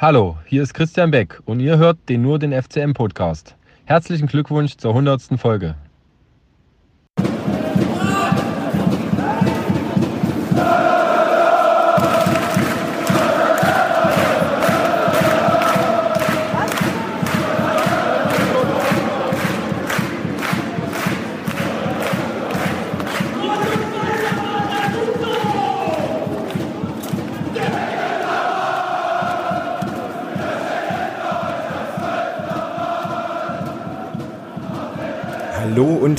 Hallo, 0.00 0.38
hier 0.46 0.62
ist 0.62 0.72
Christian 0.72 1.10
Beck 1.10 1.42
und 1.44 1.60
ihr 1.60 1.76
hört 1.76 2.08
den 2.08 2.22
Nur 2.22 2.38
den 2.38 2.54
FCM 2.54 2.94
Podcast. 2.94 3.54
Herzlichen 3.84 4.28
Glückwunsch 4.28 4.78
zur 4.78 4.92
100. 4.92 5.38
Folge. 5.38 5.74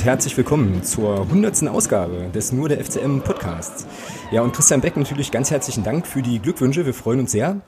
Herzlich 0.04 0.36
willkommen 0.36 0.84
zur 0.84 1.22
100. 1.22 1.68
Ausgabe 1.68 2.32
des 2.34 2.52
Nur 2.52 2.70
der 2.70 2.84
FCM 2.84 3.20
Podcasts. 3.20 3.86
Ja, 4.32 4.41
und 4.41 4.52
Christian 4.54 4.82
Beck 4.82 4.98
natürlich 4.98 5.32
ganz 5.32 5.52
herzlichen 5.52 5.84
Dank 5.84 6.08
für 6.08 6.24
die 6.24 6.40
Glückwünsche. 6.40 6.86
Wir 6.86 6.94
freuen 6.94 7.20
uns 7.20 7.32
sehr. 7.32 7.62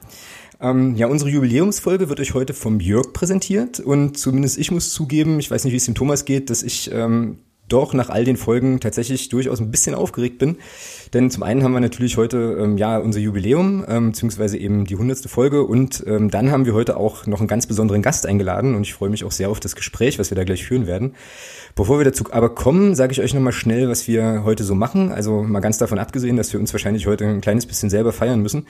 Ähm, 0.60 0.96
ja, 0.96 1.08
unsere 1.08 1.30
Jubiläumsfolge 1.30 2.10
wird 2.10 2.20
euch 2.20 2.34
heute 2.34 2.54
vom 2.54 2.80
Jörg 2.80 3.14
präsentiert 3.14 3.80
und 3.80 4.18
zumindest 4.18 4.58
ich 4.58 4.72
muss 4.72 4.92
zugeben, 4.92 5.40
ich 5.40 5.52
weiß 5.52 5.64
nicht, 5.64 5.74
wie 5.74 5.78
es 5.78 5.86
dem 5.86 5.96
Thomas 5.96 6.26
geht, 6.26 6.50
dass 6.50 6.64
ich 6.64 6.92
ähm, 6.92 7.40
doch 7.74 7.94
nach 7.94 8.10
all 8.10 8.24
den 8.24 8.38
Folgen 8.38 8.80
tatsächlich 8.80 9.30
durchaus 9.30 9.60
ein 9.60 9.72
bisschen 9.72 9.96
aufgeregt 9.96 10.38
bin. 10.38 10.58
Denn 11.14 11.30
zum 11.30 11.44
einen 11.44 11.64
haben 11.64 11.74
wir 11.74 11.80
natürlich 11.80 12.18
heute 12.18 12.58
ähm, 12.60 12.78
ja 12.78 12.98
unser 12.98 13.20
Jubiläum, 13.20 13.84
ähm, 13.88 14.12
beziehungsweise 14.12 14.58
eben 14.58 14.86
die 14.86 14.96
hundertste 14.96 15.30
Folge 15.30 15.64
und 15.64 16.04
ähm, 16.08 16.30
dann 16.30 16.52
haben 16.52 16.66
wir 16.66 16.74
heute 16.74 16.98
auch 16.98 17.28
noch 17.28 17.40
einen 17.40 17.48
ganz 17.48 17.68
besonderen 17.68 18.02
Gast 18.02 18.26
eingeladen 18.26 18.76
und 18.76 18.84
ich 18.84 18.94
freue 18.94 19.10
mich 19.10 19.24
auch 19.24 19.32
sehr 19.32 19.50
auf 19.50 19.60
das 19.60 19.76
Gespräch, 19.76 20.20
was 20.20 20.32
wir 20.32 20.36
da 20.36 20.44
gleich 20.44 20.64
führen 20.64 20.88
werden. 20.88 21.16
Bevor 21.76 22.00
wir 22.00 22.06
dazu 22.06 22.26
aber 22.32 22.54
kommen, 22.54 22.96
sage 22.96 23.12
ich 23.12 23.22
euch 23.22 23.34
nochmal 23.34 23.54
schnell, 23.54 23.90
was 23.90 24.08
wir 24.08 24.44
heute 24.44 24.64
so 24.64 24.76
machen. 24.76 25.12
Also 25.12 25.44
mal 25.44 25.60
ganz 25.60 25.78
davon 25.78 26.00
abgesehen, 26.00 26.38
dass 26.38 26.54
wir 26.54 26.60
uns 26.60 26.74
wahrscheinlich 26.74 27.08
heute 27.08 27.26
ein 27.26 27.42
kleines 27.42 27.66
bisschen 27.66 27.90
selber 27.90 28.14
feiern 28.14 28.42
müssen, 28.42 28.68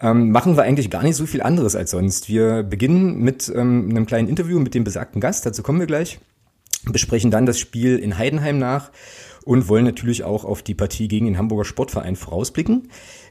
ähm, 0.00 0.30
machen 0.30 0.56
wir 0.56 0.62
eigentlich 0.62 0.90
gar 0.90 1.02
nicht 1.02 1.16
so 1.16 1.26
viel 1.26 1.42
anderes 1.42 1.76
als 1.76 1.90
sonst. 1.90 2.28
Wir 2.28 2.62
beginnen 2.62 3.20
mit 3.20 3.50
ähm, 3.54 3.88
einem 3.90 4.06
kleinen 4.06 4.28
Interview 4.28 4.58
mit 4.60 4.74
dem 4.74 4.84
besagten 4.84 5.20
Gast, 5.20 5.46
dazu 5.46 5.62
kommen 5.62 5.80
wir 5.80 5.86
gleich 5.86 6.20
besprechen 6.90 7.30
dann 7.30 7.46
das 7.46 7.58
Spiel 7.58 7.98
in 7.98 8.18
Heidenheim 8.18 8.58
nach 8.58 8.90
und 9.44 9.68
wollen 9.68 9.84
natürlich 9.84 10.24
auch 10.24 10.44
auf 10.44 10.62
die 10.62 10.74
Partie 10.74 11.08
gegen 11.08 11.26
den 11.26 11.38
Hamburger 11.38 11.64
Sportverein 11.64 12.16
vorausblicken. 12.16 12.88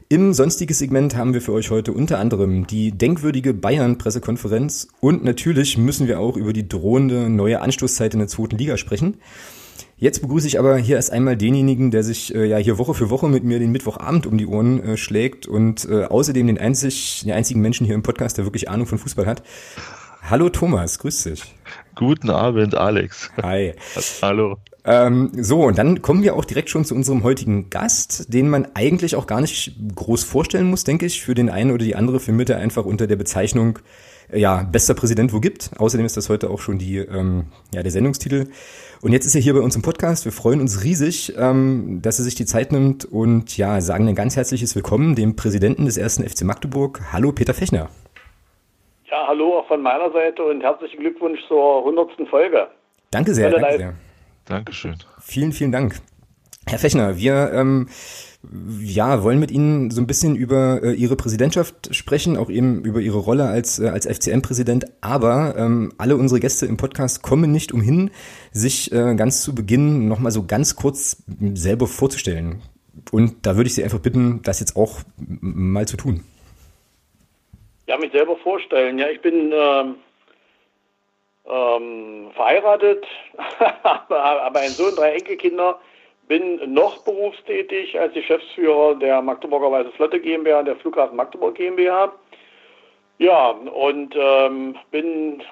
Im 0.08 0.34
sonstigen 0.34 0.74
Segment 0.74 1.16
haben 1.16 1.32
wir 1.32 1.40
für 1.40 1.52
euch 1.52 1.70
heute 1.70 1.92
unter 1.92 2.18
anderem 2.18 2.66
die 2.66 2.92
denkwürdige 2.92 3.54
Bayern-Pressekonferenz 3.54 4.88
und 5.00 5.24
natürlich 5.24 5.78
müssen 5.78 6.06
wir 6.06 6.20
auch 6.20 6.36
über 6.36 6.52
die 6.52 6.68
drohende 6.68 7.30
neue 7.30 7.60
Anstoßzeit 7.60 8.12
in 8.12 8.20
der 8.20 8.28
zweiten 8.28 8.58
Liga 8.58 8.76
sprechen. 8.76 9.16
Jetzt 9.96 10.20
begrüße 10.20 10.48
ich 10.48 10.58
aber 10.58 10.76
hier 10.76 10.96
erst 10.96 11.12
einmal 11.12 11.36
denjenigen, 11.36 11.92
der 11.92 12.02
sich 12.02 12.34
äh, 12.34 12.44
ja 12.44 12.56
hier 12.56 12.76
Woche 12.76 12.92
für 12.92 13.08
Woche 13.08 13.28
mit 13.28 13.44
mir 13.44 13.58
den 13.58 13.70
Mittwochabend 13.70 14.26
um 14.26 14.36
die 14.36 14.46
Ohren 14.46 14.82
äh, 14.82 14.96
schlägt 14.96 15.46
und 15.46 15.88
äh, 15.88 16.04
außerdem 16.04 16.46
den, 16.48 16.58
einzig, 16.58 17.22
den 17.24 17.32
einzigen 17.32 17.60
Menschen 17.60 17.86
hier 17.86 17.94
im 17.94 18.02
Podcast, 18.02 18.36
der 18.36 18.44
wirklich 18.44 18.68
Ahnung 18.68 18.86
von 18.86 18.98
Fußball 18.98 19.26
hat. 19.26 19.44
Hallo 20.28 20.48
Thomas, 20.48 20.98
grüß 20.98 21.22
dich. 21.22 21.54
Guten 21.94 22.30
Abend, 22.30 22.74
Alex. 22.74 23.30
Hi. 23.42 23.74
Hallo. 24.22 24.56
Ähm, 24.84 25.30
so, 25.36 25.62
und 25.62 25.78
dann 25.78 26.02
kommen 26.02 26.22
wir 26.22 26.34
auch 26.34 26.44
direkt 26.44 26.70
schon 26.70 26.84
zu 26.84 26.94
unserem 26.94 27.22
heutigen 27.22 27.70
Gast, 27.70 28.32
den 28.32 28.48
man 28.48 28.66
eigentlich 28.74 29.14
auch 29.14 29.26
gar 29.26 29.40
nicht 29.40 29.76
groß 29.94 30.24
vorstellen 30.24 30.66
muss, 30.66 30.84
denke 30.84 31.06
ich. 31.06 31.22
Für 31.22 31.34
den 31.34 31.50
einen 31.50 31.70
oder 31.70 31.84
die 31.84 31.94
andere 31.94 32.18
firmiert 32.18 32.50
er 32.50 32.58
einfach 32.58 32.84
unter 32.84 33.06
der 33.06 33.16
Bezeichnung, 33.16 33.78
äh, 34.30 34.40
ja, 34.40 34.62
bester 34.64 34.94
Präsident, 34.94 35.32
wo 35.32 35.40
gibt. 35.40 35.70
Außerdem 35.78 36.06
ist 36.06 36.16
das 36.16 36.28
heute 36.28 36.50
auch 36.50 36.60
schon 36.60 36.78
die, 36.78 36.96
ähm, 36.96 37.44
ja, 37.72 37.82
der 37.82 37.92
Sendungstitel. 37.92 38.48
Und 39.02 39.12
jetzt 39.12 39.26
ist 39.26 39.34
er 39.34 39.40
hier 39.40 39.54
bei 39.54 39.60
uns 39.60 39.76
im 39.76 39.82
Podcast. 39.82 40.24
Wir 40.24 40.32
freuen 40.32 40.60
uns 40.60 40.82
riesig, 40.82 41.34
ähm, 41.36 42.00
dass 42.02 42.18
er 42.18 42.24
sich 42.24 42.34
die 42.34 42.46
Zeit 42.46 42.72
nimmt 42.72 43.04
und 43.04 43.56
ja, 43.56 43.80
sagen 43.80 44.08
ein 44.08 44.14
ganz 44.14 44.36
herzliches 44.36 44.74
Willkommen 44.74 45.14
dem 45.14 45.36
Präsidenten 45.36 45.84
des 45.84 45.96
ersten 45.96 46.28
FC 46.28 46.42
Magdeburg. 46.42 47.02
Hallo, 47.12 47.32
Peter 47.32 47.54
Fechner. 47.54 47.88
Ja, 49.12 49.26
hallo 49.28 49.58
auch 49.58 49.68
von 49.68 49.82
meiner 49.82 50.10
Seite 50.10 50.42
und 50.42 50.62
herzlichen 50.62 50.98
Glückwunsch 51.00 51.38
zur 51.46 51.80
100. 51.80 52.26
Folge. 52.30 52.68
Danke 53.10 53.34
sehr, 53.34 53.50
danke 53.50 53.76
sehr. 53.76 53.94
Dankeschön. 54.46 54.96
Vielen, 55.20 55.52
vielen 55.52 55.70
Dank. 55.70 56.00
Herr 56.66 56.78
Fechner, 56.78 57.18
wir 57.18 57.52
ähm, 57.52 57.88
ja, 58.80 59.22
wollen 59.22 59.38
mit 59.38 59.50
Ihnen 59.50 59.90
so 59.90 60.00
ein 60.00 60.06
bisschen 60.06 60.34
über 60.34 60.82
äh, 60.82 60.92
Ihre 60.94 61.16
Präsidentschaft 61.16 61.94
sprechen, 61.94 62.38
auch 62.38 62.48
eben 62.48 62.86
über 62.86 63.00
Ihre 63.00 63.18
Rolle 63.18 63.48
als, 63.48 63.78
äh, 63.78 63.88
als 63.88 64.06
FCM-Präsident. 64.06 64.86
Aber 65.02 65.56
ähm, 65.58 65.92
alle 65.98 66.16
unsere 66.16 66.40
Gäste 66.40 66.64
im 66.64 66.78
Podcast 66.78 67.22
kommen 67.22 67.52
nicht 67.52 67.70
umhin, 67.70 68.12
sich 68.50 68.92
äh, 68.92 69.14
ganz 69.14 69.42
zu 69.42 69.54
Beginn 69.54 70.08
nochmal 70.08 70.32
so 70.32 70.46
ganz 70.46 70.74
kurz 70.74 71.22
selber 71.52 71.86
vorzustellen. 71.86 72.62
Und 73.10 73.44
da 73.44 73.56
würde 73.56 73.68
ich 73.68 73.74
Sie 73.74 73.84
einfach 73.84 74.00
bitten, 74.00 74.40
das 74.42 74.60
jetzt 74.60 74.74
auch 74.74 75.00
mal 75.18 75.86
zu 75.86 75.98
tun. 75.98 76.24
Ja, 77.92 77.98
mich 77.98 78.12
selber 78.12 78.36
vorstellen. 78.36 78.98
Ja, 78.98 79.10
ich 79.10 79.20
bin 79.20 79.52
ähm, 79.52 79.96
ähm, 81.46 82.30
verheiratet, 82.34 83.04
aber 84.08 84.60
ein 84.60 84.70
Sohn, 84.70 84.96
drei 84.96 85.12
Enkelkinder, 85.12 85.78
bin 86.26 86.72
noch 86.72 87.04
berufstätig 87.04 88.00
als 88.00 88.14
Geschäftsführer 88.14 88.94
der 88.94 89.20
Magdeburger 89.20 89.70
Weiße 89.70 89.90
Flotte 89.90 90.20
GmbH, 90.20 90.62
der 90.62 90.76
Flughafen 90.76 91.16
Magdeburg 91.16 91.54
GmbH. 91.54 92.14
Ja, 93.18 93.50
und 93.50 94.14
ähm, 94.16 94.74
bin 94.90 95.42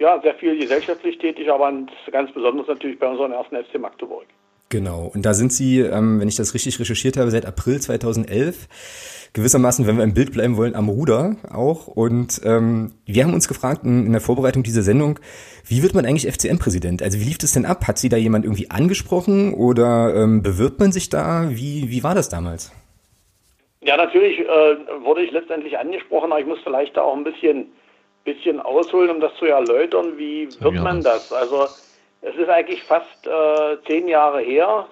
ja 0.00 0.20
sehr 0.20 0.34
viel 0.34 0.58
gesellschaftlich 0.58 1.18
tätig, 1.18 1.48
aber 1.48 1.72
ganz 2.10 2.32
besonders 2.32 2.66
natürlich 2.66 2.98
bei 2.98 3.06
unserem 3.06 3.30
ersten 3.30 3.54
FC 3.54 3.78
Magdeburg. 3.78 4.26
Genau, 4.68 5.12
und 5.14 5.24
da 5.24 5.34
sind 5.34 5.52
Sie, 5.52 5.78
ähm, 5.78 6.18
wenn 6.18 6.26
ich 6.26 6.34
das 6.34 6.54
richtig 6.54 6.80
recherchiert 6.80 7.16
habe, 7.16 7.30
seit 7.30 7.46
April 7.46 7.80
2011 7.80 9.23
gewissermaßen, 9.34 9.86
wenn 9.86 9.96
wir 9.96 10.04
im 10.04 10.14
Bild 10.14 10.32
bleiben 10.32 10.56
wollen, 10.56 10.74
am 10.74 10.88
Ruder 10.88 11.36
auch. 11.52 11.88
Und 11.88 12.40
ähm, 12.44 12.92
wir 13.04 13.24
haben 13.24 13.34
uns 13.34 13.48
gefragt 13.48 13.82
in, 13.84 14.06
in 14.06 14.12
der 14.12 14.20
Vorbereitung 14.20 14.62
dieser 14.62 14.82
Sendung, 14.82 15.18
wie 15.66 15.82
wird 15.82 15.94
man 15.94 16.06
eigentlich 16.06 16.32
FCM-Präsident? 16.32 17.02
Also 17.02 17.18
wie 17.18 17.24
lief 17.24 17.38
das 17.38 17.52
denn 17.52 17.66
ab? 17.66 17.86
Hat 17.86 17.98
Sie 17.98 18.08
da 18.08 18.16
jemand 18.16 18.44
irgendwie 18.44 18.70
angesprochen 18.70 19.52
oder 19.52 20.14
ähm, 20.14 20.42
bewirbt 20.42 20.78
man 20.78 20.92
sich 20.92 21.10
da? 21.10 21.50
Wie, 21.50 21.90
wie 21.90 22.04
war 22.04 22.14
das 22.14 22.28
damals? 22.28 22.72
Ja, 23.82 23.96
natürlich 23.96 24.38
äh, 24.38 24.44
wurde 25.04 25.22
ich 25.22 25.32
letztendlich 25.32 25.76
angesprochen, 25.78 26.30
aber 26.30 26.40
ich 26.40 26.46
muss 26.46 26.60
vielleicht 26.62 26.96
da 26.96 27.02
auch 27.02 27.16
ein 27.16 27.24
bisschen, 27.24 27.66
bisschen 28.24 28.60
ausholen, 28.60 29.10
um 29.10 29.20
das 29.20 29.34
zu 29.34 29.46
erläutern. 29.46 30.16
Wie 30.16 30.48
wird 30.60 30.76
man 30.76 31.02
das? 31.02 31.32
Also 31.32 31.66
es 32.22 32.36
ist 32.36 32.48
eigentlich 32.48 32.82
fast 32.84 33.26
äh, 33.26 33.76
zehn 33.86 34.06
Jahre 34.06 34.40
her, 34.40 34.86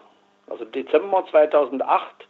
also 0.50 0.64
Dezember 0.64 1.24
2008 1.30 2.26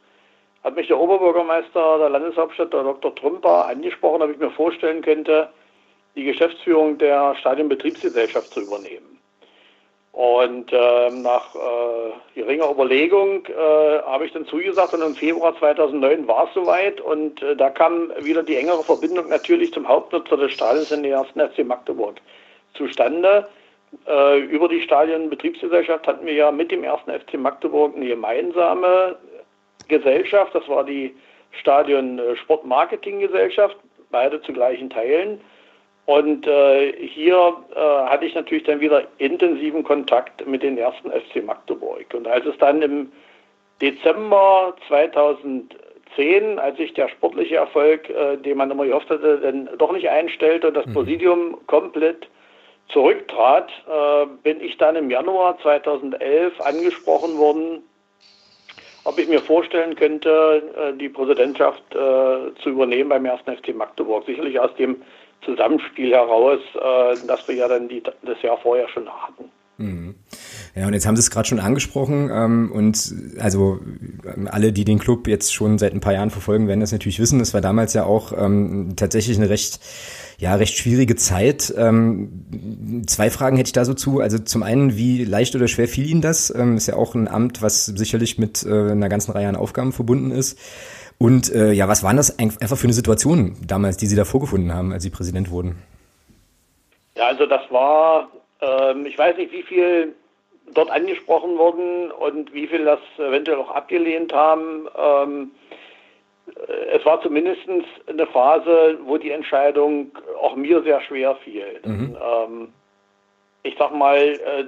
hat 0.64 0.76
mich 0.76 0.86
der 0.86 0.98
Oberbürgermeister 0.98 1.98
der 1.98 2.10
Landeshauptstadt, 2.10 2.72
der 2.72 2.84
Dr. 2.84 3.14
Trümper, 3.14 3.66
angesprochen, 3.66 4.22
ob 4.22 4.30
ich 4.30 4.38
mir 4.38 4.50
vorstellen 4.50 5.02
könnte, 5.02 5.48
die 6.14 6.24
Geschäftsführung 6.24 6.98
der 6.98 7.34
Stadionbetriebsgesellschaft 7.36 8.52
zu 8.52 8.60
übernehmen. 8.60 9.12
Und 10.12 10.70
äh, 10.72 11.10
nach 11.10 11.54
äh, 11.54 12.38
geringer 12.38 12.70
Überlegung 12.70 13.46
äh, 13.46 14.02
habe 14.02 14.26
ich 14.26 14.32
dann 14.32 14.44
zugesagt 14.44 14.92
und 14.92 15.00
im 15.00 15.14
Februar 15.14 15.58
2009 15.58 16.28
war 16.28 16.48
es 16.48 16.54
soweit 16.54 17.00
und 17.00 17.42
äh, 17.42 17.56
da 17.56 17.70
kam 17.70 18.12
wieder 18.20 18.42
die 18.42 18.56
engere 18.56 18.84
Verbindung 18.84 19.30
natürlich 19.30 19.72
zum 19.72 19.88
Hauptnutzer 19.88 20.36
des 20.36 20.52
Stadions 20.52 20.92
in 20.92 21.02
der 21.02 21.12
ersten 21.12 21.40
FC 21.40 21.64
Magdeburg 21.64 22.16
zustande. 22.74 23.48
Äh, 24.06 24.40
über 24.40 24.68
die 24.68 24.82
Stadionbetriebsgesellschaft 24.82 26.06
hatten 26.06 26.26
wir 26.26 26.34
ja 26.34 26.50
mit 26.50 26.70
dem 26.70 26.84
ersten 26.84 27.10
FC 27.10 27.34
Magdeburg 27.38 27.96
eine 27.96 28.06
gemeinsame 28.06 29.16
Gesellschaft, 29.88 30.54
das 30.54 30.68
war 30.68 30.84
die 30.84 31.14
Stadion 31.52 32.18
äh, 32.18 32.36
Sportmarketing 32.36 33.20
Gesellschaft, 33.20 33.76
beide 34.10 34.40
zu 34.42 34.52
gleichen 34.52 34.90
Teilen. 34.90 35.40
Und 36.06 36.46
äh, 36.46 36.92
hier 37.06 37.56
äh, 37.74 37.78
hatte 37.78 38.26
ich 38.26 38.34
natürlich 38.34 38.64
dann 38.64 38.80
wieder 38.80 39.06
intensiven 39.18 39.84
Kontakt 39.84 40.46
mit 40.46 40.62
den 40.62 40.76
ersten 40.76 41.10
FC 41.10 41.44
Magdeburg. 41.44 42.06
Und 42.12 42.26
als 42.26 42.44
es 42.44 42.58
dann 42.58 42.82
im 42.82 43.12
Dezember 43.80 44.74
2010, 44.88 46.58
als 46.58 46.76
sich 46.76 46.92
der 46.94 47.08
sportliche 47.08 47.56
Erfolg, 47.56 48.10
äh, 48.10 48.36
den 48.36 48.56
man 48.56 48.70
immer 48.70 48.86
gehofft 48.86 49.10
hatte, 49.10 49.38
dann 49.38 49.68
doch 49.78 49.92
nicht 49.92 50.08
einstellte 50.08 50.68
und 50.68 50.74
das 50.74 50.86
mhm. 50.86 50.94
Präsidium 50.94 51.58
komplett 51.66 52.28
zurücktrat, 52.88 53.70
äh, 53.88 54.26
bin 54.42 54.60
ich 54.60 54.76
dann 54.78 54.96
im 54.96 55.08
Januar 55.08 55.58
2011 55.60 56.60
angesprochen 56.60 57.38
worden 57.38 57.82
ob 59.04 59.18
ich 59.18 59.28
mir 59.28 59.40
vorstellen 59.40 59.96
könnte, 59.96 60.62
äh, 60.76 60.96
die 60.96 61.08
Präsidentschaft 61.08 61.82
äh, 61.94 62.54
zu 62.62 62.70
übernehmen 62.70 63.10
beim 63.10 63.24
ersten 63.24 63.56
FC 63.56 63.74
Magdeburg. 63.74 64.24
Sicherlich 64.26 64.58
aus 64.58 64.74
dem 64.76 64.96
Zusammenspiel 65.44 66.12
heraus, 66.12 66.60
äh, 66.74 67.26
das 67.26 67.46
wir 67.48 67.54
ja 67.54 67.68
dann 67.68 67.88
die, 67.88 68.02
das 68.22 68.42
Jahr 68.42 68.58
vorher 68.58 68.88
schon 68.88 69.08
hatten. 69.08 69.50
Mhm. 69.78 70.14
Ja, 70.74 70.86
und 70.86 70.94
jetzt 70.94 71.06
haben 71.06 71.16
Sie 71.16 71.20
es 71.20 71.30
gerade 71.30 71.46
schon 71.46 71.60
angesprochen 71.60 72.30
ähm, 72.32 72.72
und 72.72 73.14
also 73.38 73.80
alle, 74.46 74.72
die 74.72 74.84
den 74.84 74.98
Club 74.98 75.28
jetzt 75.28 75.52
schon 75.52 75.76
seit 75.78 75.92
ein 75.92 76.00
paar 76.00 76.14
Jahren 76.14 76.30
verfolgen, 76.30 76.66
werden 76.66 76.80
das 76.80 76.92
natürlich 76.92 77.20
wissen. 77.20 77.38
Das 77.38 77.52
war 77.52 77.60
damals 77.60 77.92
ja 77.92 78.04
auch 78.04 78.32
ähm, 78.32 78.94
tatsächlich 78.96 79.36
eine 79.36 79.50
recht 79.50 79.80
ja, 80.42 80.56
recht 80.56 80.76
schwierige 80.76 81.14
Zeit. 81.14 81.72
Ähm, 81.76 83.04
zwei 83.06 83.30
Fragen 83.30 83.56
hätte 83.56 83.68
ich 83.68 83.72
da 83.72 83.84
so 83.84 83.94
zu. 83.94 84.18
Also 84.18 84.40
zum 84.40 84.64
einen, 84.64 84.96
wie 84.96 85.24
leicht 85.24 85.54
oder 85.54 85.68
schwer 85.68 85.86
fiel 85.86 86.04
Ihnen 86.04 86.20
das? 86.20 86.52
Ähm, 86.52 86.76
ist 86.76 86.88
ja 86.88 86.96
auch 86.96 87.14
ein 87.14 87.28
Amt, 87.28 87.62
was 87.62 87.86
sicherlich 87.86 88.38
mit 88.38 88.64
äh, 88.64 88.90
einer 88.90 89.08
ganzen 89.08 89.30
Reihe 89.30 89.46
an 89.46 89.54
Aufgaben 89.54 89.92
verbunden 89.92 90.32
ist. 90.32 90.58
Und 91.18 91.54
äh, 91.54 91.70
ja, 91.70 91.86
was 91.86 92.02
waren 92.02 92.16
das 92.16 92.40
einfach 92.40 92.76
für 92.76 92.88
eine 92.88 92.92
Situation 92.92 93.56
damals, 93.64 93.98
die 93.98 94.06
Sie 94.06 94.16
da 94.16 94.24
vorgefunden 94.24 94.74
haben, 94.74 94.92
als 94.92 95.04
Sie 95.04 95.10
Präsident 95.10 95.48
wurden? 95.52 95.76
Ja, 97.14 97.28
also 97.28 97.46
das 97.46 97.60
war, 97.70 98.28
ähm, 98.60 99.06
ich 99.06 99.16
weiß 99.16 99.36
nicht, 99.36 99.52
wie 99.52 99.62
viel 99.62 100.12
dort 100.74 100.90
angesprochen 100.90 101.58
wurden 101.58 102.10
und 102.10 102.52
wie 102.52 102.66
viel 102.66 102.84
das 102.84 103.00
eventuell 103.18 103.58
auch 103.58 103.70
abgelehnt 103.70 104.32
haben. 104.32 104.88
Ähm, 104.96 105.50
es 106.92 107.04
war 107.04 107.20
zumindest 107.22 107.60
eine 108.06 108.26
Phase, 108.26 108.98
wo 109.04 109.16
die 109.16 109.30
Entscheidung 109.30 110.10
auch 110.40 110.56
mir 110.56 110.82
sehr 110.82 111.00
schwer 111.02 111.36
fiel. 111.36 111.80
Mhm. 111.84 112.16
Ähm, 112.20 112.68
ich 113.62 113.76
sag 113.78 113.92
mal, 113.94 114.18
äh, 114.18 114.64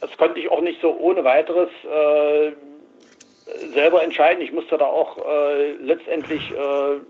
das 0.00 0.16
konnte 0.16 0.40
ich 0.40 0.50
auch 0.50 0.60
nicht 0.60 0.80
so 0.80 0.96
ohne 0.98 1.24
weiteres 1.24 1.70
äh, 1.84 2.52
selber 3.72 4.02
entscheiden. 4.02 4.42
Ich 4.42 4.52
musste 4.52 4.78
da 4.78 4.86
auch 4.86 5.18
äh, 5.26 5.72
letztendlich 5.72 6.50
äh, 6.50 7.00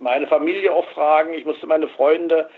meine 0.00 0.26
Familie 0.26 0.72
auch 0.72 0.86
fragen, 0.90 1.32
ich 1.32 1.44
musste 1.44 1.66
meine 1.66 1.88
Freunde 1.88 2.48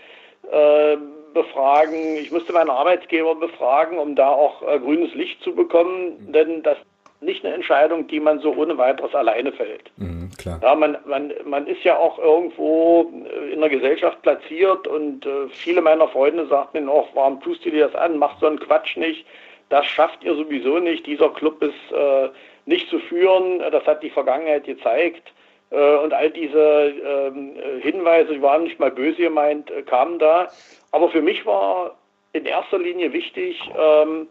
äh, 0.51 0.97
befragen, 1.33 2.17
ich 2.17 2.31
musste 2.31 2.53
meine 2.53 2.71
Arbeitgeber 2.71 3.35
befragen, 3.35 3.97
um 3.97 4.15
da 4.15 4.29
auch 4.29 4.61
äh, 4.67 4.79
grünes 4.79 5.13
Licht 5.13 5.41
zu 5.43 5.53
bekommen, 5.53 6.27
mhm. 6.27 6.33
denn 6.33 6.63
das 6.63 6.77
nicht 7.21 7.43
eine 7.43 7.53
Entscheidung, 7.53 8.07
die 8.07 8.19
man 8.19 8.39
so 8.39 8.53
ohne 8.53 8.77
weiteres 8.77 9.13
alleine 9.13 9.51
fällt. 9.51 9.91
Mhm, 9.97 10.29
klar. 10.37 10.59
Ja, 10.63 10.73
man, 10.75 10.97
man, 11.05 11.33
man 11.45 11.67
ist 11.67 11.83
ja 11.83 11.97
auch 11.97 12.17
irgendwo 12.17 13.11
äh, 13.25 13.53
in 13.53 13.59
der 13.59 13.69
Gesellschaft 13.69 14.21
platziert 14.21 14.87
und 14.87 15.25
äh, 15.25 15.49
viele 15.49 15.81
meiner 15.81 16.07
Freunde 16.07 16.47
sagten 16.47 16.85
mir 16.85 16.91
auch, 16.91 17.09
warum 17.13 17.41
tust 17.41 17.65
du 17.65 17.71
dir 17.71 17.87
das 17.87 17.95
an, 17.95 18.17
mach 18.17 18.39
so 18.39 18.47
einen 18.47 18.59
Quatsch 18.59 18.95
nicht, 18.95 19.25
das 19.69 19.85
schafft 19.85 20.23
ihr 20.23 20.35
sowieso 20.35 20.79
nicht, 20.79 21.05
dieser 21.05 21.29
Club 21.29 21.61
ist 21.61 21.91
äh, 21.91 22.29
nicht 22.65 22.89
zu 22.89 22.99
führen, 22.99 23.59
das 23.59 23.85
hat 23.85 24.01
die 24.03 24.09
Vergangenheit 24.09 24.63
gezeigt. 24.63 25.33
Äh, 25.71 25.95
und 25.97 26.13
all 26.13 26.31
diese 26.31 26.93
ähm, 27.05 27.53
Hinweise, 27.81 28.33
die 28.33 28.41
waren 28.41 28.63
nicht 28.63 28.79
mal 28.79 28.91
böse 28.91 29.21
gemeint, 29.21 29.69
äh, 29.71 29.81
kamen 29.83 30.19
da. 30.19 30.49
Aber 30.91 31.09
für 31.09 31.21
mich 31.21 31.45
war 31.45 31.97
in 32.33 32.45
erster 32.45 32.79
Linie 32.79 33.13
wichtig, 33.13 33.59
ähm, 33.77 34.27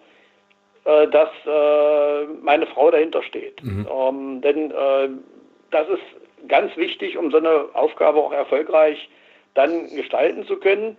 äh, 0.85 1.07
dass 1.09 1.31
äh, 1.47 2.25
meine 2.43 2.67
Frau 2.67 2.91
dahinter 2.91 3.23
steht. 3.23 3.63
Mhm. 3.63 3.87
Ähm, 3.91 4.41
denn 4.41 4.71
äh, 4.71 5.09
das 5.71 5.89
ist 5.89 6.49
ganz 6.49 6.77
wichtig, 6.77 7.17
um 7.17 7.31
so 7.31 7.39
eine 7.39 7.67
Aufgabe 7.75 8.19
auch 8.19 8.33
erfolgreich 8.33 9.09
dann 9.55 9.89
gestalten 9.95 10.47
zu 10.47 10.57
können. 10.57 10.97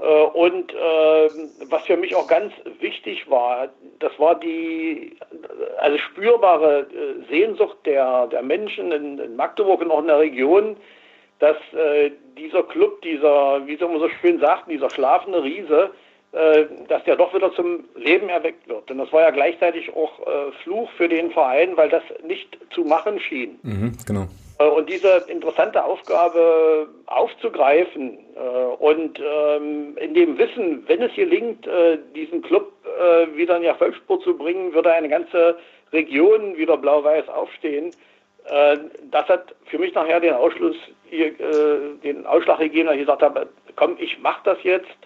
Äh, 0.00 0.04
und 0.04 0.72
äh, 0.72 1.28
was 1.68 1.82
für 1.82 1.96
mich 1.96 2.14
auch 2.14 2.26
ganz 2.26 2.52
wichtig 2.80 3.28
war, 3.30 3.68
das 3.98 4.18
war 4.18 4.38
die 4.38 5.16
also 5.78 5.98
spürbare 5.98 6.80
äh, 6.80 7.28
Sehnsucht 7.28 7.78
der, 7.84 8.26
der 8.28 8.42
Menschen 8.42 8.92
in, 8.92 9.18
in 9.18 9.36
Magdeburg 9.36 9.80
und 9.82 9.90
auch 9.90 10.00
in 10.00 10.06
der 10.06 10.18
Region, 10.18 10.76
dass 11.38 11.56
dieser 12.36 12.62
Club, 12.64 13.00
dieser, 13.00 13.66
wie 13.66 13.74
soll 13.76 13.88
man 13.88 14.00
so 14.00 14.10
schön 14.20 14.40
sagt, 14.40 14.70
dieser 14.70 14.90
schlafende 14.90 15.42
Riese, 15.42 15.90
äh, 16.32 16.66
dass 16.86 17.02
der 17.04 17.16
doch 17.16 17.34
wieder 17.34 17.52
zum 17.54 17.84
Leben 17.96 18.28
erweckt 18.28 18.68
wird. 18.68 18.88
Denn 18.88 18.98
das 18.98 19.12
war 19.12 19.22
ja 19.22 19.30
gleichzeitig 19.30 19.92
auch 19.96 20.20
äh, 20.20 20.52
Fluch 20.62 20.88
für 20.92 21.08
den 21.08 21.32
Verein, 21.32 21.76
weil 21.76 21.88
das 21.88 22.04
nicht 22.24 22.56
zu 22.72 22.84
machen 22.84 23.18
schien. 23.18 23.58
Mhm, 23.62 23.92
genau. 24.06 24.28
Äh, 24.60 24.64
und 24.64 24.88
diese 24.88 25.24
interessante 25.28 25.82
Aufgabe 25.82 26.88
aufzugreifen 27.06 28.18
äh, 28.36 28.38
und 28.82 29.18
ähm, 29.18 29.96
in 29.98 30.14
dem 30.14 30.38
Wissen, 30.38 30.84
wenn 30.86 31.02
es 31.02 31.14
gelingt, 31.14 31.66
äh, 31.66 31.98
diesen 32.14 32.42
Club 32.42 32.72
wieder 33.34 33.56
in 33.56 33.62
die 33.62 33.68
Erfolgsspur 33.68 34.20
zu 34.20 34.36
bringen, 34.36 34.74
würde 34.74 34.92
eine 34.92 35.08
ganze 35.08 35.56
Region 35.90 36.54
wieder 36.58 36.76
blau-weiß 36.76 37.28
aufstehen. 37.30 37.92
das 39.10 39.28
hat 39.28 39.54
für 39.66 39.78
mich 39.78 39.94
nachher 39.94 40.20
den 40.20 40.34
Ausschluss, 40.34 40.76
den 41.10 42.26
Ausschlag 42.26 42.58
gegeben, 42.58 42.88
dass 42.88 42.96
ich 42.96 43.02
gesagt 43.02 43.22
habe, 43.22 43.48
komm, 43.76 43.96
ich 43.98 44.18
mache 44.18 44.40
das 44.44 44.58
jetzt 44.64 44.98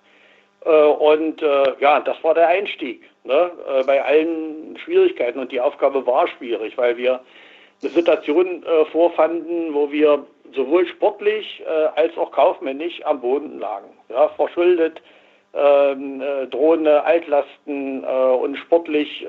und 0.64 1.40
ja, 1.78 2.00
das 2.00 2.16
war 2.24 2.34
der 2.34 2.48
Einstieg 2.48 3.02
ne, 3.22 3.52
bei 3.86 4.02
allen 4.02 4.76
Schwierigkeiten. 4.78 5.38
Und 5.38 5.52
die 5.52 5.60
Aufgabe 5.60 6.04
war 6.04 6.26
schwierig, 6.26 6.76
weil 6.76 6.96
wir 6.96 7.20
eine 7.82 7.90
Situation 7.92 8.64
vorfanden, 8.92 9.74
wo 9.74 9.90
wir 9.90 10.26
sowohl 10.54 10.86
sportlich 10.86 11.62
als 11.96 12.16
auch 12.16 12.30
kaufmännisch 12.30 13.04
am 13.04 13.20
Boden 13.20 13.58
lagen. 13.58 13.88
Ja, 14.08 14.28
verschuldet, 14.28 15.02
ähm, 15.52 16.22
drohende 16.50 17.04
Altlasten 17.04 18.04
und 18.04 18.56
sportlich 18.56 19.26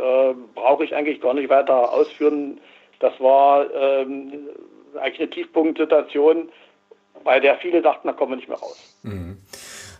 brauche 0.54 0.84
ich 0.86 0.96
eigentlich 0.96 1.22
gar 1.22 1.34
nicht 1.34 1.50
weiter 1.50 1.92
ausführen. 1.92 2.60
Das 3.00 3.20
war 3.20 3.66
ähm, 3.74 4.48
eigentlich 5.00 5.20
eine 5.20 5.30
Tiefpunktsituation, 5.30 6.50
bei 7.24 7.40
der 7.40 7.58
viele 7.58 7.82
dachten, 7.82 8.08
da 8.08 8.14
kommen 8.14 8.34
wir 8.34 8.36
nicht 8.38 8.48
mehr 8.48 8.58
raus. 8.58 9.00
Mhm. 9.04 9.38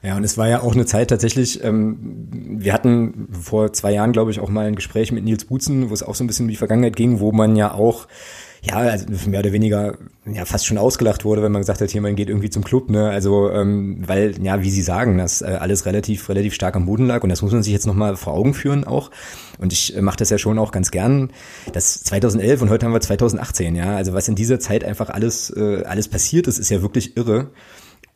Ja, 0.06 0.16
und 0.18 0.24
es 0.24 0.38
war 0.38 0.48
ja 0.48 0.62
auch 0.62 0.74
eine 0.74 0.86
Zeit 0.86 1.10
tatsächlich, 1.10 1.64
ähm, 1.64 1.98
wir 2.32 2.74
hatten 2.74 3.28
vor 3.32 3.74
zwei 3.74 3.92
Jahren, 3.92 4.12
glaube 4.12 4.30
ich, 4.30 4.40
auch 4.40 4.50
mal 4.50 4.68
ein 4.68 4.76
Gespräch 4.76 5.12
mit 5.12 5.24
Nils 5.24 5.46
Butzen, 5.46 5.90
wo 5.90 5.94
es 5.94 6.04
auch 6.04 6.14
so 6.14 6.24
ein 6.24 6.28
bisschen 6.28 6.46
um 6.46 6.50
die 6.50 6.56
Vergangenheit 6.56 6.96
ging, 6.96 7.20
wo 7.20 7.32
man 7.32 7.56
ja 7.56 7.74
auch 7.74 8.08
ja, 8.66 8.78
also 8.78 9.06
mehr 9.30 9.42
oder 9.42 9.52
weniger 9.52 9.98
ja 10.26 10.46
fast 10.46 10.66
schon 10.66 10.78
ausgelacht 10.78 11.24
wurde, 11.24 11.44
wenn 11.44 11.52
man 11.52 11.62
gesagt 11.62 11.82
hat, 11.82 11.92
hier 11.92 12.02
man 12.02 12.16
geht 12.16 12.30
irgendwie 12.30 12.50
zum 12.50 12.64
Club, 12.64 12.90
ne? 12.90 13.10
Also 13.10 13.52
ähm, 13.52 14.04
weil 14.08 14.34
ja, 14.42 14.62
wie 14.64 14.72
Sie 14.72 14.82
sagen, 14.82 15.18
das 15.20 15.42
äh, 15.42 15.58
alles 15.60 15.86
relativ 15.86 16.30
relativ 16.30 16.56
stark 16.56 16.76
am 16.76 16.88
Boden 16.88 17.06
lag 17.06 17.22
und 17.24 17.30
das 17.30 17.42
muss 17.44 17.52
man 17.52 17.62
sich 17.62 17.74
jetzt 17.74 17.86
nochmal 17.86 18.16
vor 18.16 18.34
Augen 18.34 18.54
führen 18.56 18.84
auch. 18.84 19.12
Und 19.60 19.72
ich 19.72 19.96
äh, 19.96 20.02
mache 20.02 20.18
das 20.18 20.32
ja 20.32 20.40
schon 20.40 20.58
auch 20.58 20.72
ganz 20.72 20.90
gern. 20.90 21.32
Das 21.74 22.04
2011 22.04 22.64
und 22.64 22.70
heute 22.72 22.86
haben 22.88 22.94
wir 22.94 23.02
2018, 23.02 23.76
ja. 23.76 23.96
Also 23.96 24.14
was 24.14 24.28
in 24.28 24.36
dieser 24.36 24.60
Zeit 24.60 24.84
einfach 24.84 25.10
alles 25.10 25.52
äh, 25.52 25.84
alles 25.86 26.08
passiert 26.08 26.48
ist, 26.48 26.58
ist 26.58 26.70
ja 26.70 26.82
wirklich 26.82 27.18
irre. 27.18 27.52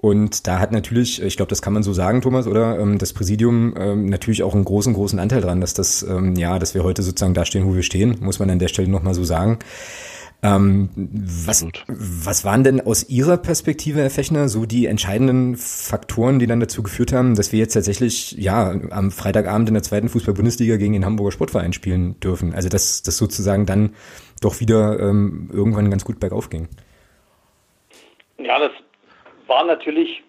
Und 0.01 0.47
da 0.47 0.59
hat 0.59 0.71
natürlich, 0.71 1.21
ich 1.21 1.35
glaube, 1.35 1.49
das 1.49 1.61
kann 1.61 1.73
man 1.73 1.83
so 1.83 1.91
sagen, 1.91 2.21
Thomas, 2.21 2.47
oder? 2.47 2.79
Ähm, 2.79 2.97
das 2.97 3.11
Präsidium 3.11 3.73
ähm, 3.77 4.05
natürlich 4.05 4.43
auch 4.43 4.55
einen 4.55 4.63
großen, 4.63 4.93
großen 4.93 5.19
Anteil 5.19 5.41
dran, 5.41 5.59
dass 5.59 5.73
das, 5.73 6.03
ähm, 6.03 6.37
ja, 6.37 6.57
dass 6.57 6.73
wir 6.73 6.85
heute 6.85 7.03
sozusagen 7.03 7.33
da 7.33 7.43
stehen, 7.43 7.65
wo 7.65 7.75
wir 7.75 7.83
stehen, 7.83 8.15
muss 8.21 8.39
man 8.39 8.49
an 8.49 8.59
der 8.59 8.69
Stelle 8.69 8.87
nochmal 8.87 9.13
so 9.13 9.25
sagen. 9.25 9.59
Ähm, 10.41 10.87
was, 10.95 11.67
was 11.89 12.45
waren 12.45 12.63
denn 12.63 12.79
aus 12.79 13.09
Ihrer 13.09 13.35
Perspektive, 13.35 13.99
Herr 13.99 14.09
Fechner, 14.09 14.47
so 14.47 14.65
die 14.65 14.85
entscheidenden 14.85 15.57
Faktoren, 15.57 16.39
die 16.39 16.47
dann 16.47 16.61
dazu 16.61 16.81
geführt 16.81 17.11
haben, 17.11 17.35
dass 17.35 17.51
wir 17.51 17.59
jetzt 17.59 17.73
tatsächlich 17.73 18.31
ja 18.37 18.71
am 18.91 19.11
Freitagabend 19.11 19.67
in 19.67 19.73
der 19.73 19.83
zweiten 19.83 20.07
Fußball-Bundesliga 20.07 20.77
gegen 20.77 20.93
den 20.93 21.03
Hamburger 21.03 21.33
Sportverein 21.33 21.73
spielen 21.73 22.17
dürfen? 22.21 22.55
Also 22.55 22.69
dass 22.69 23.03
das 23.03 23.17
sozusagen 23.17 23.65
dann 23.65 23.95
doch 24.39 24.61
wieder 24.61 24.97
ähm, 25.01 25.49
irgendwann 25.51 25.89
ganz 25.89 26.05
gut 26.05 26.21
bergauf 26.21 26.49
ging. 26.49 26.69
Ja, 28.37 28.59
das 28.59 28.71
waren 29.49 29.67
natürlich 29.67 30.23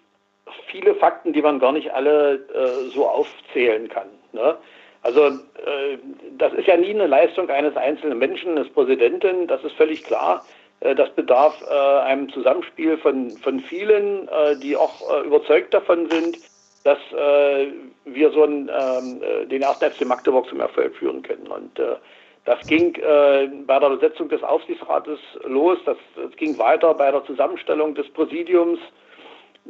viele 0.67 0.95
Fakten, 0.95 1.33
die 1.33 1.41
man 1.41 1.59
gar 1.59 1.71
nicht 1.71 1.93
alle 1.93 2.35
äh, 2.53 2.89
so 2.93 3.07
aufzählen 3.07 3.87
kann. 3.87 4.07
Ne? 4.33 4.57
Also 5.03 5.27
äh, 5.27 5.97
das 6.37 6.53
ist 6.53 6.67
ja 6.67 6.77
nie 6.77 6.91
eine 6.91 7.07
Leistung 7.07 7.49
eines 7.49 7.75
einzelnen 7.75 8.17
Menschen, 8.17 8.55
des 8.55 8.69
Präsidenten, 8.69 9.47
das 9.47 9.63
ist 9.63 9.75
völlig 9.75 10.03
klar. 10.03 10.45
Äh, 10.81 10.95
das 10.95 11.09
bedarf 11.11 11.55
äh, 11.69 11.73
einem 11.73 12.31
Zusammenspiel 12.31 12.97
von, 12.97 13.31
von 13.37 13.59
vielen, 13.61 14.27
äh, 14.27 14.57
die 14.57 14.75
auch 14.75 15.01
äh, 15.11 15.25
überzeugt 15.25 15.73
davon 15.73 16.09
sind, 16.09 16.37
dass 16.83 16.97
wir 18.05 18.31
so 18.31 18.41
einen, 18.41 18.67
ähm, 18.67 19.49
den 19.49 19.61
ersten 19.61 19.91
FC 19.91 20.03
Magdeburg 20.03 20.47
zum 20.49 20.61
Erfolg 20.61 20.95
führen 20.95 21.21
können. 21.21 21.45
Und 21.45 21.79
das 22.45 22.59
ging 22.65 22.93
bei 22.93 23.79
der 23.79 23.89
Besetzung 23.89 24.29
des 24.29 24.41
Aufsichtsrates 24.41 25.19
los, 25.43 25.77
das, 25.85 25.97
das 26.15 26.35
ging 26.37 26.57
weiter 26.57 26.95
bei 26.95 27.11
der 27.11 27.23
Zusammenstellung 27.25 27.93
des 27.93 28.09
Präsidiums 28.09 28.79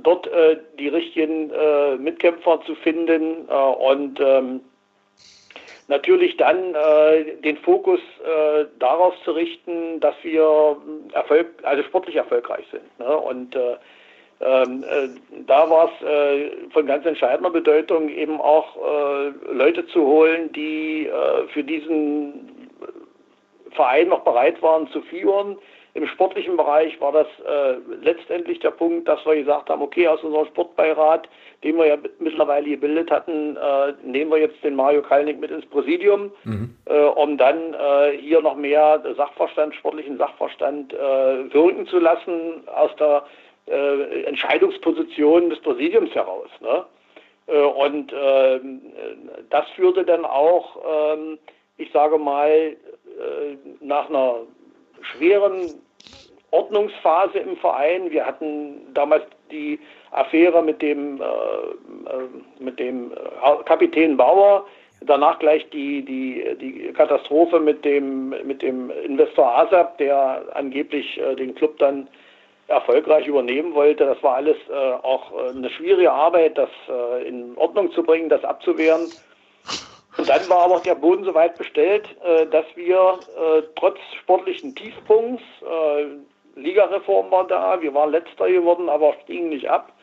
dort 0.04 0.28
äh, 0.28 0.58
die 0.80 0.88
richtigen 0.88 1.52
äh, 1.52 1.96
Mitkämpfer 1.98 2.62
zu 2.66 2.76
finden 2.76 3.48
äh, 3.50 3.54
und 3.54 4.20
ähm, 4.20 4.62
natürlich 5.88 6.38
dann 6.38 6.74
äh, 6.74 7.36
den 7.44 7.58
Fokus 7.58 8.00
äh, 8.24 8.66
darauf 8.80 9.14
zu 9.24 9.32
richten, 9.32 10.00
dass 10.00 10.16
wir 10.24 10.78
Erfolg, 11.14 11.48
also 11.64 11.84
sportlich 11.84 12.16
erfolgreich 12.16 12.66
sind. 12.72 13.00
Ne? 13.00 13.18
Und 13.18 13.56
äh, 13.56 13.76
ähm, 14.40 14.84
da 15.46 15.70
war 15.70 15.92
es 15.92 16.74
von 16.74 16.88
ganz 16.88 17.06
entscheidender 17.06 17.52
Bedeutung, 17.52 18.10
eben 18.10 18.42
auch 18.42 18.76
Leute 19.52 19.86
zu 19.86 20.02
holen, 20.02 20.52
die 20.52 21.08
für 21.50 21.64
diesen 21.64 22.72
Verein 23.74 24.10
noch 24.10 24.22
bereit 24.22 24.60
waren 24.64 24.88
zu 24.88 25.04
führen, 25.04 25.60
Im 25.94 26.08
sportlichen 26.08 26.56
Bereich 26.56 27.00
war 27.02 27.12
das 27.12 27.28
äh, 27.46 27.76
letztendlich 28.02 28.60
der 28.60 28.72
Punkt, 28.72 29.10
dass 29.10 29.26
wir 29.26 29.36
gesagt 29.36 29.70
haben, 29.70 29.82
okay, 29.82 30.08
aus 30.08 30.24
unserem 30.24 30.46
Sportbeirat, 30.48 31.28
den 31.66 31.78
wir 31.78 31.86
ja 31.86 31.98
mittlerweile 32.20 32.70
gebildet 32.70 33.12
hatten, 33.12 33.58
äh, 33.58 33.94
nehmen 34.02 34.32
wir 34.32 34.38
jetzt 34.38 34.64
den 34.64 34.76
Mario 34.76 35.02
Kalnick 35.02 35.40
mit 35.40 35.52
ins 35.52 35.66
Präsidium, 35.66 36.32
mhm. 36.46 36.76
äh, 36.86 36.98
um 36.98 37.38
dann 37.38 37.74
äh, 37.74 38.18
hier 38.18 38.42
noch 38.42 38.56
mehr 38.56 39.04
Sachverstand, 39.18 39.76
sportlichen 39.76 40.18
Sachverstand 40.18 40.94
äh, 40.94 41.54
wirken 41.54 41.86
zu 41.88 42.00
lassen 42.00 42.66
aus 42.74 42.96
der 42.96 43.26
äh, 43.68 44.24
Entscheidungsposition 44.24 45.50
des 45.50 45.60
Präsidiums 45.60 46.14
heraus. 46.16 46.50
Ne? 46.62 46.86
und 47.48 48.14
ähm, 48.14 48.82
das 49.50 49.68
führte 49.72 50.06
dann 50.06 50.24
auch, 50.24 50.78
ähm, 51.14 51.38
ich 51.76 51.92
sage 51.92 52.18
mal, 52.18 52.78
nach 53.82 54.08
einer 54.08 54.36
schweren 55.02 55.74
Ordnungsphase 56.52 57.40
im 57.40 57.58
Verein. 57.58 58.12
Wir 58.12 58.26
hatten 58.26 58.94
damals 58.94 59.24
die 59.52 59.80
Affäre 60.12 60.62
mit 60.62 60.82
dem, 60.82 61.22
äh, 61.22 61.24
äh 61.24 62.28
mit 62.60 62.80
dem 62.80 63.12
äh, 63.14 63.64
Kapitän 63.66 64.18
Bauer, 64.18 64.66
danach 65.02 65.40
gleich 65.40 65.70
die, 65.70 66.04
die, 66.04 66.44
die 66.60 66.94
Katastrophe 66.94 67.60
mit 67.60 67.84
dem, 67.86 68.30
mit 68.46 68.62
dem 68.62 68.92
Investor 68.92 69.58
ASAP, 69.58 69.98
der 69.98 70.44
angeblich 70.54 71.18
äh, 71.18 71.36
den 71.36 71.56
Club 71.56 71.78
dann 71.80 72.08
erfolgreich 72.68 73.28
übernehmen 73.28 73.74
wollte. 73.74 74.06
Das 74.06 74.22
war 74.22 74.36
alles 74.36 74.58
äh, 74.70 74.74
auch 74.74 75.32
äh, 75.32 75.50
eine 75.58 75.70
schwierige 75.70 76.12
Arbeit, 76.12 76.58
das 76.58 76.70
in 77.26 77.56
Ordnung 77.58 77.92
zu 77.92 78.04
bringen, 78.04 78.30
das 78.30 78.44
abzuwehren. 78.44 79.08
Und 80.18 80.28
dann 80.28 80.50
war 80.50 80.64
aber 80.64 80.80
der 80.82 80.96
Boden 80.96 81.24
so 81.24 81.34
weit 81.34 81.58
bestellt, 81.58 82.08
äh, 82.24 82.46
dass 82.48 82.66
wir 82.76 83.20
äh, 83.38 83.62
trotz 83.76 83.98
sportlichen 84.20 84.76
Tiefpunkts, 84.76 85.44
äh, 85.62 86.60
Ligareform 86.60 87.32
war 87.32 87.48
da, 87.48 87.82
wir 87.82 87.94
waren 87.94 88.12
letzter 88.12 88.50
geworden, 88.50 88.90
aber 88.90 89.16
stiegen 89.24 89.50
nicht 89.50 89.70
ab, 89.70 89.94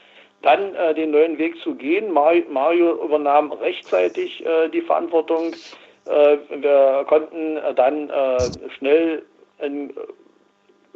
dann 0.41 0.73
den 0.95 1.11
neuen 1.11 1.37
Weg 1.37 1.61
zu 1.62 1.75
gehen. 1.75 2.12
Mario 2.12 3.05
übernahm 3.05 3.53
rechtzeitig 3.53 4.43
die 4.73 4.81
Verantwortung. 4.81 5.53
wir 6.05 7.05
konnten 7.09 7.59
dann 7.75 8.11
schnell 8.79 9.25
einen 9.59 9.93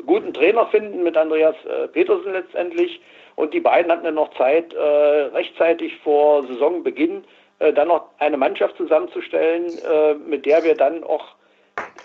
guten 0.07 0.33
Trainer 0.33 0.66
finden 0.69 1.02
mit 1.02 1.16
Andreas 1.16 1.57
Petersen 1.92 2.33
letztendlich. 2.33 3.00
Und 3.35 3.52
die 3.52 3.61
beiden 3.61 3.90
hatten 3.90 4.04
dann 4.04 4.14
noch 4.14 4.33
Zeit, 4.35 4.73
rechtzeitig 4.75 5.99
vor 5.99 6.47
Saisonbeginn 6.47 7.25
äh, 7.62 7.73
dann 7.73 7.88
noch 7.88 8.11
eine 8.19 8.37
Mannschaft 8.37 8.76
zusammenzustellen, 8.76 9.66
äh, 9.78 10.14
mit 10.14 10.47
der 10.47 10.64
wir 10.64 10.75
dann 10.75 11.04
auch 11.04 11.37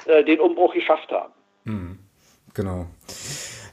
äh, 0.05 0.23
den 0.23 0.39
Umbruch 0.39 0.73
geschafft 0.73 1.11
haben. 1.11 1.33
Mhm. 1.63 1.99
Genau. 2.53 2.85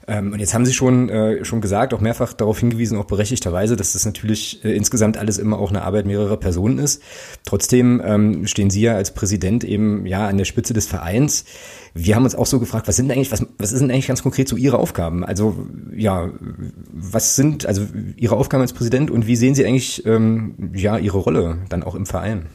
Ähm, 0.07 0.33
und 0.33 0.39
jetzt 0.39 0.53
haben 0.53 0.65
Sie 0.65 0.73
schon, 0.73 1.09
äh, 1.09 1.43
schon 1.45 1.61
gesagt, 1.61 1.93
auch 1.93 1.99
mehrfach 1.99 2.33
darauf 2.33 2.59
hingewiesen, 2.59 2.97
auch 2.97 3.05
berechtigterweise, 3.05 3.75
dass 3.75 3.93
das 3.93 4.05
natürlich 4.05 4.63
äh, 4.63 4.75
insgesamt 4.75 5.17
alles 5.17 5.37
immer 5.37 5.59
auch 5.59 5.69
eine 5.69 5.83
Arbeit 5.83 6.05
mehrerer 6.05 6.37
Personen 6.37 6.77
ist. 6.77 7.01
Trotzdem 7.45 8.01
ähm, 8.03 8.47
stehen 8.47 8.69
Sie 8.69 8.81
ja 8.81 8.95
als 8.95 9.13
Präsident 9.13 9.63
eben 9.63 10.05
ja 10.05 10.27
an 10.27 10.37
der 10.37 10.45
Spitze 10.45 10.73
des 10.73 10.87
Vereins. 10.87 11.45
Wir 11.93 12.15
haben 12.15 12.23
uns 12.23 12.35
auch 12.35 12.45
so 12.45 12.59
gefragt, 12.59 12.87
was 12.87 12.95
sind 12.95 13.11
eigentlich, 13.11 13.31
was, 13.31 13.45
was 13.57 13.69
sind 13.71 13.91
eigentlich 13.91 14.07
ganz 14.07 14.21
konkret 14.21 14.47
so 14.47 14.57
Ihre 14.57 14.77
Aufgaben? 14.77 15.25
Also 15.25 15.65
ja, 15.95 16.29
was 16.91 17.35
sind 17.35 17.65
also 17.65 17.85
Ihre 18.17 18.35
Aufgaben 18.35 18.61
als 18.61 18.73
Präsident 18.73 19.09
und 19.09 19.27
wie 19.27 19.35
sehen 19.35 19.55
Sie 19.55 19.65
eigentlich 19.65 20.05
ähm, 20.05 20.71
ja 20.75 20.97
Ihre 20.97 21.17
Rolle 21.17 21.59
dann 21.69 21.83
auch 21.83 21.95
im 21.95 22.05
Verein? 22.05 22.47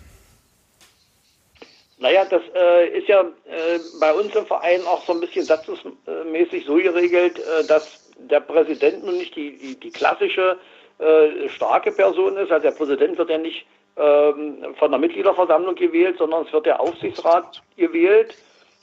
Naja, 2.00 2.24
das 2.24 2.40
äh, 2.54 2.98
ist 2.98 3.08
ja 3.08 3.20
äh, 3.20 3.78
bei 4.00 4.12
uns 4.14 4.34
im 4.34 4.46
Verein 4.46 4.80
auch 4.86 5.04
so 5.04 5.12
ein 5.12 5.20
bisschen 5.20 5.44
satzungsmäßig 5.44 6.64
so 6.64 6.76
geregelt, 6.76 7.38
äh, 7.38 7.66
dass 7.66 8.10
der 8.16 8.40
Präsident 8.40 9.04
nun 9.04 9.18
nicht 9.18 9.36
die, 9.36 9.58
die, 9.58 9.78
die 9.78 9.90
klassische 9.90 10.56
äh, 10.98 11.48
starke 11.50 11.92
Person 11.92 12.38
ist. 12.38 12.50
Also 12.50 12.62
der 12.62 12.74
Präsident 12.74 13.18
wird 13.18 13.28
ja 13.28 13.36
nicht 13.36 13.66
ähm, 13.98 14.74
von 14.78 14.90
der 14.90 14.98
Mitgliederversammlung 14.98 15.74
gewählt, 15.74 16.16
sondern 16.16 16.46
es 16.46 16.52
wird 16.54 16.64
der 16.64 16.80
Aufsichtsrat 16.80 17.62
gewählt. 17.76 18.34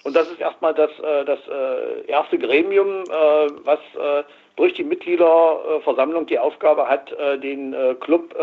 Und 0.04 0.16
das 0.16 0.30
ist 0.30 0.40
erstmal 0.40 0.76
das, 0.76 0.92
äh, 1.00 1.26
das 1.26 1.40
äh, 1.48 2.06
erste 2.06 2.38
Gremium, 2.38 3.04
was 3.64 3.80
durch 4.56 4.74
die 4.74 4.84
Mitgliederversammlung 4.84 6.28
die 6.28 6.40
Aufgabe 6.40 6.88
hat, 6.88 7.12
den 7.44 7.76
Club 8.00 8.36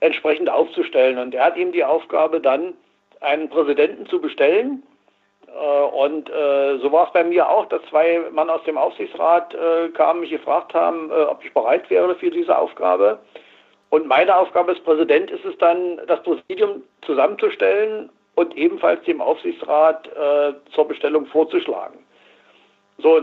entsprechend 0.00 0.48
aufzustellen. 0.48 1.18
Und 1.18 1.34
er 1.34 1.44
hat 1.44 1.56
eben 1.56 1.72
die 1.72 1.84
Aufgabe 1.84 2.40
dann, 2.40 2.74
einen 3.20 3.48
Präsidenten 3.48 4.06
zu 4.06 4.20
bestellen. 4.20 4.82
Äh, 5.46 5.82
und 5.82 6.28
äh, 6.30 6.78
so 6.78 6.92
war 6.92 7.06
es 7.06 7.12
bei 7.12 7.24
mir 7.24 7.48
auch, 7.48 7.66
dass 7.66 7.82
zwei 7.88 8.20
Mann 8.32 8.50
aus 8.50 8.62
dem 8.64 8.78
Aufsichtsrat 8.78 9.54
äh, 9.54 9.88
kamen, 9.90 10.20
mich 10.20 10.30
gefragt 10.30 10.74
haben, 10.74 11.10
ob 11.10 11.44
ich 11.44 11.52
bereit 11.52 11.88
wäre 11.90 12.14
für 12.16 12.30
diese 12.30 12.56
Aufgabe. 12.56 13.18
Und 13.90 14.06
meine 14.06 14.36
Aufgabe 14.36 14.72
als 14.72 14.80
Präsident 14.80 15.30
ist 15.30 15.44
es 15.44 15.56
dann, 15.58 16.00
das 16.06 16.22
Präsidium 16.22 16.82
zusammenzustellen 17.02 18.10
und 18.34 18.54
ebenfalls 18.56 19.02
dem 19.04 19.22
Aufsichtsrat 19.22 20.10
zur 20.74 20.86
Bestellung 20.86 21.24
vorzuschlagen. 21.24 21.98
So, 22.98 23.22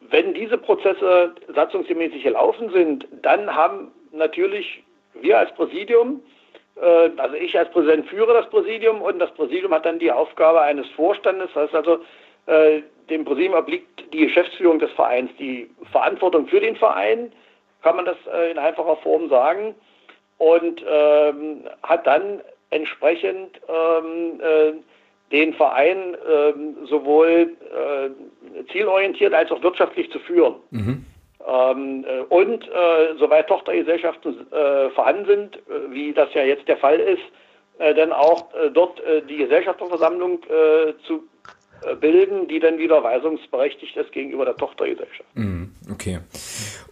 wenn 0.00 0.32
diese 0.32 0.56
Prozesse 0.56 1.34
satzungsgemäß 1.54 2.12
gelaufen 2.22 2.70
sind, 2.70 3.06
dann 3.20 3.54
haben 3.54 3.92
natürlich 4.10 4.82
wir 5.20 5.38
als 5.38 5.52
Präsidium 5.52 6.20
äh, 6.20 6.35
also 6.80 7.34
ich 7.36 7.58
als 7.58 7.70
Präsident 7.70 8.08
führe 8.08 8.34
das 8.34 8.48
Präsidium 8.50 9.00
und 9.02 9.18
das 9.18 9.32
Präsidium 9.32 9.72
hat 9.72 9.86
dann 9.86 9.98
die 9.98 10.12
Aufgabe 10.12 10.60
eines 10.60 10.86
Vorstandes. 10.90 11.48
Das 11.54 11.64
heißt 11.64 11.74
also, 11.74 11.98
äh, 12.46 12.82
dem 13.08 13.24
Präsidium 13.24 13.54
obliegt 13.54 14.12
die 14.12 14.26
Geschäftsführung 14.26 14.78
des 14.78 14.90
Vereins, 14.92 15.30
die 15.38 15.70
Verantwortung 15.90 16.46
für 16.48 16.60
den 16.60 16.76
Verein, 16.76 17.32
kann 17.82 17.96
man 17.96 18.04
das 18.04 18.16
äh, 18.32 18.50
in 18.50 18.58
einfacher 18.58 18.96
Form 18.96 19.28
sagen, 19.28 19.74
und 20.38 20.84
ähm, 20.88 21.64
hat 21.82 22.06
dann 22.06 22.42
entsprechend 22.70 23.60
ähm, 23.68 24.40
äh, 24.40 24.72
den 25.32 25.54
Verein 25.54 26.16
ähm, 26.30 26.76
sowohl 26.86 27.56
äh, 27.72 28.64
zielorientiert 28.72 29.34
als 29.34 29.50
auch 29.50 29.62
wirtschaftlich 29.62 30.10
zu 30.10 30.18
führen. 30.20 30.56
Mhm. 30.70 31.04
Ähm, 31.44 32.04
äh, 32.04 32.20
und 32.22 32.66
äh, 32.68 33.14
soweit 33.18 33.48
Tochtergesellschaften 33.48 34.50
äh, 34.52 34.90
vorhanden 34.90 35.26
sind, 35.26 35.56
äh, 35.56 35.90
wie 35.90 36.12
das 36.12 36.32
ja 36.34 36.42
jetzt 36.42 36.66
der 36.68 36.76
Fall 36.78 36.98
ist, 36.98 37.22
äh, 37.78 37.94
dann 37.94 38.12
auch 38.12 38.54
äh, 38.54 38.70
dort 38.70 39.02
die 39.28 39.36
Gesellschafterversammlung 39.36 40.40
zu 41.06 41.24
bilden, 42.00 42.48
die 42.48 42.58
dann 42.58 42.78
wieder 42.78 43.02
weisungsberechtigt 43.02 43.96
ist 43.96 44.12
gegenüber 44.12 44.44
der 44.44 44.56
Tochtergesellschaft. 44.56 45.28
Mhm, 45.34 45.72
okay. 45.90 46.18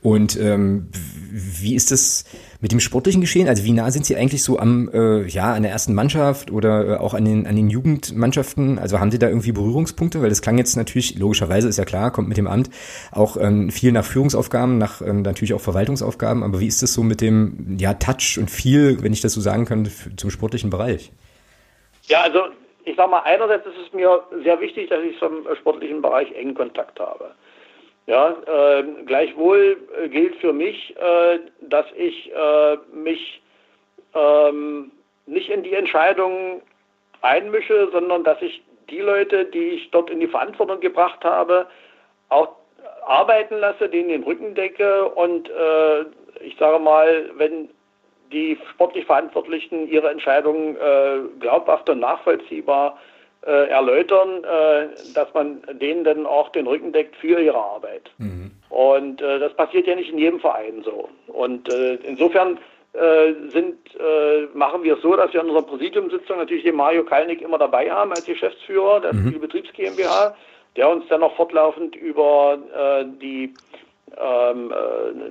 Und 0.03 0.39
ähm, 0.39 0.89
wie 1.33 1.75
ist 1.75 1.91
das 1.91 2.25
mit 2.61 2.73
dem 2.73 2.81
sportlichen 2.81 3.21
Geschehen? 3.21 3.49
Also 3.49 3.65
wie 3.65 3.73
nah 3.73 3.91
sind 3.91 4.07
Sie 4.07 4.17
eigentlich 4.17 4.43
so 4.43 4.59
am, 4.59 4.89
äh, 4.93 5.27
ja, 5.27 5.55
an 5.55 5.63
der 5.63 5.73
ersten 5.73 5.95
Mannschaft 5.95 6.51
oder 6.51 6.89
äh, 6.89 6.97
auch 6.97 7.15
an 7.15 7.25
den, 7.25 7.47
an 7.47 7.57
den 7.57 7.71
Jugendmannschaften? 7.71 8.79
Also 8.79 9.01
haben 9.01 9.11
Sie 9.11 9.19
da 9.19 9.29
irgendwie 9.29 9.53
Berührungspunkte? 9.53 10.23
Weil 10.23 10.29
das 10.29 10.43
klang 10.43 10.59
jetzt 10.59 10.77
natürlich, 10.77 11.19
logischerweise 11.19 11.69
ist 11.69 11.79
ja 11.79 11.85
klar, 11.85 12.11
kommt 12.11 12.29
mit 12.29 12.37
dem 12.37 12.47
Amt 12.47 12.71
auch 13.11 13.37
ähm, 13.37 13.71
viel 13.71 13.93
nach 13.93 14.05
Führungsaufgaben, 14.05 14.79
nach 14.79 15.01
ähm, 15.01 15.23
natürlich 15.23 15.55
auch 15.55 15.61
Verwaltungsaufgaben. 15.61 16.43
Aber 16.43 16.61
wie 16.61 16.67
ist 16.67 16.83
das 16.83 16.93
so 16.93 17.03
mit 17.03 17.21
dem, 17.21 17.77
ja, 17.79 17.95
Touch 17.95 18.39
und 18.39 18.51
viel, 18.51 19.03
wenn 19.03 19.13
ich 19.13 19.23
das 19.23 19.33
so 19.33 19.41
sagen 19.41 19.65
kann, 19.65 19.91
zum 20.17 20.31
sportlichen 20.31 20.71
Bereich? 20.71 21.11
Ja, 22.07 22.23
also 22.23 22.41
ich 22.85 22.97
sag 22.97 23.11
mal, 23.11 23.21
einerseits 23.21 23.67
ist 23.67 23.79
es 23.87 23.93
mir 23.93 24.23
sehr 24.43 24.61
wichtig, 24.61 24.91
dass 24.91 25.03
ich 25.03 25.19
zum 25.19 25.47
sportlichen 25.57 26.03
Bereich 26.03 26.31
engen 26.33 26.55
Kontakt 26.55 27.01
habe. 27.01 27.35
Ja, 28.07 28.37
äh, 28.47 28.85
gleichwohl 29.07 29.79
gilt 30.11 30.37
für 30.37 30.53
mich, 30.53 30.95
äh, 30.97 31.39
dass 31.63 31.87
ich 31.97 32.31
äh, 32.33 32.77
mich 32.93 33.43
ähm, 34.15 34.93
nicht 35.27 35.49
in 35.49 35.63
die 35.63 35.73
Entscheidungen 35.73 36.61
einmische, 37.23 37.89
sondern 37.93 38.23
dass 38.23 38.41
ich 38.43 38.63
die 38.91 39.01
Leute, 39.01 39.47
die 39.47 39.71
ich 39.71 39.91
dort 39.91 40.11
in 40.11 40.21
die 40.21 40.27
Verantwortung 40.27 40.81
gebracht 40.81 41.25
habe, 41.25 41.67
auch 42.29 42.51
arbeiten 43.07 43.57
lasse, 43.57 43.89
denen 43.89 44.11
den 44.11 44.23
Rücken 44.23 44.55
decke 44.55 45.09
und 45.09 45.49
äh, 45.49 46.03
ich 46.41 46.57
sage 46.59 46.79
mal, 46.79 47.31
wenn 47.37 47.71
die 48.35 48.59
sportlich 48.73 49.07
Verantwortlichen 49.07 49.89
ihre 49.89 50.11
Entscheidungen 50.11 50.77
äh, 50.77 51.21
glaubhaft 51.41 51.89
und 51.89 52.01
nachvollziehbar 52.01 52.99
äh, 53.47 53.69
erläutern, 53.69 54.43
äh, 54.43 54.89
dass 55.15 55.33
man 55.35 55.63
denen 55.73 56.03
dann 56.03 56.25
auch 56.25 56.49
den 56.51 56.67
Rücken 56.67 56.93
deckt 56.93 57.15
für 57.17 57.39
ihre 57.39 57.59
Arbeit. 57.59 58.11
Mhm. 58.19 58.51
Und 58.71 59.21
äh, 59.21 59.39
das 59.39 59.53
passiert 59.55 59.87
ja 59.87 59.95
nicht 59.95 60.11
in 60.11 60.19
jedem 60.19 60.41
Verein 60.41 60.83
so. 60.83 61.11
Und 61.27 61.71
äh, 61.71 61.97
insofern 61.97 62.59
äh, 62.95 63.35
sind, 63.49 63.77
machen 64.55 64.83
wir 64.85 64.95
es 64.95 65.03
so, 65.03 65.15
dass 65.17 65.33
wir 65.33 65.41
in 65.41 65.49
unserer 65.49 65.67
Präsidiumssitzung 65.67 66.39
natürlich 66.39 66.65
den 66.65 66.77
Mario 66.77 67.05
Kalnick 67.05 67.43
immer 67.43 67.59
dabei 67.59 67.91
haben 67.91 68.11
als 68.13 68.25
Geschäftsführer 68.25 69.01
der 69.01 69.13
mhm. 69.13 69.41
Betriebs 69.41 69.73
GmbH, 69.73 70.35
der 70.77 70.89
uns 70.89 71.05
dann 71.09 71.21
noch 71.21 71.35
fortlaufend 71.37 71.97
über 71.97 72.59
die 73.21 73.53
ähm, 74.19 74.73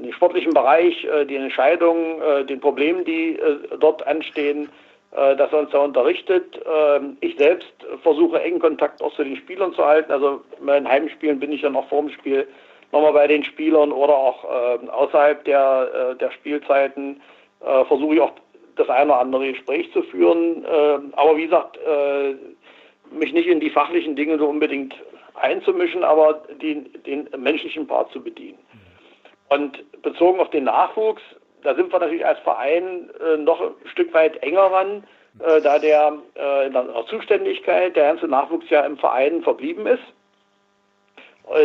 den 0.01 0.13
sportlichen 0.13 0.53
Bereich, 0.53 1.07
die 1.29 1.35
Entscheidungen, 1.35 2.47
den 2.47 2.59
Problemen, 2.59 3.05
die 3.05 3.39
dort 3.79 4.05
anstehen, 4.05 4.69
äh, 5.15 5.35
dass 5.35 5.51
er 5.51 5.59
uns 5.59 5.69
da 5.69 5.79
unterrichtet. 5.79 6.59
Ähm, 6.65 7.17
ich 7.19 7.37
selbst 7.37 7.71
versuche 8.01 8.41
engen 8.41 8.59
Kontakt 8.59 8.99
auch 9.01 9.13
zu 9.15 9.23
den 9.23 9.37
Spielern 9.37 9.73
zu 9.73 9.85
halten. 9.85 10.11
Also 10.11 10.41
den 10.59 10.89
Heimspielen 10.89 11.39
bin 11.39 11.51
ich 11.51 11.61
ja 11.61 11.69
noch 11.69 11.87
vor 11.87 12.01
dem 12.01 12.09
Spiel 12.09 12.47
nochmal 12.91 13.13
bei 13.13 13.27
den 13.27 13.43
Spielern 13.43 13.91
oder 13.91 14.15
auch 14.15 14.43
äh, 14.43 14.89
außerhalb 14.89 15.45
der, 15.45 16.13
äh, 16.13 16.15
der 16.15 16.31
Spielzeiten 16.31 17.21
äh, 17.59 17.85
versuche 17.85 18.15
ich 18.15 18.21
auch 18.21 18.31
das 18.75 18.89
eine 18.89 19.11
oder 19.11 19.19
andere 19.19 19.51
Gespräch 19.51 19.91
zu 19.93 20.01
führen. 20.01 20.65
Äh, 20.65 20.99
aber 21.15 21.37
wie 21.37 21.45
gesagt, 21.45 21.77
äh, 21.77 22.33
mich 23.13 23.33
nicht 23.33 23.47
in 23.47 23.59
die 23.59 23.69
fachlichen 23.69 24.15
Dinge 24.15 24.39
so 24.39 24.47
unbedingt 24.47 24.95
einzumischen, 25.35 26.03
aber 26.03 26.43
den, 26.61 26.91
den 27.03 27.29
menschlichen 27.37 27.87
Part 27.87 28.11
zu 28.11 28.21
bedienen. 28.21 28.59
Und 29.49 30.01
bezogen 30.01 30.39
auf 30.39 30.49
den 30.49 30.65
Nachwuchs, 30.65 31.21
da 31.63 31.75
sind 31.75 31.91
wir 31.91 31.99
natürlich 31.99 32.25
als 32.25 32.39
Verein 32.39 33.09
äh, 33.19 33.37
noch 33.37 33.61
ein 33.61 33.73
Stück 33.85 34.13
weit 34.13 34.37
enger 34.43 34.71
ran, 34.71 35.03
äh, 35.39 35.61
da 35.61 35.79
der 35.79 36.17
äh, 36.35 36.67
in 36.67 36.73
der 36.73 37.05
Zuständigkeit 37.07 37.95
der 37.95 38.07
ganze 38.13 38.27
Nachwuchs 38.27 38.69
ja 38.69 38.81
im 38.81 38.97
Verein 38.97 39.41
verblieben 39.43 39.87
ist, 39.87 40.03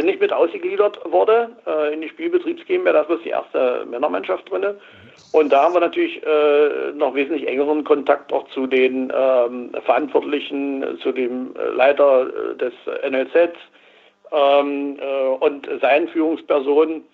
nicht 0.02 0.20
mit 0.20 0.32
ausgegliedert 0.32 1.00
wurde 1.04 1.50
äh, 1.66 1.94
in 1.94 2.00
die 2.00 2.08
Spielbetriebs 2.08 2.62
das 2.66 3.08
ist 3.08 3.24
die 3.24 3.30
erste 3.30 3.86
Männermannschaft 3.88 4.50
drin. 4.50 4.64
Und 5.32 5.52
da 5.52 5.64
haben 5.64 5.74
wir 5.74 5.80
natürlich 5.80 6.22
äh, 6.24 6.92
noch 6.94 7.14
wesentlich 7.14 7.46
engeren 7.46 7.84
Kontakt 7.84 8.32
auch 8.32 8.48
zu 8.48 8.66
den 8.66 9.12
ähm, 9.14 9.70
Verantwortlichen, 9.84 10.98
zu 11.02 11.12
dem 11.12 11.54
Leiter 11.74 12.26
des 12.54 12.72
NLZ 13.08 13.52
ähm, 14.32 14.98
und 15.40 15.68
seinen 15.80 16.08
Führungspersonen 16.08 17.04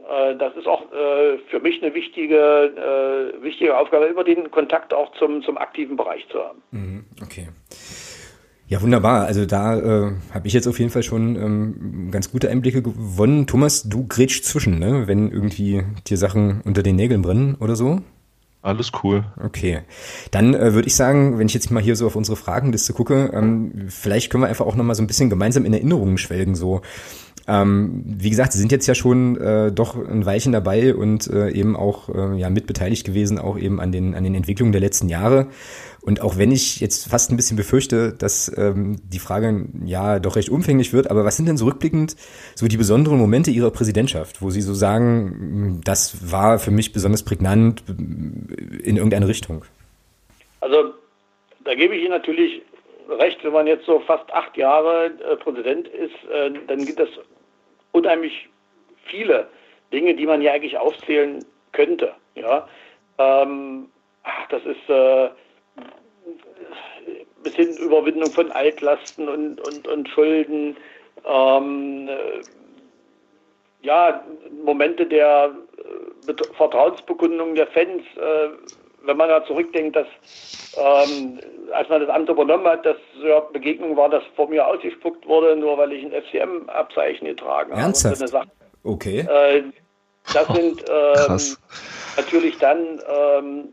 äh, 0.00 0.36
das 0.36 0.54
ist 0.56 0.66
auch 0.66 0.82
äh, 0.92 1.38
für 1.50 1.60
mich 1.60 1.82
eine 1.82 1.94
wichtige, 1.94 3.32
äh, 3.36 3.42
wichtige 3.42 3.76
Aufgabe, 3.76 4.06
über 4.06 4.24
den 4.24 4.50
Kontakt 4.50 4.92
auch 4.92 5.12
zum, 5.12 5.42
zum 5.42 5.56
aktiven 5.58 5.96
Bereich 5.96 6.26
zu 6.28 6.42
haben. 6.42 6.62
Mhm, 6.70 7.04
okay. 7.22 7.48
Ja, 8.68 8.82
wunderbar. 8.82 9.26
Also 9.26 9.46
da 9.46 9.78
äh, 9.78 10.12
habe 10.32 10.46
ich 10.48 10.52
jetzt 10.52 10.66
auf 10.66 10.78
jeden 10.80 10.90
Fall 10.90 11.04
schon 11.04 11.36
ähm, 11.36 12.10
ganz 12.10 12.32
gute 12.32 12.50
Einblicke 12.50 12.82
gewonnen. 12.82 13.46
Thomas, 13.46 13.84
du 13.84 14.06
grätschst 14.06 14.44
zwischen, 14.44 14.80
ne? 14.80 15.06
wenn 15.06 15.30
irgendwie 15.30 15.84
dir 16.08 16.16
Sachen 16.16 16.62
unter 16.62 16.82
den 16.82 16.96
Nägeln 16.96 17.22
brennen 17.22 17.54
oder 17.54 17.76
so? 17.76 18.00
Alles 18.62 18.90
cool. 19.04 19.24
Okay. 19.40 19.82
Dann 20.32 20.52
äh, 20.52 20.74
würde 20.74 20.88
ich 20.88 20.96
sagen, 20.96 21.38
wenn 21.38 21.46
ich 21.46 21.54
jetzt 21.54 21.70
mal 21.70 21.80
hier 21.80 21.94
so 21.94 22.08
auf 22.08 22.16
unsere 22.16 22.36
Fragenliste 22.36 22.92
gucke, 22.92 23.30
ähm, 23.32 23.86
vielleicht 23.86 24.30
können 24.30 24.42
wir 24.42 24.48
einfach 24.48 24.66
auch 24.66 24.74
nochmal 24.74 24.96
so 24.96 25.02
ein 25.04 25.06
bisschen 25.06 25.30
gemeinsam 25.30 25.64
in 25.64 25.72
Erinnerungen 25.72 26.18
schwelgen. 26.18 26.56
So, 26.56 26.80
ähm, 27.48 28.02
wie 28.04 28.30
gesagt, 28.30 28.52
Sie 28.52 28.58
sind 28.58 28.72
jetzt 28.72 28.86
ja 28.86 28.94
schon 28.94 29.36
äh, 29.36 29.70
doch 29.70 29.94
ein 29.94 30.26
Weilchen 30.26 30.52
dabei 30.52 30.94
und 30.94 31.28
äh, 31.28 31.50
eben 31.50 31.76
auch 31.76 32.08
äh, 32.08 32.38
ja 32.38 32.50
mitbeteiligt 32.50 33.06
gewesen, 33.06 33.38
auch 33.38 33.58
eben 33.58 33.80
an 33.80 33.92
den, 33.92 34.14
an 34.14 34.24
den 34.24 34.34
Entwicklungen 34.34 34.72
der 34.72 34.80
letzten 34.80 35.08
Jahre. 35.08 35.46
Und 36.02 36.20
auch 36.20 36.38
wenn 36.38 36.52
ich 36.52 36.80
jetzt 36.80 37.08
fast 37.08 37.30
ein 37.30 37.36
bisschen 37.36 37.56
befürchte, 37.56 38.12
dass 38.12 38.52
ähm, 38.56 38.96
die 39.12 39.18
Frage 39.18 39.66
ja 39.84 40.18
doch 40.18 40.36
recht 40.36 40.50
umfänglich 40.50 40.92
wird, 40.92 41.10
aber 41.10 41.24
was 41.24 41.36
sind 41.36 41.46
denn 41.46 41.56
so 41.56 41.66
rückblickend 41.66 42.16
so 42.54 42.68
die 42.68 42.76
besonderen 42.76 43.18
Momente 43.18 43.50
Ihrer 43.50 43.70
Präsidentschaft, 43.70 44.42
wo 44.42 44.50
Sie 44.50 44.60
so 44.60 44.74
sagen, 44.74 45.80
das 45.84 46.32
war 46.32 46.58
für 46.58 46.70
mich 46.70 46.92
besonders 46.92 47.24
prägnant 47.24 47.82
in 47.88 48.96
irgendeine 48.96 49.26
Richtung? 49.28 49.64
Also 50.60 50.94
da 51.64 51.74
gebe 51.74 51.94
ich 51.94 52.02
Ihnen 52.02 52.12
natürlich 52.12 52.62
recht, 53.08 53.42
wenn 53.44 53.52
man 53.52 53.66
jetzt 53.66 53.86
so 53.86 54.00
fast 54.00 54.32
acht 54.32 54.56
Jahre 54.56 55.06
äh, 55.06 55.36
Präsident 55.36 55.88
ist, 55.88 56.14
äh, 56.32 56.50
dann 56.66 56.84
gibt 56.84 57.00
es 57.00 57.08
unheimlich 57.96 58.48
viele 59.06 59.48
Dinge, 59.92 60.14
die 60.14 60.26
man 60.26 60.42
ja 60.42 60.52
eigentlich 60.52 60.76
aufzählen 60.76 61.44
könnte. 61.72 62.12
Ja, 62.34 62.68
ähm, 63.18 63.88
das 64.50 64.62
ist 64.64 64.88
äh, 64.88 65.30
bis 67.42 67.54
hin 67.54 67.76
Überwindung 67.78 68.30
von 68.30 68.50
Altlasten 68.52 69.28
und, 69.28 69.60
und, 69.60 69.88
und 69.88 70.08
Schulden. 70.08 70.76
Ähm, 71.24 72.08
äh, 72.08 72.42
ja, 73.82 74.24
Momente 74.64 75.06
der 75.06 75.54
äh, 76.28 76.34
Vertrauensbekundung 76.54 77.54
der 77.54 77.68
Fans, 77.68 78.02
äh, 78.16 78.48
wenn 79.06 79.16
man 79.16 79.28
da 79.28 79.44
zurückdenkt, 79.44 79.96
dass 79.96 80.06
ähm, 80.76 81.40
als 81.72 81.88
man 81.88 82.00
das 82.00 82.10
Amt 82.10 82.28
übernommen 82.28 82.66
hat, 82.66 82.84
dass 82.84 82.96
so 83.20 83.26
eine 83.26 83.40
Begegnung 83.52 83.96
war, 83.96 84.08
dass 84.08 84.22
vor 84.34 84.48
mir 84.48 84.66
ausgespuckt 84.66 85.26
wurde, 85.26 85.56
nur 85.56 85.78
weil 85.78 85.92
ich 85.92 86.04
ein 86.04 86.12
FCM-Abzeichen 86.12 87.26
getragen 87.26 87.72
habe. 87.72 87.82
Ernsthaft? 87.82 88.28
So 88.28 88.40
okay. 88.84 89.20
Äh, 89.20 89.62
das 90.32 90.46
sind 90.48 90.84
ähm, 90.88 91.40
natürlich 92.16 92.58
dann 92.58 93.00
ähm, 93.08 93.68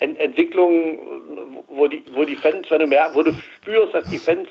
Ent 0.00 0.18
Entwicklungen, 0.18 0.98
wo 1.68 1.86
die, 1.86 2.02
wo 2.14 2.24
die 2.24 2.36
Fans, 2.36 2.68
wenn 2.70 2.80
du 2.80 2.86
merkst, 2.86 3.14
wo 3.14 3.22
du 3.22 3.32
spürst, 3.60 3.94
dass 3.94 4.08
die 4.10 4.18
Fans 4.18 4.48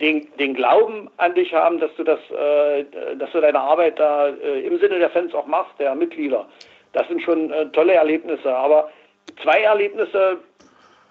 den, 0.00 0.28
den 0.38 0.54
Glauben 0.54 1.10
an 1.16 1.34
dich 1.34 1.52
haben, 1.52 1.78
dass 1.80 1.94
du 1.96 2.04
das, 2.04 2.20
äh, 2.30 2.84
dass 3.16 3.30
du 3.32 3.40
deine 3.40 3.60
Arbeit 3.60 3.98
da 3.98 4.28
äh, 4.28 4.60
im 4.60 4.78
Sinne 4.78 4.98
der 4.98 5.10
Fans 5.10 5.34
auch 5.34 5.46
machst, 5.46 5.72
der 5.78 5.94
Mitglieder. 5.94 6.46
Das 6.92 7.06
sind 7.08 7.22
schon 7.22 7.50
äh, 7.50 7.66
tolle 7.70 7.94
Erlebnisse. 7.94 8.54
Aber 8.54 8.90
zwei 9.42 9.62
Erlebnisse 9.62 10.38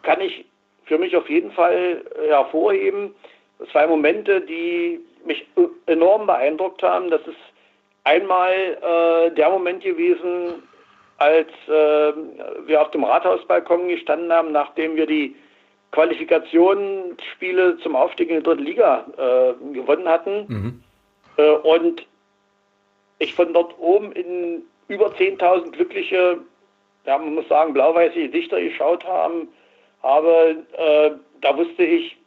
kann 0.03 0.21
ich 0.21 0.45
für 0.86 0.97
mich 0.97 1.15
auf 1.15 1.29
jeden 1.29 1.51
Fall 1.51 2.03
äh, 2.21 2.27
hervorheben. 2.29 3.13
Zwei 3.71 3.88
Momente, 3.88 4.41
die 4.41 4.99
mich 5.25 5.45
enorm 5.86 6.27
beeindruckt 6.27 6.83
haben. 6.83 7.09
Das 7.09 7.21
ist 7.21 7.38
einmal 8.03 8.51
äh, 8.51 9.31
der 9.31 9.49
Moment 9.49 9.83
gewesen, 9.83 10.63
als 11.17 11.47
äh, 11.67 12.13
wir 12.65 12.81
auf 12.81 12.91
dem 12.91 13.03
Rathausbalkon 13.03 13.88
gestanden 13.88 14.31
haben, 14.31 14.51
nachdem 14.51 14.95
wir 14.95 15.05
die 15.05 15.36
Qualifikationsspiele 15.91 17.77
zum 17.77 17.95
Aufstieg 17.95 18.29
in 18.29 18.38
die 18.38 18.43
dritte 18.43 18.63
Liga 18.63 19.05
äh, 19.17 19.73
gewonnen 19.73 20.09
hatten. 20.09 20.45
Mhm. 20.47 20.83
Äh, 21.38 21.49
und 21.49 22.05
ich 23.19 23.33
von 23.33 23.53
dort 23.53 23.77
oben 23.79 24.12
in 24.12 24.63
über 24.88 25.07
10.000 25.07 25.71
glückliche, 25.71 26.39
ja, 27.05 27.17
man 27.17 27.35
muss 27.35 27.47
sagen, 27.47 27.73
blau-weiße 27.73 28.27
Gesichter 28.27 28.61
geschaut 28.61 29.03
haben, 29.05 29.49
habe, 30.01 30.63
äh, 30.77 31.11
da 31.41 31.57
wusste 31.57 31.83
ich, 31.83 32.17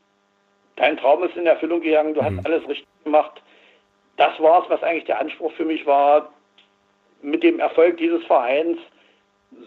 dein 0.77 0.97
Traum 0.97 1.23
ist 1.25 1.37
in 1.37 1.47
Erfüllung 1.47 1.81
gegangen, 1.81 2.15
du 2.15 2.21
mhm. 2.21 2.37
hast 2.37 2.47
alles 2.47 2.69
richtig 2.69 2.87
gemacht. 3.05 3.43
Das 4.17 4.39
war 4.41 4.63
es, 4.63 4.71
was 4.71 4.83
eigentlich 4.83 5.05
der 5.05 5.21
Anspruch 5.21 5.53
für 5.53 5.65
mich 5.65 5.87
war, 5.87 6.33
mit 7.23 7.43
dem 7.43 7.61
Erfolg 7.61 7.97
dieses 7.97 8.25
Vereins 8.25 8.79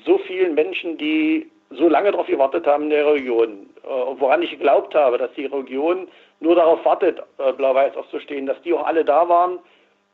so 0.05 0.17
vielen 0.19 0.55
Menschen, 0.55 0.97
die 0.97 1.49
so 1.71 1.87
lange 1.87 2.11
darauf 2.11 2.27
gewartet 2.27 2.65
haben 2.65 2.85
in 2.85 2.89
der 2.89 3.11
Region, 3.13 3.69
äh, 3.83 3.87
woran 3.87 4.41
ich 4.41 4.51
geglaubt 4.51 4.95
habe, 4.95 5.17
dass 5.17 5.31
die 5.33 5.45
Region 5.45 6.07
nur 6.39 6.55
darauf 6.55 6.83
wartet, 6.85 7.21
äh, 7.37 7.53
blau-weiß 7.53 7.95
aufzustehen, 7.95 8.45
dass 8.45 8.61
die 8.63 8.73
auch 8.73 8.85
alle 8.85 9.05
da 9.05 9.27
waren. 9.29 9.59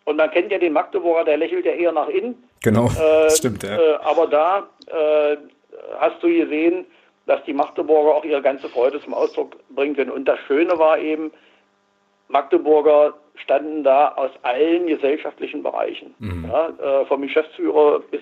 Und 0.06 0.18
man 0.18 0.32
kennt 0.32 0.52
ja 0.52 0.60
den 0.60 0.74
Magdeburger, 0.74 1.24
der 1.24 1.38
lächelt 1.38 1.66
ja 1.66 1.72
eher 1.72 1.92
nach 1.92 2.10
innen. 2.10 2.44
Genau, 2.66 2.88
äh, 2.88 3.30
stimmt, 3.36 3.64
ja. 3.64 3.78
Äh, 3.78 3.96
aber 4.04 4.26
da 4.26 4.68
äh, 4.88 5.38
hast 6.00 6.22
du 6.22 6.28
gesehen, 6.28 6.86
dass 7.28 7.44
die 7.46 7.54
Magdeburger 7.54 8.16
auch 8.16 8.26
ihre 8.26 8.42
ganze 8.42 8.68
Freude 8.70 9.00
zum 9.02 9.14
Ausdruck 9.14 9.56
bringen 9.70 9.96
können. 9.96 10.10
Und 10.10 10.26
das 10.26 10.40
Schöne 10.48 10.78
war 10.80 10.98
eben, 10.98 11.32
Magdeburger 12.28 13.14
standen 13.36 13.84
da 13.84 14.10
aus 14.16 14.32
allen 14.42 14.88
gesellschaftlichen 14.88 15.62
Bereichen. 15.62 16.16
Mhm. 16.18 16.50
Ja, 16.52 17.02
äh, 17.02 17.06
vom 17.06 17.22
Geschäftsführer 17.22 18.00
bis 18.10 18.22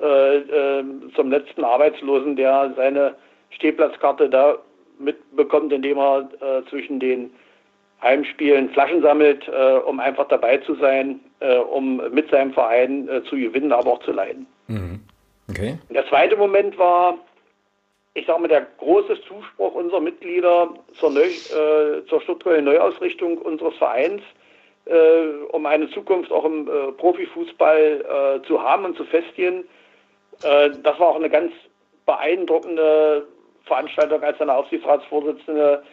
äh, 0.00 0.36
äh, 0.38 0.84
zum 1.14 1.30
letzten 1.30 1.62
Arbeitslosen, 1.62 2.36
der 2.36 2.72
seine 2.76 3.14
Stehplatzkarte 3.50 4.30
da 4.30 4.56
mitbekommt, 4.98 5.70
indem 5.72 5.98
er 5.98 6.28
äh, 6.40 6.68
zwischen 6.70 6.98
den 6.98 7.30
Heimspielen 8.02 8.70
Flaschen 8.70 9.00
sammelt, 9.00 9.48
um 9.86 10.00
einfach 10.00 10.28
dabei 10.28 10.58
zu 10.58 10.74
sein, 10.74 11.18
äh, 11.40 11.56
um 11.56 11.96
mit 12.12 12.30
seinem 12.30 12.52
Verein 12.52 13.08
zu 13.28 13.36
gewinnen, 13.36 13.72
aber 13.72 13.92
auch 13.92 14.00
zu 14.00 14.12
leiden. 14.12 14.46
Mhm. 14.68 15.00
Okay. 15.48 15.78
Der 15.90 16.06
zweite 16.08 16.36
Moment 16.36 16.76
war, 16.78 17.18
ich 18.14 18.26
sage 18.26 18.40
mal, 18.40 18.48
der 18.48 18.66
große 18.78 19.20
Zuspruch 19.22 19.74
unserer 19.74 20.00
Mitglieder 20.00 20.70
zur, 20.98 21.10
Neu, 21.10 21.26
äh, 21.26 22.04
zur 22.08 22.20
strukturellen 22.22 22.64
Neuausrichtung 22.64 23.38
unseres 23.38 23.76
Vereins, 23.76 24.22
äh, 24.86 25.44
um 25.52 25.66
eine 25.66 25.90
Zukunft 25.90 26.32
auch 26.32 26.44
im 26.44 26.68
äh, 26.68 26.92
Profifußball 26.92 28.40
äh, 28.42 28.46
zu 28.46 28.62
haben 28.62 28.86
und 28.86 28.96
zu 28.96 29.04
festigen. 29.04 29.64
Äh, 30.42 30.70
das 30.82 30.98
war 30.98 31.08
auch 31.08 31.16
eine 31.16 31.30
ganz 31.30 31.52
beeindruckende 32.06 33.26
Veranstaltung, 33.64 34.22
als 34.22 34.40
eine 34.40 34.54
Aufsichtsratsvorsitzende 34.54 35.82
äh, 35.82 35.86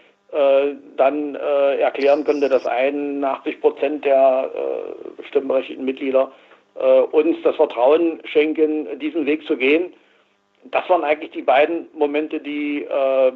dann 0.98 1.36
erklären 1.36 2.24
konnte, 2.24 2.50
dass 2.50 2.66
81 2.66 3.62
Prozent 3.62 4.04
der 4.04 4.50
stimmberechtigten 5.30 5.86
Mitglieder 5.86 6.32
uns 7.12 7.38
das 7.44 7.56
Vertrauen 7.56 8.20
schenken, 8.26 9.00
diesen 9.00 9.28
Weg 9.28 9.46
zu 9.46 9.58
gehen 9.58 9.94
das 10.72 10.88
waren 10.90 11.04
eigentlich 11.04 11.32
die 11.32 11.42
beiden 11.42 11.88
Momente, 11.98 12.40
die 12.40 12.84
äh, 12.84 13.32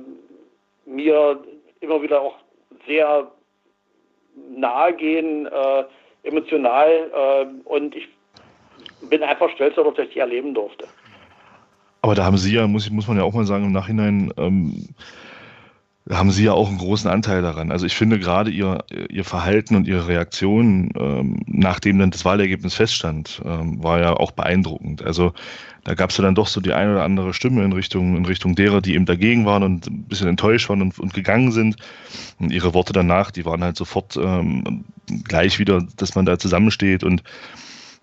mir 0.86 1.39
immer 1.81 2.01
wieder 2.01 2.21
auch 2.21 2.36
sehr 2.86 3.31
nahe 4.55 4.93
gehen, 4.93 5.47
äh, 5.47 5.83
emotional. 6.23 6.89
Äh, 6.89 7.45
und 7.65 7.95
ich 7.95 8.07
bin 9.10 9.23
einfach 9.23 9.49
stolz 9.51 9.75
darauf, 9.75 9.95
dass 9.95 10.07
ich 10.07 10.13
die 10.13 10.19
erleben 10.19 10.53
durfte. 10.53 10.88
Aber 12.01 12.15
da 12.15 12.23
haben 12.23 12.38
Sie 12.38 12.55
ja, 12.55 12.67
muss, 12.67 12.89
muss 12.89 13.07
man 13.07 13.17
ja 13.17 13.23
auch 13.23 13.33
mal 13.33 13.45
sagen, 13.45 13.65
im 13.65 13.71
Nachhinein 13.73 14.31
ähm, 14.38 14.89
haben 16.09 16.31
Sie 16.31 16.45
ja 16.45 16.53
auch 16.53 16.69
einen 16.69 16.77
großen 16.77 17.09
Anteil 17.09 17.41
daran. 17.41 17.71
Also 17.71 17.85
ich 17.85 17.95
finde 17.95 18.19
gerade 18.19 18.49
Ihr, 18.49 18.85
Ihr 19.09 19.25
Verhalten 19.25 19.75
und 19.75 19.87
Ihre 19.87 20.07
Reaktion, 20.07 20.91
ähm, 20.97 21.39
nachdem 21.47 21.99
dann 21.99 22.11
das 22.11 22.23
Wahlergebnis 22.23 22.75
feststand, 22.75 23.41
ähm, 23.43 23.83
war 23.83 23.99
ja 23.99 24.13
auch 24.13 24.31
beeindruckend. 24.31 25.03
Also 25.03 25.33
da 25.83 25.95
gab 25.95 26.09
es 26.09 26.17
ja 26.17 26.23
dann 26.23 26.35
doch 26.35 26.47
so 26.47 26.61
die 26.61 26.73
eine 26.73 26.93
oder 26.93 27.03
andere 27.03 27.33
Stimme 27.33 27.63
in 27.63 27.73
Richtung, 27.73 28.15
in 28.15 28.25
Richtung 28.25 28.55
derer, 28.55 28.81
die 28.81 28.95
eben 28.95 29.05
dagegen 29.05 29.45
waren 29.45 29.63
und 29.63 29.87
ein 29.87 30.03
bisschen 30.03 30.27
enttäuscht 30.27 30.69
waren 30.69 30.81
und, 30.81 30.99
und 30.99 31.13
gegangen 31.13 31.51
sind. 31.51 31.77
Und 32.39 32.51
Ihre 32.51 32.73
Worte 32.73 32.93
danach, 32.93 33.31
die 33.31 33.45
waren 33.45 33.63
halt 33.63 33.75
sofort 33.75 34.17
ähm, 34.17 34.85
gleich 35.23 35.59
wieder, 35.59 35.85
dass 35.97 36.15
man 36.15 36.25
da 36.25 36.39
zusammensteht 36.39 37.03
und 37.03 37.23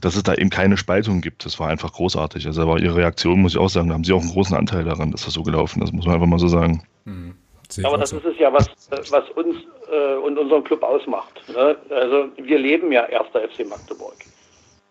dass 0.01 0.17
es 0.17 0.23
da 0.23 0.35
eben 0.35 0.51
keine 0.51 0.77
Spaltung 0.77 1.23
gibt. 1.23 1.47
Das 1.47 1.59
war 1.59 1.69
einfach 1.69 1.93
großartig. 1.93 2.47
Also 2.47 2.63
aber 2.63 2.81
Ihre 2.81 2.97
Reaktion, 2.97 3.41
muss 3.41 3.53
ich 3.53 3.59
auch 3.59 3.71
sagen, 3.71 3.89
da 3.89 3.95
haben 3.95 4.05
Sie 4.05 4.13
auch 4.13 4.21
einen 4.21 4.31
großen 4.31 4.57
Anteil 4.57 4.85
daran, 4.85 5.11
dass 5.11 5.25
das 5.25 5.33
so 5.33 5.43
gelaufen 5.43 5.83
ist, 5.83 5.93
muss 5.93 6.05
man 6.05 6.17
einfach 6.17 6.27
mal 6.27 6.39
so 6.39 6.49
sagen. 6.49 6.83
Mhm. 7.05 7.35
Aber 7.83 7.99
das 7.99 8.13
ist 8.13 8.25
es 8.25 8.39
ja, 8.39 8.53
was, 8.53 8.69
was 9.11 9.31
uns 9.31 9.57
äh, 9.91 10.15
und 10.15 10.39
unseren 10.39 10.65
Club 10.65 10.83
ausmacht. 10.83 11.43
Ne? 11.49 11.77
Also 11.91 12.29
wir 12.37 12.59
leben 12.59 12.93
ja 12.93 13.05
erster 13.07 13.41
FC 13.41 13.67
Magdeburg. 13.69 14.15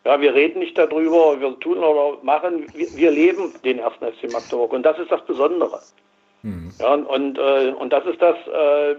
Ja, 0.05 0.19
wir 0.19 0.33
reden 0.33 0.59
nicht 0.59 0.77
darüber, 0.77 1.39
wir 1.39 1.57
tun 1.59 1.77
oder 1.77 2.17
machen, 2.23 2.67
wir, 2.73 2.87
wir 2.95 3.11
leben 3.11 3.53
den 3.63 3.79
ersten 3.79 4.05
FC 4.05 4.31
Magdeburg 4.31 4.73
und 4.73 4.83
das 4.83 4.99
ist 4.99 5.11
das 5.11 5.23
Besondere. 5.25 5.79
Mhm. 6.41 6.71
Ja, 6.79 6.93
und, 6.93 7.37
äh, 7.37 7.73
und 7.77 7.93
das 7.93 8.05
ist 8.05 8.21
das, 8.21 8.35
äh, 8.47 8.95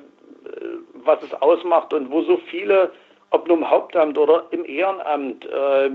was 1.05 1.23
es 1.23 1.35
ausmacht 1.43 1.93
und 1.93 2.11
wo 2.11 2.23
so 2.23 2.39
viele, 2.49 2.91
ob 3.31 3.47
nun 3.49 3.59
im 3.59 3.71
Hauptamt 3.71 4.17
oder 4.17 4.47
im 4.51 4.65
Ehrenamt, 4.65 5.45
äh, 5.45 5.91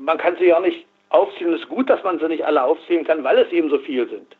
man 0.00 0.18
kann 0.18 0.36
sie 0.38 0.46
ja 0.46 0.58
nicht 0.58 0.84
aufzählen. 1.10 1.54
Es 1.54 1.60
ist 1.60 1.68
gut, 1.68 1.88
dass 1.88 2.02
man 2.02 2.18
sie 2.18 2.26
nicht 2.26 2.44
alle 2.44 2.64
aufzählen 2.64 3.04
kann, 3.04 3.22
weil 3.22 3.38
es 3.38 3.52
eben 3.52 3.70
so 3.70 3.78
viel 3.78 4.08
sind 4.08 4.36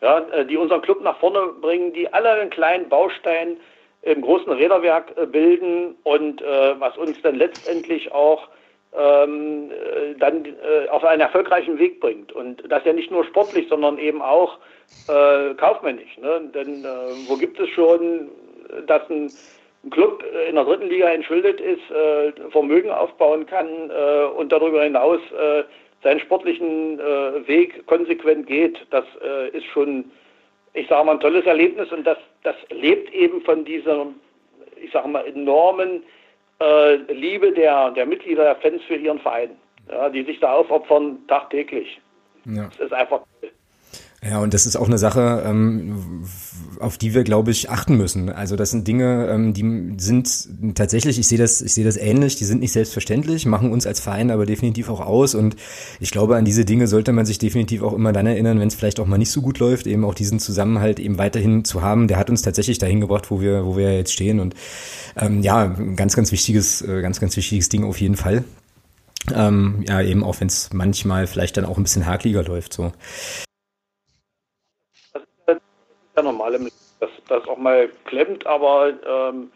ja, 0.00 0.18
äh, 0.32 0.46
die 0.46 0.56
unseren 0.56 0.82
Club 0.82 1.02
nach 1.02 1.18
vorne 1.18 1.52
bringen, 1.60 1.92
die 1.92 2.12
alle 2.12 2.30
einen 2.30 2.50
kleinen 2.50 2.88
Baustein 2.88 3.56
im 4.02 4.22
großen 4.22 4.50
Räderwerk 4.50 5.12
äh, 5.16 5.26
bilden 5.26 5.96
und 6.04 6.40
äh, 6.40 6.80
was 6.80 6.96
uns 6.96 7.20
dann 7.22 7.34
letztendlich 7.34 8.12
auch 8.12 8.48
ähm, 8.96 9.70
äh, 9.70 10.18
dann 10.18 10.44
äh, 10.44 10.88
auf 10.88 11.04
einen 11.04 11.20
erfolgreichen 11.20 11.78
Weg 11.78 12.00
bringt. 12.00 12.32
Und 12.32 12.62
das 12.68 12.84
ja 12.84 12.92
nicht 12.92 13.10
nur 13.10 13.24
sportlich, 13.24 13.68
sondern 13.68 13.98
eben 13.98 14.20
auch 14.20 14.58
äh, 15.06 15.54
kaufmännisch. 15.54 16.18
Ne? 16.18 16.50
Denn 16.54 16.84
wo 17.28 17.36
gibt 17.36 17.60
es 17.60 17.68
schon, 17.68 18.28
dass 18.86 19.08
ein, 19.08 19.30
ein 19.84 19.90
Club 19.90 20.24
in 20.48 20.56
der 20.56 20.64
dritten 20.64 20.88
Liga 20.88 21.08
entschuldet 21.08 21.60
ist, 21.60 21.82
Vermögen 22.50 22.90
aufbauen 22.90 23.46
kann 23.46 23.90
und 24.36 24.50
darüber 24.50 24.82
hinaus 24.82 25.20
seinen 26.02 26.20
sportlichen 26.20 26.98
äh, 26.98 27.46
Weg 27.46 27.86
konsequent 27.86 28.46
geht, 28.46 28.78
das 28.90 29.04
äh, 29.22 29.56
ist 29.56 29.66
schon, 29.66 30.10
ich 30.72 30.88
sage 30.88 31.04
mal, 31.04 31.12
ein 31.12 31.20
tolles 31.20 31.44
Erlebnis 31.44 31.92
und 31.92 32.06
das, 32.06 32.18
das 32.42 32.56
lebt 32.70 33.12
eben 33.12 33.42
von 33.42 33.64
dieser, 33.64 34.06
ich 34.82 34.90
sage 34.92 35.08
mal, 35.08 35.26
enormen 35.26 36.02
äh, 36.60 36.96
Liebe 37.12 37.52
der, 37.52 37.90
der 37.90 38.06
Mitglieder, 38.06 38.44
der 38.44 38.56
Fans 38.56 38.82
für 38.84 38.96
ihren 38.96 39.20
Verein, 39.20 39.50
ja, 39.90 40.08
die 40.08 40.24
sich 40.24 40.40
da 40.40 40.54
aufopfern 40.54 41.18
tagtäglich. 41.28 42.00
Ja. 42.46 42.68
Das 42.68 42.86
ist 42.86 42.92
einfach 42.92 43.20
ja, 44.22 44.38
und 44.40 44.52
das 44.52 44.66
ist 44.66 44.76
auch 44.76 44.86
eine 44.86 44.98
Sache, 44.98 45.42
ähm, 45.46 46.24
auf 46.78 46.98
die 46.98 47.14
wir, 47.14 47.24
glaube 47.24 47.50
ich, 47.50 47.70
achten 47.70 47.96
müssen. 47.96 48.28
Also 48.28 48.56
das 48.56 48.70
sind 48.70 48.86
Dinge, 48.86 49.28
ähm, 49.28 49.52
die 49.52 49.94
sind 49.98 50.48
tatsächlich, 50.74 51.18
ich 51.18 51.26
sehe 51.26 51.38
das, 51.38 51.60
ich 51.60 51.72
sehe 51.72 51.84
das 51.84 51.96
ähnlich, 51.96 52.36
die 52.36 52.44
sind 52.44 52.60
nicht 52.60 52.72
selbstverständlich, 52.72 53.46
machen 53.46 53.72
uns 53.72 53.86
als 53.86 54.00
Verein 54.00 54.30
aber 54.30 54.46
definitiv 54.46 54.88
auch 54.88 55.00
aus. 55.00 55.34
Und 55.34 55.56
ich 55.98 56.10
glaube, 56.10 56.36
an 56.36 56.44
diese 56.44 56.64
Dinge 56.64 56.86
sollte 56.86 57.12
man 57.12 57.26
sich 57.26 57.38
definitiv 57.38 57.82
auch 57.82 57.92
immer 57.92 58.12
dann 58.12 58.26
erinnern, 58.26 58.60
wenn 58.60 58.68
es 58.68 58.74
vielleicht 58.74 59.00
auch 59.00 59.06
mal 59.06 59.18
nicht 59.18 59.30
so 59.30 59.42
gut 59.42 59.58
läuft, 59.58 59.86
eben 59.86 60.04
auch 60.04 60.14
diesen 60.14 60.38
Zusammenhalt 60.38 61.00
eben 61.00 61.18
weiterhin 61.18 61.64
zu 61.64 61.82
haben. 61.82 62.08
Der 62.08 62.18
hat 62.18 62.30
uns 62.30 62.42
tatsächlich 62.42 62.78
dahin 62.78 63.00
gebracht, 63.00 63.30
wo 63.30 63.40
wir, 63.40 63.66
wo 63.66 63.76
wir 63.76 63.96
jetzt 63.96 64.12
stehen. 64.12 64.40
Und 64.40 64.54
ähm, 65.16 65.42
ja, 65.42 65.66
ganz, 65.96 66.14
ganz 66.14 66.32
wichtiges, 66.32 66.82
äh, 66.82 67.02
ganz, 67.02 67.20
ganz 67.20 67.36
wichtiges 67.36 67.68
Ding 67.68 67.84
auf 67.84 68.00
jeden 68.00 68.16
Fall. 68.16 68.44
Ähm, 69.34 69.84
ja, 69.86 70.00
eben 70.00 70.24
auch 70.24 70.40
wenn 70.40 70.48
es 70.48 70.70
manchmal 70.72 71.26
vielleicht 71.26 71.56
dann 71.56 71.64
auch 71.64 71.76
ein 71.76 71.82
bisschen 71.82 72.06
hakliger 72.06 72.42
läuft. 72.42 72.72
So 72.72 72.92
ja 76.24 76.32
normal, 76.32 76.58
dass 77.00 77.10
das 77.28 77.48
auch 77.48 77.56
mal 77.56 77.88
klemmt, 78.04 78.46
aber 78.46 78.92
ähm, 79.06 79.50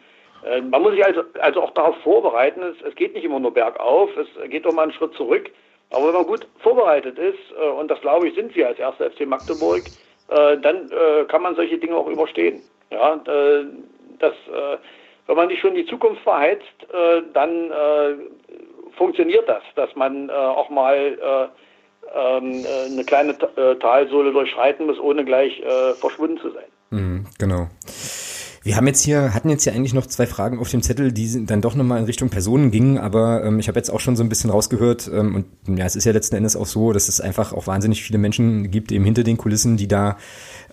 äh, 0.45 0.61
man 0.61 0.83
muss 0.83 0.93
sich 0.93 1.05
also, 1.05 1.23
also 1.41 1.63
auch 1.63 1.71
darauf 1.73 1.97
vorbereiten. 1.99 2.63
Es, 2.63 2.77
es, 2.87 2.95
geht 2.95 3.15
nicht 3.15 3.25
immer 3.25 3.41
nur 3.41 3.53
bergauf, 3.53 4.11
es 4.17 4.51
geht 4.51 4.67
auch 4.67 4.73
mal 4.73 4.83
einen 4.83 4.93
Schritt 4.93 5.15
zurück. 5.15 5.51
Aber 5.91 6.09
wenn 6.09 6.15
man 6.15 6.27
gut 6.27 6.47
vorbereitet 6.61 7.19
ist, 7.19 7.39
äh, 7.61 7.69
und 7.69 7.91
das 7.91 8.01
glaube 8.01 8.29
ich 8.29 8.35
sind 8.35 8.55
wir 8.55 8.69
als 8.69 8.79
erster 8.79 9.11
FC 9.11 9.27
Magdeburg, 9.27 9.83
äh, 10.29 10.57
dann 10.59 10.91
äh, 10.91 11.25
kann 11.29 11.43
man 11.43 11.55
solche 11.55 11.79
Dinge 11.79 11.97
auch 11.97 12.09
überstehen. 12.09 12.63
Ja, 12.91 13.15
äh, 13.27 13.65
das, 14.19 14.33
äh, 14.33 14.79
wenn 15.27 15.37
man 15.37 15.49
nicht 15.49 15.61
schon 15.61 15.75
die 15.75 15.87
Zukunft 15.87 16.23
verheizt, 16.23 16.63
dann 17.33 17.73
funktioniert 18.93 19.49
das, 19.49 19.63
dass 19.75 19.97
man 19.97 20.31
auch 20.31 20.69
mal 20.69 21.51
ähm, 22.15 22.65
äh, 22.65 22.87
eine 22.87 23.05
kleine 23.05 23.33
äh, 23.57 23.77
Talsohle 23.77 24.33
durchschreiten 24.33 24.87
muss, 24.87 24.99
ohne 24.99 25.25
gleich 25.25 25.61
äh, 25.61 25.95
verschwunden 25.95 26.39
zu 26.39 26.51
sein. 26.51 26.65
Mhm, 26.91 27.27
genau. 27.39 27.69
Wir 28.65 28.77
haben 28.77 28.87
jetzt 28.87 29.03
hier, 29.03 29.35
hatten 29.35 29.51
jetzt 29.51 29.65
hier 29.65 29.75
eigentlich 29.75 29.93
noch 29.93 30.07
zwei 30.07 30.27
Fragen 30.27 30.59
auf 30.59 30.71
dem 30.71 30.81
Zettel, 30.81 31.13
die 31.13 31.45
dann 31.45 31.61
doch 31.61 31.75
nochmal 31.75 31.99
in 31.99 32.07
Richtung 32.07 32.31
Personen 32.31 32.71
gingen, 32.71 32.97
aber 32.97 33.45
ähm, 33.45 33.59
ich 33.59 33.69
habe 33.69 33.79
jetzt 33.79 33.91
auch 33.91 34.01
schon 34.01 34.17
so 34.17 34.23
ein 34.23 34.31
bisschen 34.31 34.49
rausgehört 34.49 35.11
ähm, 35.13 35.45
und 35.67 35.79
ja, 35.79 35.85
es 35.85 35.97
ist 35.97 36.07
ja 36.07 36.13
letzten 36.13 36.35
Endes 36.37 36.57
auch 36.57 36.65
so, 36.65 36.95
dass 36.95 37.11
es 37.11 37.21
einfach 37.21 37.53
auch 37.53 37.67
wahnsinnig 37.67 38.03
viele 38.03 38.19
Menschen 38.19 38.71
gibt 38.71 38.91
eben 38.91 39.05
hinter 39.05 39.23
den 39.23 39.37
Kulissen, 39.37 39.77
die 39.77 39.87
da 39.87 40.17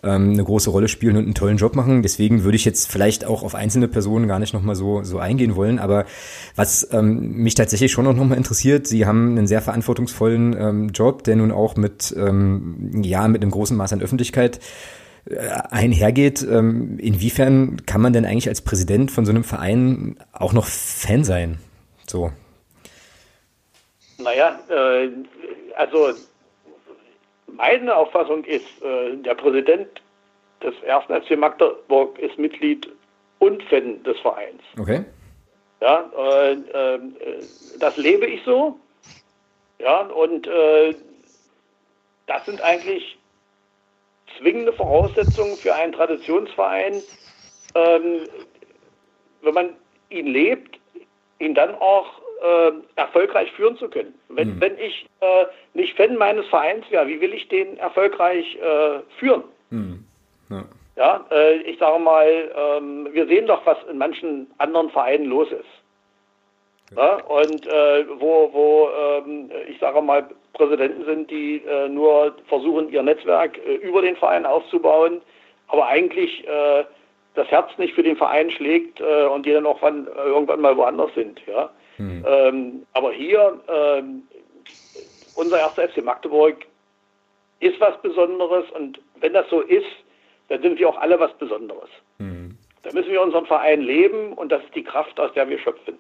ähm, 0.04 0.32
eine 0.32 0.44
große 0.44 0.70
Rolle 0.70 0.88
spielen 0.88 1.18
und 1.18 1.26
einen 1.26 1.34
tollen 1.34 1.58
Job 1.58 1.76
machen. 1.76 2.02
Deswegen 2.02 2.46
würde 2.46 2.56
ich 2.56 2.64
jetzt 2.64 2.90
vielleicht 2.90 3.26
auch 3.26 3.44
auf 3.44 3.56
einzelne 3.56 3.90
Personen 3.90 4.26
gar 4.30 4.40
nicht 4.40 4.54
nochmal 4.54 4.76
so, 4.76 5.04
so 5.04 5.20
eingehen 5.20 5.58
wollen. 5.58 5.78
Aber 5.78 6.06
was 6.56 6.88
ähm, 6.94 7.34
mich 7.44 7.56
tatsächlich 7.56 7.92
schon 7.92 8.06
noch 8.06 8.16
nochmal 8.16 8.38
interessiert, 8.38 8.88
Sie 8.88 9.06
haben 9.06 9.38
einen 9.38 9.48
sehr 9.48 9.62
verantwortungsvollen 9.62 10.56
ähm, 10.58 10.90
Job, 10.90 11.26
der 11.26 11.36
nun 11.36 11.52
auch 11.52 11.76
mit, 11.76 12.16
ähm, 12.18 13.02
ja, 13.04 13.28
mit 13.28 13.42
einem 13.42 13.52
großen 13.52 13.76
Maß 13.76 13.92
an 13.92 14.02
Öffentlichkeit 14.02 14.62
einhergeht. 15.70 16.42
Ähm, 16.44 16.98
inwiefern 17.00 17.86
kann 17.86 18.02
man 18.02 18.14
denn 18.14 18.26
eigentlich 18.26 18.48
als 18.48 18.62
Präsident 18.62 19.12
von 19.12 19.26
so 19.26 19.32
einem 19.32 19.44
Verein 19.44 20.18
auch 20.34 20.54
noch 20.54 20.66
Fan 20.66 21.24
sein? 21.24 21.60
So. 22.08 22.32
Naja, 24.18 24.60
äh, 24.70 25.10
also 25.76 26.14
meine 27.48 27.96
Auffassung 27.96 28.44
ist, 28.46 28.66
äh, 28.84 29.18
der 29.18 29.36
Präsident 29.36 29.88
des 30.64 30.74
ersten 30.84 31.14
FC 31.14 31.38
Magdeburg 31.38 32.18
ist 32.20 32.38
Mitglied 32.38 32.90
und 33.40 33.64
Fan 33.64 34.02
des 34.04 34.20
Vereins. 34.20 34.62
Okay. 34.80 35.04
Ja, 35.82 36.12
äh, 36.16 36.52
äh, 36.54 37.00
das 37.80 37.98
lebe 37.98 38.28
ich 38.28 38.44
so. 38.44 38.80
Ja, 39.80 40.02
und 40.02 40.46
äh, 40.48 40.94
das 42.28 42.46
sind 42.46 42.62
eigentlich 42.62 43.18
zwingende 44.38 44.74
Voraussetzungen 44.74 45.58
für 45.58 45.74
einen 45.74 45.94
Traditionsverein, 45.94 47.02
ähm, 47.76 48.28
wenn 49.42 49.54
man 49.54 49.70
ihn 50.10 50.28
lebt, 50.28 50.80
ihn 51.40 51.56
dann 51.56 51.76
auch 51.76 52.22
äh, 52.42 52.72
erfolgreich 52.96 53.52
führen 53.54 53.78
zu 53.78 53.90
können. 53.90 54.14
Wenn, 54.30 54.56
mhm. 54.56 54.62
wenn 54.62 54.78
ich 54.78 55.08
äh, 55.20 55.46
nicht 55.74 55.96
Fan 55.96 56.16
meines 56.16 56.48
Vereins 56.48 56.86
wäre, 56.90 57.08
wie 57.08 57.22
will 57.22 57.34
ich 57.34 57.48
den 57.48 57.78
erfolgreich 57.78 58.58
äh, 58.58 59.00
führen? 59.18 59.44
Mhm. 59.70 60.06
Ja, 60.50 60.66
ja 60.96 61.26
äh, 61.32 61.58
ich 61.62 61.78
sage 61.80 62.00
mal, 62.00 62.52
ähm, 62.56 63.08
wir 63.12 63.28
sehen 63.28 63.48
doch, 63.48 63.66
was 63.66 63.78
in 63.90 63.98
manchen 63.98 64.52
anderen 64.58 64.90
Vereinen 64.90 65.26
los 65.26 65.52
ist. 65.52 65.66
Ja, 66.96 67.24
und 67.24 67.66
äh, 67.68 68.06
wo, 68.20 68.50
wo 68.52 68.90
ähm, 68.90 69.50
ich 69.70 69.80
sage 69.80 70.02
mal, 70.02 70.28
Präsidenten 70.54 71.06
sind, 71.06 71.32
die 71.32 71.58
äh, 71.66 71.88
nur 71.90 72.36
versuchen, 72.48 72.90
ihr 72.90 73.04
Netzwerk 73.04 73.58
über 73.58 74.02
den 74.02 74.16
Verein 74.16 74.46
aufzubauen, 74.46 75.22
aber 75.68 75.88
eigentlich 75.88 76.46
das 77.34 77.48
Herz 77.48 77.70
nicht 77.78 77.94
für 77.94 78.04
den 78.04 78.18
Verein 78.18 78.52
schlägt 78.52 79.00
und 79.00 79.46
die 79.46 79.54
dann 79.54 79.66
auch 79.66 79.82
wann, 79.82 80.06
irgendwann 80.18 80.60
mal 80.60 80.76
woanders 80.76 81.14
sind. 81.16 81.42
Ja? 81.48 81.70
Mhm. 81.98 82.26
Ähm, 82.28 82.86
aber 82.94 83.14
hier, 83.14 83.60
ähm, 83.70 84.24
unser 85.36 85.60
erster 85.60 85.88
FC 85.88 86.04
Magdeburg 86.04 86.66
ist 87.60 87.80
was 87.80 88.02
Besonderes 88.02 88.70
und 88.72 89.00
wenn 89.22 89.34
das 89.34 89.48
so 89.50 89.62
ist, 89.62 89.86
dann 90.50 90.62
sind 90.62 90.80
wir 90.80 90.90
auch 90.90 90.98
alle 90.98 91.20
was 91.20 91.32
Besonderes. 91.38 91.90
Mhm. 92.18 92.58
Da 92.84 92.92
müssen 92.92 93.12
wir 93.12 93.22
unseren 93.22 93.46
Verein 93.46 93.82
leben 93.82 94.34
und 94.34 94.52
das 94.52 94.64
ist 94.64 94.76
die 94.76 94.84
Kraft, 94.84 95.20
aus 95.20 95.32
der 95.34 95.48
wir 95.48 95.60
schöpfen. 95.60 95.98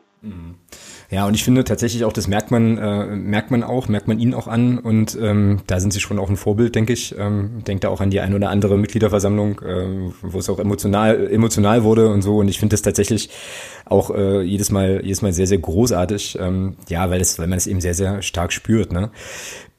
Ja, 1.11 1.27
und 1.27 1.33
ich 1.33 1.43
finde 1.43 1.65
tatsächlich 1.65 2.05
auch, 2.05 2.13
das 2.13 2.29
merkt 2.29 2.51
man, 2.51 2.77
äh, 2.77 3.05
merkt 3.05 3.51
man 3.51 3.63
auch, 3.63 3.89
merkt 3.89 4.07
man 4.07 4.17
ihnen 4.17 4.33
auch 4.33 4.47
an 4.47 4.79
und 4.79 5.17
ähm, 5.21 5.59
da 5.67 5.81
sind 5.81 5.91
sie 5.91 5.99
schon 5.99 6.17
auch 6.17 6.29
ein 6.29 6.37
Vorbild, 6.37 6.73
denke 6.73 6.93
ich. 6.93 7.13
Ähm, 7.17 7.63
denke 7.67 7.81
da 7.81 7.89
auch 7.89 7.99
an 7.99 8.11
die 8.11 8.21
ein 8.21 8.33
oder 8.33 8.49
andere 8.49 8.77
Mitgliederversammlung, 8.77 9.59
äh, 9.59 10.11
wo 10.21 10.39
es 10.39 10.49
auch 10.49 10.57
emotional, 10.57 11.29
emotional 11.29 11.83
wurde 11.83 12.07
und 12.07 12.21
so. 12.21 12.37
Und 12.37 12.47
ich 12.47 12.59
finde 12.59 12.75
das 12.75 12.81
tatsächlich 12.81 13.29
auch 13.83 14.09
äh, 14.15 14.41
jedes 14.41 14.71
Mal, 14.71 15.01
jedes 15.03 15.21
Mal 15.21 15.33
sehr, 15.33 15.47
sehr 15.47 15.57
großartig. 15.57 16.37
Ähm, 16.39 16.77
ja, 16.87 17.09
weil 17.09 17.19
es, 17.19 17.37
weil 17.37 17.47
man 17.47 17.57
es 17.57 17.67
eben 17.67 17.81
sehr, 17.81 17.93
sehr 17.93 18.21
stark 18.21 18.53
spürt. 18.53 18.93
Ne? 18.93 19.11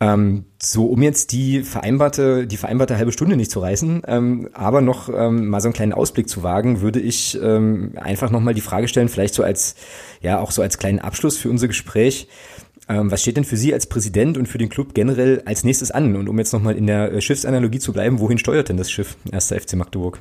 Ähm, 0.02 0.46
so, 0.60 0.86
um 0.86 1.00
jetzt 1.00 1.30
die 1.30 1.62
vereinbarte, 1.62 2.48
die 2.48 2.56
vereinbarte 2.56 2.96
halbe 2.96 3.12
Stunde 3.12 3.36
nicht 3.36 3.52
zu 3.52 3.60
reißen, 3.60 4.02
ähm, 4.08 4.48
aber 4.52 4.80
noch 4.80 5.08
ähm, 5.08 5.46
mal 5.46 5.60
so 5.60 5.68
einen 5.68 5.74
kleinen 5.74 5.92
Ausblick 5.92 6.28
zu 6.28 6.42
wagen, 6.42 6.80
würde 6.80 6.98
ich 6.98 7.38
ähm, 7.40 7.92
einfach 7.94 8.28
nochmal 8.30 8.52
die 8.52 8.62
Frage 8.62 8.88
stellen, 8.88 9.08
vielleicht 9.08 9.34
so 9.34 9.44
als, 9.44 9.76
ja, 10.20 10.40
auch 10.40 10.50
so 10.50 10.60
als 10.60 10.78
kleinen 10.78 10.98
Abschluss 10.98 11.38
für 11.38 11.50
unser 11.50 11.68
Gespräch. 11.68 12.26
Ähm, 12.88 13.12
was 13.12 13.22
steht 13.22 13.36
denn 13.36 13.44
für 13.44 13.56
Sie 13.56 13.72
als 13.72 13.86
Präsident 13.86 14.36
und 14.36 14.46
für 14.46 14.58
den 14.58 14.70
Club 14.70 14.92
generell 14.92 15.42
als 15.44 15.62
nächstes 15.62 15.92
an? 15.92 16.16
Und 16.16 16.28
um 16.28 16.36
jetzt 16.36 16.52
nochmal 16.52 16.76
in 16.76 16.88
der 16.88 17.12
äh, 17.12 17.20
Schiffsanalogie 17.20 17.78
zu 17.78 17.92
bleiben, 17.92 18.18
wohin 18.18 18.38
steuert 18.38 18.70
denn 18.70 18.78
das 18.78 18.90
Schiff, 18.90 19.16
1. 19.30 19.52
FC 19.52 19.74
Magdeburg? 19.74 20.18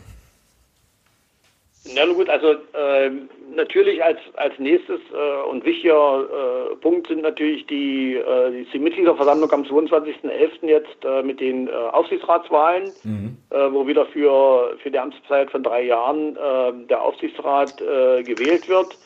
Na 1.95 2.05
gut, 2.05 2.29
also 2.29 2.51
äh, 2.51 3.09
natürlich 3.55 4.03
als, 4.03 4.19
als 4.35 4.57
nächstes 4.59 4.99
äh, 5.13 5.49
und 5.49 5.63
wichtiger 5.65 6.71
äh, 6.71 6.75
Punkt 6.77 7.07
sind 7.07 7.21
natürlich 7.21 7.65
die, 7.67 8.15
äh, 8.15 8.65
die 8.71 8.79
Mitgliederversammlung 8.79 9.51
am 9.51 9.63
22.11. 9.63 10.65
jetzt 10.67 11.03
äh, 11.03 11.23
mit 11.23 11.39
den 11.39 11.67
äh, 11.67 11.71
Aufsichtsratswahlen, 11.71 12.91
mhm. 13.03 13.37
äh, 13.49 13.71
wo 13.71 13.87
wieder 13.87 14.05
für, 14.07 14.77
für 14.81 14.91
die 14.91 14.99
Amtszeit 14.99 15.51
von 15.51 15.63
drei 15.63 15.83
Jahren 15.83 16.35
äh, 16.35 16.87
der 16.87 17.01
Aufsichtsrat 17.01 17.81
äh, 17.81 18.23
gewählt 18.23 18.67
wird. 18.67 18.97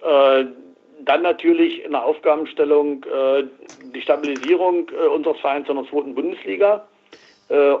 Dann 0.00 1.22
natürlich 1.22 1.84
in 1.84 1.90
der 1.90 2.04
Aufgabenstellung 2.04 3.04
die 3.92 4.00
Stabilisierung 4.00 4.88
unseres 5.12 5.40
Vereins 5.40 5.68
in 5.68 5.74
der 5.74 5.86
zweiten 5.86 6.14
Bundesliga 6.14 6.86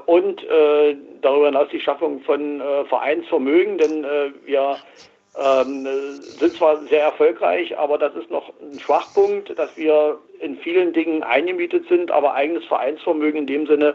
und 0.06 0.42
äh, 0.44 0.96
darüber 1.20 1.46
hinaus 1.46 1.68
die 1.70 1.80
Schaffung 1.80 2.20
von 2.22 2.60
äh, 2.60 2.84
Vereinsvermögen, 2.86 3.76
denn 3.78 4.04
äh, 4.04 4.32
wir 4.46 4.78
ähm, 5.38 5.86
sind 6.20 6.54
zwar 6.54 6.78
sehr 6.86 7.02
erfolgreich, 7.02 7.78
aber 7.78 7.96
das 7.98 8.14
ist 8.16 8.30
noch 8.30 8.52
ein 8.60 8.78
Schwachpunkt, 8.80 9.56
dass 9.58 9.76
wir 9.76 10.18
in 10.40 10.56
vielen 10.58 10.92
Dingen 10.92 11.22
eingemietet 11.22 11.86
sind, 11.88 12.10
aber 12.10 12.34
eigenes 12.34 12.64
Vereinsvermögen 12.64 13.40
in 13.40 13.46
dem 13.46 13.66
Sinne 13.66 13.94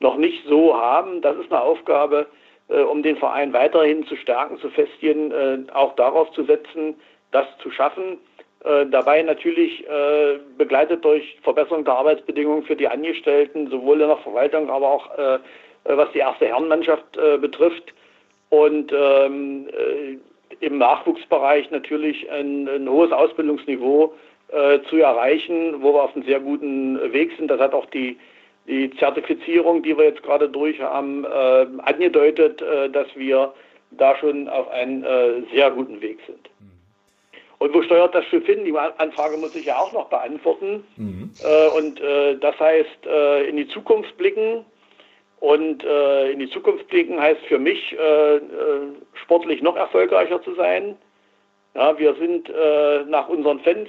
noch 0.00 0.16
nicht 0.16 0.44
so 0.46 0.76
haben. 0.76 1.20
Das 1.20 1.36
ist 1.36 1.52
eine 1.52 1.62
Aufgabe, 1.62 2.26
äh, 2.68 2.80
um 2.80 3.02
den 3.02 3.16
Verein 3.16 3.52
weiterhin 3.52 4.04
zu 4.06 4.16
stärken, 4.16 4.58
zu 4.58 4.70
festigen, 4.70 5.30
äh, 5.30 5.58
auch 5.72 5.94
darauf 5.94 6.32
zu 6.32 6.44
setzen, 6.44 6.96
das 7.30 7.46
zu 7.62 7.70
schaffen. 7.70 8.18
Äh, 8.64 8.86
dabei 8.86 9.22
natürlich 9.22 9.86
äh, 9.88 10.38
begleitet 10.58 11.04
durch 11.04 11.38
Verbesserung 11.42 11.84
der 11.84 11.94
Arbeitsbedingungen 11.94 12.64
für 12.64 12.76
die 12.76 12.88
Angestellten, 12.88 13.70
sowohl 13.70 14.00
in 14.00 14.08
der 14.08 14.16
Verwaltung, 14.18 14.70
aber 14.70 14.88
auch 14.88 15.18
äh, 15.18 15.38
was 15.84 16.10
die 16.12 16.18
erste 16.18 16.46
Herrenmannschaft 16.46 17.16
äh, 17.16 17.38
betrifft. 17.38 17.94
Und 18.50 18.92
ähm, 18.92 19.68
äh, 19.68 20.18
im 20.60 20.78
Nachwuchsbereich 20.78 21.70
natürlich 21.70 22.30
ein, 22.30 22.68
ein 22.68 22.88
hohes 22.88 23.12
Ausbildungsniveau 23.12 24.12
äh, 24.48 24.80
zu 24.88 24.96
erreichen, 24.96 25.82
wo 25.82 25.94
wir 25.94 26.02
auf 26.02 26.14
einem 26.14 26.24
sehr 26.24 26.40
guten 26.40 27.12
Weg 27.12 27.32
sind. 27.36 27.48
Das 27.48 27.60
hat 27.60 27.72
auch 27.72 27.86
die, 27.86 28.18
die 28.66 28.90
Zertifizierung, 28.96 29.82
die 29.82 29.96
wir 29.96 30.04
jetzt 30.04 30.22
gerade 30.22 30.48
durch 30.48 30.80
haben, 30.80 31.24
angedeutet, 31.26 32.62
dass 32.92 33.08
wir 33.16 33.52
da 33.90 34.16
schon 34.16 34.48
auf 34.48 34.68
einem 34.68 35.04
sehr 35.52 35.70
guten 35.70 36.00
Weg 36.00 36.18
sind. 36.26 36.50
Und 37.60 37.74
wo 37.74 37.82
steuert 37.82 38.14
das 38.14 38.24
Schiff 38.24 38.46
hin? 38.46 38.64
Die 38.64 38.74
Anfrage 38.74 39.36
muss 39.36 39.54
ich 39.54 39.66
ja 39.66 39.76
auch 39.76 39.92
noch 39.92 40.08
beantworten. 40.08 40.82
Mhm. 40.96 41.30
Äh, 41.44 41.68
und 41.78 42.00
äh, 42.00 42.36
das 42.38 42.58
heißt, 42.58 43.06
äh, 43.06 43.48
in 43.48 43.56
die 43.56 43.68
Zukunft 43.68 44.16
blicken. 44.16 44.64
Und 45.40 45.82
äh, 45.84 46.30
in 46.30 46.38
die 46.38 46.50
Zukunft 46.50 46.86
blicken 46.88 47.18
heißt 47.18 47.40
für 47.48 47.58
mich, 47.58 47.96
äh, 47.98 48.36
äh, 48.36 48.40
sportlich 49.14 49.62
noch 49.62 49.74
erfolgreicher 49.74 50.42
zu 50.42 50.54
sein. 50.54 50.96
Ja, 51.74 51.98
wir 51.98 52.14
sind 52.16 52.50
nach 53.08 53.28
unseren 53.28 53.60
Fans 53.60 53.88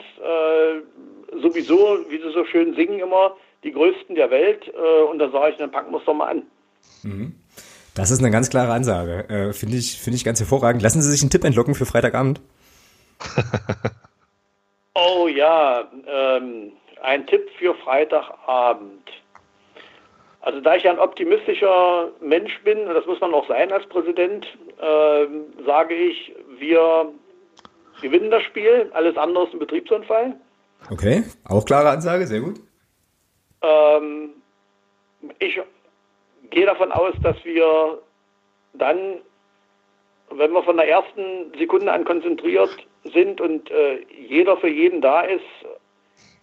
sowieso, 1.41 1.97
wie 2.09 2.17
sie 2.17 2.31
so 2.31 2.45
schön 2.45 2.75
singen 2.75 2.99
immer, 2.99 3.35
die 3.63 3.71
größten 3.71 4.13
der 4.13 4.29
Welt. 4.29 4.71
und 5.09 5.17
da 5.17 5.31
sage 5.31 5.53
ich, 5.53 5.57
dann 5.57 5.71
packen 5.71 5.91
wir 5.91 5.97
es 5.97 6.05
doch 6.05 6.13
mal 6.13 6.27
an. 6.27 6.43
Mhm. 7.01 7.33
Das 7.95 8.11
ist 8.11 8.19
eine 8.19 8.29
ganz 8.29 8.51
klare 8.51 8.71
Ansage. 8.71 9.53
Finde 9.53 9.77
ich, 9.77 9.99
finde 9.99 10.15
ich 10.17 10.23
ganz 10.23 10.39
hervorragend. 10.39 10.83
Lassen 10.83 11.01
Sie 11.01 11.09
sich 11.09 11.23
einen 11.23 11.31
Tipp 11.31 11.43
entlocken 11.43 11.73
für 11.73 11.87
Freitagabend. 11.87 12.39
oh 14.93 15.27
ja, 15.27 15.89
ähm, 16.05 16.73
ein 17.01 17.25
Tipp 17.25 17.49
für 17.57 17.73
Freitagabend. 17.73 19.09
Also 20.41 20.59
da 20.59 20.75
ich 20.75 20.87
ein 20.87 20.97
optimistischer 20.97 22.09
Mensch 22.19 22.59
bin, 22.63 22.79
und 22.87 22.93
das 22.95 23.05
muss 23.05 23.19
man 23.19 23.33
auch 23.33 23.47
sein 23.47 23.71
als 23.71 23.85
Präsident, 23.87 24.47
ähm, 24.81 25.45
sage 25.65 25.93
ich, 25.93 26.33
wir 26.57 27.11
gewinnen 28.01 28.31
das 28.31 28.41
Spiel, 28.43 28.89
alles 28.93 29.15
andere 29.17 29.45
ist 29.45 29.53
ein 29.53 29.59
Betriebsunfall. 29.59 30.35
Okay, 30.89 31.23
auch 31.47 31.63
klare 31.63 31.89
Ansage, 31.89 32.25
sehr 32.25 32.39
gut. 32.39 32.59
Ähm, 33.61 34.31
ich 35.37 35.61
gehe 36.49 36.65
davon 36.65 36.91
aus, 36.91 37.13
dass 37.21 37.37
wir 37.45 37.99
dann, 38.73 39.19
wenn 40.31 40.51
wir 40.51 40.63
von 40.63 40.77
der 40.77 40.89
ersten 40.89 41.53
Sekunde 41.57 41.91
an 41.91 42.03
konzentriert 42.03 42.75
sind 43.03 43.39
und 43.41 43.69
äh, 43.69 43.99
jeder 44.27 44.57
für 44.57 44.69
jeden 44.69 45.01
da 45.01 45.21
ist, 45.21 45.45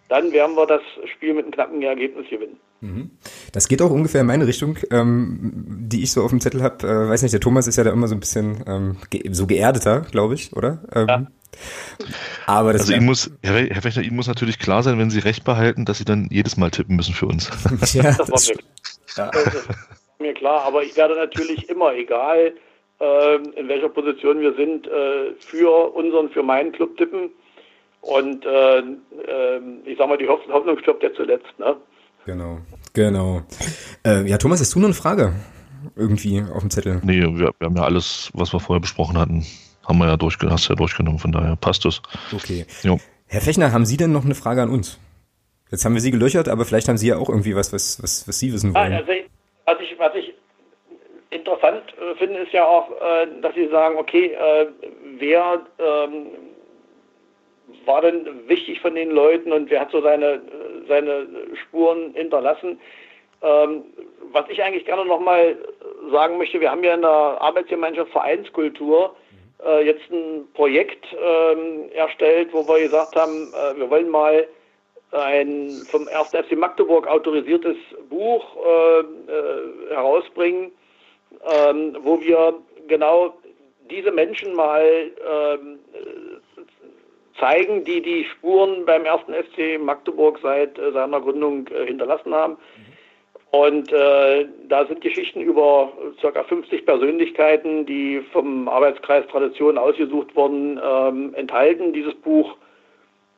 dann 0.07 0.31
werden 0.31 0.55
wir 0.55 0.65
das 0.65 0.81
Spiel 1.13 1.33
mit 1.33 1.43
einem 1.43 1.51
knappen 1.51 1.81
Ergebnis 1.81 2.29
gewinnen. 2.29 2.59
Mhm. 2.81 3.11
Das 3.51 3.67
geht 3.67 3.81
auch 3.81 3.91
ungefähr 3.91 4.21
in 4.21 4.27
meine 4.27 4.47
Richtung, 4.47 4.77
ähm, 4.91 5.39
die 5.89 6.03
ich 6.03 6.11
so 6.11 6.23
auf 6.23 6.29
dem 6.29 6.39
Zettel 6.39 6.63
habe. 6.63 6.87
Äh, 6.87 7.09
weiß 7.09 7.21
nicht, 7.21 7.33
der 7.33 7.41
Thomas 7.41 7.67
ist 7.67 7.75
ja 7.75 7.83
da 7.83 7.91
immer 7.91 8.07
so 8.07 8.15
ein 8.15 8.19
bisschen 8.19 8.63
ähm, 8.67 8.97
ge 9.09 9.23
so 9.31 9.47
geerdeter, 9.47 10.01
glaube 10.11 10.35
ich, 10.35 10.53
oder? 10.55 10.83
Ähm, 10.93 11.07
ja. 11.07 11.27
Aber 12.45 12.73
das 12.73 12.83
also 12.83 12.93
Ihnen 12.93 13.05
muss, 13.05 13.31
Herr, 13.43 13.65
Herr 13.65 13.81
Fechner, 13.81 14.03
Ihnen 14.03 14.15
muss 14.15 14.27
natürlich 14.27 14.59
klar 14.59 14.83
sein, 14.83 14.97
wenn 14.97 15.09
Sie 15.09 15.19
recht 15.19 15.43
behalten, 15.43 15.85
dass 15.85 15.97
Sie 15.97 16.05
dann 16.05 16.29
jedes 16.31 16.57
Mal 16.57 16.71
tippen 16.71 16.95
müssen 16.95 17.13
für 17.13 17.25
uns. 17.25 17.49
ja, 17.93 18.03
das, 18.03 18.17
das 18.17 18.49
war 18.49 18.55
mir, 18.55 18.61
ja. 19.17 19.31
das 19.31 19.55
ist 19.55 19.69
mir 20.19 20.33
klar, 20.33 20.63
aber 20.63 20.83
ich 20.83 20.95
werde 20.95 21.15
natürlich 21.15 21.69
immer, 21.69 21.93
egal 21.93 22.53
ähm, 22.99 23.53
in 23.55 23.67
welcher 23.67 23.89
Position 23.89 24.41
wir 24.41 24.53
sind, 24.53 24.87
äh, 24.87 25.33
für 25.39 25.93
unseren, 25.93 26.29
für 26.29 26.43
meinen 26.43 26.71
Club 26.71 26.97
tippen. 26.97 27.31
Und 28.01 28.45
äh, 28.45 28.77
ähm, 28.79 29.81
ich 29.85 29.97
sag 29.97 30.07
mal, 30.07 30.17
die 30.17 30.27
Hoffnung 30.27 30.79
stirbt 30.79 31.03
ja 31.03 31.13
zuletzt. 31.13 31.57
Ne? 31.57 31.75
Genau, 32.29 32.59
genau. 32.93 33.41
Äh, 34.05 34.27
ja, 34.29 34.37
Thomas, 34.37 34.59
hast 34.59 34.75
du 34.75 34.79
noch 34.79 34.85
eine 34.85 34.93
Frage 34.93 35.33
irgendwie 35.95 36.43
auf 36.43 36.59
dem 36.59 36.69
Zettel? 36.69 37.01
Nee, 37.03 37.21
wir, 37.21 37.53
wir 37.57 37.65
haben 37.65 37.75
ja 37.75 37.81
alles, 37.81 38.29
was 38.35 38.53
wir 38.53 38.59
vorher 38.59 38.79
besprochen 38.79 39.17
hatten, 39.17 39.47
haben 39.83 39.97
wir 39.97 40.05
ja, 40.05 40.15
durchge 40.15 40.47
hast 40.51 40.67
ja 40.67 40.75
durchgenommen, 40.75 41.17
von 41.17 41.31
daher 41.31 41.55
passt 41.55 41.87
es. 41.87 42.03
Okay. 42.31 42.67
Jo. 42.83 42.99
Herr 43.25 43.41
Fechner, 43.41 43.71
haben 43.71 43.87
Sie 43.87 43.97
denn 43.97 44.11
noch 44.11 44.25
eine 44.25 44.35
Frage 44.35 44.61
an 44.61 44.69
uns? 44.69 44.99
Jetzt 45.71 45.85
haben 45.85 45.95
wir 45.95 46.01
Sie 46.01 46.11
gelöchert, 46.11 46.49
aber 46.49 46.65
vielleicht 46.65 46.87
haben 46.87 46.97
Sie 46.97 47.07
ja 47.07 47.17
auch 47.17 47.29
irgendwie 47.29 47.55
was, 47.55 47.73
was, 47.73 48.01
was, 48.03 48.27
was 48.27 48.37
Sie 48.37 48.53
wissen 48.53 48.75
wollen. 48.75 48.93
Also, 48.93 49.11
was 49.65 49.77
ich, 49.81 49.97
was 49.97 50.13
ich 50.13 50.35
interessant 51.31 51.81
äh, 51.99 52.15
finde, 52.15 52.41
ist 52.41 52.53
ja 52.53 52.63
auch, 52.63 52.91
äh, 52.91 53.41
dass 53.41 53.55
Sie 53.55 53.69
sagen, 53.69 53.97
okay, 53.97 54.33
äh, 54.33 54.67
wer 55.17 55.61
ähm, 55.79 56.27
war 57.85 58.01
denn 58.01 58.27
wichtig 58.47 58.81
von 58.81 58.95
den 58.95 59.11
Leuten 59.11 59.51
und 59.51 59.69
wer 59.69 59.81
hat 59.81 59.91
so 59.91 60.01
seine, 60.01 60.41
seine 60.87 61.27
Spuren 61.53 62.13
hinterlassen. 62.13 62.79
Ähm, 63.41 63.83
was 64.31 64.45
ich 64.49 64.61
eigentlich 64.61 64.85
gerne 64.85 65.05
nochmal 65.05 65.57
sagen 66.11 66.37
möchte, 66.37 66.59
wir 66.59 66.71
haben 66.71 66.83
ja 66.83 66.93
in 66.93 67.01
der 67.01 67.09
Arbeitsgemeinschaft 67.09 68.11
Vereinskultur 68.11 69.15
äh, 69.65 69.85
jetzt 69.85 70.09
ein 70.11 70.47
Projekt 70.53 71.05
ähm, 71.13 71.89
erstellt, 71.93 72.49
wo 72.51 72.67
wir 72.67 72.81
gesagt 72.81 73.15
haben, 73.15 73.53
äh, 73.53 73.77
wir 73.77 73.89
wollen 73.89 74.09
mal 74.09 74.47
ein 75.11 75.71
vom 75.89 76.07
1. 76.07 76.29
FC 76.29 76.55
Magdeburg 76.55 77.07
autorisiertes 77.07 77.77
Buch 78.09 78.45
äh, 78.57 79.93
herausbringen, 79.93 80.71
ähm, 81.51 81.97
wo 82.01 82.21
wir 82.21 82.53
genau 82.87 83.33
diese 83.89 84.11
Menschen 84.11 84.53
mal 84.53 84.83
ähm, 84.83 85.79
zeigen, 87.39 87.83
die 87.83 88.01
die 88.01 88.25
Spuren 88.25 88.85
beim 88.85 89.05
ersten 89.05 89.33
FC 89.33 89.79
Magdeburg 89.79 90.39
seit 90.41 90.77
äh, 90.77 90.91
seiner 90.91 91.21
Gründung 91.21 91.67
äh, 91.67 91.85
hinterlassen 91.85 92.33
haben. 92.33 92.57
Und 93.51 93.91
äh, 93.91 94.45
da 94.67 94.85
sind 94.85 95.01
Geschichten 95.01 95.41
über 95.41 95.91
ca. 96.21 96.43
50 96.43 96.85
Persönlichkeiten, 96.85 97.85
die 97.85 98.21
vom 98.31 98.67
Arbeitskreis 98.67 99.25
Tradition 99.27 99.77
ausgesucht 99.77 100.35
wurden, 100.35 100.79
ähm, 100.83 101.33
enthalten. 101.33 101.91
Dieses 101.91 102.13
Buch 102.13 102.55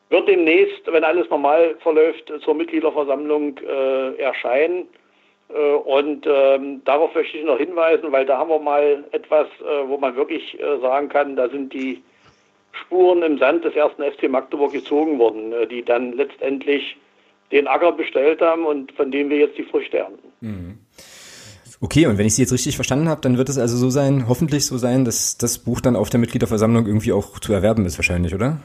wird 0.10 0.28
demnächst, 0.28 0.92
wenn 0.92 1.06
alles 1.06 1.30
normal 1.30 1.76
verläuft, 1.80 2.32
zur 2.44 2.56
Mitgliederversammlung 2.56 3.58
äh, 3.60 4.16
erscheinen. 4.18 4.88
Äh, 5.48 5.74
und 5.76 6.28
ähm, 6.28 6.82
darauf 6.84 7.16
möchte 7.16 7.38
ich 7.38 7.46
noch 7.46 7.58
hinweisen, 7.58 8.12
weil 8.12 8.26
da 8.26 8.38
haben 8.38 8.50
wir 8.50 8.60
mal 8.60 9.06
etwas, 9.14 9.48
äh, 9.62 9.88
wo 9.88 9.98
man 9.98 10.18
wirklich 10.18 10.60
äh, 10.60 10.80
sagen 10.80 11.08
kann, 11.08 11.38
da 11.38 11.48
sind 11.48 11.74
die 11.74 12.04
Spuren 12.73 13.23
im 13.23 13.38
Sand 13.38 13.65
des 13.65 13.75
ersten 13.75 14.03
FC 14.03 14.29
Magdeburg 14.29 14.71
gezogen 14.71 15.19
worden, 15.19 15.53
äh, 15.53 15.67
die 15.67 15.84
dann 15.84 16.13
letztendlich 16.13 16.97
den 17.51 17.67
Acker 17.67 17.91
bestellt 17.91 18.41
haben 18.41 18.65
und 18.65 18.91
von 18.93 19.12
dem 19.12 19.29
wir 19.29 19.38
jetzt 19.38 19.57
die 19.57 19.63
Früchte 19.63 19.97
ernten. 19.97 20.31
Mhm. 20.39 20.77
Okay, 21.84 22.05
und 22.05 22.17
wenn 22.17 22.27
ich 22.27 22.36
Sie 22.36 22.43
jetzt 22.43 22.53
richtig 22.53 22.75
verstanden 22.75 23.10
habe, 23.10 23.21
dann 23.21 23.38
wird 23.38 23.49
es 23.49 23.57
also 23.57 23.75
so 23.75 23.89
sein, 23.89 24.25
hoffentlich 24.29 24.67
so 24.67 24.77
sein, 24.77 25.03
dass 25.03 25.38
das 25.38 25.57
Buch 25.57 25.81
dann 25.81 25.95
auf 25.95 26.12
der 26.12 26.19
Mitgliederversammlung 26.19 26.86
irgendwie 26.86 27.12
auch 27.12 27.39
zu 27.39 27.51
erwerben 27.53 27.86
ist 27.86 27.97
wahrscheinlich, 27.97 28.36
oder? 28.36 28.57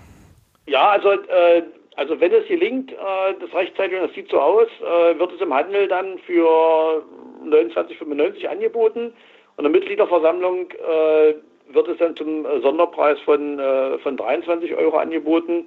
Ja, 0.67 0.91
also 0.91 1.13
äh, 1.13 1.63
also 1.97 2.21
wenn 2.21 2.33
es 2.33 2.47
gelingt, 2.47 2.93
äh, 2.93 3.35
das 3.41 3.53
rechtzeitig, 3.55 3.99
und 3.99 4.07
das 4.09 4.15
sieht 4.15 4.31
so 4.31 4.39
aus, 4.39 4.69
äh, 4.81 5.19
wird 5.19 5.33
es 5.33 5.41
im 5.41 5.53
Handel 5.53 5.89
dann 5.89 6.19
für 6.27 7.03
29,95 7.43 8.47
angeboten 8.47 9.15
und 9.57 9.63
der 9.65 9.71
Mitgliederversammlung 9.71 10.71
äh, 10.73 11.35
wird 11.69 11.89
es 11.89 11.99
dann 11.99 12.17
zum 12.17 12.45
äh, 12.45 12.61
Sonderpreis 12.61 13.19
von, 13.21 13.59
äh, 13.59 13.99
von 13.99 14.17
23 14.17 14.75
Euro 14.77 14.97
angeboten. 14.99 15.67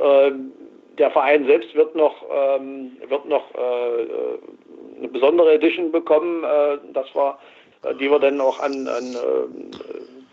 Ähm, 0.00 0.52
der 0.98 1.10
Verein 1.10 1.46
selbst 1.46 1.74
wird 1.74 1.94
noch, 1.94 2.24
ähm, 2.30 2.96
wird 3.08 3.26
noch 3.26 3.54
äh, 3.54 4.98
eine 4.98 5.08
besondere 5.08 5.54
Edition 5.54 5.90
bekommen, 5.90 6.44
das 6.92 7.12
war, 7.14 7.40
die 7.98 8.08
wir 8.08 8.20
dann 8.20 8.40
auch 8.40 8.60
an, 8.60 8.86
an 8.86 9.16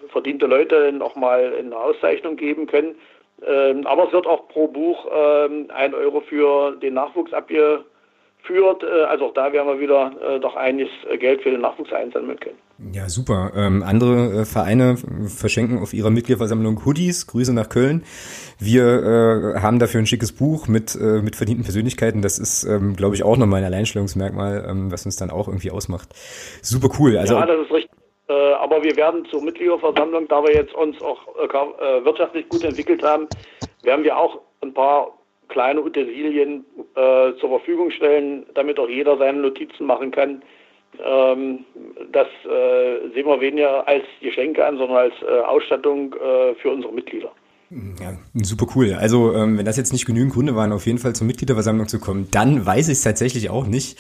verdiente 0.10 0.46
Leute 0.46 0.92
nochmal 0.92 1.54
in 1.54 1.74
Auszeichnung 1.74 2.36
geben 2.36 2.68
können. 2.68 2.94
Ähm, 3.48 3.88
aber 3.88 4.06
es 4.06 4.14
wird 4.14 4.28
auch 4.28 4.48
pro 4.50 4.68
Buch 4.68 5.08
ein 5.08 5.96
Euro 5.96 6.22
für 6.22 6.76
den 6.76 6.94
Nachwuchs 6.94 7.34
abgeführt. 7.34 7.86
Äh, 8.48 9.04
also 9.04 9.26
auch 9.28 9.34
da 9.34 9.52
werden 9.54 9.68
wir 9.68 9.80
wieder 9.80 10.12
äh, 10.22 10.40
doch 10.40 10.56
einiges 10.56 10.90
Geld 11.20 11.42
für 11.42 11.52
den 11.52 11.62
Nachwuchs 11.62 11.94
einsammeln 11.94 12.40
können. 12.40 12.58
Ja, 12.94 13.10
super. 13.10 13.52
Ähm, 13.56 13.84
andere 13.84 14.42
äh, 14.42 14.46
Vereine 14.46 14.96
verschenken 15.28 15.80
auf 15.80 15.94
ihrer 15.94 16.10
Mitgliederversammlung 16.10 16.86
Hoodies. 16.86 17.28
Grüße 17.28 17.54
nach 17.54 17.70
Köln. 17.70 18.04
Wir 18.58 18.84
äh, 19.56 19.60
haben 19.60 19.80
dafür 19.80 20.00
ein 20.00 20.06
schickes 20.06 20.32
Buch 20.32 20.68
mit, 20.68 20.96
äh, 20.96 21.22
mit 21.22 21.36
verdienten 21.36 21.64
Persönlichkeiten. 21.64 22.22
Das 22.22 22.40
ist, 22.40 22.64
ähm, 22.64 22.96
glaube 22.96 23.16
ich, 23.16 23.24
auch 23.24 23.38
nochmal 23.38 23.62
ein 23.62 23.66
Alleinstellungsmerkmal, 23.66 24.66
ähm, 24.68 24.92
was 24.92 25.06
uns 25.06 25.18
dann 25.18 25.30
auch 25.30 25.48
irgendwie 25.48 25.72
ausmacht. 25.72 26.10
Super 26.62 26.90
cool. 27.00 27.18
Also, 27.18 27.36
ja, 27.36 27.46
das 27.46 27.66
ist 27.66 27.72
richtig. 27.72 27.92
Äh, 28.30 28.54
aber 28.54 28.82
wir 28.84 28.96
werden 28.96 29.26
zur 29.26 29.44
Mitgliederversammlung, 29.44 30.28
da 30.28 30.42
wir 30.44 30.54
jetzt 30.54 30.74
uns 30.74 31.02
auch 31.02 31.20
äh, 31.38 31.46
äh, 31.46 32.06
wirtschaftlich 32.06 32.48
gut 32.48 32.64
entwickelt 32.64 33.04
haben, 33.04 33.28
werden 33.84 34.04
wir 34.04 34.16
auch 34.16 34.40
ein 34.62 34.74
paar 34.74 35.19
kleine 35.50 35.82
Utensilien 35.82 36.66
äh, 36.96 37.34
zur 37.40 37.50
Verfügung 37.50 37.92
stellen, 37.92 38.46
damit 38.56 38.80
auch 38.80 38.90
jeder 38.90 39.18
seine 39.18 39.40
Notizen 39.40 39.86
machen 39.86 40.12
kann. 40.12 40.42
Ähm, 41.04 41.66
das 42.12 42.28
äh, 42.46 43.10
sehen 43.14 43.28
wir 43.28 43.42
weniger 43.42 43.88
als 43.88 44.04
Geschenke 44.22 44.66
an, 44.66 44.78
sondern 44.78 44.98
als 44.98 45.14
äh, 45.22 45.42
Ausstattung 45.42 46.16
für 46.62 46.70
unsere 46.72 46.94
Mitglieder. 46.94 47.32
Ja, 47.72 48.18
super 48.34 48.66
cool. 48.76 48.98
Also, 49.00 49.36
ähm, 49.36 49.60
wenn 49.60 49.66
das 49.66 49.78
jetzt 49.78 49.94
nicht 49.94 50.08
genügend 50.08 50.34
Gründe 50.34 50.56
waren, 50.56 50.72
auf 50.72 50.88
jeden 50.88 50.98
Fall 50.98 51.14
zur 51.14 51.28
Mitgliederversammlung 51.28 51.88
zu 51.88 52.00
kommen, 52.00 52.28
dann 52.32 52.66
weiß 52.66 52.88
ich 52.88 52.94
es 52.94 53.04
tatsächlich 53.04 53.52
auch 53.52 53.68
nicht. 53.68 54.00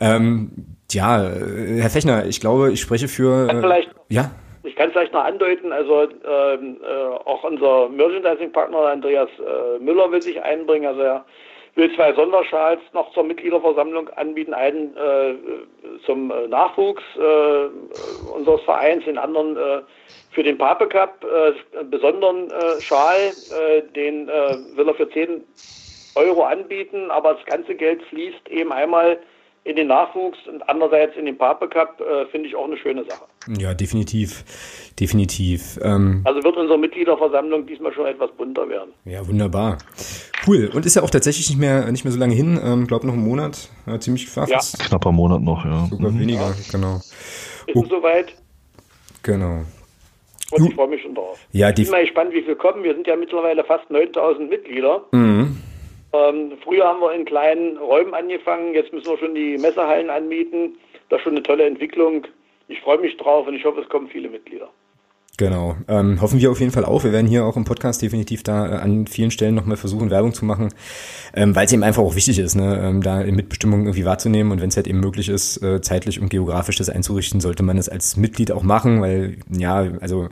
Ähm, 0.00 0.50
ja, 0.90 1.22
Herr 1.22 1.90
Fechner, 1.90 2.26
ich 2.26 2.40
glaube, 2.40 2.72
ich 2.72 2.80
spreche 2.80 3.06
für. 3.06 3.46
Kann 3.46 3.60
vielleicht, 3.60 3.90
ja. 4.08 4.32
Ich 4.64 4.76
kann 4.76 4.88
es 4.88 4.94
vielleicht 4.94 5.12
noch 5.12 5.24
andeuten, 5.24 5.72
also 5.72 6.02
ähm, 6.02 6.78
äh, 6.82 6.88
auch 7.26 7.44
unser 7.44 7.90
Merchandising-Partner 7.90 8.78
Andreas 8.78 9.28
äh, 9.38 9.78
Müller 9.78 10.10
will 10.10 10.22
sich 10.22 10.42
einbringen. 10.42 10.86
Also 10.86 11.02
er 11.02 11.24
will 11.74 11.94
zwei 11.94 12.14
Sonderschals 12.14 12.80
noch 12.94 13.12
zur 13.12 13.24
Mitgliederversammlung 13.24 14.08
anbieten. 14.10 14.54
Einen 14.54 14.96
äh, 14.96 15.34
zum 16.06 16.30
äh, 16.30 16.48
Nachwuchs 16.48 17.02
äh, 17.16 18.32
unseres 18.34 18.62
Vereins, 18.62 19.04
den 19.04 19.18
anderen 19.18 19.56
äh, 19.56 19.82
für 20.30 20.42
den 20.42 20.56
Pape 20.56 20.88
Cup, 20.88 21.24
einen 21.78 21.90
besonderen 21.90 22.50
Schal, 22.80 23.30
den 23.94 24.26
will 24.26 24.88
er 24.88 24.94
für 24.96 25.08
10 25.08 25.44
Euro 26.16 26.42
anbieten, 26.42 27.12
aber 27.12 27.34
das 27.34 27.44
ganze 27.46 27.76
Geld 27.76 28.02
fließt 28.02 28.48
eben 28.48 28.72
einmal 28.72 29.20
in 29.64 29.76
den 29.76 29.88
Nachwuchs 29.88 30.38
und 30.46 30.66
andererseits 30.68 31.16
in 31.16 31.24
den 31.24 31.38
Pape 31.38 31.68
Cup, 31.68 32.00
äh, 32.00 32.26
finde 32.26 32.48
ich 32.48 32.54
auch 32.54 32.66
eine 32.66 32.76
schöne 32.76 33.04
Sache. 33.04 33.24
Ja, 33.58 33.72
definitiv. 33.72 34.44
Definitiv. 35.00 35.78
Ähm, 35.82 36.20
also 36.24 36.44
wird 36.44 36.56
unsere 36.56 36.78
Mitgliederversammlung 36.78 37.66
diesmal 37.66 37.92
schon 37.94 38.06
etwas 38.06 38.30
bunter 38.32 38.68
werden. 38.68 38.92
Ja, 39.06 39.26
wunderbar. 39.26 39.78
Cool. 40.46 40.70
Und 40.74 40.84
ist 40.84 40.96
ja 40.96 41.02
auch 41.02 41.10
tatsächlich 41.10 41.48
nicht 41.48 41.58
mehr, 41.58 41.90
nicht 41.90 42.04
mehr 42.04 42.12
so 42.12 42.18
lange 42.18 42.34
hin. 42.34 42.60
Ähm, 42.62 42.86
glaube 42.86 43.06
noch 43.06 43.14
einen 43.14 43.26
Monat. 43.26 43.70
Ja, 43.86 43.98
ziemlich 43.98 44.28
fast. 44.28 44.50
Ja. 44.78 44.86
Knapper 44.86 45.12
Monat 45.12 45.40
noch, 45.40 45.64
ja. 45.64 45.86
Sogar 45.90 46.10
mhm. 46.10 46.20
weniger, 46.20 46.48
ja. 46.48 46.54
genau. 46.70 46.96
Ist 46.96 47.74
oh. 47.74 47.86
soweit? 47.88 48.34
Genau. 49.22 49.62
Und 50.50 50.68
ich 50.68 50.74
freue 50.74 50.88
mich 50.88 51.02
schon 51.02 51.14
drauf. 51.14 51.38
Ja, 51.52 51.70
ich 51.70 51.76
bin 51.76 51.90
mal 51.90 52.02
gespannt, 52.02 52.32
wie 52.32 52.42
viel 52.42 52.54
kommen. 52.54 52.84
Wir 52.84 52.94
sind 52.94 53.06
ja 53.06 53.16
mittlerweile 53.16 53.64
fast 53.64 53.90
9000 53.90 54.50
Mitglieder. 54.50 55.04
Mhm. 55.12 55.56
Ähm, 56.14 56.52
früher 56.62 56.84
haben 56.84 57.00
wir 57.00 57.12
in 57.12 57.24
kleinen 57.24 57.76
Räumen 57.76 58.14
angefangen, 58.14 58.72
jetzt 58.72 58.92
müssen 58.92 59.10
wir 59.10 59.18
schon 59.18 59.34
die 59.34 59.58
Messerhallen 59.58 60.10
anmieten. 60.10 60.76
Das 61.08 61.18
ist 61.18 61.24
schon 61.24 61.32
eine 61.32 61.42
tolle 61.42 61.66
Entwicklung. 61.66 62.26
Ich 62.68 62.80
freue 62.80 62.98
mich 62.98 63.16
drauf 63.16 63.48
und 63.48 63.54
ich 63.54 63.64
hoffe, 63.64 63.80
es 63.80 63.88
kommen 63.88 64.08
viele 64.08 64.28
Mitglieder. 64.28 64.68
Genau. 65.36 65.74
Ähm, 65.88 66.20
hoffen 66.20 66.38
wir 66.38 66.52
auf 66.52 66.60
jeden 66.60 66.70
Fall 66.70 66.84
auch. 66.84 67.02
Wir 67.02 67.10
werden 67.10 67.26
hier 67.26 67.44
auch 67.44 67.56
im 67.56 67.64
Podcast 67.64 68.00
definitiv 68.00 68.44
da 68.44 68.68
äh, 68.68 68.76
an 68.76 69.08
vielen 69.08 69.32
Stellen 69.32 69.56
nochmal 69.56 69.76
versuchen, 69.76 70.10
Werbung 70.10 70.32
zu 70.32 70.44
machen, 70.44 70.72
ähm, 71.34 71.56
weil 71.56 71.66
es 71.66 71.72
eben 71.72 71.82
einfach 71.82 72.02
auch 72.02 72.14
wichtig 72.14 72.38
ist, 72.38 72.54
ne, 72.54 72.80
ähm, 72.80 73.02
da 73.02 73.24
Mitbestimmung 73.24 73.80
irgendwie 73.80 74.04
wahrzunehmen 74.04 74.52
und 74.52 74.60
wenn 74.60 74.68
es 74.68 74.76
halt 74.76 74.86
eben 74.86 75.00
möglich 75.00 75.28
ist, 75.28 75.60
äh, 75.64 75.80
zeitlich 75.80 76.20
und 76.20 76.28
geografisch 76.28 76.76
das 76.76 76.88
einzurichten, 76.88 77.40
sollte 77.40 77.64
man 77.64 77.78
es 77.78 77.88
als 77.88 78.16
Mitglied 78.16 78.52
auch 78.52 78.62
machen, 78.62 79.00
weil 79.00 79.38
ja, 79.50 79.88
also 80.00 80.28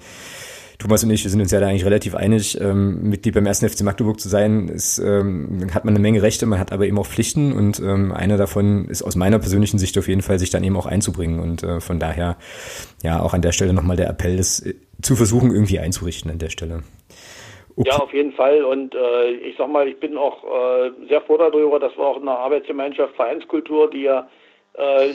Thomas 0.82 1.04
und 1.04 1.10
ich, 1.10 1.22
wir 1.22 1.30
sind 1.30 1.40
uns 1.40 1.52
ja 1.52 1.60
da 1.60 1.68
eigentlich 1.68 1.84
relativ 1.84 2.14
einig, 2.14 2.60
ähm, 2.60 3.08
Mitglied 3.08 3.34
beim 3.34 3.46
ersten 3.46 3.68
FC 3.68 3.82
Magdeburg 3.82 4.18
zu 4.18 4.28
sein, 4.28 4.68
ist, 4.68 4.98
ähm, 4.98 5.68
hat 5.72 5.84
man 5.84 5.94
eine 5.94 6.02
Menge 6.02 6.22
Rechte, 6.22 6.46
man 6.46 6.58
hat 6.58 6.72
aber 6.72 6.86
eben 6.86 6.98
auch 6.98 7.06
Pflichten 7.06 7.52
und 7.52 7.80
ähm, 7.80 8.12
eine 8.12 8.36
davon 8.36 8.86
ist 8.86 9.02
aus 9.02 9.16
meiner 9.16 9.38
persönlichen 9.38 9.78
Sicht 9.78 9.96
auf 9.96 10.08
jeden 10.08 10.22
Fall, 10.22 10.38
sich 10.38 10.50
dann 10.50 10.64
eben 10.64 10.76
auch 10.76 10.86
einzubringen 10.86 11.40
und 11.40 11.62
äh, 11.62 11.80
von 11.80 11.98
daher 11.98 12.36
ja 13.02 13.20
auch 13.20 13.32
an 13.32 13.42
der 13.42 13.52
Stelle 13.52 13.72
nochmal 13.72 13.96
der 13.96 14.08
Appell, 14.08 14.36
das 14.36 14.60
äh, 14.60 14.74
zu 15.00 15.16
versuchen 15.16 15.52
irgendwie 15.52 15.78
einzurichten 15.78 16.30
an 16.30 16.38
der 16.38 16.50
Stelle. 16.50 16.82
Okay. 17.76 17.88
Ja, 17.88 17.98
auf 17.98 18.12
jeden 18.12 18.32
Fall. 18.32 18.64
Und 18.64 18.94
äh, 18.94 19.30
ich 19.30 19.56
sag 19.56 19.70
mal, 19.70 19.88
ich 19.88 19.98
bin 19.98 20.16
auch 20.16 20.44
äh, 20.44 20.90
sehr 21.08 21.22
froh 21.22 21.38
darüber, 21.38 21.80
dass 21.80 21.96
wir 21.96 22.04
auch 22.04 22.18
in 22.18 22.26
der 22.26 22.38
Arbeitsgemeinschaft 22.38 23.14
Vereinskultur, 23.16 23.90
die 23.90 24.02
ja 24.02 24.28
äh, 24.74 25.14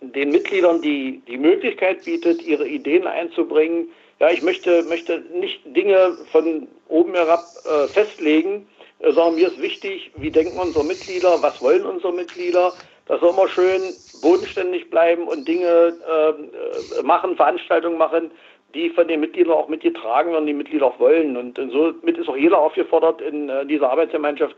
den 0.00 0.30
Mitgliedern 0.30 0.80
die, 0.82 1.22
die 1.26 1.38
Möglichkeit 1.38 2.04
bietet, 2.04 2.42
ihre 2.42 2.66
Ideen 2.66 3.06
einzubringen, 3.06 3.88
ja, 4.20 4.30
ich 4.30 4.42
möchte, 4.42 4.82
möchte 4.84 5.22
nicht 5.32 5.60
Dinge 5.64 6.16
von 6.30 6.68
oben 6.88 7.14
herab 7.14 7.44
äh, 7.64 7.88
festlegen, 7.88 8.68
äh, 9.00 9.12
sondern 9.12 9.36
mir 9.36 9.48
ist 9.48 9.60
wichtig, 9.60 10.10
wie 10.16 10.30
denken 10.30 10.58
unsere 10.58 10.84
Mitglieder, 10.84 11.42
was 11.42 11.60
wollen 11.62 11.86
unsere 11.86 12.12
Mitglieder. 12.12 12.72
Das 13.06 13.20
soll 13.20 13.30
immer 13.30 13.48
schön 13.48 13.80
bodenständig 14.22 14.90
bleiben 14.90 15.26
und 15.26 15.48
Dinge 15.48 15.94
ähm, 16.08 16.50
äh, 16.98 17.02
machen, 17.02 17.34
Veranstaltungen 17.34 17.98
machen, 17.98 18.30
die 18.74 18.90
von 18.90 19.08
den 19.08 19.20
Mitgliedern 19.20 19.54
auch 19.54 19.68
mitgetragen 19.68 20.32
werden, 20.32 20.46
die 20.46 20.52
Mitglieder 20.52 20.86
auch 20.86 21.00
wollen. 21.00 21.36
Und 21.36 21.58
somit 21.72 22.18
ist 22.18 22.28
auch 22.28 22.36
jeder 22.36 22.58
aufgefordert, 22.58 23.20
in 23.20 23.48
äh, 23.48 23.66
dieser 23.66 23.90
Arbeitsgemeinschaft 23.90 24.54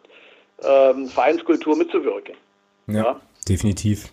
ähm, 0.65 1.09
Vereinskultur 1.09 1.77
mitzuwirken. 1.77 2.35
ja. 2.89 2.95
ja? 2.95 3.21
definitiv. 3.49 4.13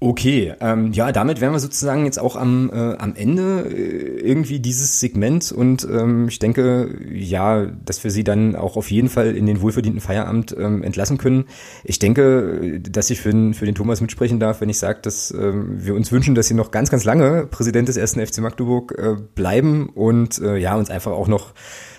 Okay, 0.00 0.54
ähm, 0.60 0.92
ja, 0.92 1.10
damit 1.10 1.40
wären 1.40 1.52
wir 1.52 1.58
sozusagen 1.58 2.04
jetzt 2.04 2.20
auch 2.20 2.36
am, 2.36 2.70
äh, 2.72 2.96
am 2.98 3.16
Ende 3.16 3.62
äh, 3.68 4.20
irgendwie 4.20 4.60
dieses 4.60 5.00
Segment 5.00 5.50
und 5.50 5.88
ähm, 5.90 6.28
ich 6.28 6.38
denke, 6.38 6.96
ja, 7.10 7.66
dass 7.66 8.04
wir 8.04 8.12
Sie 8.12 8.22
dann 8.22 8.54
auch 8.54 8.76
auf 8.76 8.92
jeden 8.92 9.08
Fall 9.08 9.34
in 9.34 9.46
den 9.46 9.60
wohlverdienten 9.60 10.00
Feierabend 10.00 10.54
ähm, 10.56 10.84
entlassen 10.84 11.18
können. 11.18 11.46
Ich 11.82 11.98
denke, 11.98 12.78
dass 12.80 13.10
ich 13.10 13.20
für 13.20 13.30
den, 13.30 13.54
für 13.54 13.66
den 13.66 13.74
Thomas 13.74 14.00
mitsprechen 14.00 14.38
darf, 14.38 14.60
wenn 14.60 14.68
ich 14.68 14.78
sage, 14.78 15.00
dass 15.02 15.32
ähm, 15.32 15.84
wir 15.84 15.96
uns 15.96 16.12
wünschen, 16.12 16.36
dass 16.36 16.46
Sie 16.46 16.54
noch 16.54 16.70
ganz, 16.70 16.90
ganz 16.90 17.02
lange 17.02 17.46
Präsident 17.46 17.88
des 17.88 17.96
ersten 17.96 18.24
FC 18.24 18.38
Magdeburg 18.38 18.94
äh, 18.96 19.16
bleiben 19.34 19.88
und 19.88 20.38
äh, 20.38 20.58
ja, 20.58 20.76
uns 20.76 20.90
einfach 20.90 21.10
auch 21.10 21.26
noch 21.26 21.54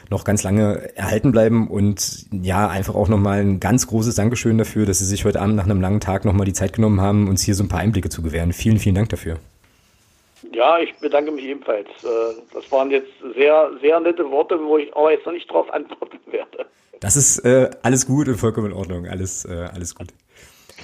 noch 0.09 0.23
ganz 0.23 0.43
lange 0.43 0.95
erhalten 0.95 1.31
bleiben 1.31 1.67
und 1.67 2.25
ja, 2.31 2.67
einfach 2.67 2.95
auch 2.95 3.07
nochmal 3.07 3.39
ein 3.39 3.59
ganz 3.59 3.87
großes 3.87 4.15
Dankeschön 4.15 4.57
dafür, 4.57 4.85
dass 4.85 4.99
Sie 4.99 5.05
sich 5.05 5.25
heute 5.25 5.41
Abend 5.41 5.55
nach 5.55 5.65
einem 5.65 5.81
langen 5.81 5.99
Tag 5.99 6.25
nochmal 6.25 6.45
die 6.45 6.53
Zeit 6.53 6.73
genommen 6.73 7.01
haben, 7.01 7.27
uns 7.27 7.43
hier 7.43 7.55
so 7.55 7.63
ein 7.63 7.69
paar 7.69 7.79
Einblicke 7.79 8.09
zu 8.09 8.21
gewähren. 8.21 8.53
Vielen, 8.53 8.79
vielen 8.79 8.95
Dank 8.95 9.09
dafür. 9.09 9.37
Ja, 10.51 10.79
ich 10.79 10.95
bedanke 10.97 11.31
mich 11.31 11.45
ebenfalls. 11.45 11.87
Äh, 12.03 12.41
das 12.53 12.71
waren 12.71 12.89
jetzt 12.89 13.11
sehr, 13.35 13.71
sehr 13.81 13.99
nette 13.99 14.29
Worte, 14.31 14.59
wo 14.59 14.77
ich 14.77 14.95
aber 14.95 15.11
jetzt 15.11 15.25
noch 15.25 15.33
nicht 15.33 15.49
drauf 15.51 15.71
antworten 15.71 16.19
werde. 16.31 16.65
Das 16.99 17.15
ist 17.15 17.39
äh, 17.45 17.69
alles 17.83 18.07
gut 18.07 18.27
und 18.27 18.37
vollkommen 18.37 18.71
in 18.71 18.77
Ordnung. 18.77 19.07
Alles, 19.07 19.45
äh, 19.45 19.69
alles 19.73 19.95
gut. 19.95 20.07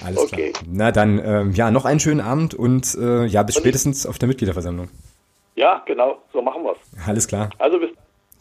Alles 0.04 0.18
okay. 0.18 0.52
klar. 0.52 0.64
Na 0.70 0.92
dann, 0.92 1.20
ähm, 1.24 1.52
ja, 1.52 1.70
noch 1.70 1.84
einen 1.84 2.00
schönen 2.00 2.20
Abend 2.20 2.54
und 2.54 2.94
äh, 2.94 3.24
ja, 3.24 3.42
bis 3.42 3.56
und 3.56 3.62
spätestens 3.62 4.06
auf 4.06 4.18
der 4.18 4.28
Mitgliederversammlung. 4.28 4.88
Ja, 5.56 5.82
genau, 5.86 6.18
so 6.32 6.42
machen 6.42 6.62
wir 6.64 6.72
es. 6.72 7.06
Alles 7.08 7.26
klar. 7.26 7.50
Also 7.58 7.78
bis 7.78 7.90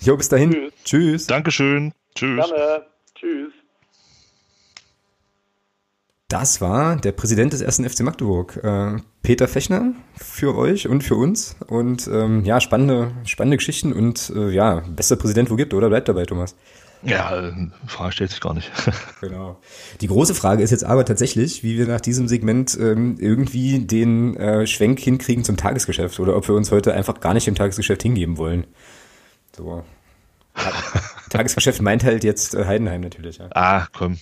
Jo, 0.05 0.15
bis 0.15 0.29
dahin. 0.29 0.51
Tschüss. 0.51 0.73
Tschüss. 0.83 1.27
Dankeschön. 1.27 1.91
Tschüss. 2.13 2.45
Gerne. 2.45 2.85
Tschüss. 3.15 3.53
Das 6.27 6.61
war 6.61 6.95
der 6.95 7.11
Präsident 7.11 7.53
des 7.53 7.61
ersten 7.61 7.89
FC 7.89 8.01
Magdeburg, 8.01 8.59
äh, 8.63 8.97
Peter 9.23 9.47
Fechner, 9.47 9.93
für 10.15 10.55
euch 10.55 10.87
und 10.87 11.03
für 11.03 11.15
uns. 11.15 11.55
Und 11.67 12.07
ähm, 12.07 12.45
ja, 12.45 12.61
spannende, 12.61 13.13
spannende 13.25 13.57
Geschichten 13.57 13.93
und 13.93 14.31
äh, 14.35 14.49
ja, 14.51 14.83
bester 14.87 15.15
Präsident, 15.15 15.49
wo 15.49 15.55
gibt, 15.55 15.73
oder? 15.73 15.89
Bleibt 15.89 16.07
dabei, 16.07 16.25
Thomas. 16.25 16.55
Ja, 17.01 17.51
Frage 17.87 18.11
stellt 18.11 18.29
sich 18.29 18.41
gar 18.41 18.53
nicht. 18.53 18.71
genau. 19.21 19.59
Die 20.01 20.07
große 20.07 20.35
Frage 20.35 20.61
ist 20.61 20.71
jetzt 20.71 20.83
aber 20.83 21.05
tatsächlich, 21.05 21.63
wie 21.63 21.79
wir 21.79 21.87
nach 21.87 22.01
diesem 22.01 22.27
Segment 22.27 22.77
ähm, 22.79 23.17
irgendwie 23.19 23.79
den 23.79 24.37
äh, 24.37 24.67
Schwenk 24.67 24.99
hinkriegen 24.99 25.43
zum 25.43 25.57
Tagesgeschäft 25.57 26.19
oder 26.19 26.35
ob 26.35 26.47
wir 26.47 26.55
uns 26.55 26.71
heute 26.71 26.93
einfach 26.93 27.19
gar 27.21 27.33
nicht 27.33 27.47
im 27.47 27.55
Tagesgeschäft 27.55 28.03
hingeben 28.03 28.37
wollen. 28.37 28.67
So. 29.55 29.83
Tagesgeschäft 31.29 31.81
meint 31.81 32.03
halt 32.03 32.23
jetzt 32.23 32.55
äh, 32.55 32.65
Heidenheim 32.65 33.01
natürlich. 33.01 33.37
Ja. 33.37 33.49
Ah, 33.53 33.87
komm. 33.93 34.17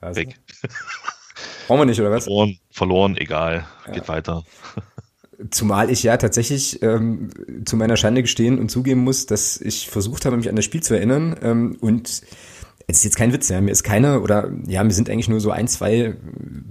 Also. 0.00 0.20
Weg. 0.20 0.36
Brauchen 1.66 1.80
wir 1.80 1.86
nicht, 1.86 2.00
oder 2.00 2.10
was? 2.10 2.24
Verloren, 2.24 2.58
verloren 2.70 3.16
egal. 3.16 3.66
Ja. 3.86 3.92
Geht 3.92 4.08
weiter. 4.08 4.44
Zumal 5.50 5.90
ich 5.90 6.02
ja 6.02 6.16
tatsächlich 6.16 6.82
ähm, 6.82 7.30
zu 7.66 7.76
meiner 7.76 7.96
Schande 7.96 8.22
gestehen 8.22 8.58
und 8.58 8.70
zugeben 8.70 9.02
muss, 9.02 9.26
dass 9.26 9.60
ich 9.60 9.90
versucht 9.90 10.24
habe, 10.24 10.36
mich 10.36 10.48
an 10.48 10.56
das 10.56 10.64
Spiel 10.64 10.82
zu 10.82 10.94
erinnern 10.94 11.36
ähm, 11.42 11.76
und 11.80 12.22
es 12.88 12.98
ist 12.98 13.04
jetzt 13.04 13.16
kein 13.16 13.32
Witz, 13.32 13.48
ja. 13.48 13.60
Mir 13.60 13.72
ist 13.72 13.82
keine, 13.82 14.20
oder 14.20 14.50
ja, 14.66 14.82
mir 14.84 14.92
sind 14.92 15.10
eigentlich 15.10 15.28
nur 15.28 15.40
so 15.40 15.50
ein, 15.50 15.66
zwei 15.66 16.14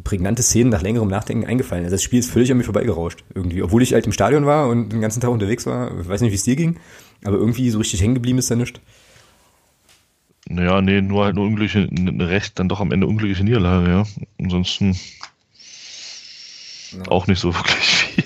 prägnante 0.03 0.43
Szenen 0.43 0.69
nach 0.69 0.81
längerem 0.81 1.09
Nachdenken 1.09 1.45
eingefallen. 1.45 1.83
Also 1.83 1.95
das 1.95 2.03
Spiel 2.03 2.19
ist 2.19 2.31
völlig 2.31 2.49
an 2.51 2.57
mir 2.57 2.63
vorbeigerauscht, 2.63 3.25
irgendwie. 3.35 3.61
Obwohl 3.61 3.83
ich 3.83 3.93
halt 3.93 4.05
im 4.05 4.13
Stadion 4.13 4.45
war 4.45 4.69
und 4.69 4.93
den 4.93 5.01
ganzen 5.01 5.19
Tag 5.19 5.29
unterwegs 5.29 5.65
war. 5.65 5.91
Ich 5.99 6.07
weiß 6.07 6.21
nicht, 6.21 6.31
wie 6.31 6.35
es 6.35 6.43
dir 6.43 6.55
ging, 6.55 6.79
aber 7.25 7.37
irgendwie 7.37 7.69
so 7.69 7.79
richtig 7.79 8.01
hängen 8.01 8.15
geblieben 8.15 8.39
ist 8.39 8.51
da 8.51 8.55
nicht. 8.55 8.79
Naja, 10.47 10.81
nee, 10.81 11.01
nur 11.01 11.25
halt 11.25 11.35
eine 11.35 11.45
unglückliche, 11.45 11.89
eine 11.89 12.29
recht, 12.29 12.59
dann 12.59 12.69
doch 12.69 12.79
am 12.79 12.91
Ende 12.91 13.07
unglückliche 13.07 13.43
Niederlage, 13.43 13.89
ja. 13.89 14.03
Ansonsten 14.39 14.95
ja. 16.91 17.07
auch 17.07 17.25
nicht 17.27 17.39
so 17.39 17.53
wirklich 17.55 17.85
viel. 17.85 18.23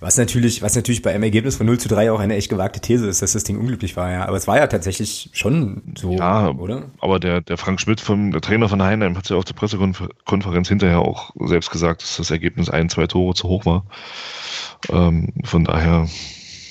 Was 0.00 0.16
natürlich, 0.16 0.62
was 0.62 0.74
natürlich 0.74 1.02
bei 1.02 1.10
einem 1.12 1.24
Ergebnis 1.24 1.56
von 1.56 1.66
0 1.66 1.78
zu 1.78 1.88
3 1.88 2.10
auch 2.10 2.20
eine 2.20 2.34
echt 2.34 2.48
gewagte 2.48 2.80
These 2.80 3.06
ist, 3.06 3.20
dass 3.20 3.34
das 3.34 3.44
Ding 3.44 3.58
unglücklich 3.58 3.96
war, 3.96 4.10
ja. 4.10 4.26
Aber 4.26 4.36
es 4.36 4.48
war 4.48 4.56
ja 4.56 4.66
tatsächlich 4.66 5.28
schon 5.34 5.82
so, 5.94 6.16
ja, 6.16 6.48
oder? 6.48 6.84
Aber 7.00 7.20
der, 7.20 7.42
der 7.42 7.58
Frank 7.58 7.80
Schmidt, 7.80 8.00
vom, 8.00 8.32
der 8.32 8.40
Trainer 8.40 8.68
von 8.68 8.82
Heinheim, 8.82 9.16
hat 9.16 9.28
ja 9.28 9.36
auf 9.36 9.44
der 9.44 9.54
Pressekonferenz 9.54 10.68
hinterher 10.68 11.00
auch 11.00 11.32
selbst 11.38 11.70
gesagt, 11.70 12.02
dass 12.02 12.16
das 12.16 12.30
Ergebnis 12.30 12.70
ein, 12.70 12.88
zwei 12.88 13.06
Tore 13.06 13.34
zu 13.34 13.46
hoch 13.48 13.66
war. 13.66 13.84
Ähm, 14.88 15.34
von 15.44 15.64
daher 15.64 16.08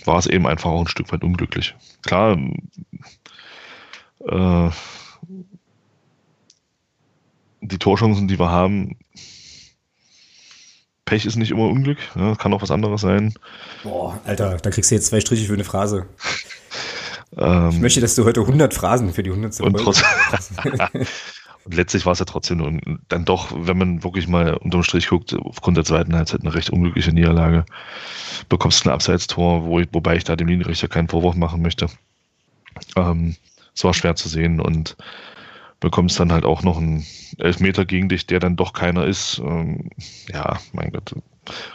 war 0.09 0.17
es 0.17 0.25
eben 0.25 0.47
einfach 0.47 0.71
auch 0.71 0.81
ein 0.81 0.87
Stück 0.87 1.11
weit 1.13 1.23
unglücklich. 1.23 1.75
Klar, 2.01 2.37
äh, 4.27 4.69
die 7.61 7.77
Torchancen, 7.77 8.27
die 8.27 8.39
wir 8.39 8.49
haben, 8.49 8.97
Pech 11.05 11.27
ist 11.27 11.35
nicht 11.35 11.51
immer 11.51 11.67
Unglück, 11.67 11.99
ja, 12.15 12.35
kann 12.35 12.53
auch 12.53 12.63
was 12.63 12.71
anderes 12.71 13.01
sein. 13.01 13.35
Boah, 13.83 14.19
Alter, 14.25 14.57
da 14.57 14.69
kriegst 14.71 14.89
du 14.89 14.95
jetzt 14.95 15.07
zwei 15.07 15.21
Striche 15.21 15.45
für 15.45 15.53
eine 15.53 15.63
Phrase. 15.63 16.07
Ähm, 17.37 17.69
ich 17.69 17.79
möchte, 17.79 18.01
dass 18.01 18.15
du 18.15 18.25
heute 18.25 18.41
100 18.41 18.73
Phrasen 18.73 19.13
für 19.13 19.21
die 19.21 19.29
100. 19.29 19.61
Und, 19.61 19.77
und 21.69 21.75
letztlich 21.75 22.07
war 22.07 22.13
es 22.13 22.19
ja 22.19 22.25
trotzdem 22.25 22.57
nur, 22.57 22.99
dann 23.09 23.25
doch, 23.25 23.53
wenn 23.55 23.77
man 23.77 24.03
wirklich 24.03 24.27
mal 24.27 24.55
unterm 24.55 24.81
Strich 24.81 25.09
guckt, 25.09 25.35
aufgrund 25.35 25.77
der 25.77 25.85
zweiten 25.85 26.15
Halbzeit 26.15 26.41
eine 26.41 26.55
recht 26.55 26.71
unglückliche 26.71 27.13
Niederlage. 27.13 27.63
Bekommst 28.49 28.87
ein 28.87 28.89
Abseitstor, 28.89 29.65
wo 29.65 29.79
ich, 29.79 29.87
wobei 29.91 30.15
ich 30.15 30.23
da 30.23 30.35
dem 30.35 30.47
Linienrichter 30.47 30.87
keinen 30.87 31.09
Vorwurf 31.09 31.35
machen 31.35 31.61
möchte. 31.61 31.85
Ähm, 32.95 33.35
es 33.75 33.83
war 33.83 33.93
schwer 33.93 34.15
zu 34.15 34.29
sehen 34.29 34.59
und 34.59 34.97
bekommst 35.79 36.19
dann 36.19 36.31
halt 36.31 36.43
auch 36.43 36.63
noch 36.63 36.79
einen 36.79 37.05
Elfmeter 37.37 37.85
gegen 37.85 38.09
dich, 38.09 38.25
der 38.25 38.39
dann 38.39 38.55
doch 38.55 38.73
keiner 38.73 39.05
ist. 39.05 39.37
Ähm, 39.37 39.91
ja, 40.27 40.57
mein 40.73 40.91
Gott. 40.91 41.13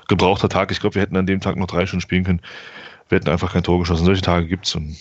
Gebrauchter 0.09 0.49
Tag. 0.49 0.73
Ich 0.73 0.81
glaube, 0.81 0.97
wir 0.97 1.03
hätten 1.03 1.17
an 1.17 1.27
dem 1.27 1.39
Tag 1.39 1.55
noch 1.55 1.69
drei 1.69 1.87
Stunden 1.87 2.01
spielen 2.01 2.25
können. 2.25 2.41
Wir 3.09 3.21
hätten 3.21 3.31
einfach 3.31 3.53
kein 3.53 3.63
Tor 3.63 3.79
geschossen. 3.79 4.07
Solche 4.07 4.23
Tage 4.23 4.49
gibt's 4.49 4.75
und 4.75 4.97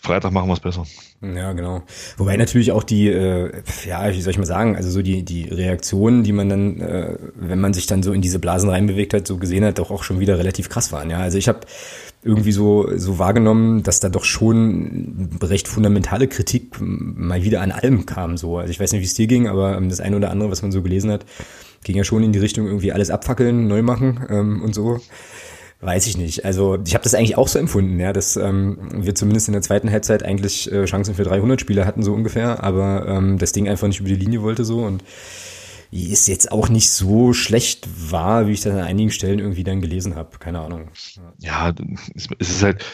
Freitag 0.00 0.32
machen 0.32 0.48
wir 0.48 0.54
es 0.54 0.60
besser. 0.60 0.84
Ja, 1.20 1.52
genau. 1.52 1.82
Wobei 2.16 2.36
natürlich 2.36 2.70
auch 2.70 2.84
die, 2.84 3.08
äh, 3.08 3.50
ja, 3.84 4.12
wie 4.12 4.22
soll 4.22 4.30
ich 4.30 4.38
mal 4.38 4.46
sagen, 4.46 4.76
also 4.76 4.90
so 4.90 5.02
die, 5.02 5.24
die 5.24 5.44
Reaktionen, 5.44 6.22
die 6.22 6.32
man 6.32 6.48
dann, 6.48 6.80
äh, 6.80 7.16
wenn 7.34 7.60
man 7.60 7.74
sich 7.74 7.86
dann 7.86 8.04
so 8.04 8.12
in 8.12 8.22
diese 8.22 8.38
Blasen 8.38 8.70
reinbewegt 8.70 9.12
hat, 9.12 9.26
so 9.26 9.38
gesehen 9.38 9.64
hat, 9.64 9.80
doch 9.80 9.90
auch 9.90 10.04
schon 10.04 10.20
wieder 10.20 10.38
relativ 10.38 10.68
krass 10.68 10.92
waren. 10.92 11.10
Ja, 11.10 11.18
also 11.18 11.36
ich 11.36 11.48
habe 11.48 11.60
irgendwie 12.22 12.52
so, 12.52 12.96
so 12.96 13.18
wahrgenommen, 13.18 13.82
dass 13.82 13.98
da 13.98 14.08
doch 14.08 14.24
schon 14.24 15.30
recht 15.42 15.66
fundamentale 15.66 16.28
Kritik 16.28 16.76
mal 16.80 17.42
wieder 17.42 17.60
an 17.60 17.72
allem 17.72 18.06
kam. 18.06 18.36
So. 18.36 18.58
Also 18.58 18.70
ich 18.70 18.78
weiß 18.78 18.92
nicht, 18.92 19.00
wie 19.00 19.06
es 19.06 19.14
dir 19.14 19.26
ging, 19.26 19.48
aber 19.48 19.76
ähm, 19.76 19.88
das 19.88 20.00
eine 20.00 20.16
oder 20.16 20.30
andere, 20.30 20.50
was 20.50 20.62
man 20.62 20.70
so 20.70 20.82
gelesen 20.82 21.10
hat, 21.10 21.26
ging 21.82 21.96
ja 21.96 22.04
schon 22.04 22.22
in 22.22 22.32
die 22.32 22.38
Richtung 22.38 22.66
irgendwie 22.66 22.92
alles 22.92 23.10
abfackeln, 23.10 23.66
neu 23.66 23.82
machen 23.82 24.20
ähm, 24.30 24.62
und 24.62 24.74
so. 24.74 25.00
Weiß 25.80 26.08
ich 26.08 26.16
nicht. 26.16 26.44
Also 26.44 26.78
ich 26.84 26.94
habe 26.94 27.04
das 27.04 27.14
eigentlich 27.14 27.36
auch 27.36 27.46
so 27.46 27.58
empfunden, 27.58 28.00
ja, 28.00 28.12
dass 28.12 28.36
ähm, 28.36 28.78
wir 28.92 29.14
zumindest 29.14 29.46
in 29.46 29.52
der 29.52 29.62
zweiten 29.62 29.90
Halbzeit 29.90 30.24
eigentlich 30.24 30.70
äh, 30.72 30.86
Chancen 30.86 31.14
für 31.14 31.22
300 31.22 31.60
Spieler 31.60 31.86
hatten 31.86 32.02
so 32.02 32.12
ungefähr, 32.12 32.64
aber 32.64 33.06
ähm, 33.06 33.38
das 33.38 33.52
Ding 33.52 33.68
einfach 33.68 33.86
nicht 33.86 34.00
über 34.00 34.08
die 34.08 34.16
Linie 34.16 34.42
wollte 34.42 34.64
so 34.64 34.80
und 34.80 35.04
ist 35.90 36.28
jetzt 36.28 36.52
auch 36.52 36.68
nicht 36.68 36.90
so 36.90 37.32
schlecht 37.32 37.88
war, 38.10 38.46
wie 38.46 38.52
ich 38.52 38.60
das 38.60 38.74
an 38.74 38.80
einigen 38.80 39.10
Stellen 39.10 39.38
irgendwie 39.38 39.64
dann 39.64 39.80
gelesen 39.80 40.16
habe. 40.16 40.38
Keine 40.38 40.60
Ahnung. 40.60 40.90
Ja, 41.38 41.72
es 42.14 42.28
ist 42.38 42.62
halt, 42.62 42.84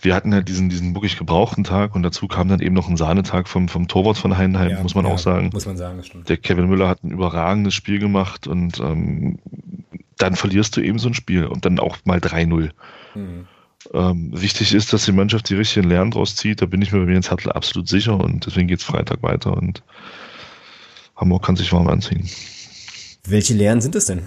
wir 0.00 0.14
hatten 0.14 0.32
halt 0.32 0.48
diesen, 0.48 0.68
diesen 0.68 0.94
wirklich 0.94 1.18
gebrauchten 1.18 1.64
Tag 1.64 1.96
und 1.96 2.04
dazu 2.04 2.28
kam 2.28 2.48
dann 2.48 2.60
eben 2.60 2.74
noch 2.74 2.88
ein 2.88 2.96
Sahnetag 2.96 3.48
vom, 3.48 3.68
vom 3.68 3.88
Torwart 3.88 4.18
von 4.18 4.36
Heidenheim, 4.36 4.70
ja, 4.70 4.82
muss 4.82 4.94
man 4.94 5.06
ja, 5.06 5.12
auch 5.12 5.18
sagen. 5.18 5.50
Muss 5.52 5.66
man 5.66 5.76
sagen, 5.76 5.96
das 5.96 6.06
stimmt. 6.06 6.28
Der 6.28 6.36
Kevin 6.36 6.68
Müller 6.68 6.88
hat 6.88 7.02
ein 7.02 7.10
überragendes 7.10 7.74
Spiel 7.74 7.98
gemacht 7.98 8.46
und 8.46 8.78
ähm, 8.78 9.38
dann 10.18 10.36
verlierst 10.36 10.76
du 10.76 10.80
eben 10.80 10.98
so 10.98 11.08
ein 11.08 11.14
Spiel 11.14 11.44
und 11.44 11.64
dann 11.64 11.78
auch 11.78 11.98
mal 12.04 12.18
3-0. 12.18 12.70
Mhm. 13.14 13.46
Ähm, 13.92 14.30
wichtig 14.32 14.74
ist, 14.74 14.92
dass 14.92 15.04
die 15.04 15.12
Mannschaft 15.12 15.48
die 15.48 15.54
richtigen 15.54 15.88
Lernen 15.88 16.10
draus 16.10 16.34
zieht. 16.34 16.60
Da 16.60 16.66
bin 16.66 16.82
ich 16.82 16.92
mir 16.92 17.04
bei 17.04 17.12
Jens 17.12 17.30
Hartl 17.30 17.50
absolut 17.52 17.88
sicher 17.88 18.18
und 18.18 18.46
deswegen 18.46 18.68
geht's 18.68 18.84
Freitag 18.84 19.22
weiter 19.22 19.56
und 19.56 19.82
Hamburg 21.14 21.44
kann 21.44 21.56
sich 21.56 21.72
warm 21.72 21.88
anziehen. 21.88 22.28
Welche 23.26 23.54
Lehren 23.54 23.80
sind 23.80 23.94
es 23.94 24.06
denn? 24.06 24.22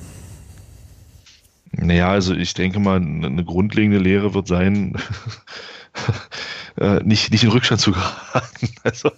Naja, 1.72 2.10
also 2.10 2.34
ich 2.34 2.54
denke 2.54 2.80
mal, 2.80 2.98
eine 2.98 3.44
grundlegende 3.46 4.00
Lehre 4.00 4.34
wird 4.34 4.48
sein, 4.48 4.96
äh, 6.78 7.04
nicht, 7.04 7.32
nicht 7.32 7.44
in 7.44 7.50
Rückstand 7.50 7.82
zu 7.82 7.92
geraten. 7.92 8.70
Also, 8.84 9.12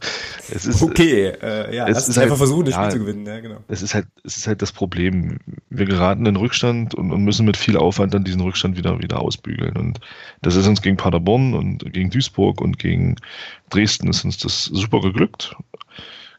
es 0.50 0.66
ist, 0.66 0.82
okay, 0.82 1.28
äh, 1.28 1.76
ja, 1.76 1.88
es 1.88 2.08
ist 2.08 2.18
einfach 2.18 2.32
halt, 2.32 2.38
versuchen, 2.38 2.66
das 2.66 2.74
ja, 2.74 2.84
Spiel 2.84 2.92
zu 2.92 3.06
gewinnen. 3.06 3.26
Ja, 3.26 3.40
genau. 3.40 3.58
Es 3.68 3.82
ist 3.82 3.94
halt, 3.94 4.08
es 4.24 4.38
ist 4.38 4.48
halt 4.48 4.62
das 4.62 4.72
Problem. 4.72 5.38
Wir 5.70 5.86
geraten 5.86 6.26
in 6.26 6.36
Rückstand 6.36 6.96
und, 6.96 7.12
und 7.12 7.24
müssen 7.24 7.46
mit 7.46 7.58
viel 7.58 7.78
Aufwand 7.78 8.14
dann 8.14 8.24
diesen 8.24 8.42
Rückstand 8.42 8.76
wieder, 8.78 9.00
wieder 9.00 9.22
ausbügeln. 9.22 9.78
Und 9.78 10.00
das 10.42 10.56
ist 10.56 10.68
uns 10.68 10.82
gegen 10.82 10.98
Paderborn 10.98 11.54
und 11.54 11.94
gegen 11.94 12.10
Duisburg 12.10 12.60
und 12.60 12.80
gegen 12.80 13.16
Dresden 13.70 14.10
ist 14.10 14.26
uns 14.26 14.38
das 14.38 14.66
super 14.66 15.00
geglückt. 15.02 15.56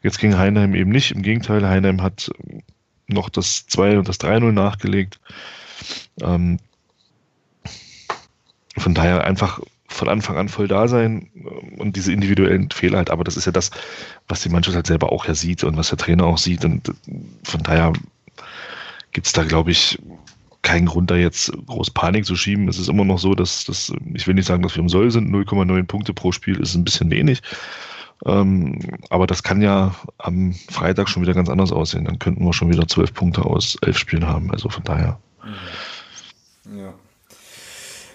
Jetzt 0.01 0.19
gegen 0.19 0.37
Heinheim 0.37 0.75
eben 0.75 0.91
nicht. 0.91 1.11
Im 1.11 1.21
Gegenteil, 1.21 1.67
Heinheim 1.67 2.01
hat 2.01 2.29
noch 3.07 3.29
das 3.29 3.65
2 3.67 3.97
und 3.97 4.09
das 4.09 4.19
3-0 4.19 4.51
nachgelegt. 4.51 5.19
Ähm, 6.21 6.59
von 8.77 8.93
daher 8.93 9.23
einfach 9.23 9.59
von 9.93 10.09
Anfang 10.09 10.37
an 10.37 10.49
voll 10.49 10.67
da 10.67 10.87
sein 10.87 11.29
ähm, 11.35 11.79
und 11.79 11.95
diese 11.95 12.11
individuellen 12.11 12.69
Fehler 12.71 12.97
halt, 12.97 13.11
aber 13.11 13.23
das 13.23 13.37
ist 13.37 13.45
ja 13.45 13.51
das, 13.51 13.71
was 14.27 14.41
die 14.41 14.49
Mannschaft 14.49 14.75
halt 14.75 14.87
selber 14.87 15.11
auch 15.11 15.25
ja 15.25 15.35
sieht 15.35 15.63
und 15.63 15.77
was 15.77 15.89
der 15.89 15.97
Trainer 15.97 16.25
auch 16.25 16.37
sieht 16.37 16.65
und 16.65 16.89
äh, 16.89 16.93
von 17.43 17.63
daher 17.63 17.93
gibt 19.11 19.27
es 19.27 19.33
da, 19.33 19.43
glaube 19.43 19.71
ich, 19.71 19.99
keinen 20.63 20.87
Grund, 20.87 21.11
da 21.11 21.15
jetzt 21.15 21.51
groß 21.67 21.91
Panik 21.91 22.25
zu 22.25 22.35
schieben. 22.35 22.67
Es 22.67 22.79
ist 22.79 22.87
immer 22.87 23.05
noch 23.05 23.19
so, 23.19 23.35
dass, 23.35 23.65
dass 23.65 23.93
ich 24.13 24.25
will 24.27 24.33
nicht 24.33 24.47
sagen, 24.47 24.63
dass 24.63 24.75
wir 24.75 24.81
im 24.81 24.89
Soll 24.89 25.11
sind, 25.11 25.29
0,9 25.29 25.83
Punkte 25.83 26.13
pro 26.13 26.31
Spiel 26.31 26.59
ist 26.59 26.73
ein 26.73 26.85
bisschen 26.85 27.11
wenig. 27.11 27.41
Ähm, 28.25 28.79
aber 29.09 29.27
das 29.27 29.43
kann 29.43 29.61
ja 29.61 29.93
am 30.17 30.53
Freitag 30.53 31.09
schon 31.09 31.21
wieder 31.21 31.33
ganz 31.33 31.49
anders 31.49 31.73
aussehen. 31.73 32.05
Dann 32.05 32.19
könnten 32.19 32.45
wir 32.45 32.53
schon 32.53 32.71
wieder 32.71 32.87
zwölf 32.87 33.13
Punkte 33.13 33.45
aus 33.45 33.77
elf 33.81 33.97
Spielen 33.97 34.25
haben. 34.25 34.51
Also 34.51 34.69
von 34.69 34.83
daher. 34.83 35.19
Ja. 36.75 36.93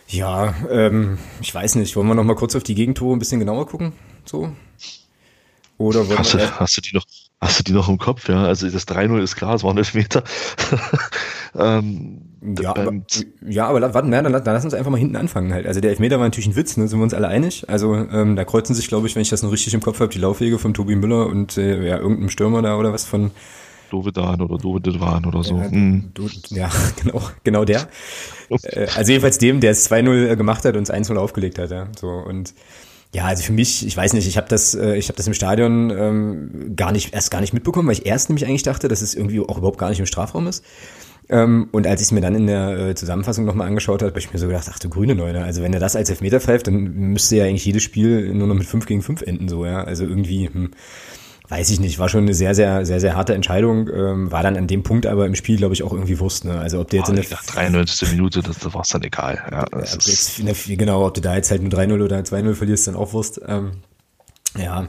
Ja, 0.08 0.54
ähm, 0.70 1.18
ich 1.40 1.54
weiß 1.54 1.74
nicht. 1.76 1.94
Wollen 1.94 2.08
wir 2.08 2.14
noch 2.14 2.24
mal 2.24 2.34
kurz 2.34 2.56
auf 2.56 2.62
die 2.62 2.74
Gegentore 2.74 3.14
ein 3.14 3.18
bisschen 3.18 3.40
genauer 3.40 3.66
gucken? 3.66 3.92
So? 4.24 4.52
Oder 5.76 6.04
hast, 6.16 6.34
du, 6.34 6.60
hast 6.60 6.76
du 6.76 6.80
die 6.80 6.94
noch, 6.94 7.04
hast 7.40 7.60
du 7.60 7.62
die 7.62 7.72
noch 7.72 7.88
im 7.88 7.98
Kopf? 7.98 8.28
Ja, 8.28 8.42
also 8.44 8.68
das 8.68 8.88
3-0 8.88 9.22
ist 9.22 9.36
klar, 9.36 9.54
es 9.54 9.62
waren 9.62 9.78
Elfmeter. 9.78 10.24
ähm, 11.54 12.22
ja, 12.60 12.70
aber, 12.70 12.92
ja, 13.46 13.68
aber 13.68 13.94
warte, 13.94 14.08
na, 14.08 14.22
dann, 14.22 14.32
dann 14.32 14.44
lass 14.44 14.64
uns 14.64 14.74
einfach 14.74 14.90
mal 14.90 14.98
hinten 14.98 15.14
anfangen 15.14 15.52
halt. 15.52 15.66
Also 15.66 15.80
der 15.80 15.90
Elfmeter 15.90 16.18
war 16.18 16.26
natürlich 16.26 16.48
ein 16.48 16.56
Witz, 16.56 16.76
ne, 16.76 16.88
sind 16.88 16.98
wir 16.98 17.04
uns 17.04 17.14
alle 17.14 17.28
einig. 17.28 17.68
Also 17.68 17.94
ähm, 17.94 18.34
da 18.34 18.44
kreuzen 18.44 18.74
sich, 18.74 18.88
glaube 18.88 19.06
ich, 19.06 19.14
wenn 19.14 19.22
ich 19.22 19.28
das 19.28 19.44
noch 19.44 19.52
richtig 19.52 19.72
im 19.74 19.80
Kopf 19.80 20.00
habe, 20.00 20.12
die 20.12 20.18
Laufwege 20.18 20.58
von 20.58 20.74
Tobi 20.74 20.96
Müller 20.96 21.26
und 21.26 21.56
äh, 21.58 21.86
ja, 21.86 21.98
irgendeinem 21.98 22.30
Stürmer 22.30 22.62
da 22.62 22.76
oder 22.76 22.92
was 22.92 23.04
von 23.04 23.30
Dovedan 23.90 24.40
oder 24.40 24.58
Dovedan 24.58 25.24
oder 25.26 25.42
so. 25.42 25.56
Ja, 25.56 25.68
mhm. 25.68 26.10
du, 26.14 26.28
ja, 26.48 26.70
genau, 27.02 27.22
genau 27.44 27.64
der. 27.64 27.88
Äh, 28.50 28.86
also 28.96 29.10
jedenfalls 29.10 29.38
dem, 29.38 29.60
der 29.60 29.72
es 29.72 29.90
2-0 29.90 30.36
gemacht 30.36 30.64
hat 30.64 30.76
und 30.76 30.82
es 30.82 30.92
1-0 30.92 31.16
aufgelegt 31.16 31.58
hat, 31.58 31.70
ja. 31.70 31.88
So 31.98 32.08
und 32.08 32.54
ja, 33.14 33.24
also 33.24 33.42
für 33.42 33.52
mich, 33.52 33.86
ich 33.86 33.96
weiß 33.96 34.12
nicht, 34.12 34.28
ich 34.28 34.36
habe 34.36 34.48
das, 34.48 34.74
äh, 34.74 34.96
ich 34.96 35.08
habe 35.08 35.16
das 35.16 35.26
im 35.26 35.34
Stadion 35.34 35.90
ähm, 35.90 36.76
gar 36.76 36.92
nicht, 36.92 37.14
erst 37.14 37.30
gar 37.30 37.40
nicht 37.40 37.54
mitbekommen, 37.54 37.88
weil 37.88 37.94
ich 37.94 38.06
erst 38.06 38.28
nämlich 38.28 38.46
eigentlich 38.46 38.64
dachte, 38.64 38.88
dass 38.88 39.00
es 39.00 39.14
irgendwie 39.14 39.40
auch 39.40 39.56
überhaupt 39.56 39.78
gar 39.78 39.88
nicht 39.88 40.00
im 40.00 40.06
Strafraum 40.06 40.46
ist. 40.46 40.62
Ähm, 41.30 41.68
und 41.72 41.86
als 41.86 42.00
ich 42.00 42.08
es 42.08 42.12
mir 42.12 42.20
dann 42.20 42.34
in 42.34 42.46
der 42.46 42.78
äh, 42.78 42.94
Zusammenfassung 42.94 43.44
nochmal 43.44 43.66
angeschaut 43.66 44.02
habe, 44.02 44.10
habe 44.10 44.18
ich 44.18 44.32
mir 44.32 44.38
so 44.38 44.46
gedacht, 44.46 44.68
ach 44.70 44.78
du 44.78 44.88
grüne 44.88 45.14
Neune, 45.14 45.44
also 45.44 45.62
wenn 45.62 45.74
er 45.74 45.80
das 45.80 45.96
als 45.96 46.08
Elfmeter 46.08 46.40
pfeift, 46.40 46.66
dann 46.66 46.74
müsste 46.94 47.36
ja 47.36 47.44
eigentlich 47.44 47.66
jedes 47.66 47.82
Spiel 47.82 48.32
nur 48.34 48.46
noch 48.46 48.54
mit 48.54 48.66
5 48.66 48.86
gegen 48.86 49.02
5 49.02 49.22
enden, 49.22 49.48
so, 49.48 49.64
ja. 49.64 49.84
Also 49.84 50.04
irgendwie, 50.04 50.48
hm, 50.48 50.70
weiß 51.48 51.70
ich 51.70 51.80
nicht, 51.80 51.98
war 51.98 52.08
schon 52.08 52.24
eine 52.24 52.34
sehr, 52.34 52.54
sehr, 52.54 52.84
sehr, 52.84 53.00
sehr 53.00 53.16
harte 53.16 53.34
Entscheidung, 53.34 53.88
ähm, 53.88 54.30
war 54.30 54.42
dann 54.42 54.56
an 54.56 54.66
dem 54.66 54.82
Punkt 54.82 55.06
aber 55.06 55.26
im 55.26 55.34
Spiel, 55.34 55.56
glaube 55.56 55.74
ich, 55.74 55.82
auch 55.82 55.92
irgendwie 55.92 56.18
Wurst, 56.18 56.44
ne? 56.44 56.58
Also 56.58 56.80
ob 56.80 56.90
der 56.90 57.00
jetzt 57.00 57.08
oh, 57.08 57.14
in 57.14 57.22
der 57.22 57.24
93. 57.24 58.12
Minute, 58.12 58.42
das, 58.42 58.58
das 58.58 58.74
war 58.74 58.82
es 58.82 58.88
dann 58.88 59.02
egal, 59.02 59.42
ja. 59.50 59.66
ja 59.72 59.78
jetzt, 59.80 60.66
genau, 60.66 61.06
ob 61.06 61.14
du 61.14 61.20
da 61.20 61.34
jetzt 61.36 61.50
halt 61.50 61.62
nur 61.62 61.72
3-0 61.72 62.04
oder 62.04 62.18
2-0 62.18 62.54
verlierst, 62.54 62.86
dann 62.86 62.96
auch 62.96 63.12
Wurst. 63.12 63.40
Ähm, 63.46 63.72
Ja, 64.56 64.88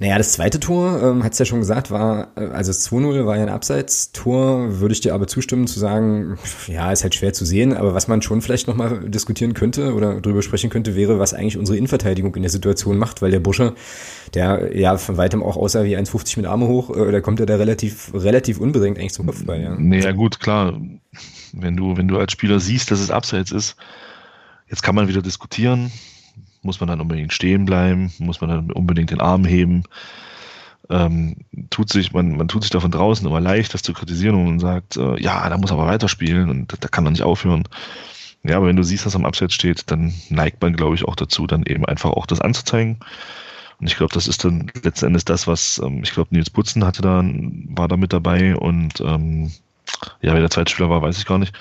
naja, 0.00 0.18
das 0.18 0.32
zweite 0.32 0.58
Tor, 0.58 1.00
ähm, 1.00 1.22
hat 1.22 1.32
es 1.32 1.38
ja 1.38 1.44
schon 1.44 1.60
gesagt, 1.60 1.92
war, 1.92 2.28
äh, 2.36 2.46
also 2.46 2.70
das 2.70 2.90
2-0 2.90 3.24
war 3.24 3.36
ja 3.36 3.42
ein 3.44 3.48
Abseits-Tor, 3.48 4.80
würde 4.80 4.92
ich 4.92 5.00
dir 5.00 5.14
aber 5.14 5.28
zustimmen 5.28 5.68
zu 5.68 5.78
sagen, 5.78 6.36
ja, 6.66 6.90
ist 6.90 7.04
halt 7.04 7.14
schwer 7.14 7.32
zu 7.32 7.44
sehen, 7.44 7.72
aber 7.76 7.94
was 7.94 8.08
man 8.08 8.20
schon 8.20 8.42
vielleicht 8.42 8.66
nochmal 8.66 9.08
diskutieren 9.08 9.54
könnte 9.54 9.94
oder 9.94 10.20
drüber 10.20 10.42
sprechen 10.42 10.70
könnte, 10.70 10.96
wäre, 10.96 11.20
was 11.20 11.34
eigentlich 11.34 11.56
unsere 11.56 11.78
Innenverteidigung 11.78 12.34
in 12.34 12.42
der 12.42 12.50
Situation 12.50 12.98
macht, 12.98 13.22
weil 13.22 13.30
der 13.30 13.40
Busche, 13.40 13.74
der 14.34 14.76
ja 14.76 14.96
von 14.98 15.16
weitem 15.16 15.42
auch 15.42 15.56
aussah 15.56 15.84
wie 15.84 15.96
1,50 15.96 16.38
mit 16.38 16.46
Arme 16.46 16.66
hoch, 16.66 16.94
äh, 16.94 17.12
da 17.12 17.20
kommt 17.20 17.38
er 17.38 17.46
da 17.46 17.56
relativ, 17.56 18.12
relativ 18.12 18.58
unbedingt 18.58 18.98
eigentlich 18.98 19.14
zum 19.14 19.26
Kopfball, 19.26 19.62
ja. 19.62 19.76
Naja, 19.78 20.10
gut, 20.12 20.40
klar, 20.40 20.80
wenn 21.52 21.76
du, 21.76 21.96
wenn 21.96 22.08
du 22.08 22.18
als 22.18 22.32
Spieler 22.32 22.58
siehst, 22.58 22.90
dass 22.90 22.98
es 22.98 23.12
Abseits 23.12 23.52
ist, 23.52 23.76
jetzt 24.68 24.82
kann 24.82 24.96
man 24.96 25.06
wieder 25.06 25.22
diskutieren, 25.22 25.92
muss 26.66 26.80
man 26.80 26.88
dann 26.88 27.00
unbedingt 27.00 27.32
stehen 27.32 27.64
bleiben? 27.64 28.12
Muss 28.18 28.40
man 28.40 28.50
dann 28.50 28.72
unbedingt 28.72 29.10
den 29.10 29.20
Arm 29.20 29.44
heben? 29.44 29.84
Ähm, 30.88 31.36
tut 31.70 31.90
sich, 31.90 32.12
man, 32.12 32.36
man 32.36 32.48
tut 32.48 32.62
sich 32.62 32.70
davon 32.70 32.90
draußen 32.90 33.26
immer 33.26 33.40
leicht, 33.40 33.74
das 33.74 33.82
zu 33.82 33.92
kritisieren 33.92 34.34
und 34.34 34.60
sagt, 34.60 34.96
äh, 34.96 35.20
ja, 35.20 35.48
da 35.48 35.58
muss 35.58 35.72
aber 35.72 35.86
weiterspielen 35.86 36.48
und 36.50 36.74
da 36.78 36.88
kann 36.88 37.04
man 37.04 37.14
nicht 37.14 37.22
aufhören. 37.22 37.64
Ja, 38.44 38.58
aber 38.58 38.66
wenn 38.66 38.76
du 38.76 38.84
siehst, 38.84 39.06
was 39.06 39.16
am 39.16 39.24
Abseits 39.24 39.54
steht, 39.54 39.90
dann 39.90 40.14
neigt 40.28 40.62
man, 40.62 40.76
glaube 40.76 40.94
ich, 40.94 41.04
auch 41.04 41.16
dazu, 41.16 41.46
dann 41.46 41.64
eben 41.64 41.84
einfach 41.84 42.10
auch 42.10 42.26
das 42.26 42.40
anzuzeigen. 42.40 42.98
Und 43.80 43.88
ich 43.88 43.96
glaube, 43.96 44.14
das 44.14 44.28
ist 44.28 44.44
dann 44.44 44.70
letzten 44.82 45.06
Endes 45.06 45.24
das, 45.24 45.46
was, 45.46 45.80
ähm, 45.84 46.02
ich 46.02 46.12
glaube, 46.12 46.34
Nils 46.34 46.50
Putzen 46.50 46.84
hatte 46.84 47.02
da, 47.02 47.22
war 47.24 47.88
da 47.88 47.96
mit 47.96 48.12
dabei 48.12 48.56
und 48.56 49.00
ähm, 49.00 49.50
ja, 50.22 50.32
wer 50.32 50.40
der 50.40 50.50
zweite 50.50 50.70
Spieler 50.70 50.90
war, 50.90 51.02
weiß 51.02 51.18
ich 51.18 51.26
gar 51.26 51.38
nicht. 51.38 51.54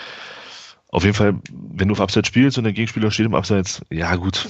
Auf 0.89 1.03
jeden 1.03 1.16
Fall, 1.16 1.36
wenn 1.51 1.89
du 1.89 1.93
auf 1.93 2.01
Abseits 2.01 2.28
spielst 2.28 2.58
und 2.58 2.64
der 2.64 2.74
Gegenspieler 2.74 3.12
steht 3.12 3.26
im 3.26 3.36
Abseits, 3.36 3.82
ja 3.89 4.16
gut, 4.16 4.47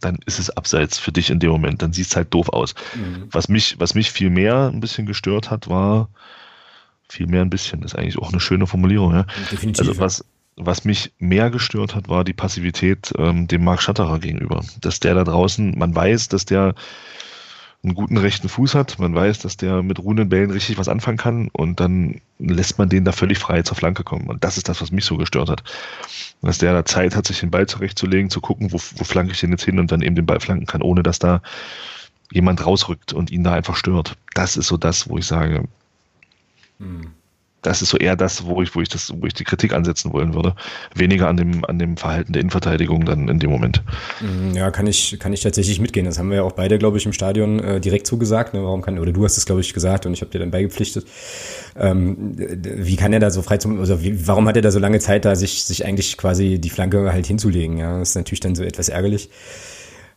dann 0.00 0.18
ist 0.26 0.38
es 0.38 0.50
abseits 0.50 0.98
für 0.98 1.12
dich 1.12 1.30
in 1.30 1.40
dem 1.40 1.50
Moment. 1.50 1.82
Dann 1.82 1.92
sieht 1.92 2.06
es 2.06 2.16
halt 2.16 2.32
doof 2.32 2.48
aus. 2.50 2.74
Mhm. 2.94 3.28
Was, 3.30 3.48
mich, 3.48 3.76
was 3.78 3.94
mich 3.94 4.10
viel 4.10 4.30
mehr 4.30 4.70
ein 4.72 4.80
bisschen 4.80 5.06
gestört 5.06 5.50
hat, 5.50 5.68
war, 5.68 6.08
viel 7.08 7.26
mehr 7.26 7.42
ein 7.42 7.50
bisschen, 7.50 7.82
ist 7.82 7.96
eigentlich 7.96 8.18
auch 8.18 8.30
eine 8.30 8.40
schöne 8.40 8.66
Formulierung. 8.66 9.12
Ja? 9.14 9.26
Definitiv. 9.50 9.88
Also 9.88 10.00
was, 10.00 10.24
was 10.56 10.84
mich 10.84 11.12
mehr 11.18 11.50
gestört 11.50 11.94
hat, 11.94 12.08
war 12.08 12.24
die 12.24 12.32
Passivität 12.32 13.12
ähm, 13.16 13.48
dem 13.48 13.64
Marc 13.64 13.82
Schatterer 13.82 14.18
gegenüber. 14.18 14.64
Dass 14.80 15.00
der 15.00 15.14
da 15.14 15.24
draußen, 15.24 15.78
man 15.78 15.94
weiß, 15.94 16.28
dass 16.28 16.44
der 16.44 16.74
einen 17.84 17.94
guten 17.94 18.16
rechten 18.16 18.48
Fuß 18.48 18.74
hat. 18.74 18.98
Man 18.98 19.14
weiß, 19.14 19.38
dass 19.38 19.56
der 19.56 19.82
mit 19.82 19.98
ruhenden 20.00 20.28
Bällen 20.28 20.50
richtig 20.50 20.78
was 20.78 20.88
anfangen 20.88 21.16
kann 21.16 21.48
und 21.52 21.78
dann 21.78 22.20
lässt 22.38 22.78
man 22.78 22.88
den 22.88 23.04
da 23.04 23.12
völlig 23.12 23.38
frei 23.38 23.62
zur 23.62 23.76
Flanke 23.76 24.02
kommen. 24.02 24.28
Und 24.28 24.42
das 24.42 24.56
ist 24.56 24.68
das, 24.68 24.80
was 24.80 24.90
mich 24.90 25.04
so 25.04 25.16
gestört 25.16 25.48
hat. 25.48 25.62
Dass 26.42 26.58
der 26.58 26.72
da 26.72 26.84
Zeit 26.84 27.14
hat, 27.14 27.26
sich 27.26 27.40
den 27.40 27.50
Ball 27.50 27.66
zurechtzulegen, 27.66 28.30
zu 28.30 28.40
gucken, 28.40 28.72
wo, 28.72 28.78
wo 28.96 29.04
flanke 29.04 29.32
ich 29.32 29.40
den 29.40 29.52
jetzt 29.52 29.64
hin 29.64 29.78
und 29.78 29.92
dann 29.92 30.02
eben 30.02 30.16
den 30.16 30.26
Ball 30.26 30.40
flanken 30.40 30.66
kann, 30.66 30.82
ohne 30.82 31.02
dass 31.02 31.18
da 31.18 31.40
jemand 32.32 32.64
rausrückt 32.66 33.12
und 33.12 33.30
ihn 33.30 33.44
da 33.44 33.52
einfach 33.52 33.76
stört. 33.76 34.16
Das 34.34 34.56
ist 34.56 34.66
so 34.66 34.76
das, 34.76 35.08
wo 35.08 35.18
ich 35.18 35.26
sage, 35.26 35.64
hm 36.78 37.12
das 37.62 37.82
ist 37.82 37.90
so 37.90 37.98
eher 37.98 38.14
das, 38.14 38.44
wo 38.46 38.62
ich, 38.62 38.74
wo 38.74 38.80
ich 38.80 38.88
das, 38.88 39.12
wo 39.20 39.26
ich 39.26 39.34
die 39.34 39.44
Kritik 39.44 39.72
ansetzen 39.72 40.12
wollen 40.12 40.34
würde. 40.34 40.54
Weniger 40.94 41.28
an 41.28 41.36
dem, 41.36 41.64
an 41.64 41.78
dem 41.78 41.96
Verhalten 41.96 42.32
der 42.32 42.40
Innenverteidigung 42.40 43.04
dann 43.04 43.28
in 43.28 43.40
dem 43.40 43.50
Moment. 43.50 43.82
Mm, 44.20 44.54
ja, 44.54 44.70
kann 44.70 44.86
ich, 44.86 45.18
kann 45.18 45.32
ich 45.32 45.40
tatsächlich 45.40 45.80
mitgehen. 45.80 46.06
Das 46.06 46.18
haben 46.18 46.30
wir 46.30 46.36
ja 46.36 46.42
auch 46.42 46.52
beide, 46.52 46.78
glaube 46.78 46.98
ich, 46.98 47.06
im 47.06 47.12
Stadion 47.12 47.58
äh, 47.58 47.80
direkt 47.80 48.06
zugesagt. 48.06 48.54
Ne? 48.54 48.62
Warum 48.62 48.82
kann, 48.82 48.98
oder 48.98 49.12
du 49.12 49.24
hast 49.24 49.36
es, 49.36 49.44
glaube 49.44 49.60
ich, 49.60 49.74
gesagt 49.74 50.06
und 50.06 50.12
ich 50.12 50.20
habe 50.20 50.30
dir 50.30 50.38
dann 50.38 50.52
beigepflichtet. 50.52 51.06
Ähm, 51.76 52.34
wie 52.36 52.96
kann 52.96 53.12
er 53.12 53.20
da 53.20 53.30
so 53.30 53.42
frei 53.42 53.58
zum, 53.58 53.80
also 53.80 54.02
wie, 54.02 54.26
warum 54.26 54.46
hat 54.46 54.56
er 54.56 54.62
da 54.62 54.70
so 54.70 54.78
lange 54.78 55.00
Zeit, 55.00 55.24
da 55.24 55.34
sich, 55.34 55.64
sich 55.64 55.84
eigentlich 55.84 56.16
quasi 56.16 56.60
die 56.60 56.70
Flanke 56.70 57.12
halt 57.12 57.26
hinzulegen? 57.26 57.78
Ja, 57.78 57.98
das 57.98 58.10
ist 58.10 58.14
natürlich 58.14 58.40
dann 58.40 58.54
so 58.54 58.62
etwas 58.62 58.88
ärgerlich. 58.88 59.30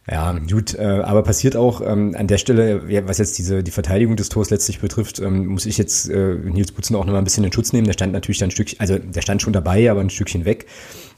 Ja, 0.09 0.35
gut, 0.49 0.73
äh, 0.73 0.83
aber 1.03 1.21
passiert 1.21 1.55
auch 1.55 1.79
ähm, 1.85 2.15
an 2.17 2.25
der 2.25 2.39
Stelle, 2.39 2.81
was 3.07 3.19
jetzt 3.19 3.37
diese 3.37 3.61
die 3.61 3.69
Verteidigung 3.69 4.15
des 4.15 4.29
Tors 4.29 4.49
letztlich 4.49 4.79
betrifft, 4.79 5.19
ähm, 5.19 5.45
muss 5.45 5.67
ich 5.67 5.77
jetzt 5.77 6.09
äh, 6.09 6.35
Nils 6.35 6.71
Butzen 6.71 6.95
auch 6.95 7.05
noch 7.05 7.13
mal 7.13 7.19
ein 7.19 7.23
bisschen 7.23 7.43
in 7.43 7.53
Schutz 7.53 7.71
nehmen. 7.71 7.85
Der 7.85 7.93
stand 7.93 8.11
natürlich 8.11 8.39
dann 8.39 8.47
ein 8.47 8.51
Stückchen, 8.51 8.79
also 8.79 8.97
der 8.97 9.21
stand 9.21 9.43
schon 9.43 9.53
dabei, 9.53 9.91
aber 9.91 10.01
ein 10.01 10.09
Stückchen 10.09 10.43
weg. 10.43 10.65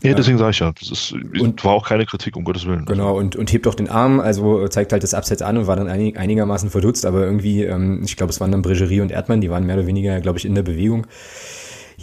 Ja, 0.04 0.14
deswegen 0.14 0.38
sage 0.38 0.52
ich 0.52 0.60
ja, 0.60 0.74
das 0.78 0.92
ist, 0.92 1.14
und, 1.14 1.64
war 1.64 1.72
auch 1.72 1.88
keine 1.88 2.06
Kritik, 2.06 2.36
um 2.36 2.44
Gottes 2.44 2.66
Willen. 2.66 2.84
Genau, 2.84 3.18
und, 3.18 3.38
und 3.38 3.54
hebt 3.54 3.68
auch 3.68 3.76
den 3.76 3.88
Arm, 3.88 4.20
also 4.20 4.68
zeigt 4.68 4.92
halt 4.92 5.02
das 5.02 5.14
Abseits 5.14 5.42
an 5.42 5.58
und 5.58 5.68
war 5.68 5.78
dann 5.78 5.88
einig, 5.88 6.18
einigermaßen 6.18 6.70
verdutzt, 6.70 7.06
aber 7.06 7.24
irgendwie, 7.24 7.64
ähm, 7.64 8.02
ich 8.04 8.18
glaube, 8.18 8.32
es 8.32 8.42
waren 8.42 8.52
dann 8.52 8.62
Bregerie 8.62 9.00
und 9.00 9.12
Erdmann, 9.12 9.40
die 9.40 9.50
waren 9.50 9.66
mehr 9.66 9.78
oder 9.78 9.88
weniger, 9.88 10.20
glaube 10.20 10.40
ich, 10.40 10.46
in 10.46 10.56
der 10.56 10.64
Bewegung. 10.64 11.08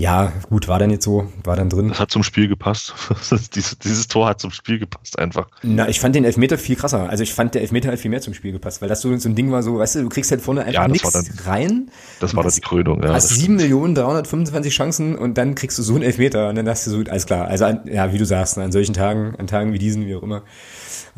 Ja, 0.00 0.32
gut, 0.48 0.66
war 0.66 0.78
dann 0.78 0.88
jetzt 0.88 1.04
so, 1.04 1.30
war 1.44 1.56
dann 1.56 1.68
drin. 1.68 1.90
Das 1.90 2.00
hat 2.00 2.10
zum 2.10 2.22
Spiel 2.22 2.48
gepasst. 2.48 2.94
dieses, 3.54 3.78
dieses 3.78 4.08
Tor 4.08 4.28
hat 4.28 4.40
zum 4.40 4.50
Spiel 4.50 4.78
gepasst 4.78 5.18
einfach. 5.18 5.48
Na, 5.62 5.90
ich 5.90 6.00
fand 6.00 6.14
den 6.14 6.24
Elfmeter 6.24 6.56
viel 6.56 6.74
krasser. 6.76 7.10
Also 7.10 7.22
ich 7.22 7.34
fand 7.34 7.54
der 7.54 7.60
Elfmeter 7.60 7.90
halt 7.90 8.00
viel 8.00 8.10
mehr 8.10 8.22
zum 8.22 8.32
Spiel 8.32 8.52
gepasst, 8.52 8.80
weil 8.80 8.88
das 8.88 9.02
so, 9.02 9.14
so 9.18 9.28
ein 9.28 9.34
Ding 9.34 9.52
war 9.52 9.62
so, 9.62 9.78
weißt 9.78 9.96
du, 9.96 10.02
du 10.04 10.08
kriegst 10.08 10.30
halt 10.30 10.40
vorne 10.40 10.62
einfach 10.62 10.72
ja, 10.84 10.88
nichts 10.88 11.46
rein. 11.46 11.90
Das 12.18 12.34
war 12.34 12.42
dann 12.42 12.52
die 12.54 12.62
Krönung, 12.62 13.02
ja. 13.02 13.12
Hast 13.12 13.30
7.325 13.30 14.70
Chancen 14.70 15.16
und 15.16 15.36
dann 15.36 15.54
kriegst 15.54 15.76
du 15.76 15.82
so 15.82 15.92
einen 15.96 16.02
Elfmeter 16.02 16.48
und 16.48 16.54
dann 16.54 16.66
hast 16.66 16.86
du 16.86 16.92
so, 16.92 17.00
alles 17.00 17.26
klar. 17.26 17.48
Also 17.48 17.66
ja, 17.84 18.10
wie 18.10 18.16
du 18.16 18.24
sagst, 18.24 18.56
an 18.56 18.72
solchen 18.72 18.94
Tagen, 18.94 19.34
an 19.36 19.48
Tagen 19.48 19.74
wie 19.74 19.78
diesen, 19.78 20.06
wie 20.06 20.14
auch 20.14 20.22
immer. 20.22 20.44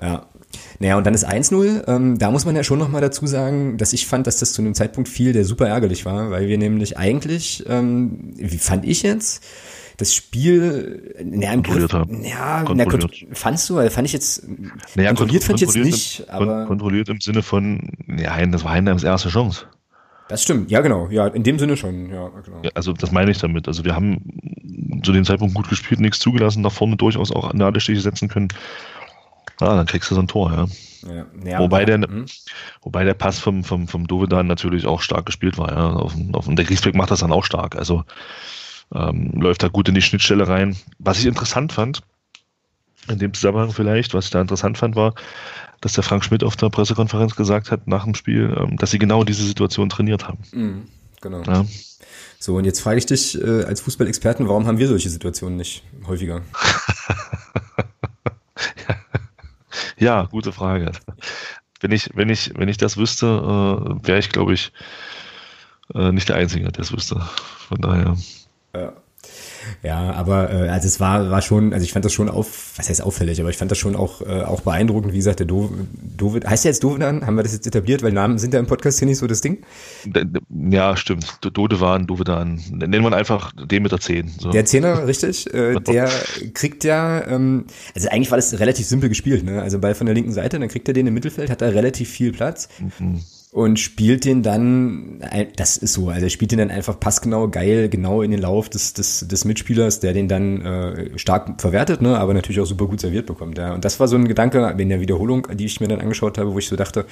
Ja, 0.01 0.27
naja, 0.83 0.97
und 0.97 1.07
dann 1.07 1.15
ist 1.15 1.25
1-0. 1.25 1.85
Ähm, 1.87 2.19
da 2.19 2.33
muss 2.33 2.45
man 2.45 2.57
ja 2.57 2.65
schon 2.65 2.81
nochmal 2.81 3.01
dazu 3.01 3.25
sagen, 3.29 3.79
dass 3.79 3.93
ich 3.93 4.09
fand, 4.09 4.27
dass 4.27 4.39
das 4.39 4.53
zu 4.53 4.63
einem 4.63 4.75
Zeitpunkt 4.75 5.09
fiel, 5.09 5.33
der 5.33 5.45
super 5.45 5.69
ärgerlich 5.69 6.05
war, 6.05 6.33
weil 6.33 6.49
wir 6.49 6.59
nämlich 6.59 6.99
eigentlich, 6.99 7.65
ähm, 7.69 8.33
wie 8.35 8.59
fand 8.59 8.85
ich 8.85 9.05
jetzt, 9.05 9.45
das 9.99 10.13
Spiel 10.13 11.15
naja, 11.23 11.53
kontrolliert 11.53 11.93
haben. 11.93 12.25
Ja, 12.25 12.65
kontrolliert. 12.65 13.27
Na, 13.29 13.35
fandst 13.37 13.71
du? 13.71 13.77
Fand 13.91 14.09
ich 14.09 14.13
jetzt 14.13 14.45
naja, 14.97 15.11
kontrolliert 15.11 15.45
fand 15.45 15.63
ich 15.63 15.69
jetzt 15.69 15.77
nicht, 15.77 16.21
im, 16.21 16.35
aber 16.35 16.67
kontrolliert 16.67 17.09
im 17.09 17.21
Sinne 17.21 17.43
von 17.43 17.93
ja, 18.19 18.45
das 18.47 18.65
war 18.65 18.73
Heidenheims 18.73 19.05
erste 19.05 19.29
Chance. 19.29 19.67
Das 20.29 20.43
stimmt, 20.43 20.69
ja 20.73 20.81
genau, 20.81 21.09
ja, 21.11 21.29
in 21.29 21.45
dem 21.45 21.61
Sinne 21.61 21.77
schon, 21.77 22.11
ja, 22.11 22.29
genau. 22.45 22.59
Ja, 22.65 22.73
also 22.75 22.93
das 22.93 23.13
meine 23.13 23.31
ich 23.31 23.39
damit. 23.39 23.69
Also 23.69 23.85
wir 23.85 23.95
haben 23.95 25.01
zu 25.05 25.13
dem 25.13 25.25
Zeitpunkt 25.25 25.55
gut 25.55 25.69
gespielt, 25.69 26.01
nichts 26.01 26.19
zugelassen, 26.19 26.61
nach 26.63 26.73
vorne 26.73 26.97
durchaus 26.97 27.31
auch 27.31 27.53
Nadelstiche 27.53 28.01
setzen 28.01 28.29
können. 28.29 28.49
Ah, 29.63 29.77
dann 29.77 29.87
kriegst 29.87 30.11
du 30.11 30.15
so 30.15 30.21
ein 30.21 30.29
Tor, 30.29 30.53
ja. 30.53 31.15
ja. 31.15 31.27
ja 31.45 31.59
wobei, 31.59 31.85
der, 31.85 32.01
hm. 32.01 32.27
wobei 32.83 33.05
der 33.05 33.15
Pass 33.15 33.39
vom, 33.39 33.65
vom, 33.65 33.89
vom 33.89 34.07
Dovedan 34.07 34.47
natürlich 34.47 34.87
auch 34.87 35.01
stark 35.01 35.27
gespielt 35.27 35.59
war, 35.59 35.73
ja. 35.73 35.91
Auf, 35.93 36.15
auf, 36.33 36.47
der 36.49 36.65
Griesbeck 36.65 36.95
macht 36.95 37.11
das 37.11 37.21
dann 37.21 37.33
auch 37.33 37.45
stark. 37.45 37.77
Also 37.77 38.05
ähm, 38.95 39.33
läuft 39.41 39.63
da 39.63 39.69
gut 39.69 39.89
in 39.89 39.95
die 39.95 40.03
Schnittstelle 40.03 40.49
rein. 40.49 40.77
Was 40.99 41.19
ich 41.19 41.27
interessant 41.27 41.73
fand, 41.73 42.03
in 43.09 43.19
dem 43.19 43.35
Zusammenhang 43.35 43.73
vielleicht, 43.73 44.15
was 44.15 44.27
ich 44.27 44.31
da 44.31 44.41
interessant 44.41 44.79
fand, 44.79 44.97
war, 44.97 45.15
dass 45.81 45.95
der 45.95 46.05
Frank 46.05 46.25
Schmidt 46.25 46.45
auf 46.45 46.57
der 46.57 46.71
Pressekonferenz 46.71 47.35
gesagt 47.35 47.71
hat 47.71 47.87
nach 47.87 48.05
dem 48.05 48.15
Spiel, 48.15 48.55
ähm, 48.59 48.77
dass 48.77 48.91
sie 48.91 48.99
genau 48.99 49.25
diese 49.25 49.45
Situation 49.45 49.89
trainiert 49.89 50.29
haben. 50.29 50.39
Mhm, 50.53 50.83
genau. 51.21 51.43
Ja. 51.43 51.65
So, 52.39 52.57
und 52.57 52.65
jetzt 52.65 52.81
frage 52.81 52.99
ich 52.99 53.07
dich 53.07 53.41
äh, 53.41 53.65
als 53.65 53.81
Fußballexperten, 53.83 54.49
warum 54.49 54.67
haben 54.67 54.79
wir 54.79 54.89
solche 54.89 55.09
Situationen 55.09 55.57
nicht 55.57 55.83
häufiger? 56.07 56.43
Ja, 60.03 60.25
gute 60.25 60.51
Frage. 60.51 60.91
Wenn 61.81 61.93
ich, 61.93 62.11
wenn 62.15 62.29
ich, 62.29 62.53
wenn 62.59 62.69
ich 62.69 62.77
das 62.77 62.97
wüsste, 62.97 63.27
äh, 63.27 64.05
wäre 64.09 64.19
ich, 64.19 64.31
glaube 64.31 64.53
ich, 64.53 64.73
äh, 65.95 66.11
nicht 66.11 66.29
der 66.29 66.35
Einzige, 66.35 66.65
der 66.65 66.73
das 66.73 66.93
wüsste. 66.93 67.21
Von 67.21 67.81
daher. 67.81 68.17
Ja. 68.75 68.93
Ja, 69.83 70.13
aber 70.13 70.53
äh, 70.53 70.69
also 70.69 70.87
es 70.87 71.01
war, 71.01 71.31
war 71.31 71.43
schon, 71.43 71.73
also 71.73 71.83
ich 71.83 71.93
fand 71.93 72.05
das 72.05 72.13
schon 72.13 72.29
auf, 72.29 72.75
was 72.77 72.89
heißt 72.89 73.03
auffällig, 73.03 73.41
aber 73.41 73.51
ich 73.51 73.57
fand 73.57 73.71
das 73.71 73.79
schon 73.79 73.97
auch, 73.97 74.21
äh, 74.23 74.43
auch 74.43 74.61
beeindruckend, 74.61 75.13
wie 75.13 75.17
gesagt, 75.17 75.41
der 75.41 75.47
Dovid, 75.47 76.47
heißt 76.47 76.65
der 76.65 76.71
jetzt 76.71 76.85
Dovedan? 76.85 77.27
Haben 77.27 77.35
wir 77.35 77.43
das 77.43 77.53
jetzt 77.53 77.67
etabliert, 77.67 78.03
weil 78.03 78.13
Namen 78.13 78.39
sind 78.39 78.55
ja 78.55 78.61
im 78.61 78.67
Podcast 78.67 79.01
hier 79.01 79.09
nicht 79.09 79.19
so 79.19 79.27
das 79.27 79.41
Ding? 79.41 79.59
Ja, 80.49 80.97
stimmt. 80.97 81.39
Dodewan, 81.41 82.07
Dovedan. 82.07 82.61
Nennen 82.71 83.03
wir 83.03 83.13
einfach 83.13 83.53
den 83.53 83.83
mit 83.83 83.91
der 83.91 83.99
10. 83.99 84.29
So. 84.39 84.51
Der 84.51 84.65
Zehner, 84.65 85.09
richtig, 85.09 85.53
äh, 85.55 85.75
der 85.81 86.09
kriegt 86.55 86.85
ja, 86.85 87.27
ähm, 87.27 87.65
also 87.95 88.09
eigentlich 88.09 88.31
war 88.31 88.39
das 88.39 88.59
relativ 88.61 88.87
simpel 88.87 89.09
gespielt, 89.09 89.45
ne? 89.45 89.63
Also 89.63 89.81
Ball 89.81 89.97
von 89.97 90.07
der 90.07 90.15
linken 90.15 90.33
Seite, 90.33 90.61
dann 90.61 90.69
kriegt 90.69 90.87
er 90.87 90.95
den 90.95 91.09
im 91.09 91.15
Mittelfeld, 91.15 91.51
hat 91.51 91.61
da 91.61 91.69
relativ 91.69 92.09
viel 92.09 92.31
Platz. 92.31 92.69
Mhm 92.79 93.21
und 93.53 93.79
spielt 93.79 94.25
den 94.25 94.43
dann, 94.43 95.23
das 95.57 95.77
ist 95.77 95.93
so, 95.93 96.09
also 96.09 96.25
er 96.25 96.31
spielt 96.31 96.53
den 96.53 96.59
dann 96.59 96.71
einfach 96.71 96.99
passgenau, 96.99 97.49
geil, 97.49 97.91
genau 97.91 98.23
in 98.23 98.31
den 98.31 98.41
Lauf 98.41 98.71
des, 98.71 98.95
des, 98.95 99.29
des 99.29 99.45
Mitspielers, 99.45 100.01
der 100.01 100.15
den 100.15 100.27
dann 100.27 100.63
äh, 100.63 101.19
stark 101.19 101.61
verwertet, 101.61 102.01
ne, 102.01 102.19
aber 102.19 102.33
natürlich 102.33 102.61
auch 102.61 102.67
super 102.67 102.87
gut 102.87 103.01
serviert 103.01 103.27
bekommt. 103.27 103.59
Ja. 103.59 103.75
Und 103.75 103.85
das 103.85 104.01
war 104.01 104.09
so 104.09 104.17
ein 104.17 104.27
Gedanke 104.27 104.75
in 104.79 104.89
der 104.89 105.01
Wiederholung, 105.01 105.47
die 105.53 105.67
ich 105.67 105.81
mir 105.81 105.89
dann 105.89 106.01
angeschaut 106.01 106.39
habe, 106.39 106.55
wo 106.55 106.59
ich 106.59 106.67
so 106.67 106.77
dachte, 106.77 107.05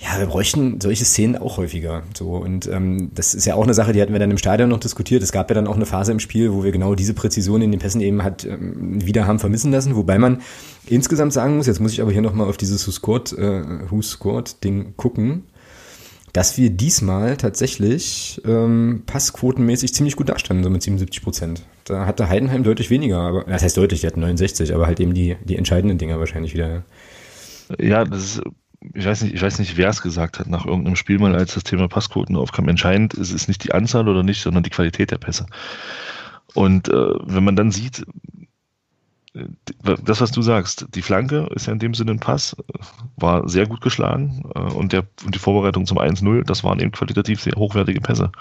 ja, 0.00 0.18
wir 0.18 0.26
bräuchten 0.26 0.80
solche 0.80 1.04
Szenen 1.04 1.36
auch 1.36 1.56
häufiger. 1.56 2.02
So 2.16 2.30
und 2.30 2.68
ähm, 2.68 3.10
das 3.14 3.34
ist 3.34 3.46
ja 3.46 3.54
auch 3.54 3.64
eine 3.64 3.74
Sache, 3.74 3.92
die 3.92 4.00
hatten 4.00 4.12
wir 4.12 4.20
dann 4.20 4.30
im 4.30 4.38
Stadion 4.38 4.68
noch 4.68 4.78
diskutiert. 4.78 5.24
Es 5.24 5.32
gab 5.32 5.50
ja 5.50 5.54
dann 5.54 5.66
auch 5.66 5.74
eine 5.74 5.86
Phase 5.86 6.12
im 6.12 6.20
Spiel, 6.20 6.52
wo 6.52 6.62
wir 6.62 6.70
genau 6.70 6.94
diese 6.94 7.14
Präzision 7.14 7.62
in 7.62 7.72
den 7.72 7.80
Pässen 7.80 8.00
eben 8.00 8.22
hat 8.22 8.44
ähm, 8.44 9.04
wieder 9.04 9.26
haben 9.26 9.40
vermissen 9.40 9.72
lassen. 9.72 9.96
Wobei 9.96 10.18
man 10.18 10.40
insgesamt 10.90 11.32
sagen 11.32 11.56
muss, 11.56 11.66
jetzt 11.66 11.80
muss 11.80 11.92
ich 11.92 12.00
aber 12.00 12.12
hier 12.12 12.22
nochmal 12.22 12.48
auf 12.48 12.56
dieses 12.56 12.86
Who 12.86 12.92
Scored, 12.92 13.32
äh, 13.32 13.90
Who 13.90 14.02
Scored 14.02 14.62
Ding 14.64 14.94
gucken, 14.96 15.44
dass 16.32 16.58
wir 16.58 16.70
diesmal 16.70 17.36
tatsächlich 17.36 18.40
ähm, 18.44 19.02
passquotenmäßig 19.06 19.94
ziemlich 19.94 20.16
gut 20.16 20.28
dastanden, 20.28 20.64
so 20.64 20.70
mit 20.70 20.82
77 20.82 21.22
Prozent. 21.22 21.62
Da 21.84 22.06
hatte 22.06 22.28
Heidenheim 22.28 22.64
deutlich 22.64 22.90
weniger, 22.90 23.18
aber 23.18 23.44
das 23.44 23.62
heißt 23.62 23.76
deutlich, 23.76 24.02
die 24.02 24.06
hatten 24.06 24.20
69, 24.20 24.74
aber 24.74 24.86
halt 24.86 25.00
eben 25.00 25.14
die 25.14 25.36
die 25.44 25.56
entscheidenden 25.56 25.98
Dinger 25.98 26.18
wahrscheinlich 26.18 26.54
wieder. 26.54 26.84
Ja, 27.78 28.04
das 28.04 28.22
ist 28.24 28.42
ich 28.94 29.04
weiß 29.04 29.22
nicht, 29.22 29.34
ich 29.34 29.42
weiß 29.42 29.58
nicht, 29.58 29.76
wer 29.76 29.88
es 29.88 30.02
gesagt 30.02 30.38
hat 30.38 30.46
nach 30.46 30.64
irgendeinem 30.64 30.96
Spiel 30.96 31.18
mal, 31.18 31.34
als 31.34 31.54
das 31.54 31.64
Thema 31.64 31.88
Passquoten 31.88 32.36
aufkam. 32.36 32.68
Entscheidend 32.68 33.14
ist 33.14 33.32
es 33.32 33.48
nicht 33.48 33.64
die 33.64 33.72
Anzahl 33.72 34.08
oder 34.08 34.22
nicht, 34.22 34.40
sondern 34.40 34.62
die 34.62 34.70
Qualität 34.70 35.10
der 35.10 35.18
Pässe. 35.18 35.46
Und 36.54 36.88
äh, 36.88 37.14
wenn 37.24 37.44
man 37.44 37.56
dann 37.56 37.72
sieht, 37.72 38.06
das, 40.04 40.20
was 40.20 40.30
du 40.30 40.42
sagst, 40.42 40.86
die 40.94 41.02
Flanke 41.02 41.48
ist 41.54 41.66
ja 41.66 41.72
in 41.72 41.78
dem 41.78 41.94
Sinne 41.94 42.12
ein 42.12 42.20
Pass, 42.20 42.56
war 43.16 43.48
sehr 43.48 43.66
gut 43.66 43.80
geschlagen 43.80 44.42
äh, 44.54 44.60
und, 44.60 44.92
der, 44.92 45.04
und 45.24 45.34
die 45.34 45.38
Vorbereitung 45.38 45.86
zum 45.86 45.98
1-0, 45.98 46.44
das 46.44 46.64
waren 46.64 46.80
eben 46.80 46.92
qualitativ 46.92 47.40
sehr 47.40 47.54
hochwertige 47.56 48.00
Pässe. 48.00 48.32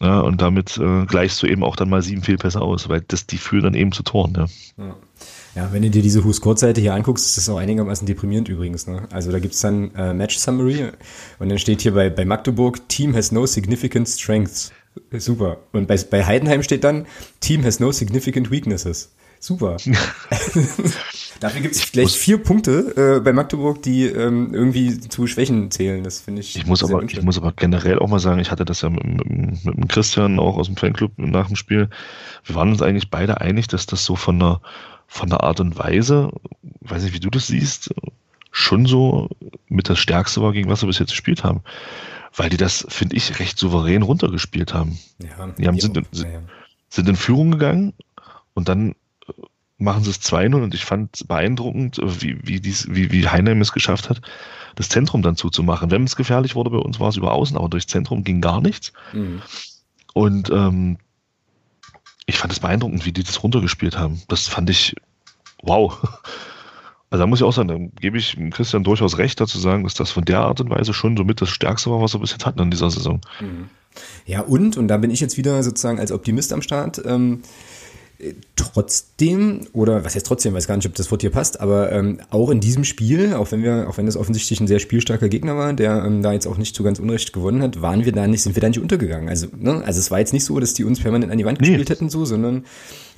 Ja, 0.00 0.20
und 0.20 0.42
damit 0.42 0.76
äh, 0.76 1.06
gleichst 1.06 1.42
du 1.42 1.46
eben 1.46 1.62
auch 1.62 1.76
dann 1.76 1.88
mal 1.88 2.02
sieben 2.02 2.22
Fehlpässe 2.22 2.60
aus, 2.60 2.88
weil 2.88 3.00
das, 3.02 3.26
die 3.26 3.38
führen 3.38 3.64
dann 3.64 3.74
eben 3.74 3.92
zu 3.92 4.02
Toren. 4.02 4.34
Ja. 4.36 4.84
ja. 4.84 4.96
Ja, 5.54 5.72
wenn 5.72 5.82
du 5.82 5.90
dir 5.90 6.02
diese 6.02 6.24
Who's-Code-Seite 6.24 6.80
hier 6.80 6.94
anguckst, 6.94 7.26
ist 7.26 7.36
das 7.36 7.48
auch 7.48 7.58
einigermaßen 7.58 8.06
deprimierend 8.06 8.48
übrigens. 8.48 8.88
Ne? 8.88 9.06
Also 9.12 9.30
da 9.30 9.38
gibt's 9.38 9.60
dann 9.60 9.94
äh, 9.94 10.12
Match 10.12 10.36
Summary 10.36 10.90
und 11.38 11.48
dann 11.48 11.58
steht 11.58 11.82
hier 11.82 11.94
bei, 11.94 12.10
bei 12.10 12.24
Magdeburg, 12.24 12.88
Team 12.88 13.14
has 13.14 13.30
no 13.30 13.46
significant 13.46 14.08
strengths. 14.08 14.72
Super. 15.16 15.58
Und 15.72 15.86
bei, 15.86 15.96
bei 15.96 16.24
Heidenheim 16.24 16.62
steht 16.64 16.82
dann, 16.82 17.06
Team 17.40 17.64
has 17.64 17.78
no 17.78 17.92
significant 17.92 18.50
weaknesses. 18.50 19.12
Super. 19.44 19.76
Dafür 21.40 21.60
gibt 21.60 21.74
es 21.74 21.92
gleich 21.92 22.16
vier 22.16 22.42
Punkte 22.42 23.16
äh, 23.18 23.20
bei 23.20 23.34
Magdeburg, 23.34 23.82
die 23.82 24.06
ähm, 24.06 24.54
irgendwie 24.54 24.98
zu 24.98 25.26
Schwächen 25.26 25.70
zählen. 25.70 26.02
Das 26.02 26.20
finde 26.20 26.40
ich. 26.40 26.56
Ich 26.56 26.64
muss, 26.64 26.82
aber, 26.82 27.02
ich 27.02 27.20
muss 27.20 27.36
aber 27.36 27.52
generell 27.52 27.98
auch 27.98 28.08
mal 28.08 28.20
sagen, 28.20 28.40
ich 28.40 28.50
hatte 28.50 28.64
das 28.64 28.80
ja 28.80 28.88
mit, 28.88 29.04
mit, 29.04 29.64
mit 29.66 29.76
dem 29.76 29.86
Christian 29.88 30.38
auch 30.38 30.56
aus 30.56 30.68
dem 30.68 30.78
Fanclub 30.78 31.12
nach 31.18 31.48
dem 31.48 31.56
Spiel. 31.56 31.90
Wir 32.44 32.54
waren 32.54 32.70
uns 32.70 32.80
eigentlich 32.80 33.10
beide 33.10 33.42
einig, 33.42 33.68
dass 33.68 33.84
das 33.84 34.06
so 34.06 34.16
von 34.16 34.38
der 34.38 34.62
von 35.08 35.28
der 35.28 35.42
Art 35.42 35.60
und 35.60 35.76
Weise, 35.76 36.30
weiß 36.80 37.02
nicht, 37.02 37.14
wie 37.14 37.20
du 37.20 37.28
das 37.28 37.48
siehst, 37.48 37.94
schon 38.50 38.86
so 38.86 39.28
mit 39.68 39.90
das 39.90 39.98
Stärkste 39.98 40.40
war, 40.40 40.54
gegen 40.54 40.70
was 40.70 40.82
wir 40.82 40.86
bis 40.86 40.98
jetzt 40.98 41.10
gespielt 41.10 41.44
haben. 41.44 41.60
Weil 42.34 42.48
die 42.48 42.56
das, 42.56 42.86
finde 42.88 43.16
ich, 43.16 43.38
recht 43.40 43.58
souverän 43.58 44.00
runtergespielt 44.00 44.72
haben. 44.72 44.98
Ja, 45.18 45.48
die 45.48 45.66
haben, 45.66 45.78
sind, 45.78 45.98
in, 45.98 46.06
sind, 46.88 47.08
in 47.10 47.16
Führung 47.16 47.50
gegangen 47.50 47.92
und 48.54 48.70
dann 48.70 48.94
machen 49.84 50.02
sie 50.02 50.10
es 50.10 50.20
2-0 50.20 50.54
und 50.62 50.74
ich 50.74 50.84
fand 50.84 51.26
beeindruckend, 51.28 52.00
wie, 52.02 52.38
wie, 52.42 52.60
dies, 52.60 52.88
wie, 52.90 53.12
wie 53.12 53.28
Heinheim 53.28 53.60
es 53.60 53.72
geschafft 53.72 54.10
hat, 54.10 54.20
das 54.74 54.88
Zentrum 54.88 55.22
dann 55.22 55.36
zuzumachen. 55.36 55.90
Wenn 55.90 56.04
es 56.04 56.16
gefährlich 56.16 56.54
wurde 56.54 56.70
bei 56.70 56.78
uns, 56.78 56.98
war 56.98 57.08
es 57.08 57.16
über 57.16 57.32
außen, 57.32 57.56
aber 57.56 57.68
durchs 57.68 57.86
Zentrum 57.86 58.24
ging 58.24 58.40
gar 58.40 58.60
nichts. 58.60 58.92
Mhm. 59.12 59.42
Und 60.12 60.50
ähm, 60.50 60.98
ich 62.26 62.38
fand 62.38 62.52
es 62.52 62.60
beeindruckend, 62.60 63.06
wie 63.06 63.12
die 63.12 63.22
das 63.22 63.42
runtergespielt 63.42 63.98
haben. 63.98 64.22
Das 64.28 64.48
fand 64.48 64.70
ich 64.70 64.96
wow. 65.62 65.98
Also 67.10 67.22
da 67.22 67.26
muss 67.28 67.38
ich 67.38 67.44
auch 67.44 67.52
sagen, 67.52 67.68
da 67.68 68.00
gebe 68.00 68.18
ich 68.18 68.36
Christian 68.50 68.82
durchaus 68.82 69.18
recht 69.18 69.40
dazu 69.40 69.56
sagen, 69.60 69.84
dass 69.84 69.94
das 69.94 70.10
von 70.10 70.24
der 70.24 70.40
Art 70.40 70.60
und 70.60 70.68
Weise 70.70 70.92
schon 70.92 71.16
somit 71.16 71.40
das 71.40 71.48
Stärkste 71.48 71.88
war, 71.92 72.00
was 72.00 72.12
wir 72.12 72.18
bis 72.18 72.32
jetzt 72.32 72.44
hatten 72.44 72.58
in 72.58 72.72
dieser 72.72 72.90
Saison. 72.90 73.20
Mhm. 73.40 73.68
Ja, 74.26 74.40
und, 74.40 74.76
und 74.76 74.88
da 74.88 74.96
bin 74.96 75.12
ich 75.12 75.20
jetzt 75.20 75.36
wieder 75.36 75.62
sozusagen 75.62 76.00
als 76.00 76.10
Optimist 76.10 76.52
am 76.52 76.60
Start, 76.60 77.00
ähm, 77.06 77.42
trotzdem, 78.56 79.66
oder 79.72 80.04
was 80.04 80.14
heißt 80.14 80.26
trotzdem, 80.26 80.54
weiß 80.54 80.66
gar 80.66 80.76
nicht, 80.76 80.86
ob 80.86 80.94
das 80.94 81.10
Wort 81.10 81.22
hier 81.22 81.30
passt, 81.30 81.60
aber 81.60 81.92
ähm, 81.92 82.20
auch 82.30 82.50
in 82.50 82.60
diesem 82.60 82.84
Spiel, 82.84 83.34
auch 83.34 83.50
wenn 83.52 83.62
wir, 83.62 83.88
auch 83.88 83.98
wenn 83.98 84.06
das 84.06 84.16
offensichtlich 84.16 84.60
ein 84.60 84.66
sehr 84.66 84.78
spielstarker 84.78 85.28
Gegner 85.28 85.56
war, 85.56 85.72
der 85.72 86.04
ähm, 86.04 86.22
da 86.22 86.32
jetzt 86.32 86.46
auch 86.46 86.56
nicht 86.56 86.74
zu 86.74 86.82
ganz 86.82 86.98
Unrecht 86.98 87.32
gewonnen 87.32 87.62
hat, 87.62 87.82
waren 87.82 88.04
wir 88.04 88.12
da 88.12 88.26
nicht, 88.26 88.42
sind 88.42 88.56
wir 88.56 88.60
da 88.60 88.68
nicht 88.68 88.80
untergegangen. 88.80 89.28
Also, 89.28 89.48
ne, 89.56 89.82
also 89.84 89.98
es 89.98 90.10
war 90.10 90.20
jetzt 90.20 90.32
nicht 90.32 90.44
so, 90.44 90.58
dass 90.60 90.74
die 90.74 90.84
uns 90.84 91.00
permanent 91.00 91.32
an 91.32 91.38
die 91.38 91.44
Wand 91.44 91.58
gespielt 91.58 91.88
nee. 91.88 91.94
hätten, 91.94 92.08
so, 92.08 92.24
sondern 92.24 92.64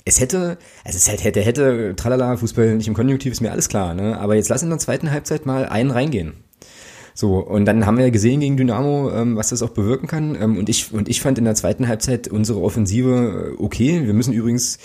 es 0.05 0.19
hätte, 0.19 0.57
also 0.83 0.97
es 0.97 1.07
hätte, 1.07 1.41
hätte, 1.41 1.93
tralala, 1.95 2.37
Fußball 2.37 2.75
nicht 2.75 2.87
im 2.87 2.93
Konjunktiv, 2.93 3.33
ist 3.33 3.41
mir 3.41 3.51
alles 3.51 3.69
klar, 3.69 3.93
ne? 3.93 4.17
Aber 4.19 4.35
jetzt 4.35 4.49
lass 4.49 4.63
in 4.63 4.69
der 4.69 4.79
zweiten 4.79 5.11
Halbzeit 5.11 5.45
mal 5.45 5.65
einen 5.65 5.91
reingehen. 5.91 6.33
So, 7.19 7.37
und 7.37 7.65
dann 7.65 7.87
haben 7.87 7.97
wir 7.97 8.05
ja 8.05 8.11
gesehen 8.11 8.41
gegen 8.41 8.57
Dynamo, 8.57 9.09
ähm, 9.09 9.37
was 9.37 9.49
das 9.49 9.63
auch 9.63 9.71
bewirken 9.71 10.05
kann. 10.05 10.37
Ähm, 10.39 10.55
und, 10.55 10.69
ich, 10.69 10.93
und 10.93 11.09
ich 11.09 11.19
fand 11.19 11.39
in 11.39 11.45
der 11.45 11.55
zweiten 11.55 11.87
Halbzeit 11.87 12.27
unsere 12.27 12.61
Offensive 12.61 13.55
äh, 13.57 13.63
okay. 13.63 14.05
Wir 14.05 14.13
müssen 14.13 14.33
übrigens, 14.33 14.77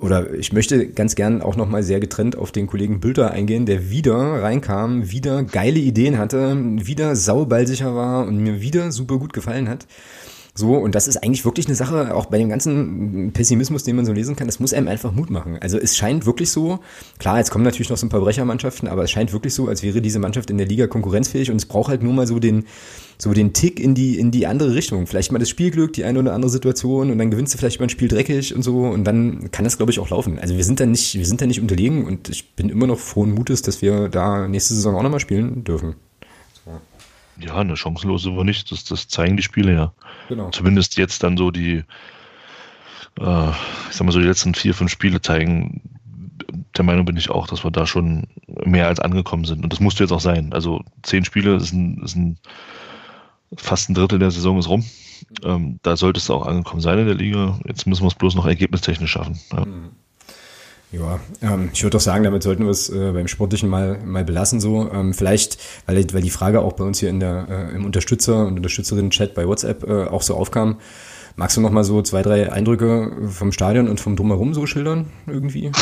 oder 0.00 0.34
ich 0.34 0.52
möchte 0.52 0.88
ganz 0.88 1.14
gern 1.14 1.40
auch 1.40 1.54
nochmal 1.54 1.84
sehr 1.84 2.00
getrennt 2.00 2.36
auf 2.36 2.50
den 2.50 2.66
Kollegen 2.66 2.98
Bülter 2.98 3.30
eingehen, 3.30 3.64
der 3.64 3.90
wieder 3.90 4.42
reinkam, 4.42 5.12
wieder 5.12 5.44
geile 5.44 5.78
Ideen 5.78 6.18
hatte, 6.18 6.56
wieder 6.84 7.14
sauballsicher 7.14 7.94
war 7.94 8.26
und 8.26 8.38
mir 8.38 8.60
wieder 8.60 8.90
super 8.90 9.18
gut 9.18 9.32
gefallen 9.32 9.68
hat. 9.68 9.86
So, 10.54 10.74
und 10.76 10.94
das 10.94 11.08
ist 11.08 11.16
eigentlich 11.16 11.46
wirklich 11.46 11.66
eine 11.66 11.74
Sache, 11.74 12.14
auch 12.14 12.26
bei 12.26 12.36
dem 12.36 12.50
ganzen 12.50 13.32
Pessimismus, 13.32 13.84
den 13.84 13.96
man 13.96 14.04
so 14.04 14.12
lesen 14.12 14.36
kann, 14.36 14.48
das 14.48 14.60
muss 14.60 14.74
einem 14.74 14.86
einfach 14.86 15.10
Mut 15.10 15.30
machen. 15.30 15.56
Also 15.62 15.78
es 15.78 15.96
scheint 15.96 16.26
wirklich 16.26 16.50
so, 16.50 16.80
klar, 17.18 17.38
jetzt 17.38 17.50
kommen 17.50 17.64
natürlich 17.64 17.88
noch 17.88 17.96
so 17.96 18.04
ein 18.04 18.10
paar 18.10 18.20
Brechermannschaften, 18.20 18.86
aber 18.86 19.04
es 19.04 19.10
scheint 19.10 19.32
wirklich 19.32 19.54
so, 19.54 19.68
als 19.68 19.82
wäre 19.82 20.02
diese 20.02 20.18
Mannschaft 20.18 20.50
in 20.50 20.58
der 20.58 20.66
Liga 20.66 20.88
konkurrenzfähig 20.88 21.50
und 21.50 21.56
es 21.56 21.64
braucht 21.64 21.88
halt 21.88 22.02
nur 22.02 22.12
mal 22.12 22.26
so 22.26 22.38
den, 22.38 22.66
so 23.16 23.32
den 23.32 23.54
Tick 23.54 23.80
in 23.80 23.94
die, 23.94 24.18
in 24.18 24.30
die 24.30 24.46
andere 24.46 24.74
Richtung. 24.74 25.06
Vielleicht 25.06 25.32
mal 25.32 25.38
das 25.38 25.48
Spielglück, 25.48 25.94
die 25.94 26.04
eine 26.04 26.18
oder 26.18 26.34
andere 26.34 26.50
Situation 26.50 27.10
und 27.10 27.16
dann 27.16 27.30
gewinnst 27.30 27.54
du 27.54 27.58
vielleicht 27.58 27.80
mal 27.80 27.86
ein 27.86 27.90
Spiel 27.90 28.08
dreckig 28.08 28.54
und 28.54 28.62
so 28.62 28.80
und 28.80 29.04
dann 29.04 29.50
kann 29.52 29.64
das, 29.64 29.78
glaube 29.78 29.90
ich, 29.90 30.00
auch 30.00 30.10
laufen. 30.10 30.38
Also 30.38 30.54
wir 30.54 30.64
sind 30.64 30.80
da 30.80 30.84
nicht, 30.84 31.14
wir 31.14 31.24
sind 31.24 31.40
da 31.40 31.46
nicht 31.46 31.62
unterlegen 31.62 32.04
und 32.04 32.28
ich 32.28 32.54
bin 32.56 32.68
immer 32.68 32.86
noch 32.86 32.98
frohen 32.98 33.32
Mutes, 33.32 33.62
dass 33.62 33.80
wir 33.80 34.10
da 34.10 34.46
nächste 34.48 34.74
Saison 34.74 34.96
auch 34.96 35.02
nochmal 35.02 35.20
spielen 35.20 35.64
dürfen. 35.64 35.94
Ja, 37.38 37.56
eine 37.56 37.76
chancenlose 37.76 38.36
war 38.36 38.44
nicht. 38.44 38.70
Das, 38.70 38.84
das 38.84 39.08
zeigen 39.08 39.36
die 39.36 39.42
Spiele 39.42 39.72
ja. 39.72 39.92
Genau. 40.28 40.50
Zumindest 40.50 40.96
jetzt 40.96 41.22
dann 41.22 41.36
so 41.36 41.50
die, 41.50 41.84
äh, 43.18 43.50
ich 43.50 43.96
sag 43.96 44.04
mal 44.04 44.12
so, 44.12 44.20
die 44.20 44.26
letzten 44.26 44.54
vier, 44.54 44.74
fünf 44.74 44.90
Spiele 44.90 45.20
zeigen, 45.20 45.80
der 46.76 46.84
Meinung 46.84 47.04
bin 47.04 47.16
ich 47.16 47.30
auch, 47.30 47.46
dass 47.46 47.64
wir 47.64 47.70
da 47.70 47.86
schon 47.86 48.26
mehr 48.64 48.88
als 48.88 49.00
angekommen 49.00 49.44
sind. 49.44 49.64
Und 49.64 49.72
das 49.72 49.80
musste 49.80 50.04
jetzt 50.04 50.12
auch 50.12 50.20
sein. 50.20 50.52
Also 50.52 50.82
zehn 51.02 51.24
Spiele 51.24 51.54
ist 51.56 51.72
ein, 51.72 52.02
ist 52.02 52.16
ein 52.16 52.38
fast 53.56 53.90
ein 53.90 53.94
Drittel 53.94 54.18
der 54.18 54.30
Saison 54.30 54.58
ist 54.58 54.68
rum. 54.68 54.84
Ähm, 55.44 55.78
da 55.82 55.96
solltest 55.96 56.28
du 56.28 56.34
auch 56.34 56.46
angekommen 56.46 56.80
sein 56.80 56.98
in 56.98 57.06
der 57.06 57.14
Liga. 57.14 57.58
Jetzt 57.66 57.86
müssen 57.86 58.02
wir 58.02 58.08
es 58.08 58.14
bloß 58.14 58.34
noch 58.34 58.46
ergebnistechnisch 58.46 59.12
schaffen. 59.12 59.38
Ja. 59.52 59.64
Mhm. 59.64 59.90
Ja, 60.92 61.20
ähm, 61.40 61.70
ich 61.72 61.82
würde 61.82 61.96
doch 61.96 62.02
sagen, 62.02 62.22
damit 62.22 62.42
sollten 62.42 62.64
wir 62.64 62.70
es 62.70 62.90
äh, 62.90 63.12
beim 63.12 63.26
Sportlichen 63.26 63.70
mal, 63.70 63.98
mal 64.04 64.24
belassen 64.24 64.60
so. 64.60 64.90
Ähm, 64.92 65.14
vielleicht, 65.14 65.56
weil, 65.86 66.04
weil 66.12 66.20
die 66.20 66.28
Frage 66.30 66.60
auch 66.60 66.74
bei 66.74 66.84
uns 66.84 67.00
hier 67.00 67.08
in 67.08 67.18
der, 67.18 67.46
äh, 67.48 67.74
im 67.74 67.86
Unterstützer- 67.86 68.46
und 68.46 68.58
Unterstützerinnen-Chat 68.58 69.34
bei 69.34 69.48
WhatsApp 69.48 69.88
äh, 69.88 70.04
auch 70.04 70.20
so 70.20 70.36
aufkam. 70.36 70.78
Magst 71.34 71.56
du 71.56 71.62
noch 71.62 71.70
mal 71.70 71.82
so 71.82 72.02
zwei, 72.02 72.20
drei 72.20 72.52
Eindrücke 72.52 73.30
vom 73.30 73.52
Stadion 73.52 73.88
und 73.88 74.00
vom 74.00 74.16
Drumherum 74.16 74.52
so 74.52 74.66
schildern 74.66 75.06
irgendwie? 75.26 75.66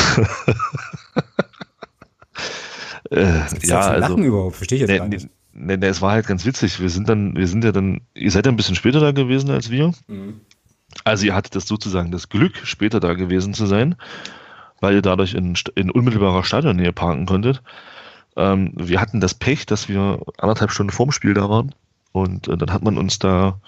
äh, 3.11 3.41
ja, 3.63 3.79
also, 3.81 3.99
Lachen 3.99 4.23
überhaupt? 4.23 4.55
Verstehe 4.55 4.77
ich 4.77 4.81
jetzt 4.83 4.91
ne, 4.91 4.97
gar 4.99 5.09
nicht. 5.09 5.27
Ne, 5.51 5.77
ne, 5.77 5.87
es 5.87 6.01
war 6.01 6.13
halt 6.13 6.25
ganz 6.25 6.45
witzig. 6.45 6.79
Wir 6.79 6.89
sind 6.89 7.09
dann, 7.09 7.35
wir 7.35 7.49
sind 7.49 7.65
ja 7.65 7.73
dann, 7.73 7.99
ihr 8.13 8.31
seid 8.31 8.45
ja 8.45 8.51
ein 8.53 8.55
bisschen 8.55 8.75
später 8.75 9.01
da 9.01 9.11
gewesen 9.11 9.49
als 9.49 9.69
wir. 9.69 9.91
Mhm. 10.07 10.39
Also 11.03 11.25
ihr 11.25 11.35
hattet 11.35 11.55
das 11.55 11.67
sozusagen 11.67 12.11
das 12.11 12.29
Glück, 12.29 12.53
später 12.63 13.01
da 13.01 13.13
gewesen 13.13 13.53
zu 13.53 13.65
sein 13.65 13.95
weil 14.81 14.95
ihr 14.95 15.01
dadurch 15.01 15.33
in, 15.33 15.55
in 15.75 15.89
unmittelbarer 15.89 16.43
Stadionnähe 16.43 16.91
parken 16.91 17.25
konntet. 17.25 17.63
Ähm, 18.35 18.73
wir 18.75 18.99
hatten 18.99 19.21
das 19.21 19.33
Pech, 19.33 19.65
dass 19.65 19.87
wir 19.87 20.19
anderthalb 20.37 20.71
Stunden 20.71 20.91
vorm 20.91 21.11
Spiel 21.11 21.33
da 21.33 21.49
waren 21.49 21.73
und 22.11 22.49
äh, 22.49 22.57
dann 22.57 22.73
hat 22.73 22.83
man 22.83 22.97
uns 22.97 23.19
da 23.19 23.59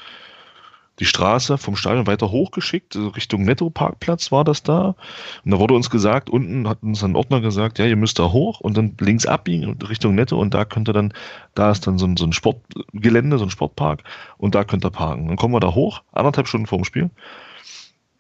die 0.99 1.05
Straße 1.05 1.57
vom 1.57 1.76
Stadion 1.76 2.05
weiter 2.05 2.30
hochgeschickt, 2.30 2.95
also 2.95 3.09
Richtung 3.09 3.43
Netto-Parkplatz 3.45 4.32
war 4.32 4.43
das 4.43 4.61
da. 4.61 4.95
Und 5.43 5.51
da 5.51 5.59
wurde 5.59 5.74
uns 5.74 5.89
gesagt, 5.89 6.30
unten 6.30 6.70
hat 6.70 6.84
uns 6.84 7.03
ein 7.03 7.16
Ordner 7.16 7.41
gesagt, 7.41 7.80
ja, 7.80 7.86
ihr 7.86 7.95
müsst 7.95 8.20
da 8.20 8.32
hoch 8.32 8.59
und 8.59 8.78
dann 8.78 8.95
links 8.99 9.26
abbiegen 9.26 9.80
Richtung 9.82 10.14
Netto 10.14 10.38
und 10.39 10.53
da 10.53 10.66
könnt 10.66 10.89
ihr 10.89 10.93
dann, 10.93 11.14
da 11.55 11.72
ist 11.72 11.88
dann 11.88 11.97
so 11.97 12.05
ein, 12.05 12.16
so 12.16 12.26
ein 12.26 12.34
Sportgelände, 12.34 13.39
so 13.39 13.45
ein 13.45 13.49
Sportpark 13.49 14.03
und 14.38 14.53
da 14.53 14.64
könnt 14.64 14.86
ihr 14.86 14.91
parken. 14.91 15.28
Dann 15.28 15.38
kommen 15.38 15.55
wir 15.55 15.59
da 15.59 15.74
hoch, 15.74 16.03
anderthalb 16.11 16.47
Stunden 16.47 16.68
vorm 16.68 16.84
Spiel. 16.84 17.09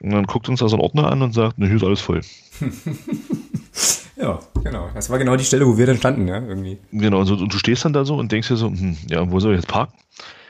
Und 0.03 0.11
dann 0.11 0.25
guckt 0.25 0.49
uns 0.49 0.59
da 0.59 0.67
so 0.67 0.75
ein 0.75 0.81
Ordner 0.81 1.09
an 1.09 1.21
und 1.21 1.33
sagt, 1.33 1.57
ne, 1.57 1.67
hier 1.67 1.77
ist 1.77 1.83
alles 1.83 2.01
voll. 2.01 2.19
ja, 4.17 4.39
genau. 4.61 4.89
Das 4.93 5.09
war 5.09 5.17
genau 5.17 5.37
die 5.37 5.45
Stelle, 5.45 5.65
wo 5.65 5.77
wir 5.77 5.85
dann 5.85 5.97
standen, 5.97 6.27
ja, 6.27 6.41
irgendwie. 6.41 6.77
Genau, 6.91 7.21
und, 7.21 7.25
so, 7.25 7.35
und 7.35 7.53
du 7.53 7.57
stehst 7.57 7.85
dann 7.85 7.93
da 7.93 8.03
so 8.03 8.15
und 8.15 8.29
denkst 8.29 8.49
dir 8.49 8.57
so, 8.57 8.67
hm, 8.67 8.97
ja, 9.09 9.31
wo 9.31 9.39
soll 9.39 9.53
ich 9.53 9.61
jetzt 9.61 9.69
parken? 9.69 9.93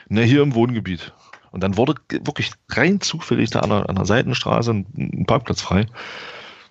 Ne, 0.08 0.22
hier 0.22 0.42
im 0.42 0.54
Wohngebiet. 0.54 1.12
Und 1.52 1.62
dann 1.62 1.76
wurde 1.76 1.94
wirklich 2.10 2.50
rein 2.68 3.00
zufällig 3.00 3.50
da 3.50 3.60
an 3.60 3.70
der, 3.70 3.88
an 3.88 3.94
der 3.94 4.06
Seitenstraße 4.06 4.72
ein, 4.72 4.86
ein 4.96 5.24
Parkplatz 5.24 5.60
frei. 5.60 5.86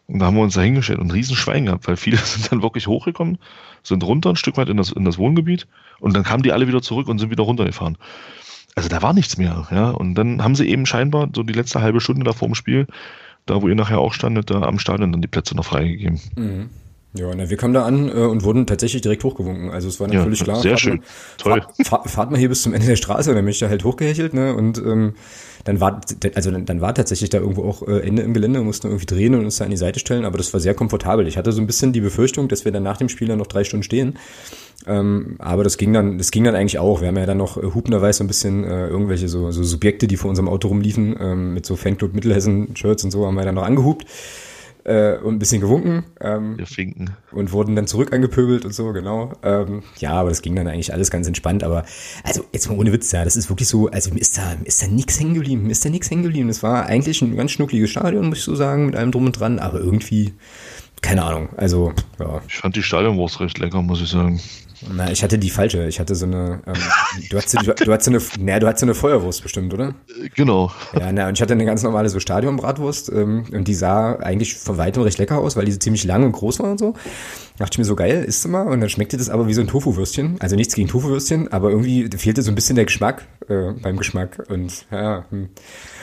Und 0.08 0.20
da 0.20 0.26
haben 0.26 0.36
wir 0.36 0.44
uns 0.44 0.56
da 0.56 0.62
hingestellt 0.62 1.00
und 1.00 1.08
ein 1.08 1.12
Riesenschwein 1.12 1.68
gehabt, 1.68 1.88
weil 1.88 1.96
viele 1.96 2.18
sind 2.24 2.52
dann 2.52 2.62
wirklich 2.62 2.88
hochgekommen, 2.88 3.38
sind 3.82 4.04
runter 4.04 4.32
ein 4.32 4.36
Stück 4.36 4.58
weit 4.58 4.68
in 4.68 4.76
das, 4.76 4.92
in 4.92 5.06
das 5.06 5.18
Wohngebiet 5.18 5.68
und 6.02 6.14
dann 6.14 6.24
kamen 6.24 6.44
die 6.44 6.52
alle 6.52 6.68
wieder 6.68 6.82
zurück 6.82 7.08
und 7.08 7.18
sind 7.18 7.32
wieder 7.32 7.44
runtergefahren 7.44 7.98
also 8.76 8.90
da 8.90 9.02
war 9.02 9.14
nichts 9.14 9.38
mehr, 9.38 9.68
ja. 9.72 9.92
Und 9.92 10.16
dann 10.16 10.44
haben 10.44 10.56
sie 10.56 10.68
eben 10.68 10.86
scheinbar 10.86 11.30
so 11.34 11.44
die 11.44 11.54
letzte 11.54 11.82
halbe 11.82 12.02
Stunde 12.02 12.24
da 12.24 12.34
vor 12.34 12.48
dem 12.48 12.56
Spiel, 12.56 12.88
da 13.46 13.62
wo 13.62 13.68
ihr 13.68 13.76
nachher 13.76 14.00
auch 14.00 14.14
standet, 14.14 14.50
da 14.50 14.62
am 14.62 14.80
Stadion 14.80 15.12
dann 15.12 15.22
die 15.22 15.28
Plätze 15.28 15.56
noch 15.56 15.66
freigegeben. 15.66 16.20
Mhm. 16.36 16.70
Ja, 17.16 17.28
na, 17.36 17.48
wir 17.48 17.58
kamen 17.58 17.76
da 17.76 17.86
an 17.86 18.10
äh, 18.10 18.14
und 18.14 18.44
wurden 18.44 18.66
tatsächlich 18.66 19.04
direkt 19.04 19.24
hochgewunken. 19.24 19.70
Also 19.70 19.88
es 19.88 20.00
war 20.00 20.08
natürlich 20.08 20.40
ja, 20.40 20.46
klar. 20.46 20.62
Sehr 20.62 20.78
schön. 20.78 20.98
Mal, 20.98 21.04
Toll. 21.38 21.62
Fahrt, 21.62 21.88
fahrt, 21.88 22.10
fahrt, 22.10 22.32
mal 22.32 22.40
hier 22.40 22.50
bis 22.50 22.64
zum 22.64 22.74
Ende 22.74 22.88
der 22.88 22.96
Straße 22.96 23.30
und 23.30 23.36
dann 23.36 23.46
bin 23.46 23.52
ich 23.52 23.60
da 23.60 23.70
halt 23.70 23.84
hochgehechelt, 23.84 24.34
ne? 24.34 24.56
Und 24.56 24.80
ähm, 24.80 25.14
dann 25.64 25.80
war, 25.80 26.02
also 26.34 26.50
dann, 26.50 26.66
dann 26.66 26.82
war 26.82 26.96
tatsächlich 26.96 27.30
da 27.30 27.38
irgendwo 27.38 27.64
auch 27.66 27.88
äh, 27.88 28.00
Ende 28.00 28.24
im 28.24 28.34
Gelände, 28.34 28.60
wir 28.60 28.66
mussten 28.66 28.88
irgendwie 28.88 29.06
drehen 29.06 29.36
und 29.36 29.46
uns 29.46 29.58
da 29.58 29.66
an 29.66 29.72
die 29.72 29.78
Seite 29.78 30.00
stellen, 30.00 30.26
aber 30.26 30.38
das 30.38 30.54
war 30.54 30.60
sehr 30.60 30.74
komfortabel. 30.74 31.28
Ich 31.28 31.38
hatte 31.38 31.52
so 31.52 31.62
ein 31.62 31.68
bisschen 31.68 31.94
die 31.94 32.02
Befürchtung, 32.02 32.48
dass 32.48 32.66
wir 32.66 32.72
dann 32.72 32.84
nach 32.84 32.98
dem 32.98 33.10
Spiel 33.10 33.28
dann 33.28 33.38
noch 33.38 33.48
drei 33.48 33.64
Stunden 33.64 33.84
stehen. 33.84 34.18
Ähm, 34.86 35.36
aber 35.40 35.64
das 35.64 35.78
ging 35.78 35.94
dann, 35.94 36.18
das 36.18 36.32
ging 36.32 36.44
dann 36.44 36.56
eigentlich 36.56 36.80
auch. 36.80 37.02
Wir 37.02 37.08
haben 37.08 37.18
ja 37.18 37.26
dann 37.26 37.38
noch 37.38 37.58
äh, 37.58 37.62
hupnerweise 37.74 38.18
so 38.20 38.24
ein 38.24 38.28
bisschen 38.28 38.64
äh, 38.64 38.88
irgendwelche 38.88 39.28
so, 39.30 39.52
so 39.52 39.64
Subjekte, 39.64 40.08
die 40.08 40.18
vor 40.18 40.30
unserem 40.30 40.50
Auto 40.50 40.68
rumliefen, 40.68 41.16
ähm, 41.20 41.54
mit 41.54 41.66
so 41.66 41.76
Fanclub 41.76 42.14
Mittelhessen-Shirts 42.14 43.04
und 43.04 43.12
so, 43.12 43.26
haben 43.26 43.36
wir 43.36 43.46
dann 43.46 43.56
noch 43.56 43.64
angehupt 43.64 44.06
äh, 44.86 45.18
und 45.18 45.36
ein 45.36 45.40
bisschen 45.40 45.62
gewunken. 45.62 46.04
Ähm, 46.20 46.58
Wir 46.58 46.68
finken. 46.68 47.12
Und 47.32 47.52
wurden 47.52 47.76
dann 47.76 47.88
zurück 47.88 48.14
angepöbelt 48.14 48.66
und 48.66 48.74
so, 48.74 48.92
genau. 48.92 49.34
Ähm, 49.44 49.84
ja, 50.00 50.12
aber 50.12 50.30
das 50.30 50.42
ging 50.42 50.56
dann 50.56 50.68
eigentlich 50.68 50.94
alles 50.94 51.10
ganz 51.10 51.28
entspannt. 51.28 51.64
Aber 51.64 51.86
also 52.24 52.44
jetzt 52.52 52.70
mal 52.70 52.78
ohne 52.78 52.92
Witz, 52.92 53.12
ja, 53.12 53.24
das 53.24 53.36
ist 53.36 53.50
wirklich 53.50 53.68
so, 53.68 53.88
also 53.88 54.14
mir 54.14 54.20
ist 54.20 54.38
da, 54.38 54.56
mir 54.60 54.68
ist 54.68 54.82
da 54.82 54.88
nichts 54.88 55.20
hängen 55.20 55.34
geblieben, 55.34 55.64
mir 55.64 55.72
ist 55.72 55.86
da 55.86 55.90
nichts 55.90 56.10
hängen 56.10 56.24
geblieben. 56.24 56.48
Das 56.48 56.64
war 56.64 56.86
eigentlich 56.86 57.22
ein 57.22 57.36
ganz 57.36 57.52
schnuckliges 57.52 57.90
Stadion, 57.90 58.28
muss 58.28 58.40
ich 58.40 58.44
so 58.44 58.56
sagen, 58.56 58.88
mit 58.88 58.96
allem 58.96 59.12
drum 59.12 59.26
und 59.26 59.40
dran, 59.40 59.60
aber 59.60 59.80
irgendwie, 59.80 60.34
keine 61.02 61.24
Ahnung, 61.24 61.50
also, 61.58 61.94
ja. 62.20 62.42
Ich 62.48 62.58
fand 62.58 62.76
die 62.76 62.84
Stadionwurst 62.84 63.40
recht 63.40 63.60
lecker, 63.60 63.82
muss 63.82 64.02
ich 64.02 64.10
sagen. 64.10 64.40
Na, 64.92 65.12
ich 65.12 65.24
hatte 65.24 65.38
die 65.38 65.50
falsche. 65.50 65.88
Ich 65.88 66.00
hatte 66.00 66.16
so 66.16 66.26
eine. 66.26 66.62
Ähm, 66.66 66.74
du 67.30 67.38
hattest, 67.38 67.56
du, 67.56 67.74
du 67.74 67.92
hattest 67.92 68.06
so 68.06 68.12
eine. 68.12 68.22
Na, 68.40 68.60
du 68.60 68.68
hattest 68.68 68.82
so 68.82 68.86
eine 68.86 68.96
Feuerwurst 68.96 69.44
bestimmt, 69.44 69.74
oder? 69.74 69.96
Genau. 70.36 70.72
Ja, 71.00 71.12
na, 71.12 71.28
und 71.28 71.38
ich 71.38 71.42
hatte 71.42 71.54
eine 71.54 71.66
ganz 71.66 71.82
normale 71.84 72.08
so 72.10 72.20
Stadionbratwurst 72.20 73.10
ähm, 73.10 73.46
und 73.52 73.68
die 73.68 73.74
sah 73.74 74.16
eigentlich 74.18 74.56
von 74.56 74.78
weitem 74.78 75.02
recht 75.04 75.18
lecker 75.18 75.40
aus, 75.40 75.56
weil 75.56 75.66
die 75.66 75.72
so 75.72 75.80
ziemlich 75.80 76.04
lang 76.04 76.24
und 76.24 76.32
groß 76.34 76.60
war 76.60 76.72
und 76.72 76.80
so. 76.80 76.94
Dachte 77.64 77.76
ich 77.76 77.78
mir 77.78 77.86
so 77.86 77.95
geil, 77.95 78.26
isst 78.26 78.43
du 78.43 78.49
mal 78.49 78.68
und 78.68 78.82
dann 78.82 78.89
schmeckte 78.89 79.16
das 79.16 79.30
aber 79.30 79.47
wie 79.47 79.53
so 79.53 79.61
ein 79.61 79.68
Tofu-Würstchen. 79.68 80.36
Also 80.41 80.57
nichts 80.57 80.76
gegen 80.76 80.89
Tofu-Würstchen, 80.89 81.53
aber 81.53 81.70
irgendwie 81.70 82.09
fehlte 82.18 82.41
so 82.41 82.51
ein 82.51 82.55
bisschen 82.55 82.76
der 82.76 82.84
Geschmack 82.84 83.26
äh, 83.47 83.72
beim 83.82 83.95
Geschmack 83.95 84.43
und 84.49 84.86
ja, 84.91 85.24
hm, 85.30 85.47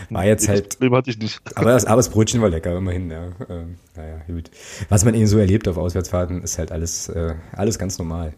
war 0.08 0.24
jetzt 0.24 0.48
halt. 0.48 0.70
Problem 0.70 0.94
hatte 0.94 1.10
ich 1.10 1.18
nicht. 1.18 1.38
Aber 1.56 1.72
das, 1.72 1.84
aber 1.84 1.96
das 1.96 2.08
Brötchen 2.08 2.40
war 2.40 2.48
lecker, 2.48 2.78
immerhin, 2.78 3.10
ja. 3.10 3.32
Ähm, 3.50 3.76
naja, 3.94 4.22
gut. 4.26 4.50
Was 4.88 5.04
man 5.04 5.12
eben 5.12 5.26
so 5.26 5.36
erlebt 5.36 5.68
auf 5.68 5.76
Auswärtsfahrten, 5.76 6.42
ist 6.42 6.56
halt 6.58 6.72
alles, 6.72 7.10
äh, 7.10 7.34
alles 7.52 7.78
ganz 7.78 7.98
normal. 7.98 8.32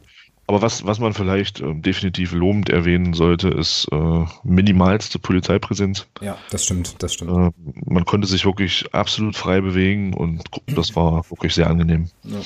Aber 0.49 0.61
was, 0.61 0.85
was 0.85 0.99
man 0.99 1.15
vielleicht 1.15 1.61
äh, 1.61 1.75
definitiv 1.75 2.33
lobend 2.33 2.71
erwähnen 2.71 3.15
sollte, 3.15 3.51
ist 3.51 3.87
äh, 3.93 4.25
minimalste 4.43 5.21
Polizeipräsenz. 5.21 6.09
Ja, 6.21 6.37
das 6.51 6.65
stimmt, 6.65 7.01
das 7.01 7.15
stimmt. 7.15 7.31
Äh, 7.31 7.51
man 7.87 8.05
konnte 8.05 8.27
sich 8.27 8.45
wirklich 8.45 8.93
absolut 8.93 9.37
frei 9.37 9.61
bewegen 9.61 10.13
und 10.13 10.43
das 10.67 10.97
war 10.97 11.31
wirklich 11.31 11.55
sehr 11.55 11.71
angenehm. 11.71 12.09
Ja. 12.25 12.41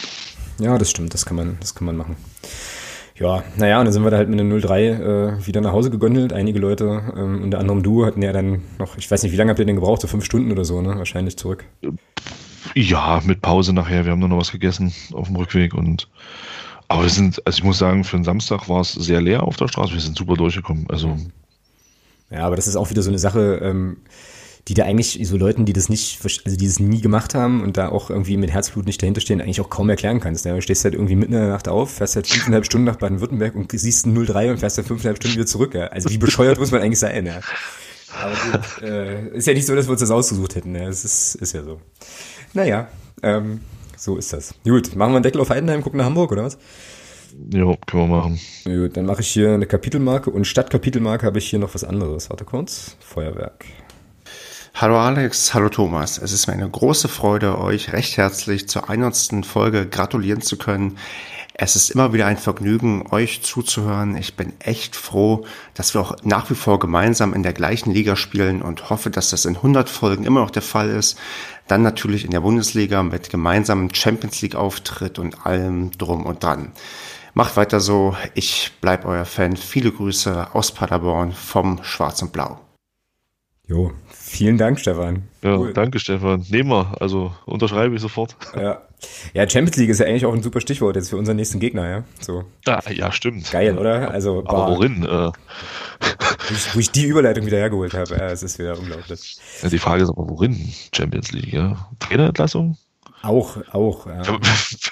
Ja, 0.58 0.78
das 0.78 0.90
stimmt, 0.90 1.14
das 1.14 1.26
kann 1.26 1.36
man, 1.36 1.56
das 1.60 1.74
kann 1.74 1.86
man 1.86 1.96
machen. 1.96 2.16
Ja, 3.18 3.42
naja, 3.56 3.78
und 3.78 3.86
dann 3.86 3.92
sind 3.92 4.04
wir 4.04 4.10
da 4.10 4.18
halt 4.18 4.28
mit 4.28 4.38
einer 4.38 4.60
03 4.60 4.86
äh, 4.88 5.46
wieder 5.46 5.62
nach 5.62 5.72
Hause 5.72 5.90
gegondelt. 5.90 6.34
Einige 6.34 6.58
Leute, 6.58 7.14
ähm, 7.16 7.42
unter 7.44 7.58
anderem 7.58 7.82
du, 7.82 8.04
hatten 8.04 8.20
ja 8.20 8.32
dann 8.32 8.62
noch, 8.78 8.98
ich 8.98 9.10
weiß 9.10 9.22
nicht, 9.22 9.32
wie 9.32 9.36
lange 9.36 9.50
habt 9.50 9.58
ihr 9.58 9.64
denn 9.64 9.76
gebraucht? 9.76 10.02
So 10.02 10.08
fünf 10.08 10.24
Stunden 10.24 10.52
oder 10.52 10.66
so, 10.66 10.82
ne? 10.82 10.98
Wahrscheinlich 10.98 11.38
zurück. 11.38 11.64
Ja, 12.74 13.22
mit 13.24 13.40
Pause 13.40 13.72
nachher. 13.72 14.04
Wir 14.04 14.12
haben 14.12 14.18
nur 14.18 14.28
noch 14.28 14.38
was 14.38 14.52
gegessen 14.52 14.92
auf 15.12 15.28
dem 15.28 15.36
Rückweg 15.36 15.72
und 15.72 16.08
aber 16.88 17.02
wir 17.02 17.10
sind, 17.10 17.44
also 17.44 17.58
ich 17.58 17.64
muss 17.64 17.78
sagen, 17.78 18.04
für 18.04 18.16
einen 18.16 18.24
Samstag 18.24 18.68
war 18.68 18.80
es 18.80 18.92
sehr 18.92 19.20
leer 19.20 19.42
auf 19.42 19.56
der 19.56 19.68
Straße. 19.68 19.92
Wir 19.92 20.00
sind 20.00 20.16
super 20.16 20.34
durchgekommen. 20.34 20.86
Also. 20.88 21.16
Ja, 22.30 22.46
aber 22.46 22.56
das 22.56 22.68
ist 22.68 22.76
auch 22.76 22.90
wieder 22.90 23.02
so 23.02 23.10
eine 23.10 23.18
Sache, 23.18 23.60
ähm, 23.62 23.98
die 24.68 24.74
da 24.74 24.84
eigentlich 24.84 25.20
so 25.22 25.36
Leuten, 25.36 25.64
die 25.64 25.72
das 25.72 25.88
nicht, 25.88 26.18
also 26.24 26.56
die 26.56 26.66
das 26.66 26.80
nie 26.80 27.00
gemacht 27.00 27.34
haben 27.34 27.62
und 27.62 27.76
da 27.76 27.88
auch 27.88 28.10
irgendwie 28.10 28.36
mit 28.36 28.50
Herzblut 28.50 28.86
nicht 28.86 29.00
dahinter 29.00 29.20
stehen, 29.20 29.40
eigentlich 29.40 29.60
auch 29.60 29.70
kaum 29.70 29.88
erklären 29.88 30.18
kannst. 30.18 30.44
Du 30.44 30.60
stehst 30.60 30.84
halt 30.84 30.94
irgendwie 30.94 31.14
mitten 31.14 31.34
in 31.34 31.40
der 31.40 31.48
Nacht 31.50 31.68
auf, 31.68 31.92
fährst 31.94 32.16
halt 32.16 32.26
fünfeinhalb 32.26 32.66
Stunden 32.66 32.84
nach 32.84 32.96
Baden-Württemberg 32.96 33.54
und 33.54 33.70
siehst 33.70 34.06
ein 34.06 34.26
03 34.26 34.50
und 34.50 34.58
fährst 34.58 34.78
halt 34.78 34.88
fünfeinhalb 34.88 35.18
Stunden 35.18 35.36
wieder 35.36 35.46
zurück. 35.46 35.74
Ja. 35.74 35.86
Also 35.86 36.10
wie 36.10 36.18
bescheuert 36.18 36.58
muss 36.58 36.72
man 36.72 36.82
eigentlich 36.82 36.98
sein, 36.98 37.26
ja. 37.26 37.40
Aber 38.20 38.34
gut, 38.50 38.82
äh, 38.82 39.36
ist 39.36 39.46
ja 39.46 39.54
nicht 39.54 39.66
so, 39.66 39.74
dass 39.76 39.86
wir 39.86 39.92
uns 39.92 40.00
das 40.00 40.10
ausgesucht 40.10 40.56
hätten. 40.56 40.74
Ja. 40.74 40.86
Das 40.86 41.04
ist, 41.04 41.36
ist 41.36 41.52
ja 41.52 41.62
so. 41.62 41.80
Naja, 42.52 42.88
ähm, 43.22 43.60
so 43.96 44.16
ist 44.16 44.32
das. 44.32 44.54
Gut, 44.64 44.96
machen 44.96 45.12
wir 45.12 45.16
einen 45.16 45.22
Deckel 45.22 45.40
auf 45.40 45.50
Heidenheim, 45.50 45.82
gucken 45.82 45.98
nach 45.98 46.06
Hamburg, 46.06 46.32
oder 46.32 46.44
was? 46.44 46.58
Ja, 47.52 47.72
können 47.86 48.08
wir 48.08 48.16
machen. 48.16 48.40
Gut, 48.64 48.96
dann 48.96 49.06
mache 49.06 49.20
ich 49.20 49.28
hier 49.28 49.52
eine 49.52 49.66
Kapitelmarke 49.66 50.30
und 50.30 50.46
statt 50.46 50.70
Kapitelmarke 50.70 51.24
habe 51.24 51.38
ich 51.38 51.48
hier 51.48 51.58
noch 51.58 51.74
was 51.74 51.84
anderes. 51.84 52.30
Warte 52.30 52.44
kurz. 52.44 52.96
Feuerwerk. 53.00 53.66
Hallo 54.78 55.00
Alex, 55.00 55.54
hallo 55.54 55.70
Thomas. 55.70 56.18
Es 56.18 56.32
ist 56.32 56.48
mir 56.48 56.52
eine 56.52 56.68
große 56.68 57.08
Freude, 57.08 57.56
euch 57.58 57.94
recht 57.94 58.18
herzlich 58.18 58.68
zur 58.68 58.90
100. 58.90 59.46
Folge 59.46 59.88
gratulieren 59.88 60.42
zu 60.42 60.58
können. 60.58 60.98
Es 61.54 61.76
ist 61.76 61.88
immer 61.88 62.12
wieder 62.12 62.26
ein 62.26 62.36
Vergnügen, 62.36 63.06
euch 63.10 63.42
zuzuhören. 63.42 64.18
Ich 64.18 64.36
bin 64.36 64.52
echt 64.58 64.94
froh, 64.94 65.46
dass 65.72 65.94
wir 65.94 66.02
auch 66.02 66.16
nach 66.24 66.50
wie 66.50 66.54
vor 66.54 66.78
gemeinsam 66.78 67.32
in 67.32 67.42
der 67.42 67.54
gleichen 67.54 67.90
Liga 67.90 68.16
spielen 68.16 68.60
und 68.60 68.90
hoffe, 68.90 69.08
dass 69.08 69.30
das 69.30 69.46
in 69.46 69.56
100 69.56 69.88
Folgen 69.88 70.24
immer 70.24 70.40
noch 70.40 70.50
der 70.50 70.60
Fall 70.60 70.90
ist. 70.90 71.16
Dann 71.68 71.80
natürlich 71.80 72.26
in 72.26 72.30
der 72.30 72.40
Bundesliga 72.40 73.02
mit 73.02 73.30
gemeinsamen 73.30 73.94
Champions 73.94 74.42
League 74.42 74.56
Auftritt 74.56 75.18
und 75.18 75.46
allem 75.46 75.92
drum 75.92 76.26
und 76.26 76.42
dran. 76.42 76.72
Macht 77.32 77.56
weiter 77.56 77.80
so. 77.80 78.14
Ich 78.34 78.72
bleib 78.82 79.06
euer 79.06 79.24
Fan. 79.24 79.56
Viele 79.56 79.90
Grüße 79.90 80.48
aus 80.52 80.70
Paderborn 80.70 81.32
vom 81.32 81.82
Schwarz 81.82 82.20
und 82.20 82.34
Blau. 82.34 82.60
Jo, 83.68 83.90
vielen 84.26 84.58
Dank, 84.58 84.80
Stefan. 84.80 85.22
Ja, 85.42 85.56
cool. 85.56 85.72
danke, 85.72 85.98
Stefan. 85.98 86.44
Nehmen 86.48 86.70
wir, 86.70 87.00
also 87.00 87.32
unterschreibe 87.44 87.94
ich 87.94 88.00
sofort. 88.00 88.36
Ja. 88.54 88.82
ja, 89.34 89.48
Champions 89.48 89.76
League 89.76 89.90
ist 89.90 90.00
ja 90.00 90.06
eigentlich 90.06 90.26
auch 90.26 90.34
ein 90.34 90.42
super 90.42 90.60
Stichwort 90.60 90.96
jetzt 90.96 91.10
für 91.10 91.16
unseren 91.16 91.36
nächsten 91.36 91.60
Gegner, 91.60 91.88
ja. 91.88 92.04
So. 92.20 92.44
Ja, 92.66 92.80
ja 92.90 93.12
stimmt. 93.12 93.50
Geil, 93.50 93.78
oder? 93.78 94.10
Also, 94.10 94.42
aber 94.46 94.74
worin? 94.74 95.04
Äh. 95.04 95.06
Wo, 95.08 96.54
ich, 96.54 96.74
wo 96.74 96.78
ich 96.78 96.90
die 96.90 97.04
Überleitung 97.04 97.46
wieder 97.46 97.58
hergeholt 97.58 97.94
habe, 97.94 98.14
ja, 98.16 98.26
es 98.26 98.42
ist 98.42 98.58
wieder 98.58 98.78
unglaublich. 98.78 99.38
Ja, 99.62 99.68
die 99.68 99.78
Frage 99.78 100.02
ist 100.02 100.10
aber, 100.10 100.28
worin 100.28 100.72
Champions 100.94 101.32
League, 101.32 101.52
ja? 101.52 101.88
Trainerentlassung? 102.00 102.76
Auch, 103.26 103.56
auch. 103.72 104.06
Ja. 104.06 104.22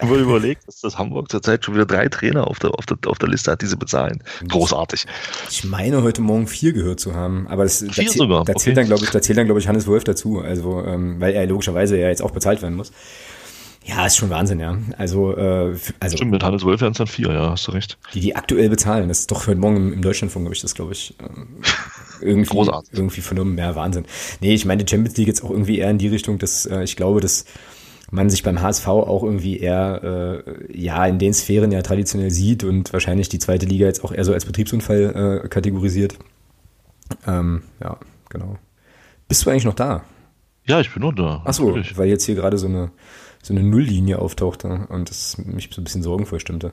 Wenn 0.01 0.09
man 0.11 0.21
überlegt, 0.21 0.67
dass 0.67 0.81
das 0.81 0.99
Hamburg 0.99 1.31
zurzeit 1.31 1.65
schon 1.65 1.75
wieder 1.75 1.87
drei 1.87 2.09
Trainer 2.09 2.49
auf 2.49 2.59
der, 2.59 2.71
auf 2.71 2.85
der, 2.87 2.99
auf 3.07 3.19
der 3.19 3.29
Liste 3.29 3.53
hat, 3.53 3.63
die 3.63 3.67
sie 3.67 3.77
bezahlen. 3.77 4.23
Großartig. 4.49 5.07
Ich 5.51 5.65
meine, 5.65 6.03
heute 6.03 6.21
Morgen 6.21 6.49
vier 6.49 6.73
gehört 6.73 6.99
zu 6.99 7.15
haben. 7.15 7.47
Aber 7.47 7.63
das, 7.63 7.85
vier 7.91 8.07
da, 8.07 8.11
sogar. 8.13 8.45
da 8.45 8.55
zählt 8.55 8.67
okay. 8.67 8.75
dann, 8.75 8.87
glaube 8.87 9.05
ich, 9.05 9.11
da 9.11 9.23
zählt 9.23 9.39
dann, 9.39 9.47
glaube 9.47 9.61
ich, 9.61 9.69
Hannes 9.69 9.87
Wolf 9.87 10.03
dazu. 10.03 10.41
Also, 10.41 10.83
ähm, 10.85 11.21
weil 11.21 11.35
er 11.35 11.47
logischerweise 11.47 11.97
ja 11.97 12.09
jetzt 12.09 12.23
auch 12.23 12.33
bezahlt 12.33 12.61
werden 12.61 12.75
muss. 12.75 12.91
Ja, 13.85 14.07
ist 14.07 14.17
schon 14.17 14.31
Wahnsinn, 14.31 14.61
ja. 14.61 14.79
Also, 14.97 15.37
äh, 15.37 15.77
also 16.01 16.17
Stimmt, 16.17 16.31
mit 16.31 16.43
Hannes 16.43 16.65
Wolf 16.65 16.81
wären 16.81 16.93
es 16.93 16.99
dann 16.99 17.07
vier, 17.07 17.31
ja, 17.31 17.51
hast 17.51 17.69
du 17.69 17.73
recht. 17.73 17.99
Die, 18.15 18.21
die 18.21 18.35
aktuell 18.35 18.71
bezahlen, 18.71 19.09
das 19.09 19.21
ist 19.21 19.31
doch 19.31 19.47
heute 19.47 19.61
Morgen 19.61 19.77
im, 19.77 19.93
im 19.93 20.03
Deutschlandfunk, 20.03 20.47
habe 20.47 20.55
ich 20.55 20.63
das, 20.63 20.75
glaube 20.75 20.93
ich, 20.93 21.15
ähm, 21.21 21.49
irgendwie, 22.23 22.49
Großartig. 22.49 22.95
irgendwie 22.95 23.21
vernommen. 23.21 23.59
Ja, 23.59 23.77
Wahnsinn. 23.77 24.07
Nee, 24.41 24.55
ich 24.55 24.65
meine, 24.65 24.85
die 24.85 24.91
Champions 24.91 25.19
League 25.19 25.29
jetzt 25.29 25.45
auch 25.45 25.51
irgendwie 25.51 25.79
eher 25.79 25.91
in 25.91 25.99
die 25.99 26.09
Richtung, 26.09 26.39
dass 26.39 26.65
äh, 26.65 26.83
ich 26.83 26.97
glaube, 26.97 27.21
dass 27.21 27.45
man 28.15 28.31
sich 28.31 28.43
beim 28.43 28.63
HSV 28.63 28.87
auch 28.87 29.23
irgendwie 29.25 29.59
eher 29.59 30.45
äh, 30.47 30.81
ja 30.83 31.05
in 31.07 31.19
den 31.19 31.35
Sphären 31.35 31.73
ja 31.73 31.83
traditionell 31.83 32.31
sieht 32.31 32.63
und 32.63 32.93
wahrscheinlich 32.93 33.29
die 33.29 33.41
zweite 33.41 33.67
Liga 33.67 33.87
jetzt 33.87 34.05
auch 34.05 34.13
eher 34.13 34.25
so 34.25 34.33
als 34.33 34.45
Betriebsunfall 34.45 35.43
äh, 35.45 35.49
kategorisiert. 35.49 36.17
Ähm, 37.27 37.65
ja, 37.83 37.99
genau. 38.31 38.57
Bist 39.29 39.45
du 39.45 39.51
eigentlich 39.51 39.65
noch 39.65 39.75
da? 39.75 40.05
Ja, 40.67 40.81
ich 40.81 40.93
bin 40.93 41.03
noch 41.03 41.13
da. 41.13 41.43
Ach 41.45 41.53
so, 41.53 41.75
weil 41.97 42.09
jetzt 42.09 42.25
hier 42.25 42.37
gerade 42.37 42.57
so 42.57 42.67
eine 42.67 42.91
so 43.45 43.53
eine 43.53 43.63
Nulllinie 43.63 44.19
auftauchte 44.19 44.87
und 44.89 45.11
das 45.11 45.37
mich 45.37 45.69
so 45.71 45.81
ein 45.81 45.85
bisschen 45.85 46.03
sorgenvoll 46.03 46.41
stimmte. 46.41 46.73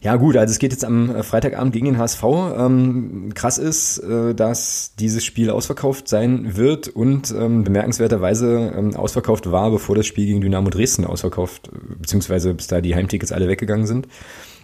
Ja 0.00 0.16
gut, 0.16 0.36
also 0.36 0.50
es 0.50 0.58
geht 0.58 0.72
jetzt 0.72 0.84
am 0.84 1.22
Freitagabend 1.22 1.72
gegen 1.72 1.86
den 1.86 1.98
HSV. 1.98 2.24
Ähm, 2.58 3.30
krass 3.34 3.58
ist, 3.58 3.98
äh, 3.98 4.34
dass 4.34 4.94
dieses 4.98 5.24
Spiel 5.24 5.50
ausverkauft 5.50 6.08
sein 6.08 6.56
wird 6.56 6.88
und 6.88 7.30
ähm, 7.30 7.62
bemerkenswerterweise 7.62 8.72
ähm, 8.76 8.96
ausverkauft 8.96 9.52
war, 9.52 9.70
bevor 9.70 9.94
das 9.94 10.06
Spiel 10.06 10.26
gegen 10.26 10.40
Dynamo 10.40 10.70
Dresden 10.70 11.04
ausverkauft, 11.04 11.70
beziehungsweise 12.00 12.52
bis 12.52 12.66
da 12.66 12.80
die 12.80 12.96
Heimtickets 12.96 13.30
alle 13.30 13.46
weggegangen 13.46 13.86
sind. 13.86 14.08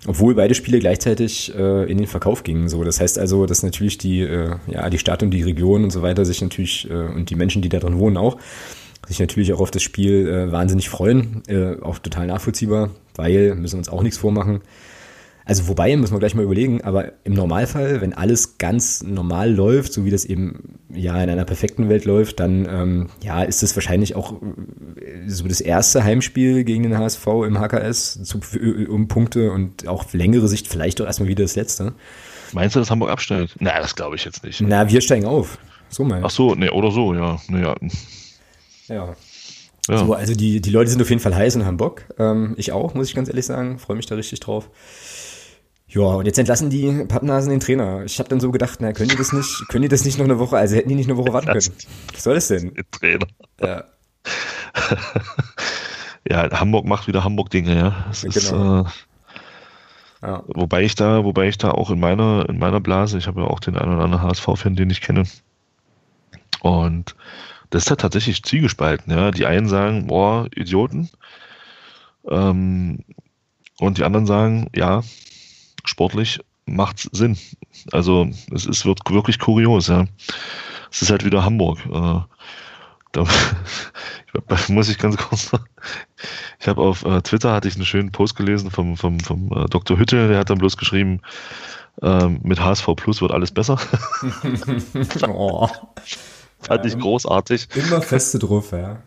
Obwohl 0.06 0.34
beide 0.34 0.54
Spiele 0.54 0.78
gleichzeitig 0.78 1.52
äh, 1.56 1.90
in 1.90 1.98
den 1.98 2.06
Verkauf 2.06 2.44
gingen. 2.44 2.68
So, 2.68 2.84
das 2.84 3.00
heißt 3.00 3.18
also, 3.18 3.46
dass 3.46 3.62
natürlich 3.62 3.98
die, 3.98 4.20
äh, 4.20 4.56
ja, 4.68 4.88
die 4.90 4.98
Stadt 4.98 5.22
und 5.22 5.30
die 5.30 5.42
Region 5.42 5.84
und 5.84 5.90
so 5.90 6.02
weiter 6.02 6.24
sich 6.24 6.40
natürlich 6.40 6.88
äh, 6.88 6.94
und 6.94 7.30
die 7.30 7.34
Menschen, 7.34 7.62
die 7.62 7.68
da 7.68 7.78
drin 7.78 7.98
wohnen, 7.98 8.16
auch 8.16 8.38
sich 9.08 9.18
natürlich 9.18 9.52
auch 9.52 9.60
auf 9.60 9.70
das 9.70 9.82
Spiel 9.82 10.28
äh, 10.28 10.52
wahnsinnig 10.52 10.88
freuen. 10.88 11.42
Äh, 11.48 11.80
auch 11.82 11.98
total 11.98 12.26
nachvollziehbar, 12.26 12.90
weil, 13.16 13.54
müssen 13.54 13.74
wir 13.74 13.78
uns 13.78 13.88
auch 13.88 14.02
nichts 14.02 14.18
vormachen. 14.18 14.60
Also 15.48 15.66
wobei, 15.66 15.96
müssen 15.96 16.14
wir 16.14 16.18
gleich 16.18 16.34
mal 16.34 16.44
überlegen, 16.44 16.82
aber 16.84 17.12
im 17.24 17.32
Normalfall, 17.32 18.02
wenn 18.02 18.12
alles 18.12 18.58
ganz 18.58 19.02
normal 19.02 19.50
läuft, 19.50 19.94
so 19.94 20.04
wie 20.04 20.10
das 20.10 20.26
eben 20.26 20.78
ja 20.92 21.14
in 21.22 21.30
einer 21.30 21.46
perfekten 21.46 21.88
Welt 21.88 22.04
läuft, 22.04 22.38
dann 22.38 22.68
ähm, 22.70 23.06
ja, 23.22 23.42
ist 23.42 23.62
es 23.62 23.74
wahrscheinlich 23.74 24.14
auch 24.14 24.34
äh, 24.34 25.26
so 25.26 25.48
das 25.48 25.62
erste 25.62 26.04
Heimspiel 26.04 26.64
gegen 26.64 26.82
den 26.82 26.98
HSV 26.98 27.26
im 27.46 27.58
HKS 27.58 28.22
zu, 28.24 28.40
um 28.90 29.08
Punkte 29.08 29.50
und 29.50 29.88
auch 29.88 30.12
längere 30.12 30.48
Sicht 30.48 30.68
vielleicht 30.68 31.00
auch 31.00 31.06
erstmal 31.06 31.30
wieder 31.30 31.44
das 31.44 31.56
letzte. 31.56 31.94
Meinst 32.52 32.76
du, 32.76 32.80
dass 32.80 32.90
Hamburg 32.90 33.10
absteigt? 33.10 33.56
Na, 33.58 33.80
das 33.80 33.96
glaube 33.96 34.16
ich 34.16 34.26
jetzt 34.26 34.44
nicht. 34.44 34.60
Na, 34.60 34.90
wir 34.90 35.00
steigen 35.00 35.24
auf. 35.24 35.56
So 35.88 36.04
mal. 36.04 36.20
Ach 36.22 36.30
so, 36.30 36.54
ne, 36.56 36.72
oder 36.72 36.90
so, 36.90 37.14
ja. 37.14 37.40
Naja. 37.48 37.74
Ja. 38.88 39.14
ja. 39.88 39.98
So, 39.98 40.12
also 40.14 40.34
die, 40.34 40.60
die 40.60 40.70
Leute 40.70 40.90
sind 40.90 41.00
auf 41.00 41.10
jeden 41.10 41.20
Fall 41.20 41.34
heiß 41.34 41.56
und 41.56 41.64
haben 41.64 41.76
Bock. 41.76 42.04
Ähm, 42.18 42.54
ich 42.56 42.72
auch, 42.72 42.94
muss 42.94 43.08
ich 43.08 43.14
ganz 43.14 43.28
ehrlich 43.28 43.46
sagen. 43.46 43.78
Freue 43.78 43.96
mich 43.96 44.06
da 44.06 44.14
richtig 44.14 44.40
drauf. 44.40 44.70
Ja, 45.90 46.02
und 46.02 46.26
jetzt 46.26 46.38
entlassen 46.38 46.68
die 46.68 47.04
Pappnasen 47.06 47.50
den 47.50 47.60
Trainer. 47.60 48.04
Ich 48.04 48.18
habe 48.18 48.28
dann 48.28 48.40
so 48.40 48.50
gedacht, 48.50 48.78
na, 48.80 48.92
können 48.92 49.08
die 49.08 49.16
das 49.16 49.32
nicht, 49.32 49.68
können 49.68 49.82
die 49.82 49.88
das 49.88 50.04
nicht 50.04 50.18
noch 50.18 50.26
eine 50.26 50.38
Woche, 50.38 50.58
also 50.58 50.76
hätten 50.76 50.90
die 50.90 50.94
nicht 50.94 51.08
eine 51.08 51.16
Woche 51.16 51.32
warten 51.32 51.46
können. 51.46 51.72
Was 52.12 52.24
soll 52.24 52.34
das 52.34 52.48
denn? 52.48 52.74
Den 52.74 52.84
Trainer. 52.90 53.26
Ja. 53.60 53.84
ja, 56.28 56.60
Hamburg 56.60 56.84
macht 56.84 57.08
wieder 57.08 57.24
Hamburg-Dinge, 57.24 57.74
ja. 57.74 58.04
Das 58.08 58.22
genau. 58.22 58.82
Ist, 58.82 58.86
äh, 60.22 60.26
Ja. 60.26 60.42
Wobei 60.48 60.82
ich 60.82 60.94
da, 60.94 61.24
wobei 61.24 61.48
ich 61.48 61.56
da 61.56 61.70
auch 61.70 61.90
in 61.90 62.00
meiner, 62.00 62.46
in 62.50 62.58
meiner 62.58 62.80
Blase, 62.80 63.16
ich 63.16 63.26
habe 63.26 63.40
ja 63.40 63.46
auch 63.46 63.60
den 63.60 63.78
einen 63.78 63.94
oder 63.94 64.04
anderen 64.04 64.28
HSV-Fan, 64.28 64.76
den 64.76 64.90
ich 64.90 65.00
kenne. 65.00 65.22
Und 66.60 67.14
das 67.70 67.84
ist 67.84 67.90
ja 67.90 67.96
tatsächlich 67.96 68.42
zwiegespalten, 68.42 69.12
ja. 69.12 69.30
Die 69.30 69.46
einen 69.46 69.68
sagen, 69.68 70.06
boah, 70.06 70.48
Idioten. 70.54 71.10
Ähm, 72.28 73.04
und 73.78 73.98
die 73.98 74.04
anderen 74.04 74.26
sagen, 74.26 74.68
ja, 74.74 75.02
sportlich 75.84 76.40
macht 76.66 77.08
Sinn. 77.12 77.38
Also 77.92 78.28
es 78.52 78.66
ist, 78.66 78.84
wird 78.84 79.00
wirklich 79.08 79.38
kurios, 79.38 79.88
ja. 79.88 80.06
Es 80.90 81.02
ist 81.02 81.10
halt 81.10 81.24
wieder 81.24 81.44
Hamburg. 81.44 81.78
Äh, 81.86 82.20
da 83.12 83.24
muss 84.68 84.88
ich 84.88 84.98
ganz 84.98 85.16
kurz 85.16 85.50
sagen. 85.50 85.64
Ich 86.60 86.68
habe 86.68 86.82
auf 86.82 87.04
äh, 87.04 87.22
Twitter 87.22 87.52
hatte 87.52 87.68
ich 87.68 87.76
einen 87.76 87.86
schönen 87.86 88.12
Post 88.12 88.36
gelesen 88.36 88.70
vom, 88.70 88.96
vom, 88.96 89.20
vom 89.20 89.50
äh, 89.52 89.66
Dr. 89.66 89.98
Hütte, 89.98 90.28
der 90.28 90.38
hat 90.38 90.50
dann 90.50 90.58
bloß 90.58 90.76
geschrieben, 90.76 91.20
ähm, 92.02 92.40
mit 92.42 92.60
HSV 92.60 92.86
Plus 92.96 93.20
wird 93.20 93.32
alles 93.32 93.50
besser. 93.50 93.78
oh. 95.28 95.68
Fand 96.60 96.84
ja, 96.84 96.90
ich 96.90 96.98
großartig. 96.98 97.68
Immer 97.74 98.02
feste 98.02 98.38
drauf, 98.38 98.72
ja. 98.72 99.02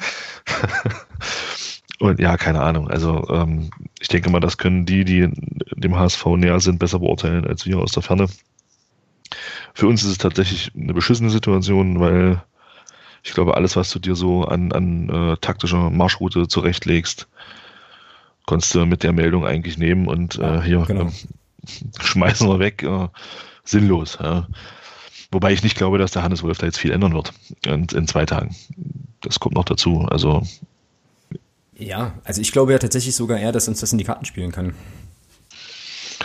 Und 1.99 2.19
ja, 2.19 2.35
keine 2.35 2.61
Ahnung. 2.61 2.89
Also 2.89 3.27
ähm, 3.29 3.69
ich 3.99 4.07
denke 4.07 4.31
mal, 4.31 4.39
das 4.39 4.57
können 4.57 4.85
die, 4.85 5.05
die 5.05 5.29
dem 5.75 5.95
HSV 5.95 6.25
näher 6.37 6.59
sind, 6.59 6.79
besser 6.79 6.99
beurteilen 6.99 7.45
als 7.45 7.65
wir 7.65 7.77
aus 7.77 7.91
der 7.91 8.01
Ferne. 8.01 8.27
Für 9.73 9.87
uns 9.87 10.03
ist 10.03 10.09
es 10.09 10.17
tatsächlich 10.17 10.71
eine 10.75 10.93
beschissene 10.93 11.29
Situation, 11.29 11.99
weil 11.99 12.41
ich 13.23 13.33
glaube, 13.33 13.55
alles, 13.55 13.75
was 13.75 13.91
du 13.91 13.99
dir 13.99 14.15
so 14.15 14.45
an, 14.45 14.71
an 14.71 15.09
äh, 15.09 15.37
taktischer 15.37 15.91
Marschroute 15.91 16.47
zurechtlegst, 16.47 17.27
konntest 18.47 18.73
du 18.73 18.85
mit 18.85 19.03
der 19.03 19.13
Meldung 19.13 19.45
eigentlich 19.45 19.77
nehmen 19.77 20.07
und 20.07 20.39
äh, 20.39 20.61
hier 20.61 20.83
genau. 20.87 21.05
äh, 21.05 21.11
schmeißen 22.01 22.47
wir 22.47 22.59
weg. 22.59 22.81
Äh, 22.81 23.09
sinnlos. 23.63 24.17
Ja. 24.21 24.47
Wobei 25.31 25.53
ich 25.53 25.63
nicht 25.63 25.77
glaube, 25.77 25.97
dass 25.97 26.11
der 26.11 26.23
Hannes 26.23 26.43
Wolf 26.43 26.57
da 26.57 26.65
jetzt 26.65 26.77
viel 26.77 26.91
ändern 26.91 27.13
wird 27.13 27.33
in, 27.65 27.85
in 27.85 28.07
zwei 28.07 28.25
Tagen. 28.25 28.55
Das 29.21 29.39
kommt 29.39 29.55
noch 29.55 29.65
dazu. 29.65 30.05
Also 30.09 30.43
ja, 31.81 32.13
also 32.23 32.41
ich 32.41 32.51
glaube 32.51 32.73
ja 32.73 32.77
tatsächlich 32.77 33.15
sogar 33.15 33.39
eher, 33.39 33.51
dass 33.51 33.67
uns 33.67 33.79
das 33.79 33.91
in 33.91 33.97
die 33.97 34.03
Karten 34.03 34.25
spielen 34.25 34.51
kann. 34.51 34.75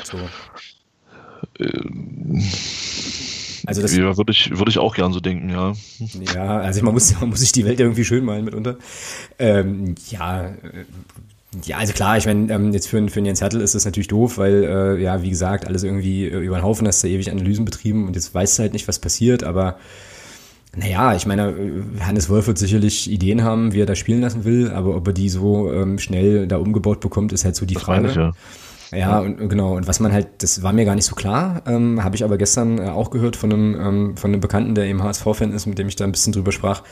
So. 0.04 0.18
Ähm, 1.58 2.42
also 3.66 3.82
das 3.82 3.96
ja, 3.96 4.16
würde 4.16 4.32
ich, 4.32 4.50
würde 4.50 4.70
ich 4.70 4.78
auch 4.78 4.94
gern 4.94 5.12
so 5.12 5.20
denken, 5.20 5.48
ja. 5.48 5.72
Ja, 6.34 6.58
also 6.58 6.84
man 6.84 6.92
muss, 6.92 7.12
man 7.20 7.30
muss 7.30 7.40
sich 7.40 7.52
die 7.52 7.64
Welt 7.64 7.80
irgendwie 7.80 8.04
schön 8.04 8.24
malen 8.24 8.44
mitunter. 8.44 8.76
Ähm, 9.38 9.94
ja, 10.10 10.46
äh, 10.46 10.84
ja, 11.64 11.78
also 11.78 11.92
klar, 11.92 12.16
ich 12.18 12.26
meine, 12.26 12.52
ähm, 12.52 12.72
jetzt 12.72 12.88
für, 12.88 13.08
für 13.08 13.20
Jens 13.20 13.40
Hertel 13.40 13.60
ist 13.60 13.74
das 13.74 13.84
natürlich 13.84 14.08
doof, 14.08 14.38
weil, 14.38 14.64
äh, 14.64 15.02
ja, 15.02 15.22
wie 15.22 15.30
gesagt, 15.30 15.66
alles 15.66 15.82
irgendwie 15.82 16.26
äh, 16.26 16.38
über 16.38 16.56
den 16.56 16.64
Haufen, 16.64 16.86
hast 16.86 17.02
du 17.02 17.08
ewig 17.08 17.30
Analysen 17.30 17.64
betrieben 17.64 18.06
und 18.06 18.16
jetzt 18.16 18.34
weißt 18.34 18.58
du 18.58 18.62
halt 18.62 18.72
nicht, 18.72 18.88
was 18.88 18.98
passiert, 18.98 19.44
aber 19.44 19.76
naja, 20.76 21.14
ich 21.14 21.26
meine, 21.26 21.50
äh, 21.50 22.00
Hannes 22.00 22.28
Wolf 22.28 22.46
wird 22.46 22.58
sicherlich 22.58 23.10
Ideen 23.10 23.42
haben, 23.42 23.72
wie 23.72 23.80
er 23.80 23.86
da 23.86 23.94
spielen 23.94 24.20
lassen 24.20 24.44
will, 24.44 24.70
aber 24.70 24.94
ob 24.94 25.06
er 25.06 25.12
die 25.14 25.28
so 25.28 25.72
ähm, 25.72 25.98
schnell 25.98 26.46
da 26.46 26.58
umgebaut 26.58 27.00
bekommt, 27.00 27.32
ist 27.32 27.44
halt 27.44 27.56
so 27.56 27.64
die 27.64 27.74
das 27.74 27.82
Frage. 27.82 28.08
Ich, 28.08 28.14
ja. 28.14 28.32
Ja, 28.92 29.18
und 29.20 29.48
genau. 29.48 29.76
Und 29.76 29.88
was 29.88 30.00
man 30.00 30.12
halt, 30.12 30.42
das 30.42 30.62
war 30.62 30.72
mir 30.72 30.84
gar 30.84 30.94
nicht 30.94 31.04
so 31.04 31.14
klar, 31.14 31.62
ähm, 31.66 32.02
habe 32.04 32.16
ich 32.16 32.24
aber 32.24 32.38
gestern 32.38 32.78
äh, 32.78 32.88
auch 32.88 33.10
gehört 33.10 33.36
von 33.36 33.52
einem, 33.52 33.80
ähm, 33.80 34.16
von 34.16 34.30
einem 34.30 34.40
Bekannten, 34.40 34.74
der 34.74 34.86
eben 34.86 35.02
HSV-Fan 35.02 35.52
ist, 35.52 35.66
mit 35.66 35.78
dem 35.78 35.88
ich 35.88 35.96
da 35.96 36.04
ein 36.04 36.12
bisschen 36.12 36.32
drüber 36.32 36.52
sprach. 36.52 36.82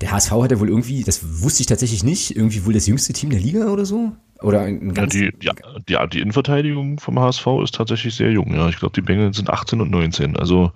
Der 0.00 0.10
HSV 0.12 0.30
hat 0.32 0.50
ja 0.50 0.60
wohl 0.60 0.68
irgendwie, 0.68 1.02
das 1.04 1.42
wusste 1.42 1.62
ich 1.62 1.66
tatsächlich 1.66 2.02
nicht, 2.02 2.34
irgendwie 2.36 2.64
wohl 2.64 2.72
das 2.72 2.86
jüngste 2.86 3.12
Team 3.12 3.30
der 3.30 3.40
Liga 3.40 3.66
oder 3.66 3.84
so? 3.84 4.12
Oder 4.40 4.62
ein 4.62 4.94
ganz 4.94 5.14
ja, 5.14 5.30
die, 5.30 5.38
die, 5.38 5.50
die, 5.88 6.08
die 6.12 6.20
Innenverteidigung 6.20 6.98
vom 6.98 7.18
HSV 7.18 7.46
ist 7.62 7.74
tatsächlich 7.74 8.14
sehr 8.14 8.30
jung, 8.30 8.54
ja. 8.54 8.68
Ich 8.68 8.78
glaube, 8.78 8.94
die 8.94 9.02
Bengel 9.02 9.32
sind 9.32 9.50
18 9.50 9.80
und 9.80 9.90
19. 9.90 10.36
Also, 10.36 10.72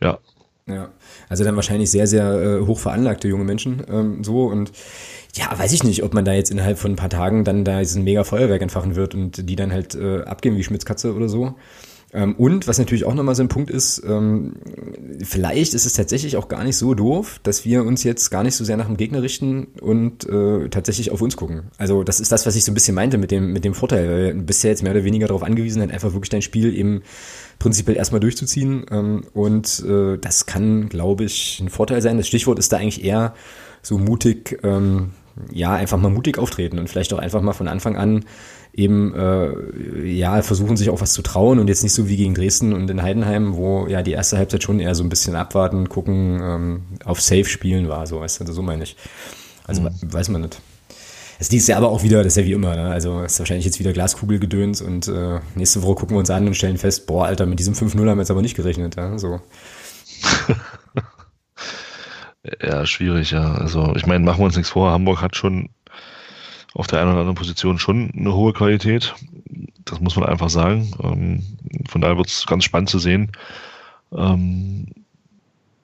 ja. 0.00 0.18
Ja, 0.68 0.90
also 1.28 1.44
dann 1.44 1.56
wahrscheinlich 1.56 1.90
sehr, 1.90 2.06
sehr 2.06 2.30
äh, 2.30 2.66
hoch 2.66 2.78
veranlagte 2.78 3.26
junge 3.26 3.44
Menschen 3.44 3.82
ähm, 3.90 4.22
so 4.22 4.46
und 4.46 4.70
ja, 5.34 5.56
weiß 5.56 5.72
ich 5.72 5.84
nicht, 5.84 6.02
ob 6.02 6.14
man 6.14 6.24
da 6.24 6.32
jetzt 6.32 6.50
innerhalb 6.50 6.78
von 6.78 6.92
ein 6.92 6.96
paar 6.96 7.10
Tagen 7.10 7.44
dann 7.44 7.64
da 7.64 7.78
diesen 7.78 8.04
mega 8.04 8.24
Feuerwerk 8.24 8.60
entfachen 8.60 8.96
wird 8.96 9.14
und 9.14 9.48
die 9.48 9.56
dann 9.56 9.72
halt 9.72 9.94
äh, 9.94 10.22
abgehen 10.22 10.56
wie 10.56 10.64
Schmitzkatze 10.64 11.14
oder 11.14 11.28
so. 11.28 11.54
Ähm, 12.12 12.34
und 12.36 12.66
was 12.66 12.78
natürlich 12.78 13.04
auch 13.04 13.14
nochmal 13.14 13.34
so 13.34 13.42
ein 13.42 13.48
Punkt 13.48 13.70
ist, 13.70 14.02
ähm, 14.06 14.54
vielleicht 15.22 15.74
ist 15.74 15.84
es 15.84 15.92
tatsächlich 15.92 16.38
auch 16.38 16.48
gar 16.48 16.64
nicht 16.64 16.76
so 16.76 16.94
doof, 16.94 17.38
dass 17.42 17.66
wir 17.66 17.84
uns 17.84 18.02
jetzt 18.02 18.30
gar 18.30 18.42
nicht 18.42 18.56
so 18.56 18.64
sehr 18.64 18.78
nach 18.78 18.86
dem 18.86 18.96
Gegner 18.96 19.22
richten 19.22 19.66
und 19.80 20.26
äh, 20.26 20.70
tatsächlich 20.70 21.10
auf 21.10 21.20
uns 21.20 21.36
gucken. 21.36 21.64
Also 21.76 22.04
das 22.04 22.20
ist 22.20 22.32
das, 22.32 22.46
was 22.46 22.56
ich 22.56 22.64
so 22.64 22.72
ein 22.72 22.74
bisschen 22.74 22.94
meinte 22.94 23.18
mit 23.18 23.30
dem, 23.30 23.52
mit 23.52 23.64
dem 23.64 23.74
Vorteil. 23.74 24.08
Weil 24.08 24.34
du 24.34 24.42
bist 24.42 24.64
ja 24.64 24.70
jetzt 24.70 24.82
mehr 24.82 24.92
oder 24.92 25.04
weniger 25.04 25.26
darauf 25.26 25.42
angewiesen, 25.42 25.80
halt 25.80 25.92
einfach 25.92 26.14
wirklich 26.14 26.30
dein 26.30 26.42
Spiel 26.42 26.74
eben 26.74 27.02
prinzipiell 27.58 27.96
erstmal 27.96 28.20
durchzuziehen. 28.20 28.86
Ähm, 28.90 29.24
und 29.34 29.84
äh, 29.86 30.18
das 30.18 30.46
kann, 30.46 30.88
glaube 30.88 31.24
ich, 31.24 31.60
ein 31.60 31.68
Vorteil 31.68 32.02
sein. 32.02 32.16
Das 32.16 32.28
Stichwort 32.28 32.58
ist 32.58 32.72
da 32.72 32.78
eigentlich 32.78 33.04
eher 33.04 33.34
so 33.82 33.98
mutig, 33.98 34.58
ähm, 34.62 35.12
ja, 35.52 35.72
einfach 35.72 35.98
mal 35.98 36.10
mutig 36.10 36.38
auftreten 36.38 36.78
und 36.78 36.88
vielleicht 36.88 37.12
auch 37.12 37.18
einfach 37.18 37.42
mal 37.42 37.52
von 37.52 37.68
Anfang 37.68 37.96
an 37.96 38.24
eben 38.78 39.14
äh, 39.14 40.04
ja 40.06 40.40
versuchen 40.42 40.76
sich 40.76 40.88
auch 40.90 41.00
was 41.00 41.12
zu 41.12 41.22
trauen 41.22 41.58
und 41.58 41.68
jetzt 41.68 41.82
nicht 41.82 41.94
so 41.94 42.08
wie 42.08 42.16
gegen 42.16 42.34
Dresden 42.34 42.72
und 42.72 42.88
in 42.88 43.02
Heidenheim, 43.02 43.56
wo 43.56 43.86
ja 43.88 44.02
die 44.02 44.12
erste 44.12 44.38
Halbzeit 44.38 44.62
schon 44.62 44.78
eher 44.78 44.94
so 44.94 45.02
ein 45.02 45.08
bisschen 45.08 45.34
abwarten, 45.34 45.88
gucken, 45.88 46.40
ähm, 46.40 46.82
auf 47.04 47.20
Safe 47.20 47.44
spielen 47.44 47.88
war, 47.88 48.06
so 48.06 48.20
weißt 48.20 48.46
du, 48.46 48.52
so 48.52 48.62
meine 48.62 48.84
ich. 48.84 48.96
Also 49.64 49.82
mhm. 49.82 49.90
weiß 50.02 50.28
man 50.28 50.42
nicht. 50.42 50.60
Es 51.38 51.52
ist 51.52 51.68
ja 51.68 51.76
aber 51.76 51.88
auch 51.88 52.02
wieder, 52.02 52.24
das 52.24 52.32
ist 52.32 52.36
ja 52.36 52.44
wie 52.44 52.52
immer, 52.52 52.74
ne? 52.74 52.90
also 52.90 53.22
ist 53.22 53.38
wahrscheinlich 53.38 53.64
jetzt 53.64 53.78
wieder 53.78 53.92
Glaskugelgedöns 53.92 54.82
und 54.82 55.06
äh, 55.08 55.38
nächste 55.54 55.82
Woche 55.82 55.94
gucken 55.94 56.16
wir 56.16 56.20
uns 56.20 56.30
an 56.30 56.46
und 56.46 56.54
stellen 56.54 56.78
fest, 56.78 57.06
boah, 57.06 57.26
Alter, 57.26 57.46
mit 57.46 57.60
diesem 57.60 57.74
5-0 57.74 57.96
haben 58.08 58.16
wir 58.16 58.22
jetzt 58.22 58.30
aber 58.30 58.42
nicht 58.42 58.56
gerechnet, 58.56 58.96
ja, 58.96 59.16
so. 59.18 59.40
Ja, 62.62 62.86
schwierig, 62.86 63.30
ja. 63.32 63.54
Also 63.54 63.94
ich 63.96 64.06
meine, 64.06 64.24
machen 64.24 64.40
wir 64.40 64.46
uns 64.46 64.56
nichts 64.56 64.70
vor, 64.70 64.90
Hamburg 64.90 65.20
hat 65.20 65.36
schon 65.36 65.70
auf 66.74 66.86
der 66.86 67.00
einen 67.00 67.10
oder 67.10 67.20
anderen 67.20 67.36
Position 67.36 67.78
schon 67.78 68.10
eine 68.16 68.34
hohe 68.34 68.52
Qualität. 68.52 69.14
Das 69.84 70.00
muss 70.00 70.16
man 70.16 70.28
einfach 70.28 70.50
sagen. 70.50 70.92
Ähm, 71.02 71.42
von 71.88 72.00
daher 72.00 72.16
wird 72.16 72.28
es 72.28 72.46
ganz 72.46 72.64
spannend 72.64 72.90
zu 72.90 72.98
sehen, 72.98 73.32
ähm, 74.12 74.86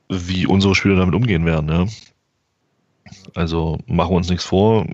wie 0.09 0.47
unsere 0.47 0.75
Spieler 0.75 0.97
damit 0.97 1.15
umgehen 1.15 1.45
werden. 1.45 1.69
Ja. 1.69 1.87
Also 3.35 3.79
machen 3.87 4.11
wir 4.11 4.17
uns 4.17 4.31
nichts 4.31 4.45
vor. 4.45 4.87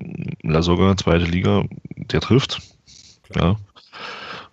La 0.43 0.63
Soga, 0.63 0.97
zweite 0.97 1.25
Liga, 1.25 1.65
der 1.97 2.21
trifft. 2.21 2.61
Ja. 3.35 3.57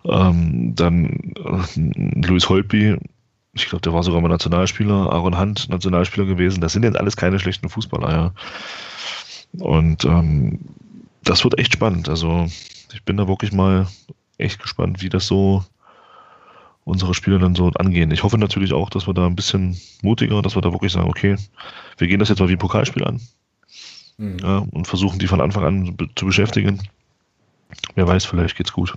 Ähm, 0.04 0.74
dann 0.74 1.34
äh, 1.36 2.26
Luis 2.26 2.48
Holtby, 2.48 2.96
ich 3.52 3.66
glaube, 3.66 3.82
der 3.82 3.92
war 3.92 4.02
sogar 4.02 4.20
mal 4.20 4.28
Nationalspieler, 4.28 5.12
Aaron 5.12 5.38
Hunt, 5.38 5.68
Nationalspieler 5.68 6.26
gewesen. 6.26 6.60
Das 6.60 6.72
sind 6.72 6.84
jetzt 6.84 6.98
alles 6.98 7.16
keine 7.16 7.38
schlechten 7.38 7.68
Fußballer, 7.68 8.10
ja. 8.10 8.32
Und 9.58 10.04
ähm, 10.04 10.60
das 11.24 11.42
wird 11.44 11.58
echt 11.58 11.72
spannend. 11.72 12.08
Also 12.08 12.46
ich 12.92 13.04
bin 13.04 13.16
da 13.16 13.26
wirklich 13.26 13.52
mal 13.52 13.88
echt 14.36 14.60
gespannt, 14.60 15.02
wie 15.02 15.08
das 15.08 15.26
so 15.26 15.64
unsere 16.84 17.12
Spieler 17.12 17.38
dann 17.38 17.54
so 17.54 17.68
angehen. 17.70 18.10
Ich 18.12 18.22
hoffe 18.22 18.38
natürlich 18.38 18.72
auch, 18.72 18.88
dass 18.88 19.06
wir 19.06 19.14
da 19.14 19.26
ein 19.26 19.36
bisschen 19.36 19.78
mutiger, 20.02 20.40
dass 20.42 20.56
wir 20.56 20.62
da 20.62 20.72
wirklich 20.72 20.92
sagen, 20.92 21.10
okay, 21.10 21.36
wir 21.98 22.06
gehen 22.06 22.20
das 22.20 22.28
jetzt 22.28 22.38
mal 22.38 22.48
wie 22.48 22.52
ein 22.52 22.58
Pokalspiel 22.58 23.04
an 23.04 23.20
mhm. 24.18 24.38
ja, 24.38 24.58
und 24.70 24.86
versuchen 24.86 25.18
die 25.18 25.26
von 25.26 25.40
Anfang 25.40 25.64
an 25.64 25.96
zu 26.14 26.26
beschäftigen. 26.26 26.80
Wer 27.94 28.06
weiß, 28.06 28.24
vielleicht 28.24 28.56
geht's 28.56 28.72
gut. 28.72 28.94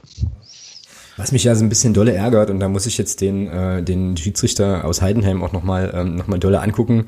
Was 1.17 1.32
mich 1.32 1.43
ja 1.43 1.55
so 1.55 1.63
ein 1.63 1.69
bisschen 1.69 1.93
dolle 1.93 2.13
ärgert, 2.13 2.49
und 2.49 2.59
da 2.59 2.69
muss 2.69 2.86
ich 2.86 2.97
jetzt 2.97 3.22
den, 3.22 3.47
äh, 3.47 3.84
den 3.84 4.15
Schiedsrichter 4.17 4.86
aus 4.86 5.01
Heidenheim 5.01 5.43
auch 5.43 5.51
nochmal 5.51 5.91
ähm, 5.93 6.15
noch 6.15 6.28
dolle 6.39 6.61
angucken. 6.61 7.07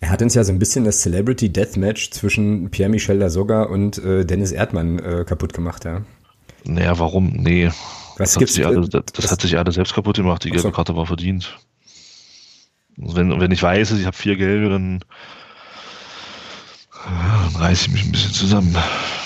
Er 0.00 0.10
hat 0.10 0.22
uns 0.22 0.34
ja 0.34 0.44
so 0.44 0.52
ein 0.52 0.58
bisschen 0.58 0.84
das 0.84 1.00
Celebrity 1.00 1.48
Deathmatch 1.48 2.10
zwischen 2.10 2.70
Pierre-Michel 2.70 3.16
Lasogga 3.16 3.64
und 3.64 3.98
äh, 3.98 4.24
Dennis 4.24 4.52
Erdmann 4.52 4.98
äh, 4.98 5.24
kaputt 5.26 5.54
gemacht, 5.54 5.84
ja. 5.84 6.02
Naja, 6.64 6.98
warum? 6.98 7.30
Nee. 7.30 7.70
Was 8.16 8.34
das, 8.34 8.38
gibt's, 8.38 8.58
hat 8.58 8.66
alle, 8.66 8.88
das, 8.88 9.04
das 9.12 9.30
hat 9.30 9.40
sich 9.40 9.58
alle 9.58 9.72
selbst 9.72 9.94
kaputt 9.94 10.16
gemacht. 10.16 10.44
Die 10.44 10.50
gelbe 10.50 10.70
Karte 10.72 10.94
war 10.94 11.06
verdient. 11.06 11.58
Wenn, 12.96 13.40
wenn 13.40 13.50
ich 13.50 13.62
weiß, 13.62 13.92
ich 13.92 14.06
habe 14.06 14.16
vier 14.16 14.36
gelbe, 14.36 14.68
dann 14.68 15.04
dann 17.08 17.56
reiße 17.56 17.86
ich 17.86 17.92
mich 17.92 18.04
ein 18.04 18.12
bisschen 18.12 18.32
zusammen. 18.32 18.76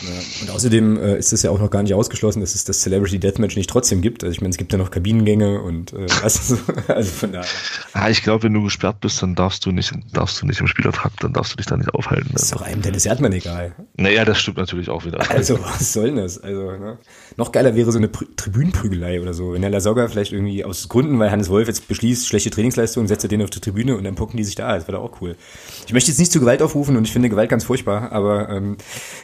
Ja, 0.01 0.22
und 0.43 0.51
außerdem 0.51 0.99
äh, 0.99 1.19
ist 1.19 1.33
es 1.33 1.43
ja 1.43 1.51
auch 1.51 1.59
noch 1.59 1.71
gar 1.71 1.83
nicht 1.83 1.95
ausgeschlossen, 1.95 2.41
dass 2.41 2.55
es 2.55 2.65
das 2.65 2.81
Celebrity 2.81 3.19
Deathmatch 3.19 3.57
nicht 3.57 3.71
trotzdem 3.71 4.03
gibt. 4.03 4.25
Also 4.25 4.33
ich 4.33 4.41
meine, 4.41 4.51
es 4.51 4.57
gibt 4.57 4.73
ja 4.73 4.79
noch 4.79 4.91
Kabinengänge 4.91 5.63
und 5.63 5.93
äh, 5.93 6.07
also, 6.23 6.59
also 6.89 7.11
von 7.11 7.33
daher. 7.33 7.49
Ah, 7.93 8.11
ich 8.11 8.23
glaube, 8.23 8.45
wenn 8.45 8.53
du 8.53 8.63
gesperrt 8.63 9.01
bist, 9.01 9.23
dann 9.23 9.35
darfst 9.35 9.65
du 9.65 9.73
nicht, 9.73 9.93
darfst 10.13 10.43
du 10.43 10.47
nicht 10.47 10.61
im 10.61 10.67
Spielertrakt, 10.67 11.23
dann 11.23 11.33
darfst 11.33 11.53
du 11.53 11.57
dich 11.57 11.67
da 11.67 11.77
nicht 11.77 11.95
aufhalten. 11.95 12.31
Das 12.33 12.43
ist 12.43 12.55
doch 12.55 12.63
einem 12.63 12.83
Dennis 12.83 13.07
Erdmann 13.07 13.33
egal. 13.33 13.75
Naja, 13.97 14.25
das 14.25 14.41
stimmt 14.41 14.57
natürlich 14.59 14.89
auch 14.89 15.05
wieder. 15.05 15.31
Also 15.31 15.59
was 15.63 15.93
soll 15.93 16.07
denn 16.07 16.17
das? 16.17 16.39
Also, 16.39 16.73
ne? 16.73 16.99
Noch 17.37 17.53
geiler 17.53 17.75
wäre 17.77 17.93
so 17.93 17.99
eine 17.99 18.09
Pr 18.09 18.27
Tribünenprügelei 18.37 19.21
oder 19.21 19.35
so. 19.35 19.53
Wenn 19.53 19.63
der 19.63 19.71
Lasogga 19.71 20.09
vielleicht 20.09 20.33
irgendwie 20.33 20.65
aus 20.65 20.89
Gründen, 20.89 21.19
weil 21.19 21.31
Hannes 21.31 21.49
Wolf 21.49 21.69
jetzt 21.69 21.87
beschließt, 21.87 22.27
schlechte 22.27 22.51
Trainingsleistung, 22.51 23.07
setzt 23.07 23.25
er 23.25 23.29
den 23.29 23.43
auf 23.43 23.51
die 23.51 23.61
Tribüne 23.61 23.97
und 23.97 24.05
dann 24.05 24.17
pucken 24.17 24.37
die 24.37 24.45
sich 24.45 24.55
da. 24.57 24.75
Das 24.75 24.89
wäre 24.89 24.99
auch 24.99 25.21
cool. 25.21 25.37
Ich 25.87 25.93
möchte 25.93 26.11
jetzt 26.11 26.19
nicht 26.19 26.33
zu 26.33 26.41
Gewalt 26.41 26.63
aufrufen 26.63 26.97
und 26.97 27.05
ich 27.05 27.13
finde 27.13 27.29
Gewalt 27.29 27.51
ganz 27.51 27.65
furchtbar, 27.65 28.11
aber 28.11 28.49
ähm, 28.49 28.77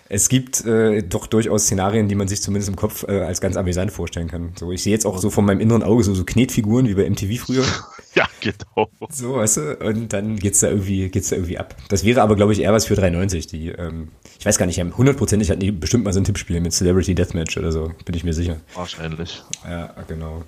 es 0.08 0.28
gibt 0.28 0.64
äh, 0.64 1.02
doch 1.08 1.26
durchaus 1.26 1.64
Szenarien, 1.64 2.08
die 2.08 2.14
man 2.14 2.28
sich 2.28 2.42
zumindest 2.42 2.68
im 2.68 2.76
Kopf 2.76 3.04
äh, 3.08 3.20
als 3.20 3.40
ganz 3.40 3.56
amüsant 3.56 3.92
vorstellen 3.92 4.28
kann. 4.28 4.52
So, 4.58 4.72
ich 4.72 4.82
sehe 4.82 4.92
jetzt 4.92 5.06
auch 5.06 5.18
so 5.18 5.30
von 5.30 5.44
meinem 5.44 5.60
inneren 5.60 5.82
Auge 5.82 6.04
so, 6.04 6.14
so 6.14 6.24
Knetfiguren 6.24 6.86
wie 6.86 6.94
bei 6.94 7.08
MTV 7.08 7.44
früher. 7.44 7.64
ja, 8.14 8.26
genau. 8.40 8.88
So, 9.10 9.36
weißt 9.36 9.56
du, 9.56 9.76
und 9.78 10.12
dann 10.12 10.36
geht's 10.36 10.60
da 10.60 10.68
irgendwie, 10.68 11.08
geht's 11.08 11.30
da 11.30 11.36
irgendwie 11.36 11.58
ab. 11.58 11.76
Das 11.88 12.04
wäre 12.04 12.22
aber, 12.22 12.36
glaube 12.36 12.52
ich, 12.52 12.60
eher 12.60 12.72
was 12.72 12.86
für 12.86 12.94
390. 12.94 13.46
Die, 13.46 13.68
ähm, 13.68 14.08
ich 14.38 14.46
weiß 14.46 14.58
gar 14.58 14.66
nicht, 14.66 14.82
hundertprozentig 14.82 15.50
hatten 15.50 15.60
die 15.60 15.72
bestimmt 15.72 16.04
mal 16.04 16.12
so 16.12 16.20
ein 16.20 16.24
Tippspiel 16.24 16.60
mit 16.60 16.72
Celebrity 16.72 17.14
Deathmatch 17.14 17.56
oder 17.56 17.72
so, 17.72 17.92
bin 18.04 18.14
ich 18.14 18.24
mir 18.24 18.34
sicher. 18.34 18.56
Wahrscheinlich. 18.74 19.42
Ja, 19.64 19.94
genau. 20.06 20.44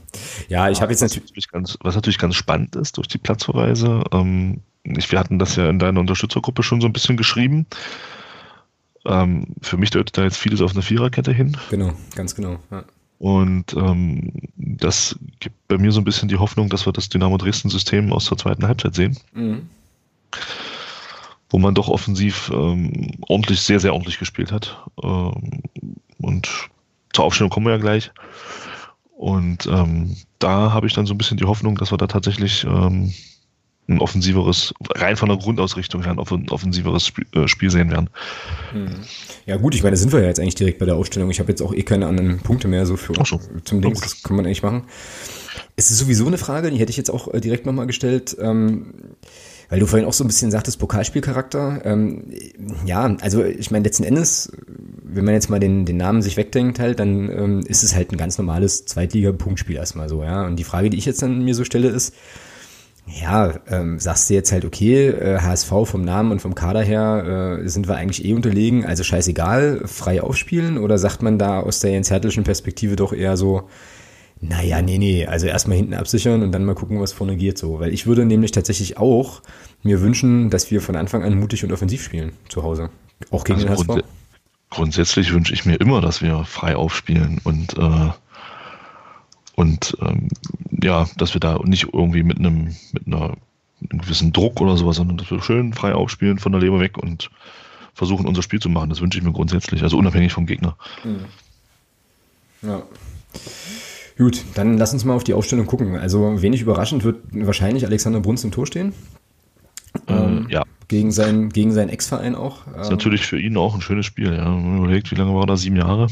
Ja, 0.49 0.71
ich 0.71 0.81
habe 0.81 0.93
jetzt 0.93 1.01
natürlich. 1.01 1.49
Ganz, 1.51 1.77
was 1.81 1.95
natürlich 1.95 2.19
ganz 2.19 2.37
spannend 2.37 2.77
ist 2.77 2.97
durch 2.97 3.09
die 3.09 3.19
Platzverweise, 3.19 4.03
ähm, 4.13 4.61
ich, 4.83 5.11
wir 5.11 5.19
hatten 5.19 5.39
das 5.39 5.57
ja 5.57 5.69
in 5.69 5.79
deiner 5.79 6.01
Unterstützergruppe 6.01 6.63
schon 6.63 6.81
so 6.81 6.87
ein 6.87 6.93
bisschen 6.93 7.17
geschrieben. 7.17 7.67
Ähm, 9.07 9.47
für 9.63 9.77
mich 9.77 9.91
deutet 9.91 10.17
da 10.17 10.23
jetzt 10.23 10.37
vieles 10.37 10.61
auf 10.61 10.73
eine 10.73 10.83
Viererkette 10.83 11.33
hin. 11.33 11.57
Genau, 11.71 11.93
ganz 12.15 12.35
genau. 12.35 12.59
Ja. 12.71 12.85
Und 13.19 13.75
ähm, 13.75 14.33
das 14.57 15.19
gibt 15.41 15.69
bei 15.69 15.77
mir 15.77 15.93
so 15.93 16.01
ein 16.01 16.05
bisschen 16.05 16.29
die 16.29 16.39
Hoffnung, 16.39 16.71
dass 16.71 16.87
wir 16.87 16.93
das 16.93 17.11
Dynamo 17.11 17.37
Dresden-System 17.37 18.13
aus 18.13 18.27
der 18.27 18.39
zweiten 18.39 18.67
Halbzeit 18.67 18.95
sehen. 18.95 19.19
Mhm. 19.35 19.69
Wo 21.51 21.59
man 21.59 21.75
doch 21.75 21.89
offensiv 21.89 22.51
ähm, 22.55 23.13
ordentlich, 23.29 23.61
sehr, 23.61 23.81
sehr 23.81 23.93
ordentlich 23.93 24.19
gespielt 24.19 24.53
hat. 24.53 24.85
Ähm, 25.03 25.63
und 26.19 26.49
zur 27.13 27.25
Aufstellung 27.25 27.51
kommen 27.51 27.67
wir 27.67 27.73
ja 27.73 27.79
gleich. 27.79 28.11
Und 29.17 29.67
ähm, 29.67 30.17
da 30.39 30.73
habe 30.73 30.87
ich 30.87 30.95
dann 30.95 31.05
so 31.05 31.13
ein 31.13 31.19
bisschen 31.19 31.37
die 31.37 31.45
Hoffnung, 31.45 31.77
dass 31.77 31.93
wir 31.93 31.99
da 31.99 32.07
tatsächlich 32.07 32.65
ähm, 32.65 33.13
ein 33.91 33.99
offensiveres, 33.99 34.73
rein 34.95 35.17
von 35.17 35.29
der 35.29 35.39
Grundausrichtung 35.39 36.03
her, 36.03 36.13
ein 36.13 36.49
offensiveres 36.49 37.13
äh, 37.35 37.49
Spiel 37.49 37.71
sehen 37.71 37.91
werden. 37.91 38.09
Hm. 38.73 38.89
Ja 39.47 39.57
gut, 39.57 39.75
ich 39.75 39.83
meine, 39.83 39.97
da 39.97 39.97
sind 39.97 40.13
wir 40.13 40.21
ja 40.21 40.29
jetzt 40.29 40.41
eigentlich 40.41 40.55
direkt 40.55 40.79
bei 40.79 40.87
der 40.87 40.97
Ausstellung. 40.97 41.31
Ich 41.31 41.41
habe 41.41 41.51
jetzt 41.51 41.61
auch 41.61 41.75
eh 41.75 41.83
keine 41.83 42.07
anderen 42.07 42.39
Punkte 42.41 42.69
mehr 42.69 42.87
so 42.87 42.97
für 42.97 43.15
so. 43.25 43.41
zum 43.65 43.81
Ding. 43.83 43.95
Das 43.95 44.23
kann 44.23 44.37
man 44.37 44.47
eigentlich 44.47 44.63
machen. 44.63 44.85
Es 45.77 45.91
ist 45.91 45.99
sowieso 45.99 46.27
eine 46.27 46.39
Frage, 46.39 46.71
die 46.71 46.79
hätte 46.79 46.91
ich 46.91 46.97
jetzt 46.97 47.11
auch 47.11 47.33
äh, 47.33 47.41
direkt 47.41 47.67
nochmal 47.67 47.87
gestellt. 47.87 48.37
Ähm, 48.41 48.95
weil 49.71 49.79
du 49.79 49.87
vorhin 49.87 50.07
auch 50.07 50.13
so 50.13 50.25
ein 50.25 50.27
bisschen 50.27 50.51
sagtest, 50.51 50.81
Pokalspielcharakter. 50.81 51.83
Ähm, 51.85 52.25
ja, 52.85 53.17
also 53.21 53.45
ich 53.45 53.71
meine, 53.71 53.85
letzten 53.85 54.03
Endes, 54.03 54.51
wenn 54.67 55.25
man 55.25 55.35
jetzt 55.35 55.49
mal 55.49 55.61
den, 55.61 55.87
den 55.87 55.97
Namen 55.97 56.23
sich 56.23 56.37
wegdenkt 56.37 56.81
halt, 56.81 56.99
dann 56.99 57.31
ähm, 57.31 57.61
ist 57.61 57.85
es 57.85 57.95
halt 57.95 58.13
ein 58.13 58.17
ganz 58.17 58.37
normales 58.37 58.85
Zweitliga-Punktspiel 58.85 59.77
erstmal 59.77 60.09
so, 60.09 60.25
ja. 60.25 60.45
Und 60.45 60.57
die 60.57 60.65
Frage, 60.65 60.91
die 60.91 60.99
ich 60.99 61.07
jetzt 61.07 61.23
dann 61.23 61.45
mir 61.45 61.55
so 61.55 61.65
stelle, 61.65 61.89
ist, 61.89 62.15
ja, 63.19 63.55
ähm, 63.69 63.99
sagst 63.99 64.31
du 64.31 64.35
jetzt 64.35 64.53
halt, 64.53 64.65
okay, 64.65 65.09
äh, 65.09 65.41
HSV 65.41 65.71
vom 65.85 66.03
Namen 66.03 66.31
und 66.33 66.41
vom 66.41 66.55
Kader 66.55 66.83
her 66.83 67.59
äh, 67.63 67.69
sind 67.69 67.89
wir 67.89 67.97
eigentlich 67.97 68.25
eh 68.25 68.35
unterlegen, 68.35 68.85
also 68.85 69.03
scheißegal, 69.03 69.83
frei 69.87 70.23
aufspielen? 70.23 70.79
Oder 70.79 70.99
sagt 70.99 71.23
man 71.23 71.39
da 71.39 71.61
aus 71.61 71.81
der 71.81 71.93
Jens 71.93 72.11
Hertelschen 72.11 72.45
Perspektive 72.45 72.97
doch 72.97 73.13
eher 73.13 73.37
so, 73.37 73.69
naja, 74.41 74.81
nee, 74.81 74.99
nee, 74.99 75.27
also 75.27 75.47
erstmal 75.47 75.77
hinten 75.77 75.95
absichern 75.95 76.43
und 76.43 76.53
dann 76.53 76.65
mal 76.65 76.75
gucken, 76.75 77.01
was 77.01 77.13
vorne 77.13 77.37
geht 77.37 77.59
so. 77.59 77.81
Weil 77.81 77.93
ich 77.93 78.07
würde 78.07 78.25
nämlich 78.25 78.53
tatsächlich 78.53 78.97
auch 78.97 79.43
mir 79.83 80.01
wünschen, 80.01 80.51
dass 80.51 80.71
wir 80.71 80.81
von 80.81 80.97
Anfang 80.97 81.23
an 81.25 81.39
mutig 81.39 81.65
und 81.65 81.73
offensiv 81.73 82.03
spielen 82.03 82.33
zu 82.49 82.63
Hause. 82.63 82.91
Auch 83.31 83.45
gegen 83.45 83.67
also 83.69 83.85
den 83.85 83.97
HSV. 83.97 84.05
grundsätzlich 84.71 85.33
wünsche 85.33 85.53
ich 85.53 85.67
mir 85.67 85.77
immer, 85.77 86.01
dass 86.01 86.23
wir 86.23 86.45
frei 86.45 86.77
aufspielen 86.77 87.41
und 87.45 87.77
äh 87.77 88.11
und 89.61 89.97
ähm, 90.01 90.29
ja, 90.83 91.07
dass 91.19 91.35
wir 91.35 91.41
da 91.41 91.59
nicht 91.63 91.89
irgendwie 91.93 92.23
mit 92.23 92.39
einem, 92.39 92.75
mit 92.93 93.07
einer 93.07 93.37
einem 93.91 94.01
gewissen 94.01 94.33
Druck 94.33 94.61
oder 94.61 94.77
sowas, 94.77 94.97
sondern 94.97 95.17
dass 95.19 95.31
wir 95.31 95.43
schön 95.43 95.73
frei 95.73 95.95
aufspielen 95.95 96.39
von 96.39 96.53
der 96.53 96.61
Leber 96.61 96.81
weg 96.81 96.99
und 96.99 97.31
versuchen, 97.95 98.27
unser 98.27 98.43
Spiel 98.43 98.61
zu 98.61 98.69
machen. 98.69 98.89
Das 98.89 99.01
wünsche 99.01 99.19
ich 99.19 99.25
mir 99.25 99.33
grundsätzlich, 99.33 99.83
also 99.83 99.99
unabhängig 99.99 100.33
vom 100.33 100.47
Gegner. 100.47 100.77
Hm. 101.03 101.21
Ja. 102.63 102.83
Gut, 104.17 104.45
dann 104.55 104.79
lass 104.79 104.93
uns 104.93 105.05
mal 105.05 105.15
auf 105.15 105.25
die 105.25 105.35
Aufstellung 105.35 105.67
gucken. 105.67 105.97
Also 105.97 106.43
wenig 106.43 106.63
überraschend 106.63 107.05
wird 107.05 107.19
wahrscheinlich 107.33 107.85
Alexander 107.85 108.21
Bruns 108.21 108.45
im 108.45 108.51
Tor 108.51 108.67
stehen. 108.67 108.93
Ähm, 110.07 110.47
ja. 110.51 110.63
Gegen, 110.89 111.13
sein, 111.13 111.51
gegen 111.51 111.73
seinen 111.73 111.89
Ex-Verein 111.89 112.35
auch. 112.35 112.63
Das 112.75 112.89
ist 112.89 112.91
natürlich 112.91 113.27
für 113.27 113.41
ihn 113.41 113.57
auch 113.57 113.75
ein 113.75 113.81
schönes 113.81 114.07
Spiel. 114.07 114.33
Ja. 114.35 114.49
Man 114.49 114.79
überlegt, 114.79 115.11
wie 115.11 115.15
lange 115.15 115.35
war 115.35 115.45
er 115.45 115.47
da? 115.47 115.57
Sieben 115.57 115.77
Jahre? 115.77 116.09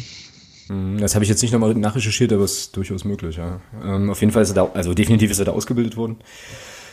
Mhm, 0.68 0.98
das 0.98 1.14
habe 1.14 1.24
ich 1.24 1.28
jetzt 1.28 1.42
nicht 1.42 1.52
nochmal 1.52 1.74
nachrecherchiert, 1.74 2.32
aber 2.32 2.44
es 2.44 2.58
ist 2.58 2.76
durchaus 2.76 3.04
möglich, 3.04 3.36
ja. 3.36 3.60
Ähm, 3.82 4.10
auf 4.10 4.20
jeden 4.20 4.32
Fall 4.32 4.42
ist 4.42 4.50
er 4.50 4.54
da, 4.54 4.70
also 4.74 4.94
definitiv 4.94 5.30
ist 5.30 5.38
er 5.38 5.46
da 5.46 5.52
ausgebildet 5.52 5.96
worden. 5.96 6.16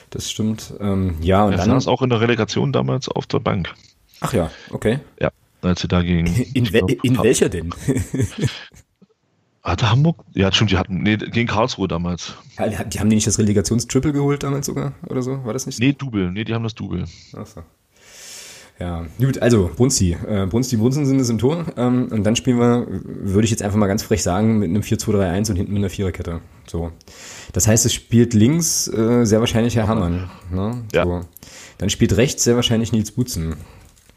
Das 0.10 0.30
stimmt. 0.32 0.74
Ähm, 0.80 1.16
ja, 1.22 1.46
und 1.46 1.54
er 1.54 1.58
dann. 1.58 1.70
saß 1.70 1.88
auch 1.88 2.02
in 2.02 2.10
der 2.10 2.22
Relegation 2.22 2.72
damals 2.72 3.10
auf 3.10 3.26
der 3.26 3.40
Bank. 3.40 3.74
Ach 4.22 4.34
ja, 4.34 4.50
okay. 4.72 5.00
Ja, 5.20 5.32
als 5.62 5.82
sie 5.82 5.88
dagegen. 5.88 6.28
In, 6.54 6.72
we 6.72 6.80
glaub, 6.80 7.04
in 7.04 7.18
welcher 7.22 7.50
denn? 7.50 7.74
Hatte 9.64 9.90
Hamburg? 9.90 10.24
Ja, 10.36 10.52
stimmt, 10.52 10.70
die 10.70 10.78
hatten, 10.78 11.02
nee, 11.02 11.18
gegen 11.18 11.48
Karlsruhe 11.48 11.88
damals. 11.88 12.36
Ja, 12.60 12.68
die 12.84 13.00
haben 13.00 13.10
die 13.10 13.16
nicht 13.16 13.26
das 13.26 13.40
Relegationstriple 13.40 14.14
geholt 14.14 14.44
damals 14.44 14.68
sogar, 14.68 14.94
oder 15.08 15.24
so? 15.24 15.44
War 15.44 15.54
das 15.54 15.66
nicht 15.66 15.78
so? 15.78 15.84
Nee, 15.84 15.94
Double, 15.94 16.32
nee, 16.32 16.44
die 16.44 16.54
haben 16.54 16.62
das 16.62 16.76
Double. 16.76 17.06
Ach 17.36 17.48
so. 17.48 17.64
Ja, 18.80 19.06
gut, 19.20 19.42
also 19.42 19.72
Brunsti. 19.74 20.18
Äh, 20.28 20.48
Brunsti 20.48 20.76
Brunsen 20.76 21.06
sind 21.06 21.20
es 21.20 21.30
im 21.30 21.38
Tor. 21.38 21.66
Ähm, 21.78 22.10
und 22.12 22.24
dann 22.26 22.36
spielen 22.36 22.60
wir, 22.60 22.86
würde 22.90 23.46
ich 23.46 23.52
jetzt 23.52 23.64
einfach 23.64 23.78
mal 23.78 23.88
ganz 23.88 24.04
frech 24.04 24.22
sagen, 24.22 24.60
mit 24.60 24.70
einem 24.70 24.82
4-2-3-1 24.82 25.50
und 25.52 25.56
hinten 25.56 25.74
mit 25.74 25.80
einer 25.80 25.90
Viererkette. 25.90 26.42
So. 26.68 26.92
Das 27.54 27.68
heißt, 27.68 27.86
es 27.86 27.94
spielt 27.94 28.34
links 28.34 28.88
äh, 28.90 29.26
sehr 29.26 29.40
wahrscheinlich 29.40 29.78
Herr 29.78 29.88
Hammann. 29.88 30.30
Ne? 30.52 30.84
Ja. 30.94 31.06
So. 31.06 31.22
Dann 31.78 31.90
spielt 31.90 32.18
rechts 32.18 32.44
sehr 32.44 32.56
wahrscheinlich 32.56 32.92
Nils 32.92 33.12
Butzen. 33.12 33.56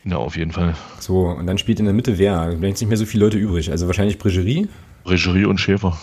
Ja, 0.05 0.17
auf 0.17 0.37
jeden 0.37 0.53
Fall. 0.53 0.75
So, 0.99 1.29
und 1.29 1.47
dann 1.47 1.59
spielt 1.59 1.79
in 1.79 1.85
der 1.85 1.95
Mitte 1.95 2.19
wer? 2.19 2.47
Da 2.47 2.51
sind 2.51 2.63
nicht 2.63 2.89
mehr 2.89 2.97
so 2.97 3.07
viele 3.07 3.25
Leute 3.25 3.39
übrig. 3.39 3.71
Also 3.71 3.87
wahrscheinlich 3.87 4.19
Bregerie. 4.19 4.69
Bregerie 5.05 5.45
und 5.45 5.59
Schäfer. 5.59 5.99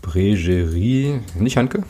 Bregerie, 0.00 1.20
nicht 1.38 1.56
Hanke? 1.56 1.84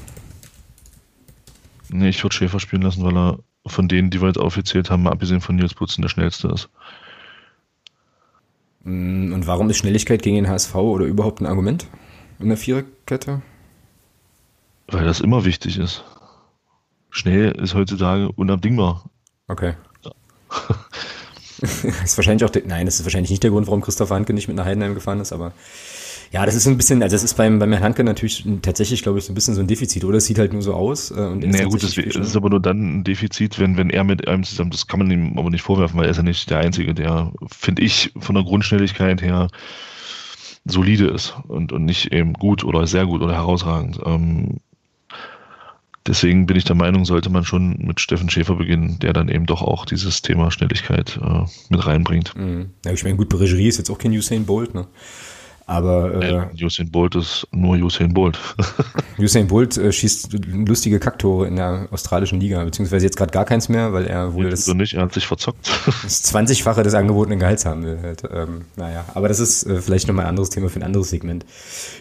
Nee, 1.88 2.10
ich 2.10 2.22
würde 2.22 2.34
Schäfer 2.34 2.60
spielen 2.60 2.82
lassen, 2.82 3.04
weil 3.04 3.16
er 3.16 3.38
von 3.66 3.88
denen, 3.88 4.10
die 4.10 4.20
wir 4.20 4.28
jetzt 4.28 4.38
aufgezählt 4.38 4.90
haben, 4.90 5.06
abgesehen 5.06 5.40
von 5.40 5.56
Nils 5.56 5.74
Putzen, 5.74 6.02
der 6.02 6.08
schnellste 6.08 6.48
ist. 6.48 6.68
Mm, 8.84 9.32
und 9.32 9.46
warum 9.46 9.70
ist 9.70 9.78
Schnelligkeit 9.78 10.22
gegen 10.22 10.36
den 10.36 10.48
HSV 10.48 10.74
oder 10.74 11.04
überhaupt 11.04 11.40
ein 11.40 11.46
Argument 11.46 11.86
in 12.38 12.48
der 12.48 12.56
Viererkette? 12.56 13.42
Weil 14.88 15.04
das 15.04 15.20
immer 15.20 15.44
wichtig 15.44 15.78
ist. 15.78 16.04
Schnell 17.10 17.52
ist 17.52 17.74
heutzutage 17.74 18.30
unabdingbar. 18.32 19.04
Okay. 19.46 19.74
Ja. 20.04 20.12
ist 22.04 22.16
wahrscheinlich 22.18 22.44
auch, 22.44 22.50
der, 22.50 22.62
nein, 22.66 22.86
das 22.86 22.98
ist 22.98 23.04
wahrscheinlich 23.04 23.30
nicht 23.30 23.42
der 23.42 23.50
Grund, 23.50 23.66
warum 23.66 23.82
Christoph 23.82 24.10
Hanke 24.10 24.32
nicht 24.32 24.48
mit 24.48 24.56
nach 24.56 24.64
Heidenheim 24.64 24.94
gefahren 24.94 25.20
ist, 25.20 25.32
aber 25.32 25.52
ja, 26.32 26.46
das 26.46 26.54
ist 26.54 26.66
ein 26.66 26.78
bisschen, 26.78 27.02
also 27.02 27.14
das 27.14 27.22
ist 27.22 27.34
beim, 27.34 27.58
beim 27.58 27.72
Herrn 27.72 27.84
Hanke 27.84 28.04
natürlich 28.04 28.46
tatsächlich, 28.62 29.02
glaube 29.02 29.18
ich, 29.18 29.26
so 29.26 29.32
ein 29.32 29.34
bisschen 29.34 29.54
so 29.54 29.60
ein 29.60 29.66
Defizit, 29.66 30.02
oder? 30.02 30.16
Es 30.16 30.24
sieht 30.24 30.38
halt 30.38 30.54
nur 30.54 30.62
so 30.62 30.72
aus. 30.72 31.10
Äh, 31.10 31.20
und 31.20 31.46
naja, 31.46 31.66
gut, 31.66 31.82
das, 31.82 31.94
das 31.94 32.16
ist 32.16 32.36
aber 32.36 32.48
nur 32.48 32.60
dann 32.60 33.00
ein 33.00 33.04
Defizit, 33.04 33.58
wenn, 33.58 33.76
wenn 33.76 33.90
er 33.90 34.02
mit 34.02 34.26
einem 34.26 34.42
zusammen, 34.42 34.70
das 34.70 34.86
kann 34.86 35.00
man 35.00 35.10
ihm 35.10 35.38
aber 35.38 35.50
nicht 35.50 35.60
vorwerfen, 35.60 35.98
weil 35.98 36.06
er 36.06 36.10
ist 36.10 36.16
ja 36.16 36.22
nicht 36.22 36.48
der 36.48 36.58
Einzige, 36.58 36.94
der, 36.94 37.32
finde 37.50 37.82
ich, 37.82 38.12
von 38.18 38.34
der 38.34 38.44
Grundschnelligkeit 38.44 39.20
her 39.20 39.48
solide 40.64 41.08
ist 41.08 41.34
und, 41.48 41.70
und 41.70 41.84
nicht 41.84 42.12
eben 42.12 42.32
gut 42.32 42.64
oder 42.64 42.86
sehr 42.86 43.04
gut 43.04 43.20
oder 43.20 43.34
herausragend. 43.34 44.00
Ähm, 44.06 44.60
deswegen 46.06 46.46
bin 46.46 46.56
ich 46.56 46.64
der 46.64 46.76
Meinung, 46.76 47.04
sollte 47.04 47.28
man 47.28 47.44
schon 47.44 47.76
mit 47.78 48.00
Steffen 48.00 48.30
Schäfer 48.30 48.54
beginnen, 48.54 48.98
der 49.00 49.12
dann 49.12 49.28
eben 49.28 49.44
doch 49.44 49.60
auch 49.60 49.84
dieses 49.84 50.22
Thema 50.22 50.50
Schnelligkeit 50.50 51.20
äh, 51.22 51.44
mit 51.68 51.86
reinbringt. 51.86 52.34
Mhm. 52.38 52.70
Ja, 52.86 52.92
ich 52.92 53.04
meine, 53.04 53.16
gut, 53.16 53.28
Beregerie 53.28 53.68
ist 53.68 53.76
jetzt 53.76 53.90
auch 53.90 53.98
kein 53.98 54.12
Usain 54.12 54.46
Bolt, 54.46 54.72
ne? 54.72 54.86
Aber 55.72 56.22
äh, 56.22 56.64
Usain 56.64 56.90
Bolt 56.90 57.14
ist 57.14 57.48
nur 57.50 57.76
Usain 57.78 58.12
Bolt. 58.12 58.38
Usain 59.18 59.46
Bolt 59.46 59.78
äh, 59.78 59.90
schießt 59.90 60.28
lustige 60.68 61.00
Kacktore 61.00 61.46
in 61.46 61.56
der 61.56 61.88
australischen 61.90 62.40
Liga, 62.40 62.62
beziehungsweise 62.62 63.06
jetzt 63.06 63.16
gerade 63.16 63.32
gar 63.32 63.46
keins 63.46 63.70
mehr, 63.70 63.94
weil 63.94 64.06
er 64.06 64.34
wohl 64.34 64.50
das, 64.50 64.66
so 64.66 64.74
nicht, 64.74 64.92
er 64.92 65.02
hat 65.04 65.14
sich 65.14 65.26
verzockt. 65.26 65.70
das 66.02 66.30
20-fache 66.30 66.82
des 66.82 66.92
angebotenen 66.92 67.38
Gehalts 67.38 67.64
haben 67.64 67.84
will. 67.84 67.98
Halt. 68.02 68.22
Ähm, 68.30 68.66
naja, 68.76 69.06
aber 69.14 69.28
das 69.28 69.40
ist 69.40 69.64
äh, 69.64 69.80
vielleicht 69.80 70.08
nochmal 70.08 70.26
ein 70.26 70.30
anderes 70.30 70.50
Thema 70.50 70.68
für 70.68 70.78
ein 70.78 70.82
anderes 70.82 71.08
Segment. 71.08 71.46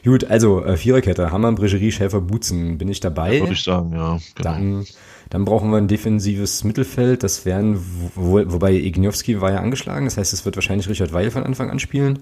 Gut, 0.03 0.25
also 0.25 0.65
äh, 0.65 0.75
Viererkette, 0.75 1.31
Hammer, 1.31 1.53
Bregerie, 1.53 1.93
Schäfer, 1.93 2.19
Butzen, 2.19 2.77
bin 2.77 2.89
ich 2.89 2.99
dabei? 2.99 3.39
Würde 3.39 3.53
ich 3.53 3.63
sagen, 3.63 3.93
ja. 3.93 4.19
Genau. 4.35 4.51
Dann, 4.51 4.85
dann 5.29 5.45
brauchen 5.45 5.71
wir 5.71 5.77
ein 5.77 5.87
defensives 5.87 6.65
Mittelfeld, 6.65 7.23
das 7.23 7.45
wären, 7.45 7.79
wo, 8.15 8.41
wobei 8.51 8.73
Igniowski 8.73 9.39
war 9.39 9.53
ja 9.53 9.59
angeschlagen, 9.59 10.03
das 10.03 10.17
heißt, 10.17 10.33
es 10.33 10.43
wird 10.43 10.57
wahrscheinlich 10.57 10.89
Richard 10.89 11.13
Weil 11.13 11.31
von 11.31 11.43
Anfang 11.43 11.71
an 11.71 11.79
spielen. 11.79 12.19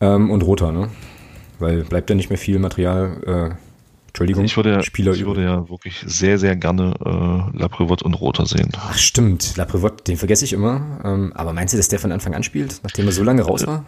Ähm, 0.00 0.30
und 0.30 0.42
roter, 0.42 0.72
ne? 0.72 0.88
Weil 1.58 1.84
bleibt 1.84 2.08
ja 2.10 2.16
nicht 2.16 2.30
mehr 2.30 2.38
viel 2.38 2.58
Material, 2.58 3.22
äh, 3.26 3.54
Entschuldigung, 4.10 4.44
ich 4.44 4.56
würde, 4.56 4.82
Spieler 4.82 5.12
ich 5.12 5.24
würde 5.24 5.44
ja 5.44 5.68
wirklich 5.68 6.02
sehr, 6.04 6.36
sehr 6.36 6.56
gerne 6.56 6.94
äh, 7.04 7.58
Laprevot 7.58 8.02
und 8.02 8.14
Roter 8.14 8.44
sehen. 8.44 8.72
Ach 8.76 8.98
stimmt, 8.98 9.56
Laprevot, 9.56 10.08
den 10.08 10.16
vergesse 10.16 10.44
ich 10.44 10.52
immer. 10.52 11.00
Ähm, 11.04 11.32
aber 11.36 11.52
meinst 11.52 11.74
du, 11.74 11.76
dass 11.76 11.86
der 11.88 12.00
von 12.00 12.10
Anfang 12.10 12.34
an 12.34 12.42
spielt, 12.42 12.80
nachdem 12.82 13.06
er 13.06 13.12
so 13.12 13.22
lange 13.22 13.42
raus 13.42 13.66
war? 13.68 13.84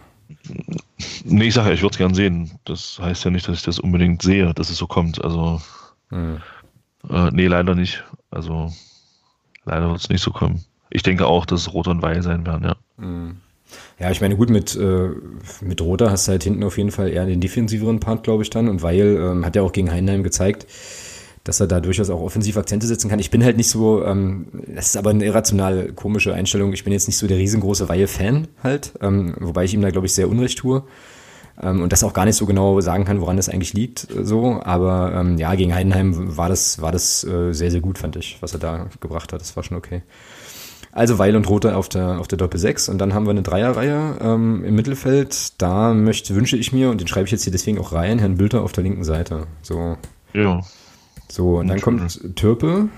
Nee, 1.25 1.47
ich 1.47 1.53
sage 1.53 1.69
ja, 1.69 1.73
ich 1.73 1.81
würde 1.81 1.91
es 1.91 1.97
gern 1.97 2.13
sehen. 2.13 2.51
Das 2.63 2.99
heißt 3.01 3.25
ja 3.25 3.31
nicht, 3.31 3.47
dass 3.49 3.57
ich 3.57 3.63
das 3.63 3.79
unbedingt 3.79 4.21
sehe, 4.21 4.53
dass 4.53 4.69
es 4.69 4.77
so 4.77 4.87
kommt. 4.87 5.21
Also, 5.21 5.61
hm. 6.09 6.37
äh, 7.09 7.29
nee, 7.31 7.47
leider 7.47 7.75
nicht. 7.75 8.05
Also, 8.31 8.71
leider 9.65 9.89
wird 9.89 9.99
es 9.99 10.09
nicht 10.09 10.21
so 10.21 10.31
kommen. 10.31 10.63
Ich 10.89 11.03
denke 11.03 11.25
auch, 11.25 11.45
dass 11.45 11.61
es 11.61 11.73
Roter 11.73 11.91
und 11.91 12.01
Weil 12.01 12.23
sein 12.23 12.45
werden, 12.45 12.63
ja. 12.63 12.75
Hm. 12.97 13.37
Ja, 14.03 14.11
ich 14.11 14.19
meine, 14.19 14.35
gut, 14.35 14.49
mit, 14.49 14.75
äh, 14.75 15.11
mit 15.61 15.79
Roter 15.79 16.11
hast 16.11 16.27
du 16.27 16.31
halt 16.33 16.43
hinten 16.43 16.65
auf 16.65 16.77
jeden 16.77 16.91
Fall 16.91 17.09
eher 17.09 17.25
den 17.25 17.39
defensiveren 17.39 18.01
Part, 18.01 18.23
glaube 18.23 18.43
ich, 18.43 18.49
dann. 18.49 18.67
Und 18.67 18.81
Weil 18.81 19.15
ähm, 19.15 19.45
hat 19.45 19.55
ja 19.55 19.61
auch 19.61 19.71
gegen 19.71 19.89
Heinheim 19.89 20.23
gezeigt, 20.23 20.67
dass 21.45 21.61
er 21.61 21.67
da 21.67 21.79
durchaus 21.79 22.09
auch 22.09 22.19
offensiv 22.19 22.57
Akzente 22.57 22.85
setzen 22.85 23.09
kann. 23.09 23.19
Ich 23.19 23.31
bin 23.31 23.45
halt 23.45 23.55
nicht 23.55 23.69
so, 23.69 24.03
ähm, 24.03 24.47
das 24.67 24.87
ist 24.87 24.97
aber 24.97 25.11
eine 25.11 25.23
irrational 25.23 25.93
komische 25.93 26.33
Einstellung. 26.33 26.73
Ich 26.73 26.83
bin 26.83 26.91
jetzt 26.91 27.07
nicht 27.07 27.15
so 27.17 27.27
der 27.27 27.37
riesengroße 27.37 27.87
Weihe-Fan 27.87 28.49
halt, 28.61 28.91
ähm, 28.99 29.35
wobei 29.39 29.63
ich 29.63 29.73
ihm 29.73 29.81
da, 29.81 29.89
glaube 29.89 30.07
ich, 30.07 30.13
sehr 30.13 30.27
unrecht 30.27 30.57
tue. 30.57 30.83
Ähm, 31.61 31.81
und 31.81 31.93
das 31.93 32.03
auch 32.03 32.11
gar 32.11 32.25
nicht 32.25 32.35
so 32.35 32.45
genau 32.45 32.81
sagen 32.81 33.05
kann, 33.05 33.21
woran 33.21 33.37
das 33.37 33.47
eigentlich 33.47 33.71
liegt, 33.71 34.11
äh, 34.11 34.25
so. 34.25 34.59
Aber 34.65 35.13
ähm, 35.15 35.37
ja, 35.37 35.55
gegen 35.55 35.73
Heidenheim 35.73 36.35
war 36.35 36.49
das, 36.49 36.81
war 36.81 36.91
das 36.91 37.23
äh, 37.23 37.53
sehr, 37.53 37.71
sehr 37.71 37.79
gut, 37.79 37.99
fand 37.99 38.17
ich, 38.17 38.35
was 38.41 38.51
er 38.51 38.59
da 38.59 38.89
gebracht 38.99 39.31
hat. 39.31 39.39
Das 39.39 39.55
war 39.55 39.63
schon 39.63 39.77
okay. 39.77 40.01
Also 40.93 41.17
Weil 41.17 41.35
und 41.35 41.49
Rote 41.49 41.75
auf 41.75 41.89
der, 41.89 42.19
auf 42.19 42.27
der 42.27 42.37
Doppel 42.37 42.59
6 42.59 42.87
und 42.89 42.99
dann 42.99 43.15
haben 43.15 43.25
wir 43.25 43.31
eine 43.31 43.41
Dreierreihe 43.41 44.17
ähm, 44.21 44.63
im 44.63 44.75
Mittelfeld. 44.75 45.59
Da 45.59 45.93
möchte, 45.93 46.35
wünsche 46.35 46.55
ich 46.55 46.71
mir, 46.71 46.91
und 46.91 47.01
den 47.01 47.07
schreibe 47.07 47.25
ich 47.25 47.31
jetzt 47.31 47.43
hier 47.43 47.51
deswegen 47.51 47.79
auch 47.79 47.93
rein, 47.93 48.19
Herrn 48.19 48.37
Bülter 48.37 48.61
auf 48.61 48.73
der 48.73 48.83
linken 48.83 49.03
Seite. 49.03 49.47
So. 49.63 49.97
Ja. 50.33 50.61
So, 51.29 51.57
und 51.57 51.67
dann 51.67 51.81
kommt 51.81 52.35
Türpe. 52.35 52.89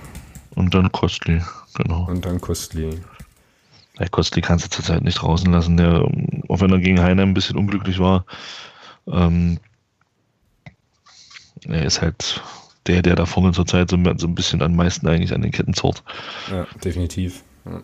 Und 0.56 0.74
dann 0.74 0.92
Kostli, 0.92 1.42
genau. 1.76 2.06
Und 2.10 2.26
dann 2.26 2.42
Kostli. 2.42 3.00
Ja, 3.98 4.08
Kostli 4.10 4.42
kannst 4.42 4.66
du 4.66 4.70
zurzeit 4.70 5.02
nicht 5.02 5.22
draußen 5.22 5.50
lassen, 5.50 5.78
der, 5.78 6.02
auch 6.50 6.60
wenn 6.60 6.72
er 6.72 6.80
gegen 6.80 7.02
Heine 7.02 7.22
ein 7.22 7.34
bisschen 7.34 7.58
unglücklich 7.58 8.00
war, 8.00 8.26
ähm, 9.08 9.60
er 11.66 11.86
ist 11.86 12.02
halt 12.02 12.42
der, 12.88 13.02
der 13.02 13.16
da 13.16 13.26
vorne 13.26 13.54
zurzeit 13.54 13.90
so, 13.90 13.98
so 14.18 14.28
ein 14.28 14.36
bisschen 14.36 14.62
am 14.62 14.76
meisten 14.76 15.08
eigentlich 15.08 15.34
an 15.34 15.42
den 15.42 15.52
Ketten 15.52 15.74
zort. 15.74 16.04
Ja, 16.52 16.68
definitiv. 16.84 17.44
Ja, 17.66 17.82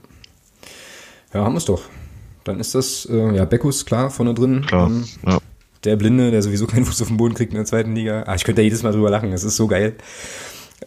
ja 1.34 1.44
haben 1.44 1.54
wir 1.54 1.60
es 1.60 1.66
doch. 1.66 1.84
Dann 2.44 2.60
ist 2.60 2.74
das, 2.76 3.06
äh, 3.06 3.36
ja, 3.36 3.46
Beckus 3.46 3.86
klar 3.86 4.10
vorne 4.10 4.34
drin. 4.34 4.66
Klar, 4.66 4.88
ähm, 4.88 5.06
ja. 5.26 5.40
Der 5.84 5.96
Blinde, 5.96 6.32
der 6.32 6.42
sowieso 6.42 6.68
keinen 6.68 6.86
Fuß 6.86 7.02
auf 7.02 7.08
den 7.08 7.18
Boden 7.18 7.34
kriegt 7.34 7.52
in 7.52 7.58
der 7.58 7.66
zweiten 7.66 7.96
Liga. 7.96 8.24
Ah, 8.28 8.36
ich 8.36 8.44
könnte 8.44 8.62
da 8.62 8.64
jedes 8.64 8.84
Mal 8.84 8.92
drüber 8.92 9.10
lachen, 9.10 9.32
das 9.32 9.44
ist 9.44 9.56
so 9.56 9.68
geil. 9.68 9.96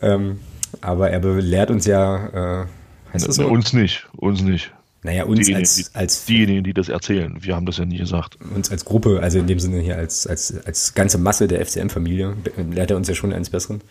Ähm, 0.00 0.40
aber 0.80 1.10
er 1.10 1.20
belehrt 1.20 1.70
uns 1.70 1.86
ja, 1.86 2.62
äh, 2.62 2.66
heißt 3.12 3.28
das 3.28 3.36
so? 3.36 3.46
Uns 3.46 3.72
nicht, 3.72 4.08
uns 4.16 4.42
nicht. 4.42 4.72
Naja, 5.04 5.24
uns 5.24 5.40
diejenigen, 5.40 5.60
als, 5.60 5.90
als 5.92 6.24
diejenigen, 6.24 6.64
die 6.64 6.72
das 6.72 6.88
erzählen. 6.88 7.36
Wir 7.38 7.54
haben 7.54 7.66
das 7.66 7.76
ja 7.76 7.84
nie 7.84 7.98
gesagt. 7.98 8.38
uns 8.54 8.70
als 8.70 8.86
Gruppe, 8.86 9.20
also 9.22 9.38
in 9.38 9.46
dem 9.46 9.60
Sinne 9.60 9.80
hier 9.80 9.98
als, 9.98 10.26
als, 10.26 10.54
als 10.64 10.94
ganze 10.94 11.18
Masse 11.18 11.46
der 11.46 11.64
FCM-Familie, 11.64 12.34
lehrt 12.72 12.90
er 12.90 12.96
uns 12.96 13.06
ja 13.06 13.14
schon 13.14 13.30
eines 13.34 13.50
Besseren. 13.50 13.82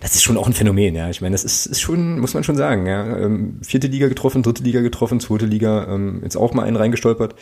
Das 0.00 0.14
ist 0.14 0.22
schon 0.22 0.38
auch 0.38 0.46
ein 0.46 0.54
Phänomen, 0.54 0.94
ja. 0.94 1.10
Ich 1.10 1.20
meine, 1.20 1.34
das 1.34 1.44
ist, 1.44 1.66
ist 1.66 1.82
schon, 1.82 2.18
muss 2.18 2.32
man 2.32 2.44
schon 2.44 2.56
sagen, 2.56 2.86
ja. 2.86 3.04
Ähm, 3.18 3.60
vierte 3.62 3.88
Liga 3.88 4.08
getroffen, 4.08 4.42
dritte 4.42 4.62
Liga 4.62 4.80
getroffen, 4.80 5.20
zweite 5.20 5.44
Liga, 5.44 5.86
ähm, 5.86 6.20
jetzt 6.22 6.36
auch 6.36 6.54
mal 6.54 6.62
einen 6.62 6.76
reingestolpert. 6.76 7.34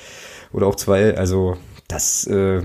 Oder 0.53 0.67
auch 0.67 0.75
zwei. 0.75 1.17
Also, 1.17 1.57
das, 1.87 2.27
äh, 2.27 2.61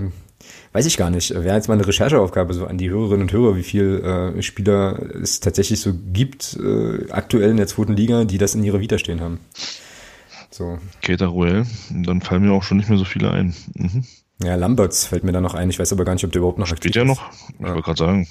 weiß 0.72 0.86
ich 0.86 0.96
gar 0.96 1.10
nicht. 1.10 1.30
Wäre 1.30 1.54
jetzt 1.54 1.68
mal 1.68 1.74
eine 1.74 1.86
Rechercheaufgabe 1.86 2.52
so 2.52 2.66
an 2.66 2.78
die 2.78 2.90
Hörerinnen 2.90 3.22
und 3.22 3.32
Hörer, 3.32 3.54
wie 3.54 3.62
viel 3.62 4.02
äh, 4.36 4.42
Spieler 4.42 4.98
es 5.22 5.38
tatsächlich 5.38 5.80
so 5.80 5.92
gibt, 6.12 6.58
äh, 6.60 7.10
aktuell 7.12 7.50
in 7.50 7.58
der 7.58 7.68
zweiten 7.68 7.94
Liga, 7.94 8.24
die 8.24 8.38
das 8.38 8.56
in 8.56 8.64
ihrer 8.64 8.80
Vita 8.80 8.98
stehen 8.98 9.20
haben. 9.20 9.38
So. 10.58 10.76
Keita 11.02 11.26
Ruel, 11.26 11.66
dann 11.90 12.20
fallen 12.20 12.42
mir 12.42 12.52
auch 12.52 12.64
schon 12.64 12.78
nicht 12.78 12.88
mehr 12.88 12.98
so 12.98 13.04
viele 13.04 13.30
ein. 13.30 13.54
Mhm. 13.74 14.04
Ja, 14.42 14.56
Lamberts 14.56 15.06
fällt 15.06 15.22
mir 15.22 15.30
da 15.30 15.40
noch 15.40 15.54
ein. 15.54 15.70
Ich 15.70 15.78
weiß 15.78 15.92
aber 15.92 16.04
gar 16.04 16.14
nicht, 16.14 16.24
ob 16.24 16.32
der 16.32 16.40
überhaupt 16.40 16.58
noch 16.58 16.66
Spielt 16.66 16.96
ja 16.96 17.04
noch? 17.04 17.30
Ich 17.30 17.60
Ja. 17.60 17.68
wollte 17.68 17.82
gerade 17.82 17.98
sagen. 17.98 18.28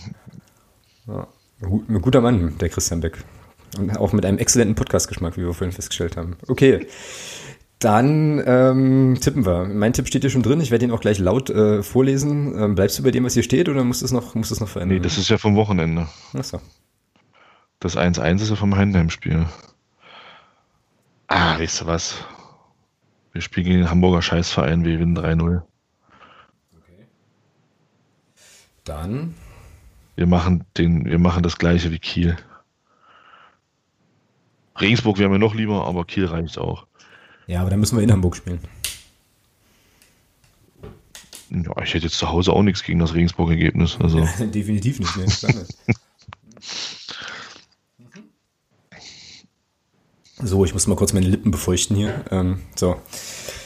Ja. 1.07 1.27
Ein 1.61 2.01
guter 2.01 2.19
Mann, 2.19 2.57
der 2.57 2.67
Christian 2.67 2.99
Beck. 2.99 3.23
Und 3.77 3.97
auch 3.97 4.11
mit 4.11 4.25
einem 4.25 4.39
exzellenten 4.39 4.75
Podcast-Geschmack, 4.75 5.37
wie 5.37 5.41
wir 5.45 5.53
vorhin 5.53 5.71
festgestellt 5.71 6.17
haben. 6.17 6.35
Okay. 6.49 6.87
Dann 7.79 8.43
ähm, 8.45 9.17
tippen 9.21 9.45
wir. 9.45 9.63
Mein 9.65 9.93
Tipp 9.93 10.07
steht 10.07 10.23
hier 10.23 10.29
schon 10.29 10.43
drin. 10.43 10.59
Ich 10.59 10.71
werde 10.71 10.83
ihn 10.83 10.91
auch 10.91 10.99
gleich 10.99 11.19
laut 11.19 11.49
äh, 11.49 11.81
vorlesen. 11.81 12.61
Ähm, 12.61 12.75
bleibst 12.75 12.99
du 12.99 13.03
bei 13.03 13.11
dem, 13.11 13.23
was 13.23 13.35
hier 13.35 13.43
steht, 13.43 13.69
oder 13.69 13.85
musst 13.85 14.01
du 14.01 14.05
es 14.05 14.11
noch, 14.11 14.35
musst 14.35 14.51
du 14.51 14.55
es 14.55 14.59
noch 14.59 14.67
verändern? 14.67 14.97
Nee, 14.97 15.03
das 15.03 15.17
ist 15.17 15.29
ja 15.29 15.37
vom 15.37 15.55
Wochenende. 15.55 16.07
Achso. 16.33 16.59
Das 17.79 17.95
1-1 17.95 18.41
ist 18.41 18.49
ja 18.49 18.55
vom 18.57 18.75
Heidenheim-Spiel. 18.75 19.45
Ah, 21.27 21.59
weißt 21.59 21.81
du 21.81 21.85
was? 21.87 22.15
Wir 23.33 23.41
spielen 23.41 23.65
gegen 23.65 23.79
den 23.79 23.89
Hamburger 23.89 24.21
Scheißverein, 24.21 24.83
wir 24.83 24.93
gewinnen 24.93 25.17
3-0. 25.17 25.61
Dann 28.85 29.35
Wir 30.15 30.25
machen, 30.27 30.63
den, 30.77 31.05
wir 31.05 31.19
machen 31.19 31.43
das 31.43 31.57
gleiche 31.57 31.91
wie 31.91 31.99
Kiel. 31.99 32.37
Regensburg 34.79 35.17
wäre 35.17 35.29
mir 35.29 35.39
noch 35.39 35.53
lieber, 35.53 35.85
aber 35.85 36.05
Kiel 36.05 36.25
reicht 36.25 36.57
auch. 36.57 36.87
Ja, 37.47 37.61
aber 37.61 37.69
dann 37.69 37.79
müssen 37.79 37.97
wir 37.97 38.03
in 38.03 38.11
Hamburg 38.11 38.35
spielen. 38.37 38.59
Ja, 41.49 41.81
ich 41.81 41.93
hätte 41.93 42.05
jetzt 42.05 42.17
zu 42.17 42.29
Hause 42.29 42.53
auch 42.53 42.61
nichts 42.61 42.83
gegen 42.83 42.99
das 42.99 43.13
Regensburg-Ergebnis. 43.13 43.97
Also, 43.99 44.19
Definitiv 44.39 44.99
nicht. 44.99 45.17
Ne? 45.17 45.25
Klar 45.39 45.53
nicht. 45.53 45.77
So, 50.43 50.65
ich 50.65 50.73
muss 50.73 50.87
mal 50.87 50.95
kurz 50.95 51.13
meine 51.13 51.27
Lippen 51.27 51.51
befeuchten 51.51 51.95
hier. 51.95 52.23
Ähm, 52.31 52.59
so, 52.75 52.95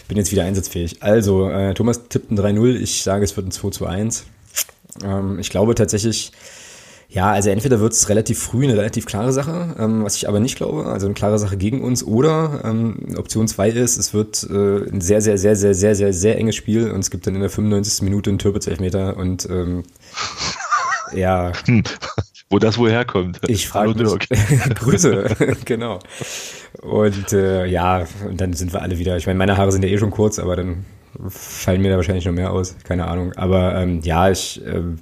bin 0.08 0.18
jetzt 0.18 0.32
wieder 0.32 0.44
einsatzfähig. 0.44 1.02
Also, 1.02 1.50
äh, 1.50 1.74
Thomas 1.74 2.08
tippt 2.10 2.32
ein 2.32 2.38
3-0. 2.38 2.76
Ich 2.76 3.04
sage, 3.04 3.24
es 3.24 3.36
wird 3.38 3.48
ein 3.48 3.52
2 3.52 3.70
zu 3.70 3.86
1. 3.86 4.26
Ähm, 5.04 5.40
ich 5.40 5.50
glaube 5.50 5.74
tatsächlich, 5.76 6.32
ja, 7.08 7.32
also 7.32 7.50
entweder 7.50 7.80
wird 7.80 7.94
es 7.94 8.08
relativ 8.10 8.40
früh 8.40 8.64
eine 8.64 8.78
relativ 8.78 9.06
klare 9.06 9.34
Sache, 9.34 9.76
ähm, 9.80 10.04
was 10.04 10.16
ich 10.16 10.28
aber 10.28 10.40
nicht 10.40 10.56
glaube, 10.56 10.86
also 10.86 11.08
eine 11.08 11.14
klare 11.14 11.40
Sache 11.40 11.58
gegen 11.58 11.82
uns, 11.82 12.06
oder 12.06 12.62
ähm, 12.64 13.16
Option 13.18 13.48
2 13.48 13.70
ist, 13.70 13.98
es 13.98 14.14
wird 14.14 14.44
äh, 14.50 14.90
ein 14.90 15.02
sehr, 15.02 15.22
sehr, 15.22 15.38
sehr, 15.38 15.56
sehr, 15.56 15.76
sehr, 15.76 15.96
sehr, 15.96 16.14
sehr 16.14 16.38
enges 16.38 16.56
Spiel 16.56 16.92
und 16.92 17.02
es 17.02 17.10
gibt 17.10 17.28
dann 17.28 17.36
in 17.36 17.42
der 17.42 17.50
95. 17.50 18.02
Minute 18.04 18.30
einen 18.30 18.40
Türpitz-Elfmeter 18.40 19.18
und 19.18 19.48
ähm, 19.50 19.84
ja, 21.14 21.52
hm, 21.66 21.84
wo 22.52 22.60
das 22.60 22.78
wohl 22.78 22.92
herkommt. 22.92 23.40
ich 23.48 23.68
frage. 23.68 23.96
Dirk. 23.96 24.28
Grüße, 24.76 25.36
genau. 25.66 26.00
Und 26.82 27.34
äh, 27.34 27.66
ja, 27.66 28.06
und 28.28 28.40
dann 28.40 28.54
sind 28.54 28.74
wir 28.74 28.82
alle 28.82 29.00
wieder. 29.00 29.18
Ich 29.18 29.26
meine, 29.26 29.38
meine 29.38 29.58
Haare 29.58 29.72
sind 29.72 29.84
ja 29.84 29.90
eh 29.90 29.98
schon 29.98 30.12
kurz, 30.12 30.38
aber 30.38 30.56
dann 30.56 30.86
fallen 31.28 31.82
mir 31.82 31.90
da 31.90 31.96
wahrscheinlich 31.98 32.26
noch 32.26 32.34
mehr 32.34 32.52
aus. 32.52 32.76
Keine 32.84 33.08
Ahnung. 33.08 33.34
Aber 33.34 33.76
ähm, 33.76 34.02
ja, 34.04 34.30
ich 34.30 34.62
ähm, 34.66 35.00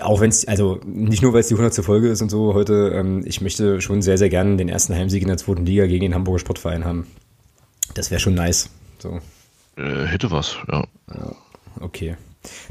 auch 0.00 0.20
wenn 0.20 0.30
es, 0.30 0.46
also 0.46 0.80
nicht 0.86 1.22
nur, 1.22 1.32
weil 1.32 1.40
es 1.40 1.48
die 1.48 1.54
100. 1.54 1.84
Folge 1.84 2.08
ist 2.08 2.22
und 2.22 2.30
so 2.30 2.54
heute, 2.54 2.92
ähm, 2.94 3.22
ich 3.26 3.40
möchte 3.40 3.80
schon 3.80 4.00
sehr, 4.02 4.16
sehr 4.16 4.28
gerne 4.28 4.56
den 4.56 4.68
ersten 4.68 4.94
Heimsieg 4.94 5.22
in 5.22 5.28
der 5.28 5.36
zweiten 5.36 5.66
Liga 5.66 5.86
gegen 5.86 6.02
den 6.02 6.14
Hamburger 6.14 6.38
Sportverein 6.38 6.84
haben. 6.84 7.06
Das 7.94 8.10
wäre 8.10 8.20
schon 8.20 8.34
nice. 8.34 8.70
So, 8.98 9.20
Äh, 9.76 10.06
hätte 10.06 10.30
was, 10.30 10.56
ja. 10.70 10.86
okay. 11.80 12.16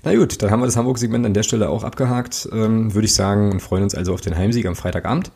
Na 0.04 0.16
gut, 0.16 0.42
dann 0.42 0.52
haben 0.52 0.62
wir 0.62 0.66
das 0.66 0.78
Hamburg-Segment 0.78 1.26
an 1.26 1.34
der 1.34 1.44
Stelle 1.44 1.70
auch 1.70 1.84
abgehakt, 1.84 2.48
ähm, 2.52 2.94
würde 2.94 3.06
ich 3.06 3.14
sagen, 3.14 3.52
und 3.52 3.62
freuen 3.62 3.84
uns 3.84 3.96
also 3.96 4.14
auf 4.14 4.22
den 4.22 4.36
Heimsieg 4.36 4.66
am 4.66 4.76
Freitagabend. 4.76 5.32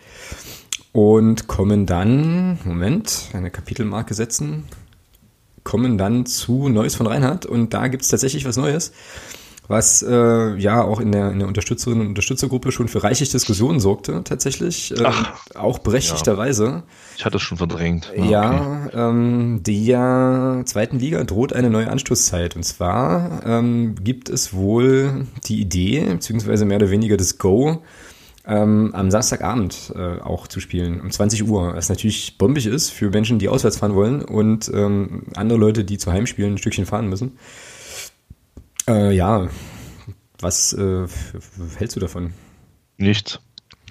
Und 0.91 1.47
kommen 1.47 1.85
dann, 1.85 2.59
Moment, 2.63 3.29
eine 3.33 3.51
Kapitelmarke 3.51 4.13
setzen, 4.13 4.65
kommen 5.63 5.97
dann 5.97 6.25
zu 6.25 6.67
Neues 6.67 6.95
von 6.95 7.05
Reinhardt 7.05 7.45
und 7.45 7.73
da 7.73 7.87
gibt's 7.87 8.07
tatsächlich 8.07 8.45
was 8.45 8.57
Neues, 8.57 8.91
was 9.69 10.01
äh, 10.01 10.55
ja 10.55 10.83
auch 10.83 10.99
in 10.99 11.11
der, 11.11 11.31
in 11.31 11.39
der 11.39 11.47
Unterstützerinnen 11.47 12.01
und 12.01 12.07
Unterstützergruppe 12.07 12.71
schon 12.71 12.87
für 12.87 13.03
reichlich 13.03 13.29
Diskussionen 13.29 13.79
sorgte, 13.79 14.23
tatsächlich. 14.23 14.91
Äh, 14.99 15.03
Ach. 15.05 15.39
auch 15.55 15.77
berechtigterweise. 15.77 16.83
Ich 17.15 17.23
hatte 17.23 17.37
es 17.37 17.43
schon 17.43 17.59
verdrängt. 17.59 18.11
Ah, 18.17 18.23
Ja, 18.25 18.81
okay. 18.87 18.97
ähm, 18.97 19.61
der 19.61 20.63
zweiten 20.65 20.97
Liga 20.97 21.23
droht 21.23 21.53
eine 21.53 21.69
neue 21.69 21.87
Anstoßzeit. 21.89 22.55
Und 22.55 22.63
zwar 22.63 23.43
ähm, 23.45 23.93
gibt 24.03 24.27
es 24.29 24.53
wohl 24.53 25.27
die 25.45 25.61
Idee, 25.61 26.03
beziehungsweise 26.03 26.65
mehr 26.65 26.77
oder 26.77 26.89
weniger 26.89 27.15
das 27.15 27.37
Go, 27.37 27.83
ähm, 28.47 28.89
am 28.93 29.11
Samstagabend 29.11 29.93
äh, 29.95 30.19
auch 30.19 30.47
zu 30.47 30.59
spielen, 30.61 30.99
um 30.99 31.11
20 31.11 31.47
Uhr. 31.47 31.75
Was 31.75 31.89
natürlich 31.89 32.39
bombig 32.39 32.65
ist 32.65 32.89
für 32.89 33.11
Menschen, 33.11 33.37
die 33.37 33.47
auswärts 33.49 33.77
fahren 33.77 33.93
wollen 33.93 34.23
und 34.23 34.71
ähm, 34.73 35.25
andere 35.35 35.59
Leute, 35.59 35.83
die 35.83 35.99
zu 35.99 36.11
Heimspielen 36.11 36.55
ein 36.55 36.57
Stückchen 36.57 36.87
fahren 36.87 37.07
müssen. 37.07 37.37
Äh, 38.89 39.11
ja, 39.11 39.47
was 40.39 40.73
äh, 40.73 41.05
hältst 41.77 41.95
du 41.95 41.99
davon? 41.99 42.33
Nichts. 42.97 43.39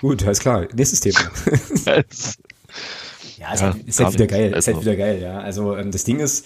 Gut, 0.01 0.25
alles 0.25 0.41
klar. 0.41 0.67
Nächstes 0.75 1.01
Thema. 1.01 1.21
Ja, 3.39 3.53
ist, 3.53 3.61
Ja, 3.61 3.73
halt, 3.73 3.87
ist 3.87 4.01
halt 4.01 4.15
wieder 4.15 4.27
geil. 4.27 4.53
Ist 4.53 4.67
halt 4.67 4.81
wieder 4.81 4.97
geil, 4.97 5.23
ja. 5.23 5.39
Also 5.39 5.77
ähm, 5.77 5.93
das 5.93 6.03
Ding 6.03 6.19
ist, 6.19 6.45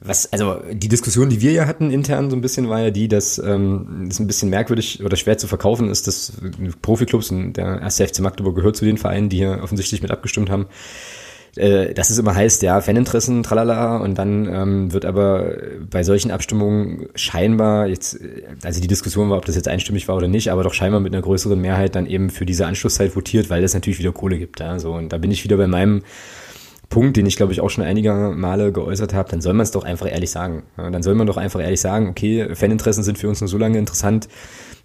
was, 0.00 0.32
also 0.32 0.62
die 0.72 0.88
Diskussion, 0.88 1.28
die 1.28 1.42
wir 1.42 1.52
ja 1.52 1.66
hatten 1.66 1.90
intern 1.90 2.30
so 2.30 2.36
ein 2.36 2.40
bisschen, 2.40 2.70
war 2.70 2.80
ja 2.80 2.90
die, 2.90 3.08
dass 3.08 3.38
ähm, 3.38 4.06
es 4.10 4.18
ein 4.18 4.26
bisschen 4.26 4.48
merkwürdig 4.48 5.04
oder 5.04 5.16
schwer 5.16 5.36
zu 5.36 5.46
verkaufen 5.46 5.90
ist, 5.90 6.06
dass 6.06 6.32
Profiklubs 6.80 7.30
und 7.30 7.52
der 7.54 7.82
erste 7.82 8.08
FC 8.08 8.20
Magdeburg 8.20 8.56
gehört 8.56 8.76
zu 8.76 8.86
den 8.86 8.96
Vereinen, 8.96 9.28
die 9.28 9.36
hier 9.36 9.60
offensichtlich 9.62 10.00
mit 10.00 10.10
abgestimmt 10.10 10.48
haben, 10.48 10.66
äh, 11.56 11.94
dass 11.94 12.10
es 12.10 12.18
immer 12.18 12.34
heißt, 12.34 12.62
ja, 12.62 12.80
Faninteressen, 12.80 13.42
tralala, 13.42 13.98
und 13.98 14.16
dann 14.16 14.46
ähm, 14.46 14.92
wird 14.92 15.04
aber 15.04 15.56
bei 15.90 16.02
solchen 16.02 16.30
Abstimmungen 16.30 17.08
scheinbar 17.14 17.86
jetzt, 17.86 18.20
äh, 18.20 18.44
also 18.62 18.80
die 18.80 18.88
Diskussion 18.88 19.30
war, 19.30 19.38
ob 19.38 19.44
das 19.44 19.56
jetzt 19.56 19.68
einstimmig 19.68 20.08
war 20.08 20.16
oder 20.16 20.28
nicht, 20.28 20.50
aber 20.50 20.62
doch 20.62 20.74
scheinbar 20.74 21.00
mit 21.00 21.12
einer 21.12 21.22
größeren 21.22 21.60
Mehrheit 21.60 21.94
dann 21.94 22.06
eben 22.06 22.30
für 22.30 22.46
diese 22.46 22.66
Anschlusszeit 22.66 23.16
votiert, 23.16 23.50
weil 23.50 23.64
es 23.64 23.74
natürlich 23.74 23.98
wieder 23.98 24.12
Kohle 24.12 24.38
gibt, 24.38 24.60
ja, 24.60 24.78
so, 24.78 24.92
und 24.92 25.12
da 25.12 25.18
bin 25.18 25.30
ich 25.30 25.44
wieder 25.44 25.56
bei 25.56 25.66
meinem 25.66 26.02
Punkt, 26.88 27.16
den 27.16 27.26
ich 27.26 27.36
glaube 27.36 27.52
ich 27.52 27.60
auch 27.60 27.68
schon 27.68 27.84
einige 27.84 28.12
Male 28.34 28.72
geäußert 28.72 29.12
habe, 29.12 29.30
dann 29.30 29.40
soll 29.40 29.52
man 29.52 29.64
es 29.64 29.70
doch 29.70 29.84
einfach 29.84 30.10
ehrlich 30.10 30.30
sagen. 30.30 30.62
Ja, 30.78 30.90
dann 30.90 31.02
soll 31.02 31.14
man 31.14 31.26
doch 31.26 31.36
einfach 31.36 31.60
ehrlich 31.60 31.80
sagen, 31.80 32.08
okay, 32.08 32.54
Faninteressen 32.54 33.04
sind 33.04 33.18
für 33.18 33.28
uns 33.28 33.40
nur 33.40 33.48
so 33.48 33.58
lange 33.58 33.78
interessant, 33.78 34.28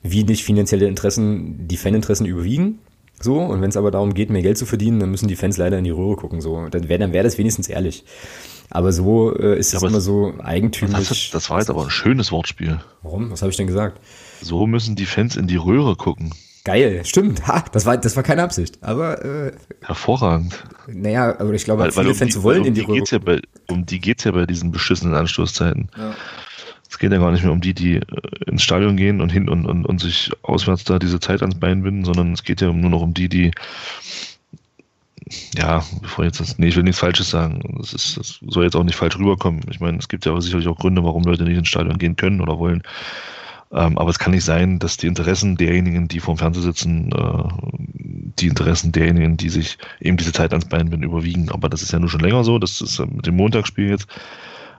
wie 0.01 0.23
nicht 0.25 0.43
finanzielle 0.43 0.87
Interessen 0.87 1.67
die 1.67 1.77
Faninteressen 1.77 2.25
überwiegen. 2.25 2.79
So, 3.19 3.39
und 3.39 3.61
wenn 3.61 3.69
es 3.69 3.77
aber 3.77 3.91
darum 3.91 4.13
geht, 4.13 4.29
mehr 4.29 4.41
Geld 4.41 4.57
zu 4.57 4.65
verdienen, 4.65 4.99
dann 4.99 5.11
müssen 5.11 5.27
die 5.27 5.35
Fans 5.35 5.57
leider 5.57 5.77
in 5.77 5.83
die 5.83 5.91
Röhre 5.91 6.15
gucken. 6.15 6.41
So, 6.41 6.67
dann 6.69 6.89
wäre 6.89 6.99
dann 6.99 7.13
wär 7.13 7.23
das 7.23 7.37
wenigstens 7.37 7.69
ehrlich. 7.69 8.03
Aber 8.69 8.91
so 8.91 9.35
äh, 9.35 9.57
ist 9.57 9.71
ja, 9.71 9.77
es 9.77 9.83
immer 9.83 10.01
so 10.01 10.33
eigentümlich. 10.41 11.07
Das, 11.07 11.29
das 11.31 11.49
war 11.49 11.59
jetzt 11.59 11.69
aber 11.69 11.83
ein 11.83 11.89
schönes 11.89 12.31
Wortspiel. 12.31 12.79
Warum? 13.01 13.31
Was 13.31 13.41
habe 13.41 13.51
ich 13.51 13.57
denn 13.57 13.67
gesagt? 13.67 13.99
So 14.41 14.65
müssen 14.67 14.95
die 14.95 15.05
Fans 15.05 15.35
in 15.35 15.47
die 15.47 15.57
Röhre 15.57 15.95
gucken. 15.95 16.33
Geil, 16.65 17.01
stimmt. 17.05 17.45
Ha, 17.45 17.65
das 17.71 17.85
war, 17.85 17.97
das 17.97 18.15
war 18.15 18.23
keine 18.23 18.41
Absicht. 18.41 18.79
Aber 18.81 19.23
äh, 19.23 19.51
hervorragend. 19.81 20.63
Naja, 20.87 21.37
aber 21.39 21.53
ich 21.53 21.65
glaube, 21.65 21.83
weil, 21.83 21.91
viele 21.91 22.05
weil 22.05 22.11
um 22.11 22.17
Fans 22.17 22.33
die, 22.33 22.43
wollen 22.43 22.61
um 22.61 22.67
in 22.67 22.73
die, 22.73 22.81
die 22.81 22.85
Röhre. 22.87 22.97
Geht's 22.99 23.11
ja 23.11 23.19
bei, 23.19 23.41
um 23.69 23.85
die 23.85 23.99
geht's 23.99 24.23
ja 24.23 24.31
bei 24.31 24.45
diesen 24.45 24.71
beschissenen 24.71 25.13
Anstoßzeiten. 25.13 25.89
Ja. 25.97 26.15
Es 26.93 26.99
geht 26.99 27.11
ja 27.11 27.17
gar 27.17 27.31
nicht 27.31 27.41
mehr 27.43 27.51
um 27.51 27.59
die, 27.59 27.73
die 27.73 27.95
äh, 27.95 28.01
ins 28.45 28.61
Stadion 28.61 28.95
gehen 28.95 29.19
und 29.19 29.31
hin 29.31 29.49
und, 29.49 29.65
und, 29.65 29.83
und 29.83 29.99
sich 29.99 30.29
auswärts 30.43 30.83
da 30.83 30.99
diese 30.99 31.19
Zeit 31.19 31.41
ans 31.41 31.59
Bein 31.59 31.81
binden, 31.81 32.05
sondern 32.05 32.33
es 32.33 32.43
geht 32.43 32.61
ja 32.61 32.71
nur 32.71 32.91
noch 32.91 33.01
um 33.01 33.15
die, 33.15 33.29
die 33.29 33.49
ja, 35.57 35.83
bevor 36.03 36.23
jetzt 36.23 36.39
das, 36.39 36.59
nee, 36.59 36.67
ich 36.67 36.75
will 36.75 36.83
nichts 36.83 36.99
Falsches 36.99 37.31
sagen. 37.31 37.77
Das, 37.79 37.93
ist, 37.93 38.17
das 38.17 38.39
soll 38.47 38.65
jetzt 38.65 38.75
auch 38.75 38.83
nicht 38.83 38.95
falsch 38.95 39.17
rüberkommen. 39.17 39.61
Ich 39.71 39.79
meine, 39.79 39.97
es 39.97 40.07
gibt 40.07 40.27
ja 40.27 40.39
sicherlich 40.39 40.67
auch 40.67 40.77
Gründe, 40.77 41.03
warum 41.03 41.23
Leute 41.23 41.45
nicht 41.45 41.57
ins 41.57 41.67
Stadion 41.67 41.97
gehen 41.97 42.15
können 42.15 42.41
oder 42.41 42.59
wollen. 42.59 42.83
Ähm, 43.71 43.97
aber 43.97 44.11
es 44.11 44.19
kann 44.19 44.33
nicht 44.33 44.45
sein, 44.45 44.77
dass 44.77 44.97
die 44.97 45.07
Interessen 45.07 45.57
derjenigen, 45.57 46.07
die 46.07 46.19
vorm 46.19 46.37
Fernseher 46.37 46.61
sitzen, 46.61 47.11
äh, 47.11 47.43
die 48.37 48.49
Interessen 48.49 48.91
derjenigen, 48.91 49.35
die 49.35 49.49
sich 49.49 49.79
eben 49.99 50.17
diese 50.17 50.31
Zeit 50.31 50.51
ans 50.51 50.65
Bein 50.65 50.91
binden, 50.91 51.09
überwiegen. 51.09 51.49
Aber 51.49 51.69
das 51.69 51.81
ist 51.81 51.91
ja 51.91 51.97
nur 51.97 52.09
schon 52.09 52.21
länger 52.21 52.43
so. 52.43 52.59
Das 52.59 52.81
ist 52.81 52.99
mit 52.99 53.25
dem 53.25 53.35
Montagsspiel 53.35 53.89
jetzt. 53.89 54.07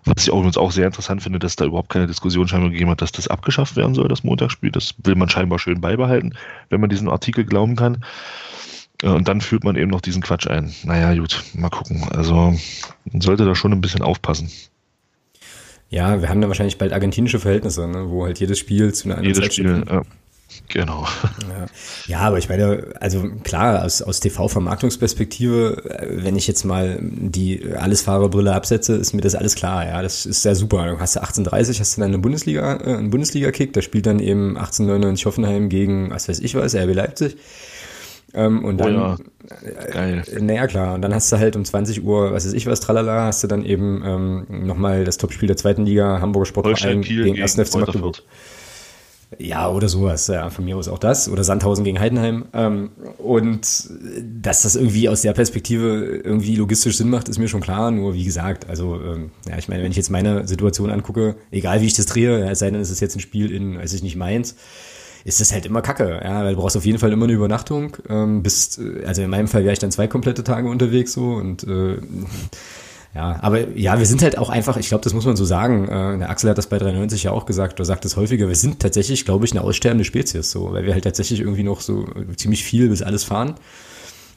Was 0.04 0.22
ich 0.22 0.28
übrigens 0.28 0.58
auch 0.58 0.70
sehr 0.70 0.86
interessant 0.86 1.22
finde, 1.22 1.38
dass 1.38 1.56
da 1.56 1.64
überhaupt 1.64 1.88
keine 1.88 2.06
Diskussion 2.06 2.46
scheinbar 2.46 2.70
gegeben 2.70 2.90
hat, 2.90 3.00
dass 3.00 3.12
das 3.12 3.28
abgeschafft 3.28 3.76
werden 3.76 3.94
soll, 3.94 4.08
das 4.08 4.22
Montagsspiel. 4.22 4.70
Das 4.70 4.94
will 5.02 5.14
man 5.14 5.30
scheinbar 5.30 5.58
schön 5.58 5.80
beibehalten, 5.80 6.34
wenn 6.68 6.80
man 6.80 6.90
diesen 6.90 7.08
Artikel 7.08 7.44
glauben 7.44 7.74
kann. 7.74 8.04
Äh, 9.02 9.08
und 9.08 9.28
dann 9.28 9.40
führt 9.40 9.64
man 9.64 9.76
eben 9.76 9.90
noch 9.90 10.00
diesen 10.00 10.22
Quatsch 10.22 10.46
ein. 10.46 10.74
Naja, 10.84 11.14
gut, 11.14 11.42
mal 11.54 11.70
gucken. 11.70 12.04
Also 12.10 12.54
man 13.10 13.20
sollte 13.20 13.44
da 13.44 13.54
schon 13.54 13.72
ein 13.72 13.80
bisschen 13.80 14.02
aufpassen. 14.02 14.50
Ja, 15.88 16.20
wir 16.20 16.28
haben 16.28 16.40
da 16.40 16.48
wahrscheinlich 16.48 16.78
bald 16.78 16.92
argentinische 16.92 17.38
Verhältnisse, 17.38 17.86
ne, 17.86 18.10
wo 18.10 18.24
halt 18.24 18.40
jedes 18.40 18.58
Spiel 18.58 18.92
zu 18.92 19.06
einer 19.06 19.18
anderen 19.18 19.34
jedes 19.34 19.44
Zeit 19.44 19.54
Spiel, 19.54 19.84
ja. 19.88 20.02
Genau. 20.68 21.06
Ja. 21.48 21.66
ja, 22.06 22.18
aber 22.20 22.38
ich 22.38 22.48
meine, 22.48 22.94
also 23.00 23.28
klar, 23.42 23.84
aus, 23.84 24.02
aus 24.02 24.20
TV-Vermarktungsperspektive, 24.20 25.84
äh, 25.84 26.24
wenn 26.24 26.36
ich 26.36 26.46
jetzt 26.46 26.64
mal 26.64 26.98
die 27.00 27.72
Allesfahrerbrille 27.74 28.52
absetze, 28.54 28.94
ist 28.96 29.12
mir 29.12 29.20
das 29.20 29.34
alles 29.34 29.54
klar. 29.54 29.86
Ja, 29.86 30.02
das 30.02 30.26
ist 30.26 30.42
sehr 30.42 30.54
super. 30.54 30.86
Du 30.86 30.98
hast 30.98 31.16
du 31.16 31.20
1830, 31.20 31.80
hast 31.80 31.96
du 31.96 32.00
dann 32.00 32.10
eine 32.10 32.18
Bundesliga, 32.18 32.76
äh, 32.76 32.96
einen 32.96 33.10
Bundesliga-Kick, 33.10 33.72
da 33.72 33.82
spielt 33.82 34.06
dann 34.06 34.20
eben 34.20 34.56
1899 34.56 35.26
Hoffenheim 35.26 35.68
gegen, 35.68 36.10
was 36.10 36.28
weiß 36.28 36.40
ich 36.40 36.54
was, 36.54 36.74
RB 36.74 36.94
Leipzig. 36.94 37.36
Ähm, 38.34 38.64
und 38.64 38.78
dann, 38.78 38.96
oh 38.96 38.98
ja. 38.98 39.16
Geil. 39.92 40.24
Äh, 40.26 40.40
naja, 40.40 40.66
klar. 40.66 40.94
Und 40.94 41.02
dann 41.02 41.14
hast 41.14 41.30
du 41.30 41.38
halt 41.38 41.54
um 41.56 41.64
20 41.64 42.02
Uhr, 42.02 42.32
was 42.32 42.46
weiß 42.46 42.52
ich 42.52 42.66
was, 42.66 42.80
tralala, 42.80 43.26
hast 43.26 43.42
du 43.44 43.46
dann 43.46 43.64
eben 43.64 44.02
ähm, 44.04 44.66
nochmal 44.66 45.04
das 45.04 45.18
Topspiel 45.18 45.46
der 45.46 45.56
zweiten 45.56 45.84
Liga, 45.84 46.20
Hamburger 46.20 46.46
Sportverein 46.46 47.02
gegen 47.02 47.40
1. 47.40 47.54
FC 47.54 47.76
Magdeburg. 47.76 48.22
Ja, 49.38 49.68
oder 49.68 49.88
sowas. 49.88 50.26
Ja, 50.26 50.50
von 50.50 50.64
mir 50.64 50.76
aus 50.76 50.88
auch 50.88 50.98
das. 50.98 51.28
Oder 51.28 51.44
Sandhausen 51.44 51.84
gegen 51.84 52.00
Heidenheim. 52.00 52.46
Ähm, 52.52 52.90
und 53.18 53.88
dass 54.42 54.62
das 54.62 54.76
irgendwie 54.76 55.08
aus 55.08 55.22
der 55.22 55.32
Perspektive 55.32 56.20
irgendwie 56.24 56.56
logistisch 56.56 56.96
Sinn 56.96 57.10
macht, 57.10 57.28
ist 57.28 57.38
mir 57.38 57.48
schon 57.48 57.60
klar. 57.60 57.90
Nur 57.90 58.14
wie 58.14 58.24
gesagt, 58.24 58.68
also 58.68 59.00
ähm, 59.00 59.30
ja, 59.48 59.58
ich 59.58 59.68
meine, 59.68 59.82
wenn 59.82 59.90
ich 59.90 59.96
jetzt 59.96 60.10
meine 60.10 60.46
Situation 60.46 60.90
angucke, 60.90 61.36
egal 61.50 61.80
wie 61.80 61.86
ich 61.86 61.94
das 61.94 62.06
drehe, 62.06 62.48
es 62.50 62.58
sei 62.58 62.70
denn, 62.70 62.80
es 62.80 62.90
ist 62.90 63.00
jetzt 63.00 63.16
ein 63.16 63.20
Spiel 63.20 63.50
in, 63.50 63.78
weiß 63.78 63.92
ich 63.92 64.02
nicht, 64.02 64.16
Mainz, 64.16 64.56
ist 65.24 65.40
das 65.40 65.52
halt 65.52 65.64
immer 65.64 65.80
kacke, 65.80 66.20
ja, 66.22 66.44
weil 66.44 66.54
du 66.54 66.60
brauchst 66.60 66.76
auf 66.76 66.84
jeden 66.84 66.98
Fall 66.98 67.12
immer 67.12 67.24
eine 67.24 67.32
Übernachtung. 67.32 67.96
Ähm, 68.08 68.42
bist, 68.42 68.78
äh, 68.78 69.04
also 69.06 69.22
in 69.22 69.30
meinem 69.30 69.48
Fall 69.48 69.64
wäre 69.64 69.72
ich 69.72 69.78
dann 69.78 69.90
zwei 69.90 70.06
komplette 70.06 70.44
Tage 70.44 70.68
unterwegs 70.68 71.12
so 71.12 71.32
und 71.32 71.64
äh, 71.64 71.96
ja, 73.14 73.38
aber 73.42 73.76
ja, 73.76 73.98
wir 73.98 74.06
sind 74.06 74.22
halt 74.22 74.38
auch 74.38 74.48
einfach, 74.48 74.76
ich 74.76 74.88
glaube, 74.88 75.04
das 75.04 75.14
muss 75.14 75.24
man 75.24 75.36
so 75.36 75.44
sagen. 75.44 75.88
Äh, 75.88 76.18
der 76.18 76.30
Axel 76.30 76.50
hat 76.50 76.58
das 76.58 76.66
bei 76.66 76.78
93 76.78 77.22
ja 77.22 77.30
auch 77.30 77.46
gesagt, 77.46 77.74
oder 77.74 77.84
sagt 77.84 78.04
es 78.04 78.16
häufiger, 78.16 78.48
wir 78.48 78.56
sind 78.56 78.80
tatsächlich, 78.80 79.24
glaube 79.24 79.44
ich, 79.44 79.52
eine 79.52 79.60
aussterbende 79.60 80.04
Spezies, 80.04 80.50
so, 80.50 80.72
weil 80.72 80.84
wir 80.84 80.94
halt 80.94 81.04
tatsächlich 81.04 81.40
irgendwie 81.40 81.62
noch 81.62 81.80
so 81.80 82.06
ziemlich 82.36 82.64
viel 82.64 82.88
bis 82.88 83.02
alles 83.02 83.22
fahren. 83.22 83.54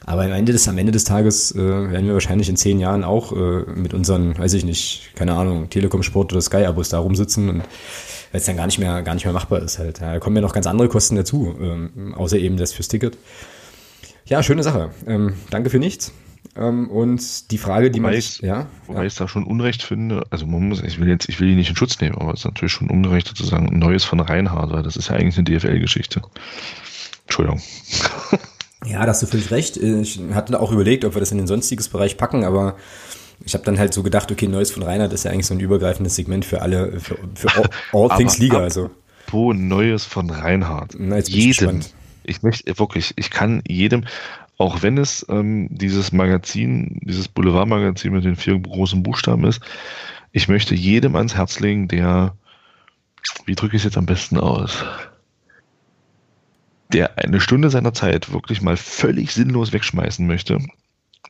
Aber 0.06 0.22
am 0.22 0.32
Ende 0.32 0.52
des, 0.52 0.68
am 0.68 0.78
Ende 0.78 0.92
des 0.92 1.04
Tages 1.04 1.54
äh, 1.54 1.58
werden 1.58 2.06
wir 2.06 2.14
wahrscheinlich 2.14 2.48
in 2.48 2.56
zehn 2.56 2.78
Jahren 2.78 3.02
auch 3.02 3.32
äh, 3.32 3.64
mit 3.74 3.94
unseren, 3.94 4.38
weiß 4.38 4.54
ich 4.54 4.64
nicht, 4.64 5.10
keine 5.16 5.34
Ahnung, 5.34 5.68
Telekom 5.70 6.04
Sport 6.04 6.32
oder 6.32 6.40
Sky-Abos 6.40 6.88
da 6.88 6.98
rumsitzen 6.98 7.48
und 7.48 7.58
weil 8.30 8.40
es 8.40 8.44
dann 8.46 8.56
gar 8.56 8.66
nicht 8.66 8.78
mehr, 8.78 9.02
gar 9.02 9.14
nicht 9.14 9.24
mehr 9.24 9.34
machbar 9.34 9.60
ist 9.60 9.78
halt. 9.78 10.00
Da 10.00 10.18
kommen 10.18 10.36
ja 10.36 10.42
noch 10.42 10.52
ganz 10.52 10.66
andere 10.66 10.88
Kosten 10.88 11.16
dazu, 11.16 11.54
ähm, 11.60 12.14
außer 12.16 12.38
eben 12.38 12.56
das 12.56 12.72
fürs 12.72 12.88
Ticket. 12.88 13.18
Ja, 14.26 14.42
schöne 14.42 14.62
Sache. 14.62 14.90
Ähm, 15.06 15.34
danke 15.50 15.68
für 15.68 15.78
nichts. 15.78 16.12
Ähm, 16.56 16.90
und 16.90 17.50
die 17.50 17.58
Frage, 17.58 17.90
die 17.90 18.00
wobei 18.00 18.10
man, 18.10 18.18
ich, 18.18 18.40
ja, 18.40 18.66
wobei 18.86 19.00
ja. 19.00 19.06
ich 19.06 19.14
da 19.14 19.28
schon 19.28 19.44
Unrecht 19.44 19.82
finde, 19.82 20.24
also 20.30 20.46
man 20.46 20.68
muss, 20.68 20.82
ich 20.82 21.00
will 21.00 21.08
jetzt, 21.08 21.28
ich 21.28 21.40
will 21.40 21.48
ihn 21.48 21.56
nicht 21.56 21.70
in 21.70 21.76
Schutz 21.76 22.00
nehmen, 22.00 22.16
aber 22.16 22.32
es 22.32 22.40
ist 22.40 22.46
natürlich 22.46 22.72
schon 22.72 22.90
ungerecht 22.90 23.28
sozusagen 23.28 23.68
ein 23.68 23.78
Neues 23.78 24.04
von 24.04 24.20
Reinhard, 24.20 24.72
weil 24.72 24.82
das 24.82 24.96
ist 24.96 25.08
ja 25.08 25.16
eigentlich 25.16 25.36
eine 25.38 25.44
DFL-Geschichte. 25.44 26.22
Entschuldigung. 27.24 27.60
Ja, 28.86 29.00
da 29.00 29.08
hast 29.08 29.22
du 29.22 29.26
völlig 29.26 29.50
recht. 29.50 29.76
Ich 29.76 30.20
hatte 30.32 30.58
auch 30.60 30.70
überlegt, 30.70 31.04
ob 31.04 31.14
wir 31.14 31.20
das 31.20 31.32
in 31.32 31.38
den 31.38 31.48
sonstiges 31.48 31.88
Bereich 31.88 32.16
packen, 32.16 32.44
aber 32.44 32.76
ich 33.44 33.54
habe 33.54 33.64
dann 33.64 33.78
halt 33.78 33.92
so 33.92 34.02
gedacht, 34.02 34.30
okay, 34.30 34.46
Neues 34.46 34.70
von 34.70 34.82
Reinhard 34.82 35.12
ist 35.12 35.24
ja 35.24 35.30
eigentlich 35.30 35.46
so 35.46 35.54
ein 35.54 35.60
übergreifendes 35.60 36.14
Segment 36.14 36.44
für 36.44 36.62
alle, 36.62 37.00
für, 37.00 37.18
für 37.34 37.56
all, 37.56 37.70
all 37.92 38.16
Things 38.16 38.38
Liga. 38.38 38.58
Also. 38.58 38.90
Neues 39.32 40.04
von 40.04 40.30
Reinhard? 40.30 40.94
Na, 40.98 41.18
jedem. 41.18 41.80
Ich 42.24 42.42
möchte 42.42 42.78
wirklich, 42.78 43.14
ich 43.16 43.30
kann 43.30 43.62
jedem, 43.66 44.04
auch 44.58 44.82
wenn 44.82 44.98
es 44.98 45.24
ähm, 45.28 45.68
dieses 45.70 46.12
Magazin, 46.12 47.00
dieses 47.02 47.28
Boulevardmagazin 47.28 48.12
mit 48.12 48.24
den 48.24 48.36
vier 48.36 48.58
großen 48.58 49.02
Buchstaben 49.02 49.44
ist, 49.44 49.62
ich 50.32 50.48
möchte 50.48 50.74
jedem 50.74 51.16
ans 51.16 51.36
Herz 51.36 51.60
legen, 51.60 51.88
der, 51.88 52.36
wie 53.46 53.54
drücke 53.54 53.76
ich 53.76 53.80
es 53.80 53.84
jetzt 53.84 53.96
am 53.96 54.06
besten 54.06 54.38
aus, 54.38 54.84
der 56.92 57.18
eine 57.18 57.40
Stunde 57.40 57.70
seiner 57.70 57.94
Zeit 57.94 58.32
wirklich 58.32 58.60
mal 58.60 58.76
völlig 58.76 59.32
sinnlos 59.32 59.72
wegschmeißen 59.72 60.26
möchte, 60.26 60.58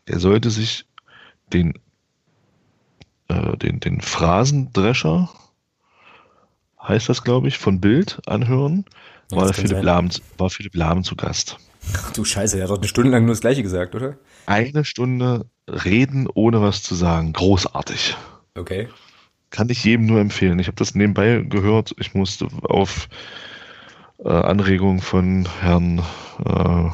der 0.09 0.19
sollte 0.19 0.51
sich 0.51 0.87
den 1.53 1.75
äh, 3.29 3.57
den, 3.59 3.81
den 3.81 4.01
Phrasendrescher, 4.01 5.29
heißt 6.83 7.09
das, 7.09 7.23
glaube 7.23 7.49
ich, 7.49 7.59
von 7.59 7.81
Bild 7.81 8.21
anhören, 8.27 8.85
war, 9.31 9.47
ja, 9.47 9.53
Philipp 9.53 9.83
Lahm, 9.83 10.11
war 10.37 10.51
Philipp 10.51 10.75
Lahm 10.75 11.05
zu 11.05 11.17
Gast. 11.17 11.59
Ach, 11.95 12.13
du 12.13 12.25
Scheiße, 12.25 12.59
er 12.59 12.65
hat 12.65 12.71
doch 12.71 12.79
eine 12.79 12.89
Stunde 12.89 13.11
lang 13.11 13.25
nur 13.25 13.33
das 13.33 13.41
Gleiche 13.41 13.63
gesagt, 13.63 13.95
oder? 13.95 14.17
Eine 14.47 14.85
Stunde 14.85 15.47
reden, 15.69 16.29
ohne 16.33 16.61
was 16.61 16.83
zu 16.83 16.95
sagen. 16.95 17.33
Großartig. 17.33 18.17
Okay. 18.55 18.89
Kann 19.51 19.69
ich 19.71 19.85
jedem 19.85 20.07
nur 20.07 20.21
empfehlen. 20.21 20.59
Ich 20.59 20.67
habe 20.67 20.77
das 20.77 20.95
nebenbei 20.95 21.45
gehört. 21.49 21.95
Ich 21.99 22.15
musste 22.15 22.49
auf 22.63 23.09
äh, 24.25 24.29
Anregung 24.29 25.01
von 25.01 25.49
Herrn 25.61 26.03
äh, 26.45 26.91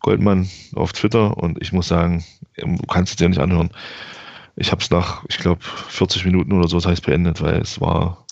Goldmann 0.00 0.48
auf 0.74 0.92
Twitter 0.92 1.36
und 1.36 1.60
ich 1.60 1.72
muss 1.72 1.88
sagen, 1.88 2.24
du 2.56 2.86
kannst 2.86 3.12
es 3.12 3.16
dir 3.16 3.28
nicht 3.28 3.40
anhören. 3.40 3.70
Ich 4.54 4.70
habe 4.70 4.82
es 4.82 4.90
nach, 4.90 5.24
ich 5.28 5.38
glaube, 5.38 5.62
40 5.62 6.24
Minuten 6.24 6.52
oder 6.52 6.68
so 6.68 6.76
das 6.76 6.86
heißt 6.86 7.04
beendet, 7.04 7.42
weil 7.42 7.60
es 7.60 7.80
war 7.80 8.24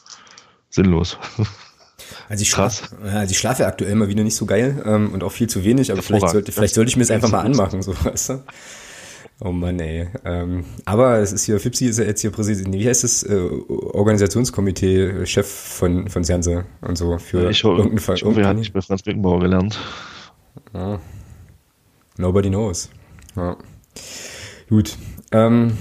sinnlos. 0.71 1.19
Also 2.29 2.43
ich, 2.43 2.51
Krass. 2.51 2.79
Schlaf, 2.79 3.15
also 3.15 3.31
ich 3.31 3.39
schlafe 3.39 3.67
aktuell 3.67 3.95
mal 3.95 4.09
wieder 4.09 4.25
nicht 4.25 4.37
so 4.37 4.47
geil 4.47 4.83
ähm, 4.87 5.13
und 5.13 5.23
auch 5.23 5.33
viel 5.33 5.49
zu 5.49 5.65
wenig, 5.65 5.93
aber 5.93 6.03
vielleicht 6.03 6.29
sollte, 6.29 6.53
vielleicht 6.53 6.75
sollte 6.75 6.89
ich 6.89 6.97
mir 6.97 7.03
es 7.03 7.11
einfach 7.11 7.31
mal 7.31 7.41
anmachen, 7.41 7.83
so 7.83 7.95
weißt 8.05 8.29
du. 8.31 8.43
Oh 9.41 9.51
Mann, 9.51 9.81
ey. 9.81 10.09
Ähm, 10.25 10.65
aber 10.85 11.19
es 11.19 11.33
ist 11.33 11.45
hier, 11.45 11.59
Fipsi 11.59 11.87
ist 11.87 11.99
ja 11.99 12.05
jetzt 12.05 12.21
hier 12.21 12.31
Präsident, 12.31 12.73
wie 12.73 12.89
heißt 12.89 13.03
das, 13.03 13.25
äh, 13.25 13.35
Organisationskomitee, 13.69 15.27
Chef 15.27 15.49
von, 15.49 16.09
von 16.09 16.23
Sense 16.23 16.65
und 16.83 16.97
so 16.97 17.19
für 17.19 17.51
ich 17.51 17.65
irgendeinen 17.65 17.99
Fall. 17.99 18.15
Ich 18.15 18.25
hoffe, 18.25 18.41
er 18.43 18.49
hat 18.49 18.57
nicht 18.57 18.73
bei 18.73 18.81
Franz 18.81 19.03
Beckenbauer 19.03 19.41
gelernt. 19.41 19.79
Ja. 20.73 21.01
Nobody 22.17 22.49
knows. 22.49 22.91
Ja. 23.35 23.57
Gut. 24.69 24.97
Ähm, 25.33 25.77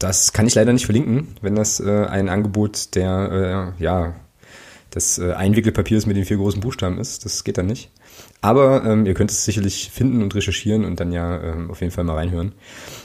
das 0.00 0.32
kann 0.32 0.46
ich 0.46 0.54
leider 0.54 0.72
nicht 0.72 0.86
verlinken, 0.86 1.28
wenn 1.42 1.54
das 1.54 1.78
äh, 1.78 2.06
ein 2.06 2.28
Angebot 2.28 2.94
der, 2.96 3.74
äh, 3.78 3.82
ja, 3.82 4.14
des 4.94 5.18
äh, 5.18 5.32
Einwickelpapiers 5.32 6.06
mit 6.06 6.16
den 6.16 6.24
vier 6.24 6.36
großen 6.36 6.60
Buchstaben 6.60 6.98
ist. 6.98 7.24
Das 7.24 7.44
geht 7.44 7.58
dann 7.58 7.66
nicht. 7.66 7.90
Aber 8.40 8.84
ähm, 8.84 9.06
ihr 9.06 9.14
könnt 9.14 9.30
es 9.30 9.44
sicherlich 9.44 9.90
finden 9.92 10.22
und 10.22 10.34
recherchieren 10.34 10.84
und 10.84 10.98
dann 10.98 11.12
ja 11.12 11.42
ähm, 11.42 11.70
auf 11.70 11.80
jeden 11.80 11.92
Fall 11.92 12.04
mal 12.04 12.14
reinhören. 12.14 12.52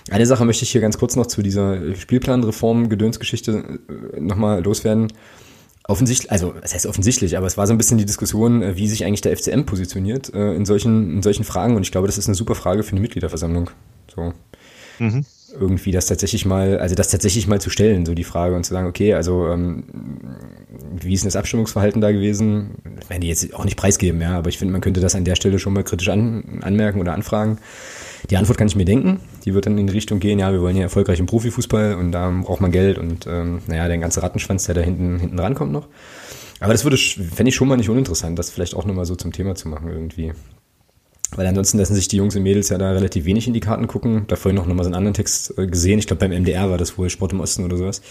Eine 0.10 0.26
Sache 0.26 0.46
möchte 0.46 0.64
ich 0.64 0.72
hier 0.72 0.82
ganz 0.82 0.98
kurz 0.98 1.16
noch 1.16 1.26
zu 1.28 1.42
dieser 1.42 1.96
Spielplanreform-Gedönsgeschichte 1.96 3.80
äh, 4.14 4.20
nochmal 4.20 4.64
loswerden. 4.64 5.12
Offensichtlich, 5.88 6.32
also 6.32 6.56
es 6.64 6.74
heißt 6.74 6.88
offensichtlich, 6.88 7.38
aber 7.38 7.46
es 7.46 7.58
war 7.58 7.68
so 7.68 7.74
ein 7.74 7.78
bisschen 7.78 8.00
die 8.00 8.06
Diskussion, 8.06 8.64
äh, 8.64 8.76
wie 8.76 8.88
sich 8.88 9.06
eigentlich 9.06 9.22
der 9.22 9.36
FCM 9.38 9.66
positioniert 9.66 10.34
äh, 10.34 10.54
in 10.56 10.66
solchen 10.66 11.12
in 11.12 11.22
solchen 11.22 11.44
Fragen 11.44 11.76
und 11.76 11.84
ich 11.84 11.92
glaube, 11.92 12.08
das 12.08 12.18
ist 12.18 12.28
eine 12.28 12.36
super 12.36 12.56
Frage 12.56 12.84
für 12.84 12.92
eine 12.92 13.02
Mitgliederversammlung. 13.02 13.70
So. 14.14 14.34
Mhm 15.00 15.26
irgendwie 15.60 15.92
das 15.92 16.08
tatsächlich 16.08 16.46
mal, 16.46 16.80
also 16.80 16.96
das 16.96 17.10
tatsächlich 17.10 17.48
mal 17.48 17.62
zu 17.62 17.70
stellen, 17.70 18.06
so 18.06 18.14
die 18.14 18.24
Frage 18.24 18.56
und 18.56 18.66
zu 18.66 18.74
sagen, 18.74 18.88
okay, 18.88 19.14
also 19.14 19.48
ähm, 19.48 19.84
wie 21.02 21.14
ist 21.14 21.24
denn 21.24 21.28
das 21.28 21.36
Abstimmungsverhalten 21.36 22.02
da 22.02 22.12
gewesen? 22.12 22.76
Das 23.00 23.10
werden 23.10 23.22
die 23.22 23.28
jetzt 23.28 23.54
auch 23.54 23.66
nicht 23.66 23.78
preisgeben, 23.78 24.22
ja, 24.22 24.38
aber 24.38 24.50
ich 24.50 24.58
finde, 24.58 24.72
man 24.72 24.82
könnte 24.82 25.02
das 25.02 25.16
an 25.16 25.26
der 25.26 25.36
Stelle 25.36 25.60
schon 25.60 25.74
mal 25.74 25.84
kritisch 25.84 26.10
an, 26.10 26.60
anmerken 26.62 27.00
oder 27.00 27.14
anfragen. 27.14 27.58
Die 28.30 28.38
Antwort 28.38 28.58
kann 28.58 28.68
ich 28.68 28.76
mir 28.76 28.86
denken. 28.86 29.20
Die 29.46 29.54
wird 29.54 29.66
dann 29.66 29.78
in 29.78 29.88
die 29.88 29.94
Richtung 29.94 30.20
gehen, 30.20 30.40
ja, 30.40 30.52
wir 30.52 30.62
wollen 30.62 30.76
ja 30.76 30.84
erfolgreich 30.84 31.20
im 31.20 31.26
Profifußball 31.26 31.96
und 31.96 32.12
da 32.12 32.30
braucht 32.30 32.62
man 32.62 32.72
Geld 32.72 32.98
und 32.98 33.28
ähm, 33.28 33.60
naja, 33.68 33.88
der 33.88 33.98
ganze 33.98 34.24
Rattenschwanz, 34.24 34.66
der 34.66 34.76
da 34.76 34.82
hinten, 34.82 35.20
hinten 35.20 35.40
rankommt 35.40 35.72
noch. 35.72 35.88
Aber 36.60 36.72
das 36.72 36.84
würde, 36.84 36.98
fände 36.98 37.50
ich 37.50 37.56
schon 37.56 37.68
mal 37.68 37.78
nicht 37.78 37.90
uninteressant, 37.90 38.40
das 38.40 38.50
vielleicht 38.50 38.76
auch 38.76 38.86
nochmal 38.86 39.06
so 39.06 39.16
zum 39.16 39.32
Thema 39.34 39.56
zu 39.56 39.68
machen 39.68 39.90
irgendwie. 39.90 40.34
Weil 41.36 41.48
ansonsten 41.48 41.78
lassen 41.78 41.96
sich 41.96 42.08
die 42.08 42.18
Jungs 42.18 42.36
und 42.36 42.44
Mädels 42.44 42.70
ja 42.70 42.78
da 42.78 42.92
relativ 42.92 43.26
wenig 43.26 43.48
in 43.48 43.54
die 43.54 43.60
Karten 43.60 43.88
gucken. 43.88 44.26
Da 44.28 44.36
vorhin 44.36 44.56
noch 44.56 44.66
mal 44.66 44.84
so 44.84 44.88
einen 44.88 44.96
anderen 44.96 45.14
Text 45.14 45.58
äh, 45.58 45.68
gesehen. 45.68 46.00
Ich 46.00 46.08
glaube, 46.08 46.20
beim 46.20 46.32
MDR 46.32 46.70
war 46.70 46.78
das 46.78 46.98
wohl 46.98 47.10
Sport 47.10 47.34
im 47.34 47.40
Osten 47.42 47.66
oder 47.66 47.78
sowas. 47.78 48.02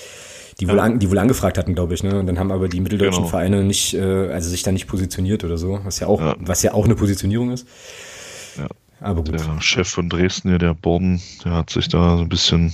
Die 0.61 0.69
wohl, 0.69 0.79
an, 0.79 0.99
die 1.01 1.11
wohl 1.11 1.19
angefragt 1.19 1.59
hatten, 1.59 1.75
glaube 1.75 1.95
ich, 1.95 2.03
ne? 2.03 2.19
Und 2.19 2.27
dann 2.27 2.39
haben 2.39 2.53
aber 2.53 2.69
die 2.69 2.81
mitteldeutschen 2.81 3.25
genau. 3.25 3.31
Vereine 3.31 3.65
nicht, 3.65 3.95
äh, 3.95 4.29
also 4.31 4.49
sich 4.49 4.63
da 4.63 4.71
nicht 4.71 4.87
positioniert 4.87 5.43
oder 5.43 5.59
so, 5.59 5.81
was 5.85 5.99
ja 5.99 6.07
auch, 6.07 6.21
ja. 6.21 6.37
was 6.39 6.63
ja 6.63 6.75
auch 6.75 6.85
eine 6.85 6.95
Positionierung 6.95 7.51
ist. 7.51 7.67
Ja. 8.57 8.69
Aber 9.01 9.25
gut. 9.25 9.33
Der 9.35 9.61
Chef 9.61 9.89
von 9.89 10.09
Dresden, 10.09 10.51
ja, 10.51 10.59
der 10.59 10.75
Borden, 10.75 11.21
der 11.45 11.53
hat 11.53 11.71
sich 11.71 11.89
da 11.89 12.17
so 12.17 12.23
ein 12.23 12.29
bisschen, 12.29 12.73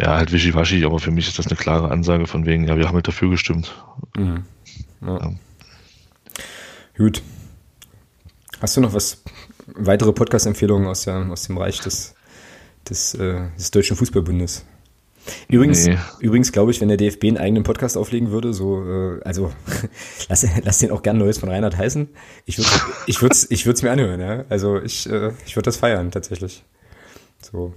ja, 0.00 0.16
halt 0.16 0.30
wischiwaschi, 0.30 0.84
aber 0.84 1.00
für 1.00 1.10
mich 1.10 1.26
ist 1.26 1.38
das 1.38 1.48
eine 1.48 1.56
klare 1.56 1.90
Ansage 1.90 2.26
von 2.26 2.46
wegen, 2.46 2.68
ja, 2.68 2.76
wir 2.76 2.86
haben 2.86 2.94
halt 2.94 3.08
dafür 3.08 3.30
gestimmt. 3.30 3.74
Mhm. 4.16 4.44
Ja. 5.02 5.18
Ja. 5.18 5.32
Gut, 6.96 7.22
Hast 8.60 8.76
du 8.76 8.80
noch 8.80 8.92
was, 8.92 9.22
weitere 9.66 10.12
Podcast-Empfehlungen 10.12 10.88
aus, 10.88 11.06
aus 11.06 11.44
dem 11.44 11.58
Reich 11.58 11.78
des, 11.80 12.16
des, 12.88 13.14
äh, 13.14 13.50
des 13.56 13.70
Deutschen 13.70 13.96
Fußballbundes? 13.96 14.64
Übrigens, 15.48 15.86
nee. 15.86 15.96
übrigens 16.20 16.52
glaube 16.52 16.70
ich, 16.70 16.80
wenn 16.80 16.88
der 16.88 16.96
DFB 16.96 17.24
einen 17.24 17.38
eigenen 17.38 17.62
Podcast 17.64 17.96
auflegen 17.96 18.30
würde, 18.30 18.52
so, 18.52 18.82
äh, 18.82 19.20
also 19.24 19.52
lass, 20.28 20.46
lass 20.62 20.78
den 20.78 20.90
auch 20.90 21.02
gern 21.02 21.18
Neues 21.18 21.38
von 21.38 21.48
Reinhard 21.48 21.76
heißen. 21.76 22.08
Ich 22.46 22.58
würde 22.58 22.70
ich 23.06 23.22
würd's, 23.22 23.46
ich 23.50 23.66
würd's 23.66 23.82
mir 23.82 23.90
anhören, 23.90 24.20
ja. 24.20 24.44
Also 24.48 24.80
ich, 24.80 25.08
äh, 25.10 25.32
ich 25.46 25.56
würde 25.56 25.66
das 25.66 25.76
feiern, 25.76 26.10
tatsächlich. 26.10 26.64
So, 27.40 27.72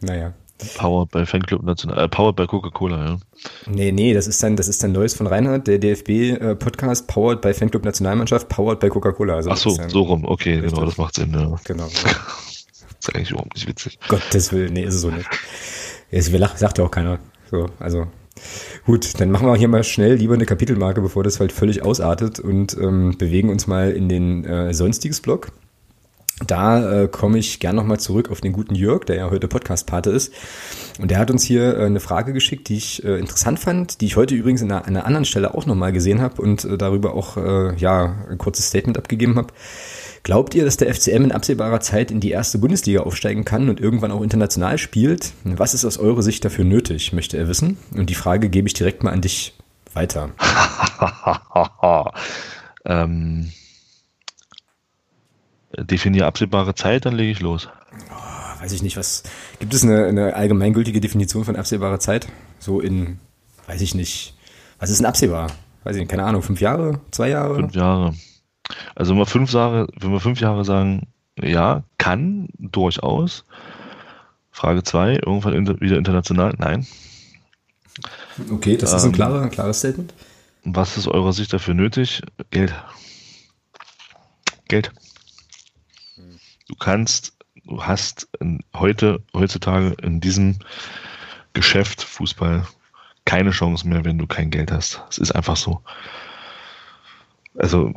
naja. 0.00 0.34
Powered 0.76 1.10
bei 1.10 1.26
Fanclub 1.26 1.64
National, 1.64 2.04
äh, 2.04 2.08
Powered 2.08 2.36
bei 2.36 2.46
Coca-Cola, 2.46 3.04
ja. 3.04 3.18
Nee, 3.66 3.92
nee, 3.92 4.14
das 4.14 4.26
ist 4.26 4.42
dann, 4.42 4.56
das 4.56 4.68
ist 4.68 4.82
dann 4.82 4.92
Neues 4.92 5.14
von 5.14 5.26
Reinhard, 5.26 5.66
der 5.66 5.78
DFB-Podcast, 5.78 7.02
äh, 7.02 7.12
Powered 7.12 7.40
bei 7.40 7.52
Fanclub 7.52 7.84
Nationalmannschaft, 7.84 8.48
Powered 8.48 8.80
bei 8.80 8.88
Coca-Cola. 8.88 9.34
Also 9.34 9.50
Ach 9.50 9.56
so, 9.56 9.70
so 9.88 10.02
rum, 10.02 10.24
okay, 10.24 10.54
richtig. 10.54 10.72
genau, 10.72 10.86
das 10.86 10.96
macht 10.96 11.16
Sinn, 11.16 11.32
ja. 11.32 11.58
Genau. 11.64 11.84
das 12.04 12.04
ist 13.00 13.14
eigentlich 13.14 13.30
überhaupt 13.32 13.54
nicht 13.54 13.66
witzig. 13.66 13.98
Gottes 14.08 14.52
Willen, 14.52 14.72
nee, 14.72 14.84
ist 14.84 14.94
es 14.94 15.00
so 15.00 15.10
nicht. 15.10 15.28
Es 16.14 16.30
sagt 16.60 16.78
ja 16.78 16.84
auch 16.84 16.90
keiner. 16.90 17.18
So, 17.50 17.66
also. 17.80 18.06
Gut, 18.86 19.20
dann 19.20 19.30
machen 19.30 19.46
wir 19.46 19.56
hier 19.56 19.68
mal 19.68 19.82
schnell 19.84 20.14
lieber 20.14 20.34
eine 20.34 20.46
Kapitelmarke, 20.46 21.00
bevor 21.00 21.24
das 21.24 21.40
halt 21.40 21.52
völlig 21.52 21.82
ausartet 21.82 22.38
und 22.38 22.76
ähm, 22.80 23.16
bewegen 23.18 23.48
uns 23.48 23.66
mal 23.66 23.90
in 23.90 24.08
den 24.08 24.44
äh, 24.44 24.74
sonstiges 24.74 25.20
Blog. 25.20 25.52
Da 26.46 27.02
äh, 27.02 27.08
komme 27.08 27.38
ich 27.38 27.60
gern 27.60 27.76
nochmal 27.76 28.00
zurück 28.00 28.30
auf 28.30 28.40
den 28.40 28.52
guten 28.52 28.74
Jörg, 28.74 29.04
der 29.04 29.16
ja 29.16 29.30
heute 29.30 29.46
Podcast-Pate 29.46 30.10
ist. 30.10 30.32
Und 31.00 31.10
der 31.10 31.18
hat 31.18 31.30
uns 31.30 31.44
hier 31.44 31.76
äh, 31.76 31.86
eine 31.86 32.00
Frage 32.00 32.32
geschickt, 32.32 32.68
die 32.68 32.76
ich 32.76 33.04
äh, 33.04 33.18
interessant 33.18 33.60
fand, 33.60 34.00
die 34.00 34.06
ich 34.06 34.16
heute 34.16 34.34
übrigens 34.34 34.62
an 34.62 34.72
einer, 34.72 34.84
einer 34.84 35.06
anderen 35.06 35.24
Stelle 35.24 35.54
auch 35.54 35.66
nochmal 35.66 35.92
gesehen 35.92 36.20
habe 36.20 36.42
und 36.42 36.64
äh, 36.64 36.76
darüber 36.76 37.14
auch 37.14 37.36
äh, 37.36 37.76
ja 37.76 38.16
ein 38.28 38.38
kurzes 38.38 38.66
Statement 38.66 38.98
abgegeben 38.98 39.36
habe. 39.36 39.48
Glaubt 40.24 40.54
ihr, 40.54 40.64
dass 40.64 40.78
der 40.78 40.92
FCM 40.92 41.24
in 41.24 41.32
absehbarer 41.32 41.80
Zeit 41.80 42.10
in 42.10 42.18
die 42.18 42.30
erste 42.30 42.56
Bundesliga 42.56 43.02
aufsteigen 43.02 43.44
kann 43.44 43.68
und 43.68 43.78
irgendwann 43.78 44.10
auch 44.10 44.22
international 44.22 44.78
spielt? 44.78 45.34
Was 45.44 45.74
ist 45.74 45.84
aus 45.84 45.98
eurer 45.98 46.22
Sicht 46.22 46.42
dafür 46.46 46.64
nötig, 46.64 47.12
möchte 47.12 47.36
er 47.36 47.46
wissen. 47.46 47.76
Und 47.94 48.08
die 48.08 48.14
Frage 48.14 48.48
gebe 48.48 48.66
ich 48.66 48.72
direkt 48.72 49.02
mal 49.02 49.12
an 49.12 49.20
dich 49.20 49.54
weiter. 49.92 50.30
ähm 52.86 53.52
definiere 55.76 56.26
absehbare 56.26 56.74
Zeit, 56.74 57.04
dann 57.04 57.14
lege 57.14 57.32
ich 57.32 57.40
los. 57.40 57.68
Oh, 58.10 58.62
weiß 58.62 58.72
ich 58.72 58.82
nicht, 58.82 58.96
was. 58.96 59.24
Gibt 59.58 59.74
es 59.74 59.82
eine, 59.82 60.06
eine 60.06 60.34
allgemeingültige 60.34 61.00
Definition 61.00 61.44
von 61.44 61.56
absehbarer 61.56 61.98
Zeit? 61.98 62.28
So 62.60 62.80
in, 62.80 63.18
weiß 63.66 63.82
ich 63.82 63.94
nicht. 63.94 64.36
Was 64.78 64.88
ist 64.88 65.00
denn 65.00 65.06
absehbar? 65.06 65.48
Weiß 65.82 65.96
ich 65.96 66.00
nicht, 66.00 66.10
keine 66.10 66.24
Ahnung, 66.24 66.42
fünf 66.42 66.62
Jahre, 66.62 67.00
zwei 67.10 67.28
Jahre? 67.28 67.56
Fünf 67.56 67.74
Jahre. 67.74 68.14
Also 68.94 69.12
wenn 69.12 69.18
wir 69.18 69.26
fünf 69.26 69.52
Jahre, 69.52 69.88
wenn 69.98 70.12
wir 70.12 70.20
fünf 70.20 70.40
Jahre 70.40 70.64
sagen, 70.64 71.08
ja, 71.40 71.82
kann, 71.98 72.48
durchaus. 72.58 73.44
Frage 74.50 74.84
zwei, 74.84 75.14
irgendwann 75.14 75.54
inter, 75.54 75.80
wieder 75.80 75.98
international? 75.98 76.54
Nein. 76.58 76.86
Okay, 78.50 78.76
das 78.76 78.92
ähm, 78.92 78.96
ist 78.96 79.02
ein, 79.04 79.08
ähm, 79.08 79.14
klarer, 79.14 79.42
ein 79.42 79.50
klares 79.50 79.78
Statement. 79.80 80.14
Was 80.64 80.96
ist 80.96 81.08
eurer 81.08 81.32
Sicht 81.32 81.52
dafür 81.52 81.74
nötig? 81.74 82.22
Geld. 82.50 82.74
Geld. 84.68 84.92
Du 86.68 86.74
kannst, 86.76 87.36
du 87.64 87.82
hast 87.82 88.28
heute, 88.74 89.22
heutzutage 89.34 89.94
in 90.02 90.20
diesem 90.20 90.58
Geschäft 91.52 92.02
Fußball 92.02 92.66
keine 93.24 93.50
Chance 93.50 93.86
mehr, 93.86 94.04
wenn 94.04 94.18
du 94.18 94.26
kein 94.26 94.50
Geld 94.50 94.70
hast. 94.72 95.02
Es 95.10 95.18
ist 95.18 95.32
einfach 95.32 95.56
so. 95.56 95.82
Also, 97.56 97.92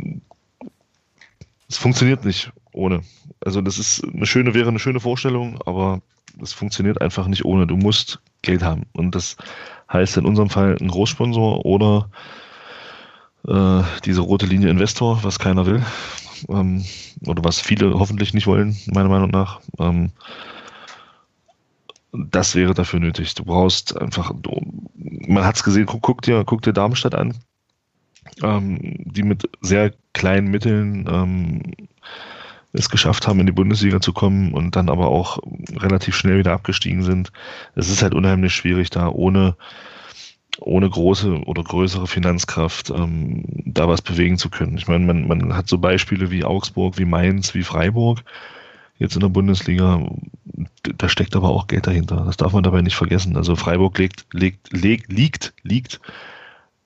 es 1.68 1.78
funktioniert 1.78 2.26
nicht 2.26 2.52
ohne. 2.74 3.02
Also, 3.44 3.62
das 3.62 3.78
ist 3.78 4.04
eine 4.04 4.26
schöne, 4.26 4.54
wäre 4.54 4.70
eine 4.70 4.80
schöne 4.80 5.00
Vorstellung, 5.00 5.60
aber 5.66 6.02
es 6.42 6.54
funktioniert 6.54 7.02
einfach 7.02 7.28
nicht 7.28 7.46
ohne. 7.46 7.68
Du 7.68 7.76
musst 7.76 8.20
Geld 8.42 8.64
haben. 8.64 8.86
Und 8.94 9.16
das 9.16 9.38
heißt 9.92 10.18
in 10.18 10.26
unserem 10.26 10.50
Fall 10.50 10.78
ein 10.80 10.88
Großsponsor 10.88 11.66
oder 11.66 12.10
äh, 13.48 13.84
diese 14.06 14.22
rote 14.22 14.46
Linie 14.46 14.70
Investor, 14.70 15.24
was 15.24 15.40
keiner 15.40 15.66
will 15.66 15.84
ähm, 16.50 16.86
oder 17.26 17.44
was 17.44 17.60
viele 17.60 17.94
hoffentlich 17.94 18.34
nicht 18.34 18.48
wollen, 18.48 18.78
meiner 18.88 19.10
Meinung 19.10 19.32
nach. 19.32 19.62
Ähm, 19.80 20.12
das 22.14 22.56
wäre 22.56 22.74
dafür 22.74 23.00
nötig. 23.00 23.36
Du 23.36 23.44
brauchst 23.44 24.00
einfach, 24.00 24.32
du, 24.42 24.62
man 24.96 25.46
hat 25.46 25.56
es 25.56 25.64
gesehen, 25.64 25.86
guck, 25.86 26.02
guck, 26.02 26.22
dir, 26.22 26.44
guck 26.46 26.62
dir 26.62 26.74
Darmstadt 26.74 27.16
an, 27.16 27.36
ähm, 28.44 28.80
die 29.00 29.24
mit 29.24 29.50
sehr 29.62 29.94
kleinen 30.14 30.50
Mitteln 30.50 31.08
ähm, 31.10 31.64
es 32.74 32.90
geschafft 32.90 33.28
haben, 33.28 33.40
in 33.40 33.46
die 33.46 33.52
Bundesliga 33.52 34.00
zu 34.02 34.14
kommen 34.14 34.54
und 34.54 34.76
dann 34.76 34.90
aber 34.90 35.08
auch 35.08 35.40
relativ 35.76 36.16
schnell 36.16 36.40
wieder 36.40 36.54
abgestiegen 36.54 37.04
sind. 37.04 37.32
Es 37.76 37.90
ist 37.90 38.02
halt 38.02 38.14
unheimlich 38.14 38.54
schwierig, 38.54 38.90
da 38.90 39.10
ohne 39.10 39.56
ohne 40.60 40.90
große 40.90 41.44
oder 41.46 41.64
größere 41.64 42.08
Finanzkraft 42.08 42.90
ähm, 42.90 43.44
da 43.66 43.88
was 43.88 44.02
bewegen 44.02 44.38
zu 44.38 44.50
können. 44.50 44.78
Ich 44.78 44.88
meine, 44.88 45.06
man, 45.06 45.28
man 45.28 45.56
hat 45.56 45.68
so 45.68 45.78
Beispiele 45.78 46.32
wie 46.32 46.44
Augsburg, 46.44 46.98
wie 46.98 47.06
Mainz, 47.06 47.54
wie 47.54 47.64
Freiburg 47.64 48.24
jetzt 48.98 49.16
in 49.16 49.22
der 49.22 49.30
Bundesliga. 49.30 50.04
Da 50.82 51.10
steckt 51.10 51.36
aber 51.36 51.50
auch 51.50 51.68
Geld 51.68 51.86
dahinter. 51.86 52.24
Das 52.26 52.38
darf 52.38 52.54
man 52.54 52.64
dabei 52.64 52.82
nicht 52.82 52.96
vergessen. 52.96 53.38
Also 53.38 53.56
Freiburg 53.56 53.98
legt, 54.00 54.26
legt, 54.34 54.74
legt, 54.74 55.12
liegt, 55.12 55.54
liegt 55.62 56.00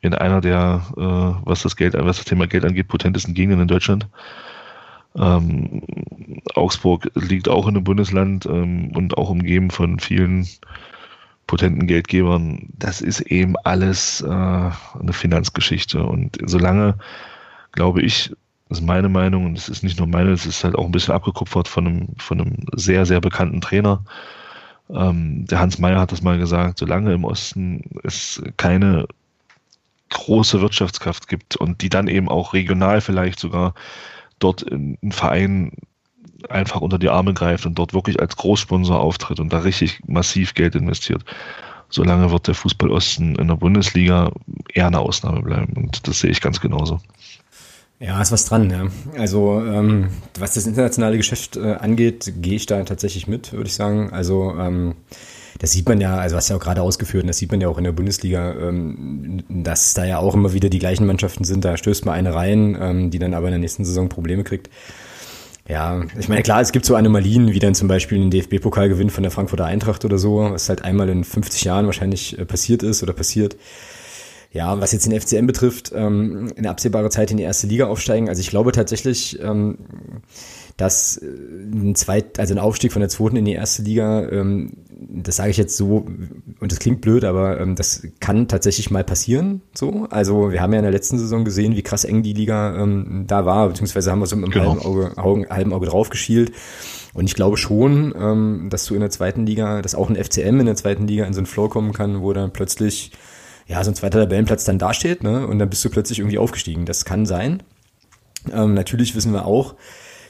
in 0.01 0.13
einer 0.13 0.41
der, 0.41 0.81
äh, 0.97 1.47
was 1.47 1.61
das 1.61 1.75
Geld, 1.75 1.93
was 1.93 2.17
das 2.17 2.25
Thema 2.25 2.47
Geld 2.47 2.65
angeht, 2.65 2.87
potentesten 2.87 3.33
Gegenden 3.33 3.61
in 3.61 3.67
Deutschland. 3.67 4.07
Ähm, 5.15 5.81
Augsburg 6.55 7.11
liegt 7.15 7.49
auch 7.49 7.67
in 7.67 7.75
einem 7.75 7.83
Bundesland 7.83 8.45
ähm, 8.45 8.91
und 8.95 9.17
auch 9.17 9.29
umgeben 9.29 9.69
von 9.69 9.99
vielen 9.99 10.47
potenten 11.51 11.85
Geldgebern, 11.85 12.69
das 12.77 13.01
ist 13.01 13.19
eben 13.21 13.55
alles 13.65 14.21
äh, 14.21 14.27
eine 14.29 15.11
Finanzgeschichte. 15.11 16.01
Und 16.01 16.37
solange, 16.45 16.95
glaube 17.73 18.01
ich, 18.01 18.31
ist 18.69 18.81
meine 18.81 19.09
Meinung, 19.09 19.47
und 19.47 19.57
es 19.57 19.67
ist 19.67 19.83
nicht 19.83 19.99
nur 19.99 20.07
meine, 20.07 20.31
es 20.31 20.45
ist 20.45 20.63
halt 20.63 20.75
auch 20.77 20.85
ein 20.85 20.93
bisschen 20.93 21.13
abgekupfert 21.13 21.67
von 21.67 21.87
einem, 21.87 22.07
von 22.17 22.39
einem 22.39 22.55
sehr, 22.75 23.05
sehr 23.05 23.19
bekannten 23.19 23.59
Trainer. 23.59 24.01
Ähm, 24.89 25.45
der 25.45 25.59
Hans 25.59 25.77
Meyer 25.77 25.99
hat 25.99 26.13
das 26.13 26.21
mal 26.21 26.37
gesagt, 26.37 26.79
solange 26.79 27.13
im 27.13 27.25
Osten 27.25 27.81
es 28.03 28.41
keine 28.55 29.07
große 30.11 30.61
Wirtschaftskraft 30.61 31.27
gibt 31.27 31.55
und 31.55 31.81
die 31.81 31.89
dann 31.89 32.07
eben 32.07 32.29
auch 32.29 32.53
regional 32.53 33.01
vielleicht 33.01 33.39
sogar 33.39 33.73
dort 34.39 34.61
in, 34.61 34.95
in 35.01 35.11
Verein 35.11 35.71
einfach 36.49 36.81
unter 36.81 36.97
die 36.97 37.09
Arme 37.09 37.33
greift 37.33 37.65
und 37.65 37.77
dort 37.77 37.93
wirklich 37.93 38.19
als 38.19 38.35
Großsponsor 38.35 38.99
auftritt 38.99 39.39
und 39.39 39.53
da 39.53 39.59
richtig 39.59 40.01
massiv 40.07 40.53
Geld 40.53 40.75
investiert, 40.75 41.23
solange 41.89 42.31
wird 42.31 42.47
der 42.47 42.55
Fußball 42.55 42.89
Osten 42.89 43.35
in 43.35 43.47
der 43.47 43.55
Bundesliga 43.55 44.31
eher 44.73 44.87
eine 44.87 44.99
Ausnahme 44.99 45.41
bleiben. 45.41 45.73
Und 45.73 46.07
das 46.07 46.19
sehe 46.19 46.31
ich 46.31 46.41
ganz 46.41 46.59
genauso. 46.59 46.99
Ja, 48.01 48.19
ist 48.19 48.31
was 48.31 48.45
dran, 48.45 48.71
ja. 48.71 48.87
Also, 49.15 49.63
ähm, 49.63 50.07
was 50.39 50.55
das 50.55 50.65
internationale 50.65 51.17
Geschäft 51.17 51.55
äh, 51.55 51.73
angeht, 51.75 52.33
gehe 52.37 52.55
ich 52.55 52.65
da 52.65 52.83
tatsächlich 52.83 53.27
mit, 53.27 53.53
würde 53.53 53.67
ich 53.67 53.75
sagen. 53.75 54.09
Also, 54.11 54.55
ähm, 54.57 54.95
das 55.59 55.73
sieht 55.73 55.87
man 55.87 56.01
ja, 56.01 56.15
also 56.15 56.35
was 56.35 56.49
ja 56.49 56.55
auch 56.55 56.59
gerade 56.59 56.81
ausgeführt, 56.81 57.29
das 57.29 57.37
sieht 57.37 57.51
man 57.51 57.61
ja 57.61 57.67
auch 57.67 57.77
in 57.77 57.83
der 57.83 57.91
Bundesliga, 57.91 58.53
ähm, 58.53 59.43
dass 59.49 59.93
da 59.93 60.03
ja 60.03 60.17
auch 60.17 60.33
immer 60.33 60.53
wieder 60.53 60.69
die 60.69 60.79
gleichen 60.79 61.05
Mannschaften 61.05 61.43
sind. 61.43 61.63
Da 61.63 61.77
stößt 61.77 62.03
mal 62.05 62.13
eine 62.13 62.33
rein, 62.33 62.75
ähm, 62.81 63.11
die 63.11 63.19
dann 63.19 63.35
aber 63.35 63.47
in 63.47 63.51
der 63.51 63.59
nächsten 63.59 63.85
Saison 63.85 64.09
Probleme 64.09 64.43
kriegt. 64.43 64.71
Ja, 65.69 66.01
ich 66.19 66.27
meine, 66.27 66.41
klar, 66.41 66.59
es 66.59 66.71
gibt 66.71 66.85
so 66.85 66.95
Anomalien, 66.95 67.53
wie 67.53 67.59
dann 67.59 67.75
zum 67.75 67.87
Beispiel 67.87 68.19
ein 68.19 68.31
DFB-Pokalgewinn 68.31 69.11
von 69.11 69.21
der 69.21 69.31
Frankfurter 69.31 69.65
Eintracht 69.65 70.05
oder 70.05 70.17
so, 70.17 70.37
was 70.37 70.69
halt 70.69 70.83
einmal 70.83 71.07
in 71.09 71.23
50 71.23 71.65
Jahren 71.65 71.85
wahrscheinlich 71.85 72.39
äh, 72.39 72.45
passiert 72.45 72.81
ist 72.81 73.03
oder 73.03 73.13
passiert. 73.13 73.57
Ja, 74.53 74.81
was 74.81 74.91
jetzt 74.91 75.05
den 75.05 75.19
FCM 75.19 75.47
betrifft, 75.47 75.93
ähm, 75.95 76.51
in 76.55 76.67
absehbarer 76.67 77.09
Zeit 77.09 77.31
in 77.31 77.37
die 77.37 77.43
erste 77.43 77.67
Liga 77.67 77.87
aufsteigen. 77.87 78.27
Also 78.27 78.41
ich 78.41 78.49
glaube 78.49 78.73
tatsächlich, 78.73 79.39
ähm, 79.41 79.77
dass 80.75 81.17
äh, 81.17 81.25
ein 81.25 81.95
zweit, 81.95 82.37
also 82.37 82.53
ein 82.53 82.59
Aufstieg 82.59 82.91
von 82.91 82.99
der 82.99 83.07
zweiten 83.07 83.37
in 83.37 83.45
die 83.45 83.53
erste 83.53 83.81
Liga, 83.81 84.27
ähm, 84.29 84.73
das 84.89 85.37
sage 85.37 85.51
ich 85.51 85.57
jetzt 85.57 85.77
so, 85.77 86.05
und 86.59 86.71
das 86.71 86.79
klingt 86.79 86.99
blöd, 86.99 87.23
aber 87.23 87.61
ähm, 87.61 87.75
das 87.75 88.05
kann 88.19 88.49
tatsächlich 88.49 88.91
mal 88.91 89.05
passieren. 89.05 89.61
So, 89.73 90.07
also 90.09 90.51
wir 90.51 90.61
haben 90.61 90.73
ja 90.73 90.79
in 90.79 90.83
der 90.83 90.91
letzten 90.91 91.17
Saison 91.17 91.45
gesehen, 91.45 91.77
wie 91.77 91.81
krass 91.81 92.03
eng 92.03 92.21
die 92.21 92.33
Liga 92.33 92.75
ähm, 92.75 93.23
da 93.27 93.45
war, 93.45 93.69
beziehungsweise 93.69 94.11
haben 94.11 94.19
wir 94.19 94.25
so 94.25 94.35
mit 94.35 94.45
einem 94.45 94.53
genau. 94.53 94.71
halben 94.71 94.85
Auge, 94.85 95.17
Augen, 95.17 95.49
halben 95.49 95.73
Auge 95.73 95.87
drauf 95.87 96.09
geschielt. 96.09 96.51
Und 97.13 97.25
ich 97.25 97.35
glaube 97.35 97.55
schon, 97.55 98.13
ähm, 98.19 98.67
dass 98.69 98.85
du 98.85 98.95
in 98.95 98.99
der 98.99 99.09
zweiten 99.09 99.45
Liga, 99.45 99.81
dass 99.81 99.95
auch 99.95 100.09
ein 100.09 100.21
FCM 100.21 100.59
in 100.59 100.65
der 100.65 100.75
zweiten 100.75 101.07
Liga 101.07 101.25
in 101.25 101.33
so 101.33 101.39
einen 101.39 101.47
Flow 101.47 101.69
kommen 101.69 101.93
kann, 101.93 102.21
wo 102.21 102.33
dann 102.33 102.51
plötzlich 102.51 103.11
ja, 103.71 103.81
so 103.85 103.91
ein 103.91 103.95
zweiter 103.95 104.19
Tabellenplatz 104.19 104.65
dann 104.65 104.77
dasteht, 104.77 105.23
ne? 105.23 105.47
Und 105.47 105.57
dann 105.57 105.69
bist 105.69 105.83
du 105.85 105.89
plötzlich 105.89 106.19
irgendwie 106.19 106.37
aufgestiegen. 106.37 106.85
Das 106.85 107.05
kann 107.05 107.25
sein. 107.25 107.63
Ähm, 108.51 108.73
natürlich 108.73 109.15
wissen 109.15 109.31
wir 109.31 109.45
auch, 109.45 109.75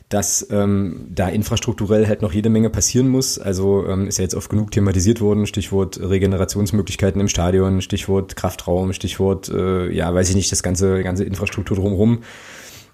dass 0.10 0.46
ähm, 0.52 1.08
da 1.10 1.28
infrastrukturell 1.28 2.08
halt 2.08 2.22
noch 2.22 2.34
jede 2.34 2.52
Menge 2.52 2.70
passieren 2.70 3.08
muss. 3.08 3.40
Also 3.40 3.88
ähm, 3.88 4.08
ist 4.08 4.20
ja 4.20 4.24
jetzt 4.24 4.36
oft 4.36 4.52
genug 4.52 4.70
thematisiert 4.70 5.22
worden, 5.22 5.48
Stichwort 5.48 6.00
Regenerationsmöglichkeiten 6.00 7.20
im 7.20 7.30
Stadion, 7.30 7.82
Stichwort 7.82 8.36
Kraftraum, 8.36 8.94
Stichwort, 8.94 9.50
äh, 9.50 9.90
ja, 9.92 10.14
weiß 10.14 10.30
ich 10.30 10.36
nicht, 10.36 10.52
das 10.52 10.62
ganze, 10.62 11.02
ganze 11.02 11.24
Infrastruktur 11.24 11.78
drumherum 11.78 12.20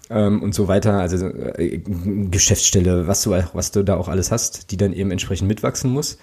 ähm, 0.08 0.42
und 0.42 0.54
so 0.54 0.66
weiter. 0.66 0.94
Also 0.94 1.26
äh, 1.26 1.82
Geschäftsstelle, 2.30 3.06
was 3.06 3.20
du, 3.20 3.32
was 3.52 3.70
du 3.70 3.82
da 3.82 3.96
auch 3.98 4.08
alles 4.08 4.30
hast, 4.30 4.70
die 4.70 4.78
dann 4.78 4.94
eben 4.94 5.10
entsprechend 5.10 5.46
mitwachsen 5.46 5.90
muss. 5.90 6.16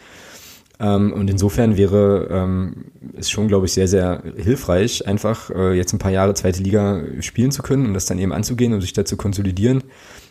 Ähm, 0.79 1.13
und 1.13 1.29
insofern 1.29 1.77
wäre 1.77 2.27
ähm, 2.29 2.85
es 3.17 3.29
schon, 3.29 3.47
glaube 3.47 3.65
ich, 3.65 3.73
sehr, 3.73 3.87
sehr 3.87 4.23
hilfreich, 4.35 5.07
einfach 5.07 5.49
äh, 5.49 5.73
jetzt 5.73 5.93
ein 5.93 5.99
paar 5.99 6.11
Jahre 6.11 6.33
zweite 6.33 6.61
Liga 6.61 7.01
spielen 7.21 7.51
zu 7.51 7.61
können 7.61 7.85
und 7.85 7.93
das 7.93 8.05
dann 8.05 8.19
eben 8.19 8.33
anzugehen 8.33 8.73
und 8.73 8.81
sich 8.81 8.93
da 8.93 9.05
zu 9.05 9.17
konsolidieren. 9.17 9.83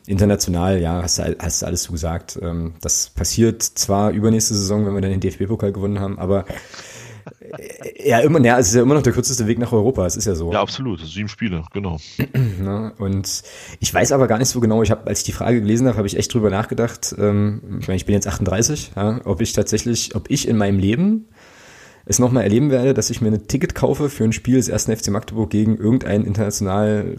International, 0.07 0.81
ja, 0.81 1.03
hast 1.03 1.19
du, 1.19 1.37
hast 1.39 1.63
du 1.63 1.67
alles 1.67 1.85
so 1.85 1.93
gesagt. 1.93 2.39
Ähm, 2.43 2.75
das 2.83 3.11
passiert 3.11 3.63
zwar 3.63 4.11
übernächste 4.11 4.55
Saison, 4.55 4.85
wenn 4.85 4.95
wir 4.95 5.01
dann 5.01 5.13
den 5.13 5.21
DFB-Pokal 5.21 5.73
gewonnen 5.73 5.99
haben, 5.99 6.19
aber 6.19 6.45
ja, 8.05 8.21
immer, 8.21 8.45
ja, 8.45 8.59
es 8.59 8.69
ist 8.69 8.75
ja 8.75 8.83
immer 8.83 8.95
noch 8.95 9.03
der 9.03 9.13
kürzeste 9.13 9.47
Weg 9.47 9.59
nach 9.59 9.73
Europa, 9.73 10.05
es 10.07 10.17
ist 10.17 10.27
ja 10.27 10.35
so. 10.35 10.53
Ja, 10.53 10.61
absolut, 10.61 11.01
sieben 11.01 11.29
Spiele, 11.29 11.65
genau. 11.73 11.99
Na, 12.61 12.93
und 12.99 13.43
ich 13.81 13.93
weiß 13.93 14.13
aber 14.13 14.27
gar 14.27 14.39
nicht 14.39 14.49
so 14.49 14.61
genau, 14.61 14.83
ich 14.83 14.91
habe, 14.91 15.07
als 15.07 15.21
ich 15.21 15.25
die 15.25 15.33
Frage 15.33 15.61
gelesen 15.61 15.87
habe, 15.87 15.97
habe 15.97 16.07
ich 16.07 16.17
echt 16.17 16.33
drüber 16.33 16.51
nachgedacht, 16.51 17.15
ähm, 17.19 17.79
ich 17.81 17.89
meine, 17.89 17.97
ich 17.97 18.07
bin 18.07 18.15
jetzt 18.15 18.27
38, 18.27 18.93
ja, 18.97 19.21
ob 19.25 19.41
ich 19.41 19.53
tatsächlich, 19.53 20.15
ob 20.15 20.31
ich 20.31 20.49
in 20.49 20.57
meinem 20.57 20.79
Leben 20.79 21.29
es 22.07 22.19
nochmal 22.19 22.43
erleben 22.43 22.71
werde, 22.71 22.93
dass 22.93 23.11
ich 23.11 23.21
mir 23.21 23.29
ein 23.29 23.49
Ticket 23.49 23.75
kaufe 23.75 24.11
für 24.11 24.25
ein 24.25 24.33
Spiel 24.33 24.57
des 24.57 24.69
ersten 24.69 24.95
FC 24.95 25.09
Magdeburg 25.09 25.51
gegen 25.51 25.79
irgendeinen 25.79 26.27
internationalen 26.27 27.17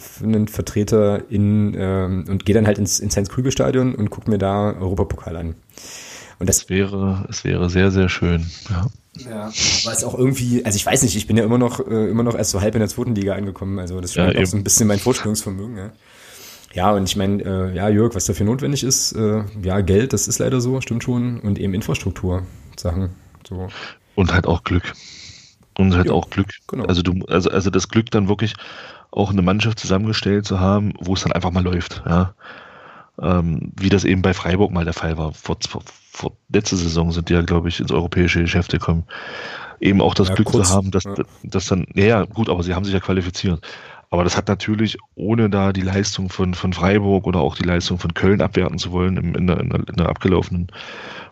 Vertreter 0.47 1.23
in 1.29 1.75
ähm, 1.75 2.25
und 2.29 2.45
gehe 2.45 2.53
dann 2.53 2.67
halt 2.67 2.77
ins, 2.77 2.99
ins 2.99 3.17
Heinz-Krüger-Stadion 3.17 3.95
und 3.95 4.09
gucke 4.11 4.29
mir 4.29 4.37
da 4.37 4.73
Europapokal 4.73 5.35
an. 5.35 5.55
Und 6.37 6.49
das, 6.49 6.59
das 6.59 6.69
wäre, 6.69 7.25
es 7.29 7.43
wäre 7.43 7.69
sehr, 7.69 7.91
sehr 7.91 8.09
schön, 8.09 8.45
ja. 8.69 8.87
Ja, 9.17 9.47
es 9.47 10.03
auch 10.03 10.17
irgendwie, 10.17 10.65
also 10.65 10.75
ich 10.75 10.85
weiß 10.85 11.03
nicht, 11.03 11.15
ich 11.15 11.27
bin 11.27 11.37
ja 11.37 11.43
immer 11.43 11.57
noch, 11.57 11.79
äh, 11.79 12.09
immer 12.09 12.23
noch 12.23 12.35
erst 12.35 12.51
so 12.51 12.61
halb 12.61 12.75
in 12.75 12.79
der 12.79 12.89
zweiten 12.89 13.15
Liga 13.15 13.35
angekommen, 13.35 13.79
also 13.79 13.99
das 14.01 14.11
ist 14.11 14.15
ja, 14.17 14.27
auch 14.29 14.45
so 14.45 14.57
ein 14.57 14.63
bisschen 14.63 14.87
mein 14.87 14.99
Vorstellungsvermögen, 14.99 15.77
ja. 15.77 15.91
Ja, 16.73 16.91
und 16.91 17.07
ich 17.07 17.15
meine, 17.15 17.41
äh, 17.43 17.75
ja, 17.75 17.87
Jörg, 17.87 18.15
was 18.15 18.25
dafür 18.25 18.45
notwendig 18.45 18.83
ist, 18.83 19.13
äh, 19.13 19.43
ja, 19.63 19.79
Geld, 19.79 20.11
das 20.11 20.27
ist 20.27 20.39
leider 20.39 20.59
so, 20.59 20.81
stimmt 20.81 21.03
schon, 21.03 21.39
und 21.39 21.57
eben 21.57 21.73
Infrastruktur, 21.73 22.43
Sachen, 22.77 23.11
so. 23.47 23.69
Und 24.15 24.33
halt 24.33 24.45
auch 24.45 24.63
Glück. 24.63 24.93
Und 25.77 25.95
halt 25.95 26.07
ja, 26.07 26.13
auch 26.13 26.29
Glück. 26.29 26.49
Genau. 26.67 26.85
Also 26.85 27.01
du, 27.01 27.25
also, 27.27 27.49
also 27.49 27.69
das 27.69 27.89
Glück 27.89 28.11
dann 28.11 28.27
wirklich 28.27 28.53
auch 29.11 29.31
eine 29.31 29.41
Mannschaft 29.41 29.79
zusammengestellt 29.79 30.45
zu 30.45 30.59
haben, 30.59 30.93
wo 30.99 31.13
es 31.13 31.21
dann 31.21 31.31
einfach 31.31 31.51
mal 31.51 31.63
läuft, 31.63 32.03
ja. 32.05 32.33
Ähm, 33.21 33.71
wie 33.79 33.89
das 33.89 34.03
eben 34.03 34.21
bei 34.21 34.33
Freiburg 34.33 34.71
mal 34.71 34.83
der 34.83 34.93
Fall 34.93 35.17
war. 35.17 35.33
Vor, 35.33 35.57
vor, 35.67 35.81
vor 36.15 36.31
letzte 36.49 36.77
Saison 36.77 37.11
sind 37.11 37.29
die 37.29 37.33
ja, 37.33 37.41
glaube 37.41 37.67
ich, 37.67 37.79
ins 37.79 37.91
europäische 37.91 38.41
Geschäft 38.41 38.71
gekommen. 38.71 39.03
Eben 39.79 40.01
auch 40.01 40.13
das 40.13 40.29
ja, 40.29 40.35
Glück 40.35 40.47
kurz, 40.47 40.69
zu 40.69 40.75
haben, 40.75 40.91
dass, 40.91 41.03
ja. 41.03 41.15
dass 41.43 41.67
dann, 41.67 41.85
ja, 41.93 42.23
gut, 42.23 42.49
aber 42.49 42.63
sie 42.63 42.73
haben 42.73 42.85
sich 42.85 42.93
ja 42.93 42.99
qualifiziert. 42.99 43.61
Aber 44.09 44.23
das 44.23 44.37
hat 44.37 44.47
natürlich, 44.47 44.97
ohne 45.15 45.49
da 45.49 45.73
die 45.73 45.81
Leistung 45.81 46.29
von, 46.29 46.53
von 46.53 46.71
Freiburg 46.71 47.27
oder 47.27 47.39
auch 47.39 47.55
die 47.55 47.63
Leistung 47.63 47.99
von 47.99 48.13
Köln 48.13 48.41
abwerten 48.41 48.77
zu 48.77 48.91
wollen, 48.91 49.17
im, 49.17 49.35
in, 49.35 49.47
der, 49.47 49.59
in, 49.59 49.69
der, 49.69 49.79
in 49.79 49.95
der 49.95 50.09
abgelaufenen 50.09 50.67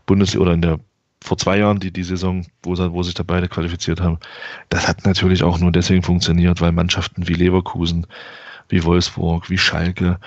Bundesliga 0.05 0.41
oder 0.41 0.53
in 0.53 0.61
der 0.61 0.79
vor 1.23 1.37
zwei 1.37 1.57
Jahren, 1.59 1.79
die, 1.79 1.91
die 1.91 2.03
Saison, 2.03 2.45
wo, 2.63 2.77
wo 2.77 3.01
sich 3.01 3.13
da 3.13 3.23
beide 3.23 3.47
qualifiziert 3.47 4.01
haben, 4.01 4.19
das 4.67 4.89
hat 4.89 5.05
natürlich 5.05 5.43
auch 5.43 5.57
nur 5.57 5.71
deswegen 5.71 6.03
funktioniert, 6.03 6.59
weil 6.59 6.73
Mannschaften 6.73 7.29
wie 7.29 7.35
Leverkusen, 7.35 8.05
wie 8.67 8.83
Wolfsburg, 8.83 9.49
wie 9.49 9.57
Schalke, 9.57 10.19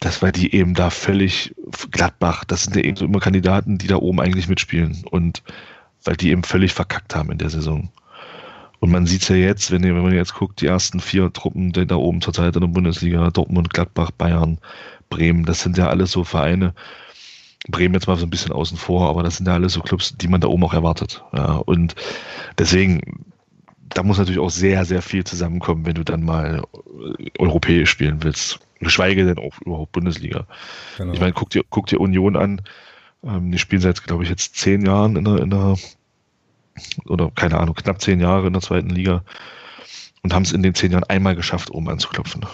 das 0.00 0.22
war 0.22 0.32
die 0.32 0.54
eben 0.54 0.74
da 0.74 0.90
völlig 0.90 1.54
Gladbach, 1.90 2.44
das 2.44 2.64
sind 2.64 2.76
ja 2.76 2.82
eben 2.82 2.96
so 2.96 3.04
immer 3.04 3.20
Kandidaten, 3.20 3.78
die 3.78 3.88
da 3.88 3.96
oben 3.96 4.20
eigentlich 4.20 4.48
mitspielen 4.48 5.04
und 5.10 5.42
weil 6.04 6.16
die 6.16 6.30
eben 6.30 6.44
völlig 6.44 6.72
verkackt 6.72 7.14
haben 7.14 7.32
in 7.32 7.38
der 7.38 7.50
Saison. 7.50 7.90
Und 8.80 8.92
man 8.92 9.06
sieht 9.06 9.22
es 9.22 9.28
ja 9.28 9.36
jetzt, 9.36 9.72
wenn, 9.72 9.82
wenn 9.82 10.02
man 10.02 10.14
jetzt 10.14 10.34
guckt, 10.34 10.60
die 10.60 10.66
ersten 10.66 11.00
vier 11.00 11.32
Truppen 11.32 11.72
die 11.72 11.86
da 11.86 11.96
oben 11.96 12.20
zurzeit 12.20 12.54
in 12.54 12.60
der 12.60 12.68
Bundesliga, 12.68 13.30
Dortmund, 13.30 13.70
Gladbach, 13.70 14.12
Bayern, 14.12 14.58
Bremen, 15.10 15.44
das 15.44 15.62
sind 15.62 15.76
ja 15.76 15.88
alles 15.88 16.12
so 16.12 16.22
Vereine, 16.22 16.74
Bremen 17.66 17.94
jetzt 17.94 18.06
mal 18.06 18.16
so 18.16 18.24
ein 18.26 18.30
bisschen 18.30 18.52
außen 18.52 18.78
vor, 18.78 19.08
aber 19.08 19.24
das 19.24 19.38
sind 19.38 19.46
ja 19.46 19.54
alles 19.54 19.72
so 19.72 19.80
Clubs, 19.80 20.16
die 20.16 20.28
man 20.28 20.40
da 20.40 20.46
oben 20.46 20.62
auch 20.62 20.74
erwartet. 20.74 21.24
Ja, 21.32 21.56
und 21.56 21.96
deswegen, 22.56 23.24
da 23.88 24.04
muss 24.04 24.18
natürlich 24.18 24.38
auch 24.38 24.50
sehr, 24.50 24.84
sehr 24.84 25.02
viel 25.02 25.24
zusammenkommen, 25.24 25.84
wenn 25.84 25.94
du 25.94 26.04
dann 26.04 26.22
mal 26.22 26.62
europäisch 27.38 27.90
spielen 27.90 28.22
willst. 28.22 28.60
Geschweige 28.80 29.24
denn 29.24 29.38
auch 29.38 29.60
überhaupt 29.60 29.92
Bundesliga. 29.92 30.46
Genau. 30.96 31.12
Ich 31.12 31.20
meine, 31.20 31.32
guck 31.32 31.50
dir, 31.50 31.62
guck 31.68 31.86
dir 31.86 32.00
Union 32.00 32.36
an. 32.36 32.62
Ähm, 33.24 33.50
die 33.50 33.58
spielen 33.58 33.82
seit, 33.82 34.02
glaube 34.04 34.24
ich, 34.24 34.30
jetzt 34.30 34.54
zehn 34.56 34.84
Jahren 34.84 35.16
in 35.16 35.24
der, 35.24 35.38
in 35.38 35.50
der, 35.50 35.76
oder 37.06 37.30
keine 37.34 37.58
Ahnung, 37.58 37.74
knapp 37.74 38.00
zehn 38.00 38.20
Jahre 38.20 38.46
in 38.46 38.52
der 38.52 38.62
zweiten 38.62 38.90
Liga 38.90 39.24
und 40.22 40.34
haben 40.34 40.42
es 40.42 40.52
in 40.52 40.62
den 40.62 40.74
zehn 40.74 40.92
Jahren 40.92 41.04
einmal 41.04 41.34
geschafft, 41.34 41.70
oben 41.70 41.88
anzuklopfen. 41.88 42.46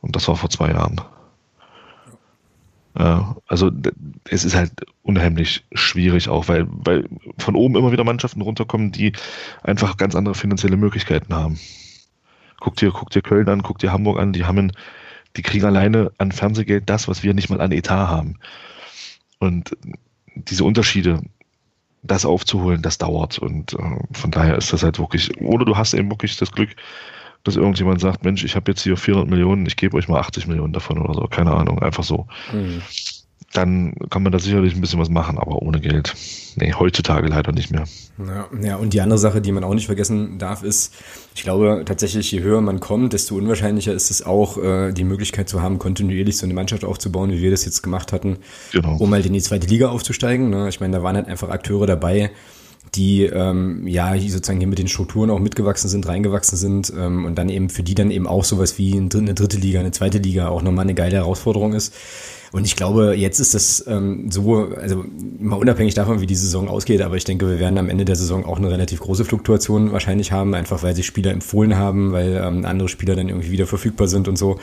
Und 0.00 0.16
das 0.16 0.28
war 0.28 0.36
vor 0.36 0.50
zwei 0.50 0.70
Jahren. 0.70 1.00
Ja, 2.98 3.36
also 3.46 3.70
es 4.28 4.44
ist 4.44 4.54
halt 4.54 4.72
unheimlich 5.02 5.64
schwierig 5.72 6.28
auch, 6.28 6.48
weil, 6.48 6.66
weil 6.68 7.08
von 7.38 7.56
oben 7.56 7.76
immer 7.76 7.90
wieder 7.90 8.04
Mannschaften 8.04 8.42
runterkommen, 8.42 8.92
die 8.92 9.12
einfach 9.62 9.96
ganz 9.96 10.14
andere 10.14 10.34
finanzielle 10.34 10.76
Möglichkeiten 10.76 11.32
haben. 11.32 11.58
Guck 12.62 12.76
dir, 12.76 12.92
guck 12.92 13.10
dir 13.10 13.22
Köln 13.22 13.48
an, 13.48 13.64
guck 13.64 13.78
dir 13.78 13.92
Hamburg 13.92 14.20
an, 14.20 14.32
die 14.32 14.44
haben, 14.44 14.70
die 15.36 15.42
kriegen 15.42 15.64
alleine 15.64 16.12
an 16.18 16.30
Fernsehgeld 16.30 16.88
das, 16.88 17.08
was 17.08 17.24
wir 17.24 17.34
nicht 17.34 17.50
mal 17.50 17.60
an 17.60 17.72
Etat 17.72 18.06
haben. 18.06 18.38
Und 19.40 19.76
diese 20.36 20.62
Unterschiede, 20.62 21.20
das 22.04 22.24
aufzuholen, 22.24 22.80
das 22.80 22.98
dauert. 22.98 23.40
Und 23.40 23.72
äh, 23.72 23.98
von 24.12 24.30
daher 24.30 24.56
ist 24.56 24.72
das 24.72 24.84
halt 24.84 25.00
wirklich, 25.00 25.36
oder 25.40 25.64
du 25.64 25.76
hast 25.76 25.92
eben 25.92 26.08
wirklich 26.08 26.36
das 26.36 26.52
Glück, 26.52 26.70
dass 27.42 27.56
irgendjemand 27.56 28.00
sagt, 28.00 28.24
Mensch, 28.24 28.44
ich 28.44 28.54
habe 28.54 28.70
jetzt 28.70 28.82
hier 28.82 28.96
400 28.96 29.28
Millionen, 29.28 29.66
ich 29.66 29.74
gebe 29.74 29.96
euch 29.96 30.06
mal 30.06 30.20
80 30.20 30.46
Millionen 30.46 30.72
davon 30.72 30.98
oder 30.98 31.14
so, 31.14 31.26
keine 31.26 31.50
Ahnung, 31.50 31.82
einfach 31.82 32.04
so. 32.04 32.28
Mhm. 32.52 32.80
Dann 33.52 33.94
kann 34.08 34.22
man 34.22 34.32
da 34.32 34.38
sicherlich 34.38 34.74
ein 34.74 34.80
bisschen 34.80 34.98
was 34.98 35.10
machen, 35.10 35.38
aber 35.38 35.60
ohne 35.60 35.80
Geld. 35.80 36.14
Nee, 36.56 36.72
heutzutage 36.72 37.28
leider 37.28 37.52
nicht 37.52 37.70
mehr. 37.70 37.84
Ja, 38.18 38.48
ja, 38.62 38.76
und 38.76 38.92
die 38.94 39.00
andere 39.00 39.18
Sache, 39.18 39.40
die 39.40 39.52
man 39.52 39.64
auch 39.64 39.74
nicht 39.74 39.86
vergessen 39.86 40.38
darf, 40.38 40.62
ist, 40.62 40.94
ich 41.34 41.42
glaube 41.42 41.82
tatsächlich, 41.84 42.30
je 42.30 42.40
höher 42.40 42.60
man 42.60 42.80
kommt, 42.80 43.12
desto 43.12 43.36
unwahrscheinlicher 43.36 43.92
ist 43.92 44.10
es 44.10 44.24
auch, 44.24 44.56
äh, 44.56 44.92
die 44.92 45.04
Möglichkeit 45.04 45.48
zu 45.48 45.60
haben, 45.62 45.78
kontinuierlich 45.78 46.36
so 46.38 46.46
eine 46.46 46.54
Mannschaft 46.54 46.84
aufzubauen, 46.84 47.30
wie 47.30 47.42
wir 47.42 47.50
das 47.50 47.64
jetzt 47.64 47.82
gemacht 47.82 48.12
hatten, 48.12 48.38
genau. 48.72 48.96
um 48.96 49.12
halt 49.12 49.26
in 49.26 49.32
die 49.32 49.42
zweite 49.42 49.66
Liga 49.66 49.88
aufzusteigen. 49.88 50.50
Ne? 50.50 50.68
Ich 50.68 50.80
meine, 50.80 50.96
da 50.96 51.02
waren 51.02 51.16
halt 51.16 51.28
einfach 51.28 51.48
Akteure 51.48 51.86
dabei, 51.86 52.30
die 52.94 53.24
ähm, 53.24 53.86
ja 53.86 54.18
sozusagen 54.18 54.58
hier 54.58 54.68
mit 54.68 54.78
den 54.78 54.88
Strukturen 54.88 55.30
auch 55.30 55.38
mitgewachsen 55.38 55.88
sind, 55.88 56.06
reingewachsen 56.06 56.58
sind 56.58 56.92
ähm, 56.96 57.24
und 57.24 57.36
dann 57.36 57.48
eben 57.48 57.70
für 57.70 57.82
die 57.82 57.94
dann 57.94 58.10
eben 58.10 58.26
auch 58.26 58.44
sowas 58.44 58.76
wie 58.78 58.96
eine 58.96 59.34
dritte 59.34 59.56
Liga, 59.56 59.80
eine 59.80 59.92
zweite 59.92 60.18
Liga 60.18 60.48
auch 60.48 60.62
nochmal 60.62 60.84
eine 60.84 60.94
geile 60.94 61.16
Herausforderung 61.16 61.72
ist. 61.72 61.94
Und 62.52 62.66
ich 62.66 62.76
glaube, 62.76 63.14
jetzt 63.14 63.40
ist 63.40 63.54
das 63.54 63.82
ähm, 63.88 64.30
so, 64.30 64.68
also 64.76 65.04
mal 65.40 65.56
unabhängig 65.56 65.94
davon, 65.94 66.20
wie 66.20 66.26
die 66.26 66.34
Saison 66.34 66.68
ausgeht, 66.68 67.00
aber 67.00 67.16
ich 67.16 67.24
denke, 67.24 67.48
wir 67.48 67.58
werden 67.58 67.78
am 67.78 67.88
Ende 67.88 68.04
der 68.04 68.14
Saison 68.14 68.44
auch 68.44 68.58
eine 68.58 68.70
relativ 68.70 69.00
große 69.00 69.24
Fluktuation 69.24 69.90
wahrscheinlich 69.92 70.32
haben, 70.32 70.54
einfach 70.54 70.82
weil 70.82 70.94
sich 70.94 71.06
Spieler 71.06 71.30
empfohlen 71.30 71.76
haben, 71.76 72.12
weil 72.12 72.36
ähm, 72.36 72.66
andere 72.66 72.90
Spieler 72.90 73.16
dann 73.16 73.30
irgendwie 73.30 73.50
wieder 73.50 73.66
verfügbar 73.66 74.06
sind 74.06 74.28
und 74.28 74.36
so. 74.36 74.58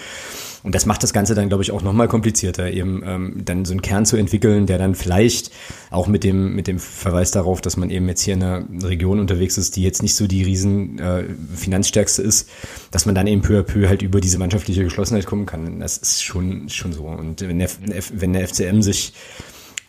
Und 0.63 0.75
das 0.75 0.85
macht 0.85 1.03
das 1.03 1.13
Ganze 1.13 1.35
dann, 1.35 1.47
glaube 1.47 1.63
ich, 1.63 1.71
auch 1.71 1.81
nochmal 1.81 2.07
komplizierter, 2.07 2.71
eben 2.71 3.01
ähm, 3.05 3.41
dann 3.45 3.65
so 3.65 3.71
einen 3.71 3.81
Kern 3.81 4.05
zu 4.05 4.17
entwickeln, 4.17 4.65
der 4.65 4.77
dann 4.77 4.95
vielleicht 4.95 5.51
auch 5.89 6.07
mit 6.07 6.23
dem, 6.23 6.55
mit 6.55 6.67
dem 6.67 6.79
Verweis 6.79 7.31
darauf, 7.31 7.61
dass 7.61 7.77
man 7.77 7.89
eben 7.89 8.07
jetzt 8.07 8.21
hier 8.21 8.33
in 8.33 8.43
einer 8.43 8.65
Region 8.83 9.19
unterwegs 9.19 9.57
ist, 9.57 9.75
die 9.75 9.83
jetzt 9.83 10.01
nicht 10.01 10.15
so 10.15 10.27
die 10.27 10.43
riesen 10.43 10.99
äh, 10.99 11.23
finanzstärkste 11.55 12.21
ist, 12.21 12.49
dass 12.91 13.05
man 13.05 13.15
dann 13.15 13.27
eben 13.27 13.41
peu 13.41 13.59
à 13.59 13.63
peu 13.63 13.87
halt 13.87 14.01
über 14.01 14.19
diese 14.19 14.37
mannschaftliche 14.37 14.83
Geschlossenheit 14.83 15.25
kommen 15.25 15.45
kann. 15.45 15.79
Das 15.79 15.97
ist 15.97 16.23
schon, 16.23 16.67
schon 16.69 16.93
so. 16.93 17.03
Und 17.03 17.41
wenn 17.41 17.59
der, 17.59 17.69
wenn 18.13 18.33
der 18.33 18.47
FCM 18.47 18.81
sich 18.81 19.13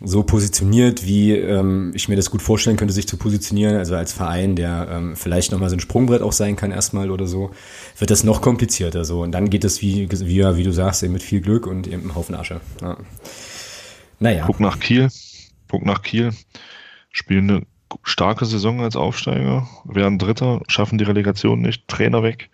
so 0.03 0.23
positioniert, 0.23 1.05
wie 1.05 1.33
ähm, 1.33 1.93
ich 1.95 2.09
mir 2.09 2.17
das 2.17 2.31
gut 2.31 2.41
vorstellen 2.41 2.77
könnte, 2.77 2.95
sich 2.95 3.07
zu 3.07 3.17
positionieren, 3.17 3.77
also 3.77 3.95
als 3.95 4.13
Verein, 4.13 4.57
der 4.57 4.89
ähm, 4.91 5.17
vielleicht 5.17 5.53
nochmal 5.53 5.69
so 5.69 5.77
ein 5.77 5.81
Sprungbrett 5.81 6.23
auch 6.23 6.33
sein 6.33 6.57
kann 6.57 6.71
erstmal 6.71 7.11
oder 7.11 7.27
so, 7.27 7.51
wird 7.99 8.11
das 8.11 8.25
noch 8.25 8.41
komplizierter 8.41 9.05
so. 9.05 9.23
Und 9.23 9.33
dann 9.33 9.51
geht 9.51 9.65
es, 9.65 9.83
wie, 9.83 10.11
wie, 10.11 10.57
wie 10.57 10.63
du 10.63 10.73
sagst, 10.73 11.03
eben 11.03 11.13
mit 11.13 11.23
viel 11.23 11.41
Glück 11.41 11.67
und 11.67 11.87
eben 11.87 12.03
einem 12.03 12.15
Haufen 12.15 12.35
Asche. 12.35 12.61
Ja. 12.81 12.97
Naja. 14.19 14.45
Guck 14.47 14.61
nach 14.61 14.81
Kiel. 14.81 15.09
Guck 15.69 15.85
nach 15.85 16.03
Kiel. 16.03 16.31
Spielen 17.13 17.51
eine 17.51 17.67
starke 18.05 18.47
Saison 18.47 18.81
als 18.81 18.97
Aufsteiger, 18.97 19.69
werden 19.85 20.19
Dritter, 20.19 20.61
schaffen 20.69 20.99
die 20.99 21.05
Relegation 21.05 21.61
nicht, 21.61 21.89
Trainer 21.89 22.23
weg. 22.23 22.51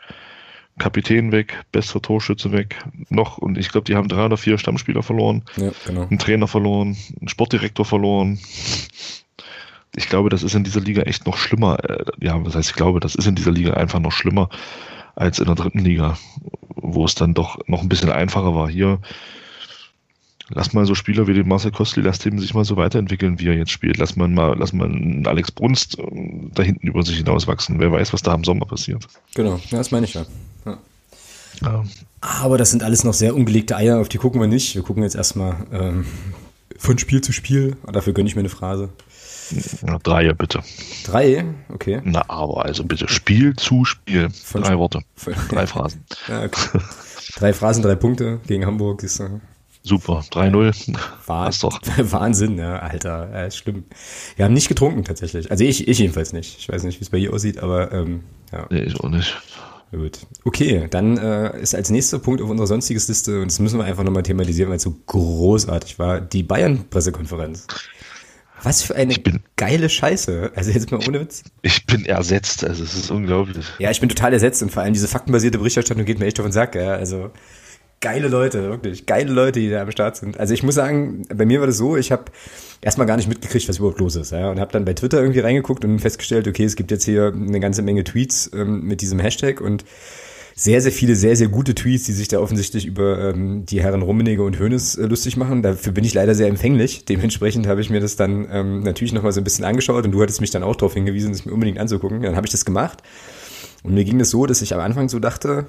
Kapitän 0.79 1.33
weg, 1.33 1.65
bester 1.73 2.03
Torschütze 2.03 2.53
weg, 2.53 2.77
noch, 3.09 3.39
und 3.39 3.57
ich 3.57 3.71
glaube, 3.71 3.85
die 3.85 3.97
haben 3.97 4.09
drei 4.09 4.27
oder 4.27 4.37
vier 4.37 4.59
Stammspieler 4.59 5.03
verloren, 5.03 5.43
ja, 5.57 5.71
genau. 5.87 6.03
einen 6.03 6.19
Trainer 6.19 6.47
verloren, 6.47 6.97
einen 7.19 7.29
Sportdirektor 7.29 7.87
verloren. 7.87 8.39
Ich 9.95 10.11
glaube, 10.11 10.29
das 10.29 10.43
ist 10.43 10.55
in 10.55 10.65
dieser 10.65 10.81
Liga 10.81 11.03
echt 11.03 11.27
noch 11.27 11.39
schlimmer. 11.39 11.79
Äh, 11.89 12.05
ja, 12.21 12.45
was 12.45 12.55
heißt, 12.55 12.71
ich 12.71 12.77
glaube, 12.77 13.01
das 13.01 13.15
ist 13.15 13.27
in 13.27 13.35
dieser 13.35 13.53
Liga 13.53 13.73
einfach 13.73 14.01
noch 14.01 14.13
schlimmer 14.13 14.51
als 15.15 15.39
in 15.39 15.47
der 15.47 15.55
dritten 15.55 15.79
Liga, 15.79 16.19
wo 16.75 17.07
es 17.07 17.15
dann 17.15 17.33
doch 17.33 17.59
noch 17.67 17.81
ein 17.81 17.89
bisschen 17.89 18.11
einfacher 18.11 18.55
war. 18.55 18.69
Hier 18.69 19.01
lass 20.49 20.73
mal 20.73 20.87
so 20.87 20.95
Spieler 20.95 21.27
wie 21.27 21.35
den 21.35 21.49
Marcel 21.49 21.73
Kostli, 21.73 22.03
lass 22.03 22.19
dem 22.19 22.39
sich 22.39 22.55
mal 22.55 22.65
so 22.65 22.77
weiterentwickeln, 22.77 23.39
wie 23.41 23.49
er 23.49 23.55
jetzt 23.55 23.71
spielt. 23.71 23.99
Lass 23.99 24.17
mal, 24.17 24.29
mal 24.29 24.57
lass 24.59 24.73
mal 24.73 24.89
einen 24.89 25.27
Alex 25.27 25.51
Brunst 25.51 25.99
ähm, 25.99 26.51
da 26.55 26.63
hinten 26.63 26.87
über 26.87 27.03
sich 27.03 27.17
hinauswachsen. 27.17 27.79
Wer 27.81 27.93
weiß, 27.93 28.13
was 28.13 28.23
da 28.23 28.35
im 28.35 28.45
Sommer 28.45 28.67
passiert. 28.67 29.07
Genau, 29.35 29.61
ja, 29.71 29.79
das 29.79 29.91
meine 29.91 30.07
ich 30.07 30.15
ja. 30.15 30.25
ja. 30.65 30.79
ja. 31.63 31.85
Aber 32.21 32.59
das 32.59 32.71
sind 32.71 32.83
alles 32.83 33.05
noch 33.05 33.15
sehr 33.15 33.35
ungelegte 33.35 33.77
Eier, 33.77 34.01
auf 34.01 34.09
die 34.09 34.19
gucken 34.19 34.41
wir 34.41 34.49
nicht. 34.49 34.75
Wir 34.75 34.83
gucken 34.83 35.03
jetzt 35.03 35.17
erstmal 35.17 35.67
ähm, 35.73 36.07
von 36.79 36.99
Spiel 36.99 37.21
zu 37.21 37.33
Spiel. 37.33 37.77
Dafür 37.91 38.13
gönne 38.13 38.29
ich 38.29 38.37
mir 38.37 38.41
eine 38.41 38.49
Phrase. 38.49 38.91
Ja, 39.87 39.99
drei, 40.03 40.33
bitte. 40.33 40.61
Drei? 41.05 41.45
Okay. 41.69 42.01
Na, 42.05 42.25
aber 42.29 42.65
also 42.65 42.85
bitte 42.85 43.09
Spiel 43.09 43.55
zu 43.55 43.85
Spiel. 43.85 44.31
Von 44.31 44.63
drei 44.63 44.77
Worte. 44.77 45.03
drei 45.49 45.67
Phrasen. 45.67 46.05
Ja, 46.29 46.43
okay. 46.43 46.81
drei 47.37 47.53
Phrasen, 47.53 47.83
drei 47.83 47.95
Punkte 47.95 48.41
gegen 48.47 48.67
Hamburg 48.67 49.05
ist. 49.05 49.21
Äh, 49.21 49.29
Super, 49.87 50.25
3-0. 50.33 50.97
War 51.27 51.51
doch. 51.61 51.81
Wahnsinn, 51.99 52.59
ja, 52.59 52.81
Alter, 52.81 53.31
ja, 53.33 53.45
ist 53.45 53.59
schlimm. 53.59 53.85
Wir 54.35 54.45
haben 54.45 54.53
nicht 54.53 54.67
getrunken 54.67 55.05
tatsächlich. 55.05 55.49
Also 55.49 55.63
ich, 55.63 55.87
ich 55.87 55.99
jedenfalls 56.01 56.33
nicht. 56.33 56.59
Ich 56.59 56.69
weiß 56.69 56.83
nicht, 56.83 56.99
wie 57.01 57.05
es 57.05 57.11
bei 57.11 57.19
ihr 57.19 57.33
aussieht, 57.33 57.59
aber 57.59 57.93
ähm, 57.93 58.25
ja. 58.53 58.67
Nee, 58.69 58.83
ich 58.83 58.99
auch 58.99 59.09
nicht. 59.09 59.41
Gut. 59.93 60.19
Okay, 60.45 60.89
dann 60.91 61.17
äh, 61.17 61.61
ist 61.61 61.77
als 61.77 61.91
nächster 61.91 62.19
Punkt 62.19 62.43
auf 62.43 62.51
unserer 62.51 62.67
sonstiges 62.67 63.07
Liste, 63.07 63.41
und 63.41 63.47
das 63.47 63.61
müssen 63.61 63.79
wir 63.79 63.85
einfach 63.85 64.03
nochmal 64.03 64.25
thematisieren, 64.25 64.71
weil 64.71 64.79
es 64.79 64.83
so 64.83 64.97
großartig 65.07 66.01
war, 66.01 66.21
die 66.21 66.43
Bayern-Pressekonferenz. 66.43 67.69
Was 68.65 68.83
für 68.83 68.97
eine 68.97 69.15
bin, 69.15 69.45
geile 69.55 69.89
Scheiße. 69.89 70.51
Also 70.57 70.73
jetzt 70.73 70.91
mal 70.91 70.99
ohne 71.07 71.21
Witz. 71.21 71.45
Ich 71.63 71.87
bin 71.87 72.05
ersetzt, 72.07 72.65
also 72.65 72.83
es 72.83 72.95
ist 72.95 73.13
unglaublich. 73.13 73.65
Ja, 73.79 73.93
ich 73.93 74.01
bin 74.01 74.09
total 74.09 74.33
ersetzt 74.33 74.61
und 74.65 74.73
vor 74.73 74.83
allem 74.83 74.95
diese 74.95 75.07
faktenbasierte 75.07 75.59
Berichterstattung 75.59 76.05
geht 76.05 76.19
mir 76.19 76.27
echt 76.27 76.41
auf 76.41 76.47
den 76.47 76.53
Sack, 76.53 76.75
ja. 76.75 76.95
Also 76.95 77.31
geile 78.01 78.29
Leute, 78.29 78.63
wirklich. 78.63 79.07
Geile 79.07 79.33
Leute, 79.33 79.61
die 79.61 79.71
da 79.71 79.83
am 79.83 79.91
Start 79.91 80.17
sind. 80.17 80.39
Also 80.39 80.55
ich 80.55 80.63
muss 80.63 80.75
sagen, 80.75 81.23
bei 81.35 81.47
mir 81.47 81.61
war 81.61 81.67
das 81.67 81.79
so, 81.79 81.97
ich 81.97 82.13
habe 82.13 82.25
erstmal 82.81 83.07
gar 83.07 83.17
nicht 83.17 83.29
mitgekriegt, 83.29 83.69
was 83.69 83.79
überhaupt 83.79 83.99
los 83.99 84.17
ist. 84.17 84.33
Ja, 84.33 84.51
und 84.51 84.61
habe 84.61 84.73
dann 84.73 84.85
bei 84.85 84.95
Twitter 84.95 85.21
irgendwie 85.21 85.41
reingeguckt 85.41 85.85
und 85.85 85.99
festgestellt, 85.99 86.47
okay, 86.47 86.65
es 86.65 86.77
gibt 86.77 86.91
jetzt 86.91 87.05
hier 87.05 87.33
eine 87.35 87.61
ganze 87.61 87.83
Menge 87.83 88.05
Tweets 88.05 88.51
ähm, 88.55 88.83
mit 88.83 89.01
diesem 89.01 89.19
Hashtag 89.19 89.61
und 89.61 89.85
sehr, 90.59 90.81
sehr 90.81 90.93
viele, 90.93 91.17
sehr, 91.17 91.37
sehr 91.37 91.49
gute 91.49 91.75
Tweets, 91.75 92.05
die 92.05 92.13
sich 92.13 92.29
da 92.29 92.41
offensichtlich 92.41 92.87
über 92.87 93.29
ähm, 93.29 93.67
die 93.67 93.83
Herren 93.83 94.01
Rummenigge 94.01 94.43
und 94.43 94.59
Hönes 94.59 94.97
äh, 94.97 95.05
lustig 95.05 95.37
machen. 95.37 95.63
Dafür 95.63 95.93
bin 95.93 96.03
ich 96.03 96.15
leider 96.15 96.35
sehr 96.35 96.49
empfänglich. 96.49 97.05
Dementsprechend 97.05 97.67
habe 97.67 97.83
ich 97.83 97.91
mir 97.91 98.01
das 98.01 98.17
dann 98.17 98.49
ähm, 98.51 98.81
natürlich 98.81 99.13
nochmal 99.13 99.33
so 99.33 99.41
ein 99.43 99.45
bisschen 99.45 99.67
angeschaut 99.67 100.07
und 100.07 100.13
du 100.13 100.23
hattest 100.23 100.41
mich 100.41 100.51
dann 100.51 100.63
auch 100.63 100.75
darauf 100.75 100.95
hingewiesen, 100.95 101.33
das 101.33 101.45
mir 101.45 101.53
unbedingt 101.53 101.79
anzugucken. 101.79 102.23
Dann 102.23 102.37
habe 102.37 102.47
ich 102.47 102.53
das 102.53 102.65
gemacht. 102.65 103.03
Und 103.83 103.93
mir 103.93 104.05
ging 104.05 104.19
es 104.19 104.31
so, 104.31 104.47
dass 104.47 104.63
ich 104.63 104.73
am 104.73 104.81
Anfang 104.81 105.11
so 105.11 105.19
dachte, 105.19 105.67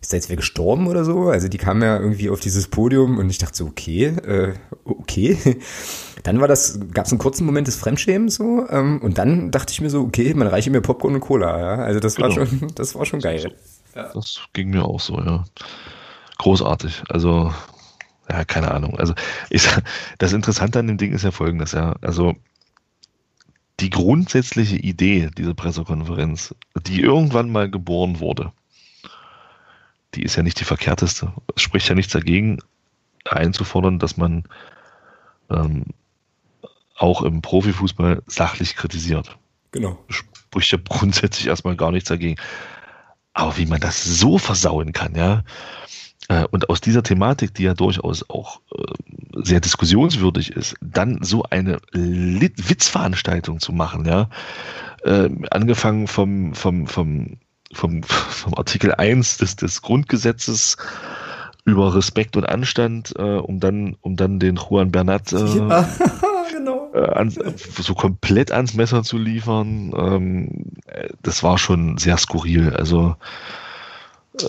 ist 0.00 0.12
da 0.12 0.16
jetzt 0.16 0.30
wer 0.30 0.36
gestorben 0.36 0.86
oder 0.86 1.04
so? 1.04 1.28
Also 1.28 1.48
die 1.48 1.58
kamen 1.58 1.82
ja 1.82 1.98
irgendwie 1.98 2.30
auf 2.30 2.40
dieses 2.40 2.68
Podium 2.68 3.18
und 3.18 3.28
ich 3.28 3.38
dachte 3.38 3.56
so, 3.56 3.66
okay, 3.66 4.06
äh, 4.06 4.54
okay. 4.84 5.36
Dann 6.22 6.40
war 6.40 6.48
das, 6.48 6.78
gab 6.92 7.06
es 7.06 7.12
einen 7.12 7.18
kurzen 7.18 7.46
Moment 7.46 7.66
des 7.66 7.76
Fremdschämens 7.76 8.34
so 8.34 8.68
ähm, 8.68 9.00
und 9.00 9.16
dann 9.16 9.50
dachte 9.50 9.72
ich 9.72 9.80
mir 9.80 9.88
so, 9.88 10.02
okay, 10.02 10.34
man 10.34 10.48
reiche 10.48 10.70
mir 10.70 10.82
Popcorn 10.82 11.14
und 11.14 11.20
Cola, 11.20 11.58
ja. 11.58 11.74
Also 11.82 11.98
das 11.98 12.16
genau. 12.16 12.28
war 12.28 12.46
schon, 12.46 12.68
das 12.74 12.94
war 12.94 13.06
schon 13.06 13.20
geil. 13.20 13.54
Ja. 13.94 14.10
Das 14.12 14.38
ging 14.52 14.68
mir 14.68 14.84
auch 14.84 15.00
so, 15.00 15.18
ja. 15.18 15.44
Großartig. 16.36 17.04
Also, 17.08 17.54
ja, 18.28 18.44
keine 18.44 18.70
Ahnung. 18.70 18.98
Also 18.98 19.14
ich, 19.50 19.66
das 20.18 20.34
Interessante 20.34 20.78
an 20.78 20.88
dem 20.88 20.98
Ding 20.98 21.12
ist 21.12 21.24
ja 21.24 21.30
folgendes, 21.30 21.72
ja. 21.72 21.94
Also 22.02 22.34
die 23.80 23.88
grundsätzliche 23.88 24.76
Idee 24.76 25.30
dieser 25.38 25.54
Pressekonferenz, 25.54 26.54
die 26.86 27.00
irgendwann 27.00 27.50
mal 27.50 27.70
geboren 27.70 28.20
wurde, 28.20 28.52
die 30.14 30.22
ist 30.22 30.36
ja 30.36 30.42
nicht 30.42 30.60
die 30.60 30.64
verkehrteste. 30.64 31.32
Es 31.54 31.62
spricht 31.62 31.88
ja 31.88 31.94
nichts 31.94 32.12
dagegen, 32.12 32.58
einzufordern, 33.24 33.98
dass 33.98 34.16
man 34.16 34.44
ähm, 35.50 35.84
auch 36.96 37.22
im 37.22 37.42
Profifußball 37.42 38.22
sachlich 38.26 38.76
kritisiert. 38.76 39.38
Genau. 39.72 39.98
Spricht 40.08 40.72
ja 40.72 40.78
grundsätzlich 40.82 41.46
erstmal 41.46 41.76
gar 41.76 41.92
nichts 41.92 42.08
dagegen. 42.08 42.40
Aber 43.32 43.56
wie 43.56 43.66
man 43.66 43.80
das 43.80 44.02
so 44.02 44.38
versauen 44.38 44.92
kann, 44.92 45.14
ja, 45.14 45.44
äh, 46.30 46.46
und 46.50 46.70
aus 46.70 46.80
dieser 46.80 47.02
Thematik, 47.02 47.54
die 47.54 47.64
ja 47.64 47.74
durchaus 47.74 48.28
auch 48.30 48.60
äh, 48.72 49.42
sehr 49.42 49.60
diskussionswürdig 49.60 50.52
ist, 50.52 50.76
dann 50.80 51.18
so 51.22 51.42
eine 51.44 51.80
Witzveranstaltung 51.92 53.58
zu 53.58 53.72
machen, 53.72 54.06
ja, 54.06 54.28
äh, 55.02 55.28
angefangen 55.50 56.06
vom, 56.06 56.54
vom, 56.54 56.86
vom 56.86 57.38
vom, 57.72 58.02
vom 58.02 58.54
Artikel 58.54 58.94
1 58.94 59.38
des, 59.38 59.56
des 59.56 59.82
Grundgesetzes 59.82 60.76
über 61.64 61.94
Respekt 61.94 62.36
und 62.36 62.44
Anstand, 62.44 63.14
äh, 63.18 63.22
um 63.36 63.60
dann, 63.60 63.96
um 64.00 64.16
dann 64.16 64.38
den 64.38 64.56
Juan 64.56 64.90
Bernat 64.90 65.32
äh, 65.32 65.56
ja, 65.56 65.88
genau. 66.52 66.90
äh, 66.94 67.04
an, 67.04 67.30
so 67.30 67.94
komplett 67.94 68.50
ans 68.50 68.74
Messer 68.74 69.02
zu 69.02 69.18
liefern. 69.18 69.92
Ähm, 69.96 70.64
das 71.22 71.42
war 71.42 71.58
schon 71.58 71.98
sehr 71.98 72.16
skurril. 72.16 72.74
Also 72.74 73.14
äh, 74.38 74.46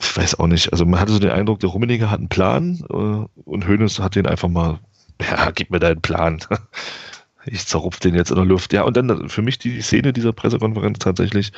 ich 0.00 0.16
weiß 0.16 0.38
auch 0.38 0.46
nicht. 0.46 0.72
Also 0.72 0.84
man 0.84 1.00
hatte 1.00 1.12
so 1.12 1.18
den 1.18 1.30
Eindruck, 1.30 1.60
der 1.60 1.70
Rummeniger 1.70 2.10
hat 2.10 2.18
einen 2.18 2.28
Plan 2.28 2.84
äh, 2.90 3.40
und 3.48 3.66
Hönes 3.66 3.98
hat 3.98 4.14
den 4.14 4.26
einfach 4.26 4.48
mal, 4.48 4.78
ja, 5.20 5.50
gib 5.50 5.70
mir 5.70 5.80
deinen 5.80 6.00
Plan. 6.00 6.40
ich 7.46 7.66
zerrupf 7.66 8.00
den 8.00 8.14
jetzt 8.14 8.30
in 8.30 8.36
der 8.36 8.44
Luft. 8.44 8.72
Ja, 8.72 8.82
und 8.82 8.96
dann 8.96 9.28
für 9.28 9.42
mich 9.42 9.58
die 9.58 9.80
Szene 9.80 10.12
dieser 10.12 10.32
Pressekonferenz 10.32 10.98
tatsächlich 10.98 11.52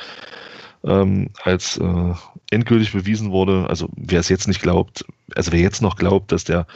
ähm, 0.85 1.29
als 1.43 1.77
äh, 1.77 2.13
endgültig 2.51 2.93
bewiesen 2.93 3.31
wurde. 3.31 3.67
Also 3.69 3.89
wer 3.95 4.19
es 4.19 4.29
jetzt 4.29 4.47
nicht 4.47 4.61
glaubt, 4.61 5.05
also 5.35 5.51
wer 5.51 5.59
jetzt 5.59 5.81
noch 5.81 5.95
glaubt, 5.95 6.31
dass 6.31 6.43
der 6.43 6.67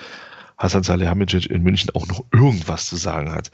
Hasan 0.57 0.83
Salihamidzic 0.83 1.49
in 1.49 1.63
München 1.63 1.91
auch 1.95 2.07
noch 2.07 2.23
irgendwas 2.33 2.87
zu 2.87 2.95
sagen 2.97 3.31
hat, 3.31 3.51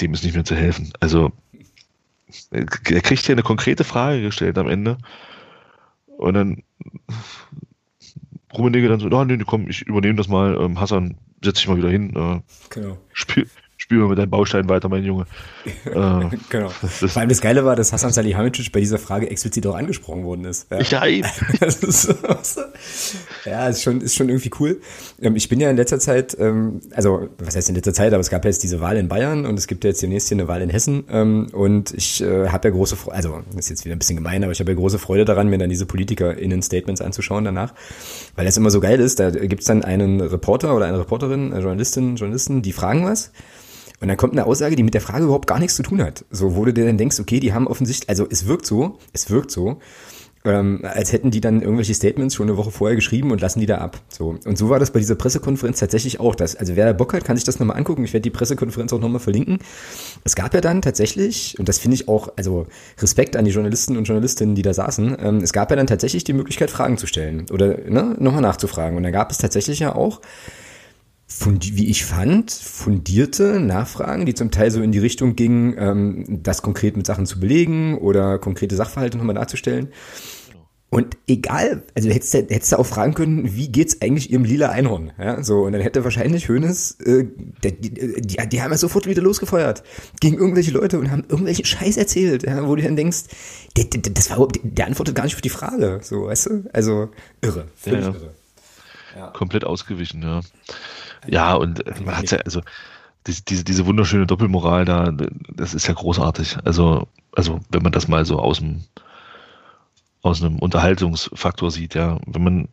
dem 0.00 0.12
ist 0.12 0.24
nicht 0.24 0.34
mehr 0.34 0.44
zu 0.44 0.56
helfen. 0.56 0.92
Also 1.00 1.32
er 2.50 2.66
kriegt 2.66 3.24
hier 3.24 3.34
eine 3.34 3.42
konkrete 3.42 3.84
Frage 3.84 4.22
gestellt 4.22 4.58
am 4.58 4.68
Ende 4.68 4.98
und 6.18 6.34
dann 6.34 6.62
Rummenigge 8.52 8.88
dann 8.88 9.00
so, 9.00 9.08
oh, 9.08 9.24
nee, 9.24 9.38
komm, 9.46 9.68
ich 9.68 9.82
übernehme 9.82 10.16
das 10.16 10.28
mal, 10.28 10.56
ähm, 10.60 10.80
Hassan, 10.80 11.16
setz 11.42 11.58
dich 11.58 11.68
mal 11.68 11.76
wieder 11.76 11.90
hin, 11.90 12.14
äh, 12.16 12.40
genau. 12.68 12.98
spiel, 13.12 13.48
spiel 13.80 13.98
mal 13.98 14.08
mit 14.08 14.18
deinem 14.18 14.30
Baustein 14.30 14.68
weiter, 14.68 14.88
mein 14.88 15.04
Junge. 15.04 15.24
äh, 15.84 16.36
genau. 16.50 16.70
Das 16.82 17.12
Vor 17.12 17.20
allem 17.20 17.30
das 17.30 17.40
Geile 17.40 17.64
war, 17.64 17.76
dass 17.76 17.92
Hassan 17.92 18.12
Salihamidzic 18.12 18.72
bei 18.72 18.80
dieser 18.80 18.98
Frage 18.98 19.30
explizit 19.30 19.66
auch 19.66 19.74
angesprochen 19.74 20.22
worden 20.24 20.44
ist. 20.44 20.70
Ja, 20.70 21.06
ja 21.06 21.26
das 21.60 21.76
ist 21.76 22.14
ja, 23.46 23.68
ist 23.68 23.82
schon, 23.82 24.02
ist 24.02 24.14
schon 24.14 24.28
irgendwie 24.28 24.50
cool. 24.60 24.80
Ähm, 25.20 25.34
ich 25.34 25.48
bin 25.48 25.60
ja 25.60 25.70
in 25.70 25.76
letzter 25.76 25.98
Zeit, 25.98 26.36
ähm, 26.38 26.80
also 26.92 27.30
was 27.38 27.56
heißt 27.56 27.70
in 27.70 27.74
letzter 27.74 27.94
Zeit, 27.94 28.12
aber 28.12 28.20
es 28.20 28.28
gab 28.28 28.44
ja 28.44 28.50
jetzt 28.50 28.62
diese 28.62 28.80
Wahl 28.80 28.98
in 28.98 29.08
Bayern 29.08 29.46
und 29.46 29.58
es 29.58 29.66
gibt 29.66 29.82
ja 29.84 29.88
jetzt 29.88 30.02
demnächst 30.02 30.28
hier 30.28 30.36
eine 30.36 30.46
Wahl 30.46 30.60
in 30.60 30.68
Hessen 30.68 31.04
ähm, 31.10 31.48
und 31.52 31.94
ich 31.94 32.22
äh, 32.22 32.48
habe 32.48 32.68
ja 32.68 32.74
große 32.74 32.96
Freude, 32.96 33.16
also 33.16 33.40
das 33.46 33.64
ist 33.64 33.70
jetzt 33.70 33.84
wieder 33.86 33.96
ein 33.96 33.98
bisschen 33.98 34.16
gemein, 34.16 34.44
aber 34.44 34.52
ich 34.52 34.60
habe 34.60 34.70
ja 34.72 34.76
große 34.76 34.98
Freude 34.98 35.24
daran, 35.24 35.48
mir 35.48 35.56
dann 35.56 35.70
diese 35.70 35.86
PolitikerInnen-Statements 35.86 37.00
anzuschauen 37.00 37.44
danach, 37.44 37.72
weil 38.36 38.44
das 38.44 38.58
immer 38.58 38.70
so 38.70 38.80
geil 38.80 39.00
ist, 39.00 39.20
da 39.20 39.30
gibt's 39.30 39.66
dann 39.66 39.82
einen 39.84 40.20
Reporter 40.20 40.76
oder 40.76 40.84
eine 40.84 40.98
Reporterin, 40.98 41.52
eine 41.52 41.62
Journalistin, 41.62 42.16
Journalisten, 42.16 42.60
die 42.60 42.72
fragen 42.72 43.06
was 43.06 43.32
und 44.00 44.08
dann 44.08 44.16
kommt 44.16 44.32
eine 44.32 44.46
Aussage, 44.46 44.76
die 44.76 44.82
mit 44.82 44.94
der 44.94 45.00
Frage 45.00 45.24
überhaupt 45.24 45.46
gar 45.46 45.58
nichts 45.58 45.76
zu 45.76 45.82
tun 45.82 46.02
hat. 46.02 46.24
So, 46.30 46.56
wo 46.56 46.64
du 46.64 46.72
dir 46.72 46.86
dann 46.86 46.98
denkst, 46.98 47.20
okay, 47.20 47.38
die 47.38 47.52
haben 47.52 47.66
offensichtlich, 47.66 48.08
also 48.08 48.26
es 48.30 48.46
wirkt 48.46 48.64
so, 48.66 48.98
es 49.12 49.30
wirkt 49.30 49.50
so, 49.50 49.78
ähm, 50.44 50.80
als 50.84 51.12
hätten 51.12 51.30
die 51.30 51.42
dann 51.42 51.60
irgendwelche 51.60 51.92
Statements 51.92 52.34
schon 52.34 52.48
eine 52.48 52.56
Woche 52.56 52.70
vorher 52.70 52.96
geschrieben 52.96 53.30
und 53.30 53.42
lassen 53.42 53.60
die 53.60 53.66
da 53.66 53.78
ab. 53.78 54.00
So. 54.08 54.38
Und 54.46 54.56
so 54.56 54.70
war 54.70 54.78
das 54.78 54.90
bei 54.90 54.98
dieser 54.98 55.14
Pressekonferenz 55.14 55.78
tatsächlich 55.80 56.18
auch. 56.18 56.34
Das, 56.34 56.56
also 56.56 56.76
wer 56.76 56.86
da 56.86 56.92
Bock 56.94 57.12
hat, 57.12 57.24
kann 57.24 57.36
sich 57.36 57.44
das 57.44 57.58
nochmal 57.58 57.76
angucken. 57.76 58.04
Ich 58.04 58.14
werde 58.14 58.22
die 58.22 58.30
Pressekonferenz 58.30 58.90
auch 58.92 59.00
nochmal 59.00 59.20
verlinken. 59.20 59.58
Es 60.24 60.34
gab 60.36 60.54
ja 60.54 60.62
dann 60.62 60.80
tatsächlich, 60.80 61.58
und 61.58 61.68
das 61.68 61.78
finde 61.78 61.96
ich 61.96 62.08
auch, 62.08 62.32
also 62.36 62.66
Respekt 62.98 63.36
an 63.36 63.44
die 63.44 63.50
Journalisten 63.50 63.98
und 63.98 64.04
Journalistinnen, 64.04 64.54
die 64.54 64.62
da 64.62 64.72
saßen, 64.72 65.16
ähm, 65.20 65.36
es 65.38 65.52
gab 65.52 65.68
ja 65.68 65.76
dann 65.76 65.86
tatsächlich 65.86 66.24
die 66.24 66.32
Möglichkeit, 66.32 66.70
Fragen 66.70 66.96
zu 66.96 67.06
stellen 67.06 67.44
oder 67.52 67.76
ne, 67.76 68.16
nochmal 68.18 68.42
nachzufragen. 68.42 68.96
Und 68.96 69.02
da 69.02 69.10
gab 69.10 69.30
es 69.30 69.36
tatsächlich 69.36 69.80
ja 69.80 69.94
auch 69.94 70.22
wie 71.38 71.88
ich 71.88 72.04
fand, 72.04 72.50
fundierte 72.50 73.60
Nachfragen, 73.60 74.26
die 74.26 74.34
zum 74.34 74.50
Teil 74.50 74.70
so 74.70 74.82
in 74.82 74.92
die 74.92 74.98
Richtung 74.98 75.36
gingen, 75.36 75.74
ähm, 75.78 76.40
das 76.42 76.62
konkret 76.62 76.96
mit 76.96 77.06
Sachen 77.06 77.26
zu 77.26 77.40
belegen 77.40 77.96
oder 77.98 78.38
konkrete 78.38 78.76
Sachverhalte 78.76 79.16
nochmal 79.16 79.36
darzustellen. 79.36 79.88
Und 80.92 81.16
egal, 81.28 81.84
also 81.94 82.10
hättest 82.10 82.34
du, 82.34 82.38
hättest 82.38 82.72
du 82.72 82.76
auch 82.76 82.84
fragen 82.84 83.14
können, 83.14 83.54
wie 83.54 83.68
geht's 83.70 84.02
eigentlich 84.02 84.32
ihrem 84.32 84.42
lila 84.42 84.70
Einhorn? 84.70 85.12
Ja, 85.20 85.40
so, 85.40 85.62
und 85.62 85.72
dann 85.72 85.80
hätte 85.82 86.02
wahrscheinlich 86.02 86.48
Hönes, 86.48 86.98
äh, 87.02 87.26
die, 87.62 87.80
die, 87.80 88.22
die, 88.22 88.48
die 88.48 88.62
haben 88.62 88.72
ja 88.72 88.76
sofort 88.76 89.06
wieder 89.06 89.22
losgefeuert 89.22 89.84
gegen 90.20 90.36
irgendwelche 90.36 90.72
Leute 90.72 90.98
und 90.98 91.12
haben 91.12 91.22
irgendwelchen 91.28 91.64
Scheiß 91.64 91.96
erzählt, 91.96 92.42
ja, 92.42 92.66
wo 92.66 92.74
du 92.74 92.82
dann 92.82 92.96
denkst, 92.96 93.22
der, 93.76 93.84
der, 93.84 94.12
das 94.12 94.30
war, 94.30 94.48
der 94.64 94.88
antwortet 94.88 95.14
gar 95.14 95.22
nicht 95.22 95.36
auf 95.36 95.40
die 95.40 95.48
Frage, 95.48 96.00
so, 96.02 96.24
weißt 96.24 96.46
du? 96.46 96.64
Also, 96.72 97.10
irre, 97.40 97.68
völlig 97.76 98.00
ja, 98.00 98.10
ja. 98.10 98.14
irre. 98.16 98.34
Ja. 99.16 99.26
Komplett 99.28 99.64
ausgewichen, 99.64 100.22
ja. 100.22 100.40
Ja, 101.26 101.54
und 101.54 101.84
man 102.04 102.16
hat 102.16 102.30
ja, 102.30 102.38
also 102.38 102.62
diese, 103.26 103.42
diese, 103.42 103.64
diese 103.64 103.86
wunderschöne 103.86 104.26
Doppelmoral 104.26 104.84
da, 104.84 105.12
das 105.54 105.74
ist 105.74 105.86
ja 105.86 105.94
großartig. 105.94 106.58
Also, 106.64 107.08
also 107.32 107.60
wenn 107.70 107.82
man 107.82 107.92
das 107.92 108.08
mal 108.08 108.24
so 108.24 108.38
aus 108.38 108.58
dem 108.58 108.84
aus 110.22 110.42
einem 110.42 110.58
Unterhaltungsfaktor 110.58 111.70
sieht, 111.70 111.94
ja, 111.94 112.18
wenn 112.26 112.44
man, 112.44 112.68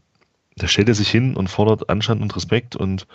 da 0.57 0.67
stellt 0.67 0.89
er 0.89 0.95
sich 0.95 1.09
hin 1.09 1.35
und 1.35 1.49
fordert 1.49 1.89
Anstand 1.89 2.21
und 2.21 2.35
Respekt 2.35 2.75
und 2.75 3.07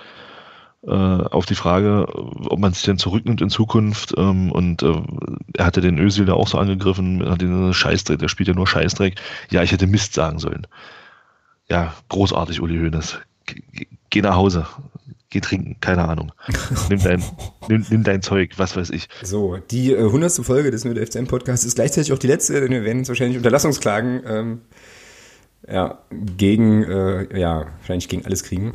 äh, 0.87 0.91
auf 0.91 1.47
die 1.47 1.55
Frage, 1.55 2.07
ob 2.49 2.59
man 2.59 2.73
sich 2.73 2.83
denn 2.85 2.99
zurücknimmt 2.99 3.41
in 3.41 3.51
Zukunft 3.51 4.15
ähm, 4.17 4.51
und 4.51 4.83
äh, 4.83 5.03
er 5.55 5.67
hatte 5.67 5.81
den 5.81 5.99
Özil 5.99 6.25
da 6.25 6.33
auch 6.33 6.49
so 6.49 6.59
angegriffen, 6.59 7.29
hat 7.29 7.43
den 7.43 7.75
Scheißdreck, 7.75 8.19
der 8.19 8.29
spielt 8.29 8.49
ja 8.49 8.55
nur 8.55 8.67
Scheißdreck. 8.67 9.21
Ja, 9.51 9.63
ich 9.63 9.73
hätte 9.73 9.87
Mist 9.87 10.15
sagen 10.15 10.39
sollen. 10.39 10.67
Ja, 11.69 11.95
großartig, 12.09 12.61
Uli 12.61 12.79
Hoeneß. 12.79 13.19
Geh 14.11 14.23
nach 14.23 14.35
Hause 14.35 14.67
geh 15.33 15.41
trinken, 15.41 15.77
keine 15.81 16.09
Ahnung. 16.09 16.33
Nimm 16.89 17.03
dein, 17.03 17.23
nimm, 17.69 17.85
nimm 17.91 18.05
dein 18.05 18.23
Zeug, 18.23 18.53
was 18.59 18.77
weiß 18.77 18.91
ich. 18.91 19.09
So, 19.23 19.57
die 19.71 19.93
äh, 19.93 19.99
100. 19.99 20.33
Folge 20.45 20.71
des 20.71 20.85
Nerd 20.85 20.99
FCM 20.99 21.27
Podcasts 21.27 21.67
ist 21.67 21.75
gleichzeitig 21.75 22.13
auch 22.13 22.19
die 22.19 22.27
letzte, 22.29 22.61
denn 22.61 22.71
wir 22.71 22.85
werden 22.85 22.99
jetzt 22.99 23.09
wahrscheinlich 23.09 23.37
Unterlassungsklagen 23.39 24.23
ähm, 24.27 24.61
ja, 25.69 25.99
gegen, 26.37 26.85
äh, 26.85 27.39
ja, 27.39 27.67
wahrscheinlich 27.79 28.09
gegen 28.09 28.25
alles 28.27 28.45
kriegen. 28.45 28.75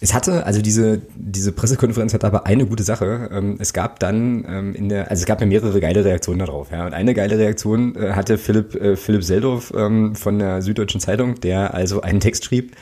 Es 0.00 0.12
hatte, 0.12 0.44
also 0.46 0.60
diese, 0.60 1.00
diese 1.14 1.52
Pressekonferenz 1.52 2.12
hatte 2.12 2.26
aber 2.26 2.46
eine 2.46 2.66
gute 2.66 2.82
Sache. 2.82 3.30
Ähm, 3.32 3.56
es 3.60 3.72
gab 3.72 4.00
dann 4.00 4.44
ähm, 4.48 4.74
in 4.74 4.88
der, 4.88 5.10
also 5.10 5.22
es 5.22 5.26
gab 5.26 5.40
ja 5.40 5.46
mehrere 5.46 5.80
geile 5.80 6.04
Reaktionen 6.04 6.40
darauf, 6.40 6.70
ja. 6.70 6.84
Und 6.86 6.92
eine 6.92 7.14
geile 7.14 7.38
Reaktion 7.38 7.94
äh, 7.94 8.12
hatte 8.12 8.36
Philipp, 8.36 8.74
äh, 8.74 8.96
Philipp 8.96 9.22
Seldorf 9.22 9.72
ähm, 9.76 10.14
von 10.16 10.38
der 10.38 10.60
Süddeutschen 10.62 11.00
Zeitung, 11.00 11.40
der 11.40 11.74
also 11.74 12.00
einen 12.00 12.20
Text 12.20 12.44
schrieb, 12.44 12.76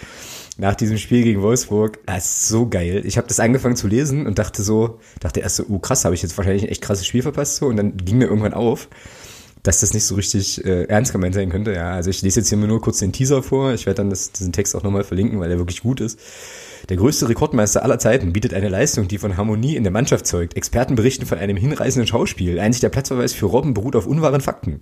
nach 0.58 0.74
diesem 0.74 0.98
Spiel 0.98 1.22
gegen 1.22 1.42
Wolfsburg, 1.42 1.98
das 2.06 2.24
ist 2.24 2.48
so 2.48 2.68
geil. 2.68 3.02
Ich 3.04 3.16
habe 3.16 3.26
das 3.26 3.40
angefangen 3.40 3.76
zu 3.76 3.88
lesen 3.88 4.26
und 4.26 4.38
dachte 4.38 4.62
so, 4.62 5.00
dachte 5.20 5.40
erst 5.40 5.56
so, 5.56 5.64
oh 5.68 5.78
krass, 5.78 6.04
habe 6.04 6.14
ich 6.14 6.22
jetzt 6.22 6.36
wahrscheinlich 6.36 6.64
ein 6.64 6.68
echt 6.68 6.82
krasses 6.82 7.06
Spiel 7.06 7.22
verpasst 7.22 7.56
so 7.56 7.66
und 7.66 7.76
dann 7.76 7.96
ging 7.96 8.18
mir 8.18 8.26
irgendwann 8.26 8.54
auf, 8.54 8.88
dass 9.62 9.80
das 9.80 9.94
nicht 9.94 10.04
so 10.04 10.14
richtig 10.14 10.64
äh, 10.64 10.84
ernst 10.84 11.12
gemeint 11.12 11.34
sein 11.34 11.50
könnte. 11.50 11.72
Ja, 11.72 11.92
also 11.92 12.10
ich 12.10 12.20
lese 12.22 12.40
jetzt 12.40 12.48
hier 12.48 12.58
nur 12.58 12.80
kurz 12.80 12.98
den 12.98 13.12
Teaser 13.12 13.42
vor. 13.42 13.72
Ich 13.72 13.86
werde 13.86 13.98
dann 13.98 14.10
das, 14.10 14.32
diesen 14.32 14.52
Text 14.52 14.74
auch 14.74 14.82
nochmal 14.82 15.04
verlinken, 15.04 15.38
weil 15.40 15.50
er 15.50 15.58
wirklich 15.58 15.82
gut 15.82 16.00
ist. 16.00 16.18
Der 16.88 16.96
größte 16.96 17.28
Rekordmeister 17.28 17.84
aller 17.84 18.00
Zeiten 18.00 18.32
bietet 18.32 18.54
eine 18.54 18.68
Leistung, 18.68 19.06
die 19.06 19.18
von 19.18 19.36
Harmonie 19.36 19.76
in 19.76 19.84
der 19.84 19.92
Mannschaft 19.92 20.26
zeugt. 20.26 20.56
Experten 20.56 20.96
berichten 20.96 21.26
von 21.26 21.38
einem 21.38 21.56
hinreißenden 21.56 22.08
Schauspiel. 22.08 22.58
Einzig 22.58 22.80
der 22.80 22.88
Platzverweis 22.88 23.32
für 23.32 23.46
Robben 23.46 23.72
beruht 23.72 23.94
auf 23.94 24.06
unwahren 24.06 24.40
Fakten. 24.40 24.80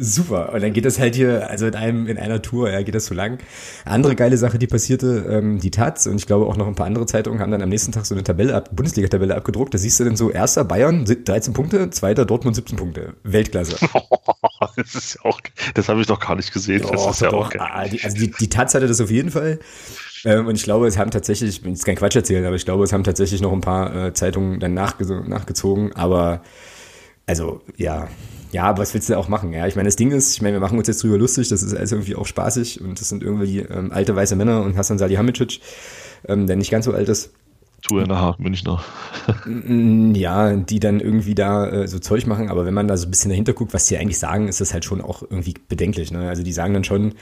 Super. 0.00 0.52
Und 0.52 0.62
dann 0.62 0.72
geht 0.72 0.84
das 0.84 1.00
halt 1.00 1.16
hier, 1.16 1.50
also 1.50 1.66
in 1.66 1.74
einem, 1.74 2.06
in 2.06 2.18
einer 2.18 2.40
Tour, 2.40 2.70
ja, 2.70 2.82
geht 2.82 2.94
das 2.94 3.06
so 3.06 3.14
lang. 3.14 3.38
Andere 3.84 4.14
geile 4.14 4.36
Sache, 4.36 4.56
die 4.56 4.68
passierte, 4.68 5.26
ähm, 5.28 5.58
die 5.58 5.72
Taz 5.72 6.06
und 6.06 6.16
ich 6.16 6.26
glaube 6.26 6.46
auch 6.46 6.56
noch 6.56 6.68
ein 6.68 6.76
paar 6.76 6.86
andere 6.86 7.04
Zeitungen 7.06 7.40
haben 7.40 7.50
dann 7.50 7.62
am 7.62 7.68
nächsten 7.68 7.90
Tag 7.90 8.06
so 8.06 8.14
eine 8.14 8.22
Tabelle 8.22 8.54
ab, 8.54 8.70
Bundesliga-Tabelle 8.76 9.34
abgedruckt. 9.34 9.74
Da 9.74 9.78
siehst 9.78 9.98
du 9.98 10.04
dann 10.04 10.16
so, 10.16 10.30
erster 10.30 10.64
Bayern 10.64 11.04
13 11.04 11.52
Punkte, 11.52 11.90
zweiter 11.90 12.24
Dortmund 12.24 12.54
17 12.54 12.76
Punkte. 12.76 13.14
Weltklasse. 13.24 13.76
das 14.76 14.94
ist 14.94 15.14
ja 15.16 15.24
auch, 15.24 15.40
das 15.74 15.88
habe 15.88 16.00
ich 16.00 16.06
doch 16.06 16.20
gar 16.20 16.36
nicht 16.36 16.52
gesehen. 16.52 16.82
Das 16.82 17.04
oh, 17.04 17.10
ist 17.10 17.20
ja 17.20 17.32
auch 17.32 17.50
geil. 17.50 17.68
Ah, 17.68 17.88
die, 17.88 18.00
also 18.04 18.16
die, 18.16 18.30
die 18.30 18.48
Taz 18.48 18.74
hatte 18.74 18.86
das 18.86 19.00
auf 19.00 19.10
jeden 19.10 19.32
Fall. 19.32 19.58
Ähm, 20.24 20.46
und 20.46 20.54
ich 20.54 20.62
glaube, 20.62 20.86
es 20.86 20.96
haben 20.96 21.10
tatsächlich, 21.10 21.58
ich 21.58 21.64
will 21.64 21.72
jetzt 21.72 21.84
kein 21.84 21.96
Quatsch 21.96 22.14
erzählen, 22.14 22.44
aber 22.46 22.54
ich 22.54 22.64
glaube, 22.64 22.84
es 22.84 22.92
haben 22.92 23.02
tatsächlich 23.02 23.40
noch 23.40 23.52
ein 23.52 23.62
paar 23.62 23.94
äh, 24.06 24.12
Zeitungen 24.12 24.60
dann 24.60 24.74
nachge 24.74 25.06
nachgezogen. 25.28 25.92
Aber 25.94 26.42
also, 27.26 27.62
ja, 27.76 28.08
ja, 28.52 28.64
aber 28.64 28.82
was 28.82 28.94
willst 28.94 29.08
du 29.08 29.18
auch 29.18 29.28
machen? 29.28 29.52
Ja, 29.52 29.66
ich 29.66 29.76
meine, 29.76 29.88
das 29.88 29.96
Ding 29.96 30.10
ist, 30.10 30.34
ich 30.34 30.42
meine, 30.42 30.56
wir 30.56 30.60
machen 30.60 30.78
uns 30.78 30.88
jetzt 30.88 31.02
drüber 31.02 31.18
lustig, 31.18 31.48
das 31.48 31.62
ist 31.62 31.74
alles 31.74 31.92
irgendwie 31.92 32.16
auch 32.16 32.26
spaßig 32.26 32.80
und 32.80 33.00
das 33.00 33.08
sind 33.08 33.22
irgendwie 33.22 33.60
ähm, 33.60 33.92
alte 33.92 34.16
weiße 34.16 34.36
Männer 34.36 34.62
und 34.62 34.76
Hassan 34.76 34.98
Salihamidzic, 34.98 35.60
ähm, 36.26 36.46
der 36.46 36.56
nicht 36.56 36.70
ganz 36.70 36.84
so 36.86 36.92
alt 36.92 37.08
ist. 37.08 37.32
Bin 38.38 38.54
ich 38.54 38.64
noch. 38.64 38.82
ja, 39.46 40.56
die 40.56 40.80
dann 40.80 41.00
irgendwie 41.00 41.34
da 41.34 41.68
äh, 41.68 41.88
so 41.88 41.98
Zeug 41.98 42.26
machen, 42.26 42.48
aber 42.50 42.66
wenn 42.66 42.74
man 42.74 42.88
da 42.88 42.96
so 42.96 43.06
ein 43.06 43.10
bisschen 43.10 43.30
dahinter 43.30 43.52
guckt, 43.52 43.72
was 43.72 43.86
die 43.86 43.96
eigentlich 43.96 44.18
sagen, 44.18 44.48
ist 44.48 44.60
das 44.60 44.72
halt 44.72 44.84
schon 44.84 45.00
auch 45.00 45.22
irgendwie 45.22 45.54
bedenklich. 45.68 46.10
Ne? 46.10 46.28
Also 46.28 46.42
die 46.42 46.52
sagen 46.52 46.74
dann 46.74 46.84
schon, 46.84 47.14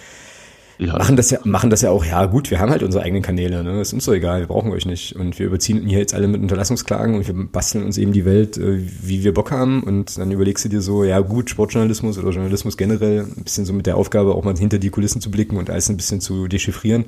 ja. 0.78 0.98
machen 0.98 1.16
das 1.16 1.30
ja, 1.30 1.38
machen 1.44 1.70
das 1.70 1.82
ja 1.82 1.90
auch, 1.90 2.04
ja 2.04 2.26
gut, 2.26 2.50
wir 2.50 2.60
haben 2.60 2.70
halt 2.70 2.82
unsere 2.82 3.04
eigenen 3.04 3.22
Kanäle, 3.22 3.62
ne? 3.64 3.80
ist 3.80 3.92
uns 3.92 4.04
so 4.04 4.12
egal, 4.12 4.40
wir 4.40 4.46
brauchen 4.46 4.70
euch 4.72 4.86
nicht. 4.86 5.16
Und 5.16 5.38
wir 5.38 5.46
überziehen 5.46 5.86
hier 5.86 5.98
jetzt 5.98 6.14
alle 6.14 6.28
mit 6.28 6.40
Unterlassungsklagen 6.40 7.14
und 7.14 7.26
wir 7.26 7.34
basteln 7.34 7.84
uns 7.84 7.98
eben 7.98 8.12
die 8.12 8.24
Welt, 8.24 8.58
äh, 8.58 8.80
wie 9.02 9.24
wir 9.24 9.34
Bock 9.34 9.50
haben. 9.50 9.82
Und 9.82 10.18
dann 10.18 10.30
überlegst 10.30 10.64
du 10.64 10.68
dir 10.68 10.80
so, 10.80 11.04
ja 11.04 11.20
gut, 11.20 11.50
Sportjournalismus 11.50 12.18
oder 12.18 12.30
Journalismus 12.30 12.76
generell, 12.76 13.20
ein 13.20 13.44
bisschen 13.44 13.64
so 13.64 13.72
mit 13.72 13.86
der 13.86 13.96
Aufgabe, 13.96 14.34
auch 14.34 14.44
mal 14.44 14.56
hinter 14.56 14.78
die 14.78 14.90
Kulissen 14.90 15.20
zu 15.20 15.30
blicken 15.30 15.56
und 15.56 15.70
alles 15.70 15.88
ein 15.88 15.96
bisschen 15.96 16.20
zu 16.20 16.48
dechiffrieren. 16.48 17.06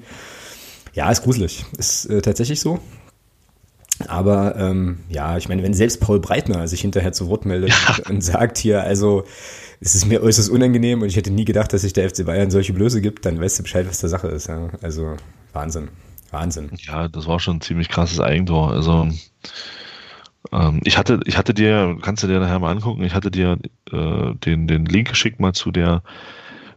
Ja, 0.94 1.10
ist 1.10 1.22
gruselig. 1.22 1.64
Ist 1.76 2.06
äh, 2.06 2.22
tatsächlich 2.22 2.60
so. 2.60 2.80
Aber 4.06 4.56
ähm, 4.56 5.00
ja, 5.08 5.36
ich 5.36 5.48
meine, 5.48 5.62
wenn 5.62 5.74
selbst 5.74 6.00
Paul 6.00 6.20
Breitner 6.20 6.68
sich 6.68 6.80
hinterher 6.80 7.12
zu 7.12 7.28
Wort 7.28 7.46
meldet 7.46 7.70
ja. 7.70 7.96
und 8.08 8.22
sagt 8.22 8.58
hier, 8.58 8.82
also 8.82 9.24
es 9.80 9.94
ist 9.94 10.06
mir 10.06 10.22
äußerst 10.22 10.50
unangenehm 10.50 11.02
und 11.02 11.08
ich 11.08 11.16
hätte 11.16 11.30
nie 11.30 11.44
gedacht, 11.44 11.72
dass 11.72 11.82
sich 11.82 11.92
der 11.92 12.08
FC 12.08 12.24
Bayern 12.24 12.50
solche 12.50 12.72
Blöße 12.72 13.00
gibt, 13.00 13.26
dann 13.26 13.40
weißt 13.40 13.58
du 13.58 13.62
Bescheid, 13.64 13.86
was 13.88 13.98
der 13.98 14.08
Sache 14.08 14.28
ist. 14.28 14.48
Ja? 14.48 14.68
Also 14.82 15.16
Wahnsinn. 15.52 15.88
Wahnsinn. 16.30 16.70
Ja, 16.86 17.08
das 17.08 17.26
war 17.26 17.40
schon 17.40 17.56
ein 17.56 17.60
ziemlich 17.60 17.88
krasses 17.88 18.20
Eigentor. 18.20 18.72
Also 18.72 19.08
ähm, 20.52 20.80
ich 20.84 20.98
hatte, 20.98 21.20
ich 21.24 21.36
hatte 21.36 21.54
dir, 21.54 21.96
kannst 22.00 22.22
du 22.22 22.26
dir 22.26 22.38
nachher 22.38 22.58
mal 22.58 22.70
angucken, 22.70 23.02
ich 23.02 23.14
hatte 23.14 23.30
dir 23.30 23.58
äh, 23.90 24.34
den, 24.44 24.68
den 24.68 24.84
Link 24.84 25.08
geschickt 25.08 25.40
mal 25.40 25.54
zu 25.54 25.70
der 25.70 26.02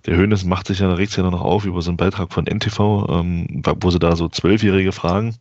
der 0.08 0.18
Hönes 0.18 0.44
macht 0.44 0.66
sich 0.66 0.80
ja, 0.80 0.88
da 0.88 0.96
regt 0.96 1.12
sich 1.12 1.24
ja 1.24 1.30
noch 1.30 1.42
auf 1.42 1.64
über 1.66 1.80
so 1.84 1.92
einen 1.92 1.98
Beitrag 1.98 2.34
von 2.34 2.48
NTV, 2.48 3.06
ähm, 3.10 3.62
wo 3.82 3.92
sie 3.92 4.00
da 4.00 4.16
so 4.16 4.30
Zwölfjährige 4.30 4.92
fragen 4.92 5.36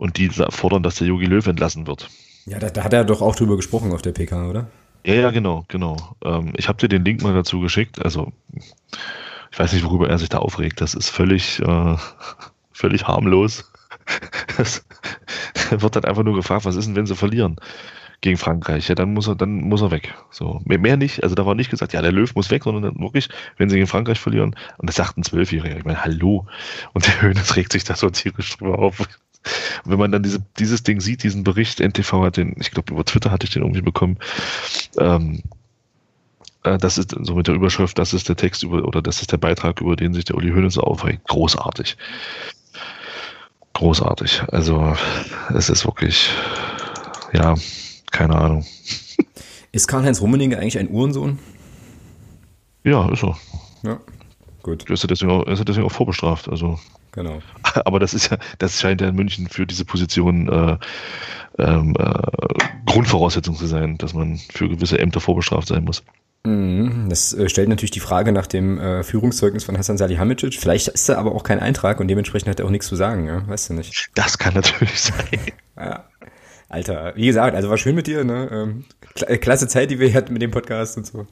und 0.00 0.16
die 0.16 0.30
fordern, 0.30 0.82
dass 0.82 0.94
der 0.94 1.06
Jogi 1.06 1.26
Löw 1.26 1.46
entlassen 1.46 1.86
wird. 1.86 2.08
Ja, 2.46 2.58
da, 2.58 2.70
da, 2.70 2.84
hat 2.84 2.94
er 2.94 3.04
doch 3.04 3.20
auch 3.20 3.36
drüber 3.36 3.56
gesprochen 3.56 3.92
auf 3.92 4.00
der 4.00 4.12
PK, 4.12 4.48
oder? 4.48 4.66
Ja, 5.04 5.14
ja, 5.14 5.30
genau, 5.30 5.66
genau. 5.68 6.16
Ähm, 6.24 6.54
ich 6.56 6.68
habe 6.68 6.78
dir 6.78 6.88
den 6.88 7.04
Link 7.04 7.22
mal 7.22 7.34
dazu 7.34 7.60
geschickt. 7.60 8.02
Also, 8.02 8.32
ich 9.52 9.58
weiß 9.58 9.74
nicht, 9.74 9.84
worüber 9.84 10.08
er 10.08 10.18
sich 10.18 10.30
da 10.30 10.38
aufregt. 10.38 10.80
Das 10.80 10.94
ist 10.94 11.10
völlig, 11.10 11.60
äh, 11.60 11.96
völlig 12.72 13.06
harmlos. 13.06 13.70
Das, 14.56 14.84
wird 15.70 15.94
dann 15.96 16.04
einfach 16.04 16.24
nur 16.24 16.34
gefragt, 16.34 16.64
was 16.64 16.74
ist 16.74 16.86
denn, 16.86 16.96
wenn 16.96 17.06
sie 17.06 17.14
verlieren 17.14 17.56
gegen 18.20 18.36
Frankreich? 18.36 18.88
Ja, 18.88 18.96
dann 18.96 19.14
muss 19.14 19.28
er, 19.28 19.36
dann 19.36 19.60
muss 19.60 19.82
er 19.82 19.92
weg. 19.92 20.14
So, 20.30 20.60
mehr 20.64 20.96
nicht. 20.96 21.22
Also 21.22 21.36
da 21.36 21.46
war 21.46 21.54
nicht 21.54 21.70
gesagt, 21.70 21.92
ja, 21.92 22.02
der 22.02 22.10
Löw 22.10 22.34
muss 22.34 22.50
weg, 22.50 22.64
sondern 22.64 22.82
dann 22.82 23.02
wirklich, 23.02 23.28
wenn 23.56 23.70
sie 23.70 23.76
gegen 23.76 23.86
Frankreich 23.86 24.18
verlieren. 24.18 24.56
Und 24.78 24.88
das 24.88 24.96
sagt 24.96 25.16
ein 25.16 25.22
Zwölfjähriger. 25.22 25.76
Ich 25.76 25.84
meine, 25.84 26.02
hallo. 26.02 26.46
Und 26.92 27.06
der 27.06 27.22
Höhnes 27.22 27.54
regt 27.54 27.72
sich 27.72 27.84
da 27.84 27.94
so 27.94 28.10
tierisch 28.10 28.56
drüber 28.56 28.78
auf. 28.78 29.06
Wenn 29.84 29.98
man 29.98 30.12
dann 30.12 30.22
diese, 30.22 30.44
dieses 30.58 30.82
Ding 30.82 31.00
sieht, 31.00 31.22
diesen 31.22 31.44
Bericht, 31.44 31.80
NTV 31.80 32.24
hat 32.24 32.36
den, 32.36 32.54
ich 32.58 32.70
glaube 32.70 32.92
über 32.92 33.04
Twitter 33.04 33.30
hatte 33.30 33.46
ich 33.46 33.52
den 33.52 33.62
irgendwie 33.62 33.82
bekommen, 33.82 34.18
ähm, 34.98 35.42
äh, 36.64 36.78
das 36.78 36.98
ist 36.98 37.14
so 37.20 37.34
mit 37.34 37.46
der 37.46 37.54
Überschrift, 37.54 37.98
das 37.98 38.12
ist 38.12 38.28
der 38.28 38.36
Text 38.36 38.62
über, 38.62 38.84
oder 38.84 39.02
das 39.02 39.20
ist 39.20 39.32
der 39.32 39.38
Beitrag, 39.38 39.80
über 39.80 39.96
den 39.96 40.14
sich 40.14 40.24
der 40.24 40.36
Uli 40.36 40.50
Hoeneß 40.50 40.78
aufregt. 40.78 41.26
Großartig. 41.28 41.96
Großartig. 43.72 44.42
Also, 44.48 44.96
es 45.54 45.70
ist 45.70 45.86
wirklich, 45.86 46.28
ja, 47.32 47.54
keine 48.10 48.36
Ahnung. 48.36 48.66
Ist 49.72 49.86
Karl-Heinz 49.86 50.20
Rummenigge 50.20 50.58
eigentlich 50.58 50.78
ein 50.78 50.90
Uhrensohn? 50.90 51.38
Ja, 52.82 53.08
ist 53.10 53.22
er. 53.22 53.38
Ja, 53.82 54.00
gut. 54.62 54.90
Ist 54.90 55.04
er 55.04 55.08
deswegen 55.08 55.30
auch, 55.30 55.46
ist 55.46 55.60
er 55.60 55.64
deswegen 55.64 55.86
auch 55.86 55.92
vorbestraft, 55.92 56.48
also. 56.48 56.78
Genau. 57.12 57.40
Aber 57.84 57.98
das 57.98 58.14
ist 58.14 58.30
ja, 58.30 58.38
das 58.58 58.80
scheint 58.80 59.00
ja 59.00 59.08
in 59.08 59.16
München 59.16 59.48
für 59.48 59.66
diese 59.66 59.84
Position 59.84 60.48
äh, 60.48 60.78
ähm, 61.58 61.94
äh, 61.98 62.22
Grundvoraussetzung 62.86 63.56
zu 63.56 63.66
sein, 63.66 63.98
dass 63.98 64.14
man 64.14 64.38
für 64.38 64.68
gewisse 64.68 64.98
Ämter 64.98 65.20
vorbestraft 65.20 65.68
sein 65.68 65.84
muss. 65.84 66.02
Mhm. 66.44 67.06
Das 67.08 67.34
äh, 67.34 67.48
stellt 67.48 67.68
natürlich 67.68 67.90
die 67.90 68.00
Frage 68.00 68.32
nach 68.32 68.46
dem 68.46 68.78
äh, 68.78 69.02
Führungszeugnis 69.02 69.64
von 69.64 69.76
Hassan 69.76 69.98
Salihamidzic. 69.98 70.54
Vielleicht 70.54 70.88
ist 70.88 71.08
da 71.08 71.18
aber 71.18 71.34
auch 71.34 71.42
kein 71.42 71.60
Eintrag 71.60 72.00
und 72.00 72.08
dementsprechend 72.08 72.48
hat 72.48 72.60
er 72.60 72.66
auch 72.66 72.70
nichts 72.70 72.86
zu 72.86 72.96
sagen, 72.96 73.26
ja? 73.26 73.46
weißt 73.46 73.70
du 73.70 73.74
nicht. 73.74 74.10
Das 74.14 74.38
kann 74.38 74.54
natürlich 74.54 75.00
sein. 75.00 75.40
Ja. 75.76 76.04
Alter, 76.68 77.14
wie 77.16 77.26
gesagt, 77.26 77.56
also 77.56 77.68
war 77.68 77.76
schön 77.78 77.96
mit 77.96 78.06
dir, 78.06 78.22
ne? 78.22 78.48
Ähm, 78.52 78.84
äh, 79.26 79.38
klasse 79.38 79.66
Zeit, 79.66 79.90
die 79.90 79.98
wir 79.98 80.14
hatten 80.14 80.32
mit 80.32 80.40
dem 80.40 80.52
Podcast 80.52 80.96
und 80.96 81.06
so. 81.06 81.26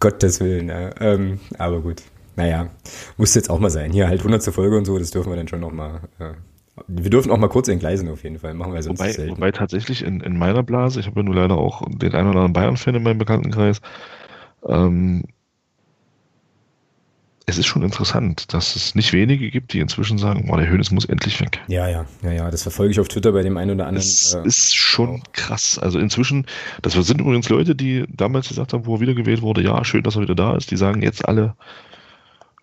Gottes 0.00 0.40
Willen, 0.40 0.68
ja. 0.68 0.90
Ähm, 1.00 1.38
aber 1.58 1.80
gut. 1.80 2.02
Naja, 2.36 2.68
muss 3.16 3.34
jetzt 3.34 3.50
auch 3.50 3.58
mal 3.58 3.70
sein. 3.70 3.92
Hier 3.92 4.08
halt 4.08 4.20
100. 4.20 4.42
Folge 4.52 4.76
und 4.76 4.84
so, 4.84 4.98
das 4.98 5.10
dürfen 5.10 5.30
wir 5.30 5.36
dann 5.36 5.48
schon 5.48 5.60
noch 5.60 5.72
mal. 5.72 6.00
Äh, 6.18 6.32
wir 6.88 7.10
dürfen 7.10 7.30
auch 7.30 7.38
mal 7.38 7.48
kurz 7.48 7.68
entgleisen 7.68 8.08
auf 8.08 8.24
jeden 8.24 8.38
Fall. 8.38 8.54
Machen 8.54 8.74
wir 8.74 8.82
sonst 8.82 8.98
wobei, 8.98 9.12
selten. 9.12 9.36
wobei 9.36 9.52
tatsächlich 9.52 10.02
in, 10.02 10.20
in 10.20 10.36
meiner 10.36 10.62
Blase, 10.62 10.98
ich 10.98 11.06
habe 11.06 11.20
ja 11.20 11.24
nur 11.24 11.34
leider 11.34 11.56
auch 11.56 11.82
den 11.88 12.14
einen 12.14 12.28
oder 12.28 12.40
anderen 12.40 12.52
Bayern-Fan 12.52 12.96
in 12.96 13.02
meinem 13.02 13.18
Bekanntenkreis, 13.18 13.80
ähm, 14.66 15.24
es 17.46 17.58
ist 17.58 17.66
schon 17.66 17.82
interessant, 17.82 18.54
dass 18.54 18.74
es 18.74 18.94
nicht 18.94 19.12
wenige 19.12 19.50
gibt, 19.50 19.74
die 19.74 19.80
inzwischen 19.80 20.16
sagen, 20.16 20.46
boah, 20.46 20.56
der 20.56 20.68
Hönes 20.68 20.90
muss 20.90 21.04
endlich 21.04 21.40
weg. 21.40 21.60
Ja, 21.68 21.88
ja, 21.88 22.06
ja, 22.22 22.32
ja, 22.32 22.50
das 22.50 22.62
verfolge 22.62 22.92
ich 22.92 23.00
auf 23.00 23.08
Twitter 23.08 23.32
bei 23.32 23.42
dem 23.42 23.58
einen 23.58 23.72
oder 23.72 23.86
anderen. 23.86 24.06
Das 24.06 24.34
äh, 24.34 24.46
ist 24.46 24.74
schon 24.74 25.22
krass. 25.32 25.78
Also 25.78 25.98
inzwischen, 25.98 26.46
das 26.80 26.94
sind 26.94 27.20
übrigens 27.20 27.48
Leute, 27.50 27.74
die 27.74 28.06
damals 28.08 28.48
gesagt 28.48 28.72
haben, 28.72 28.86
wo 28.86 28.96
er 28.96 29.00
wiedergewählt 29.00 29.42
wurde, 29.42 29.62
ja, 29.62 29.84
schön, 29.84 30.02
dass 30.02 30.16
er 30.16 30.22
wieder 30.22 30.34
da 30.34 30.56
ist, 30.56 30.70
die 30.70 30.76
sagen 30.76 31.02
jetzt 31.02 31.28
alle 31.28 31.54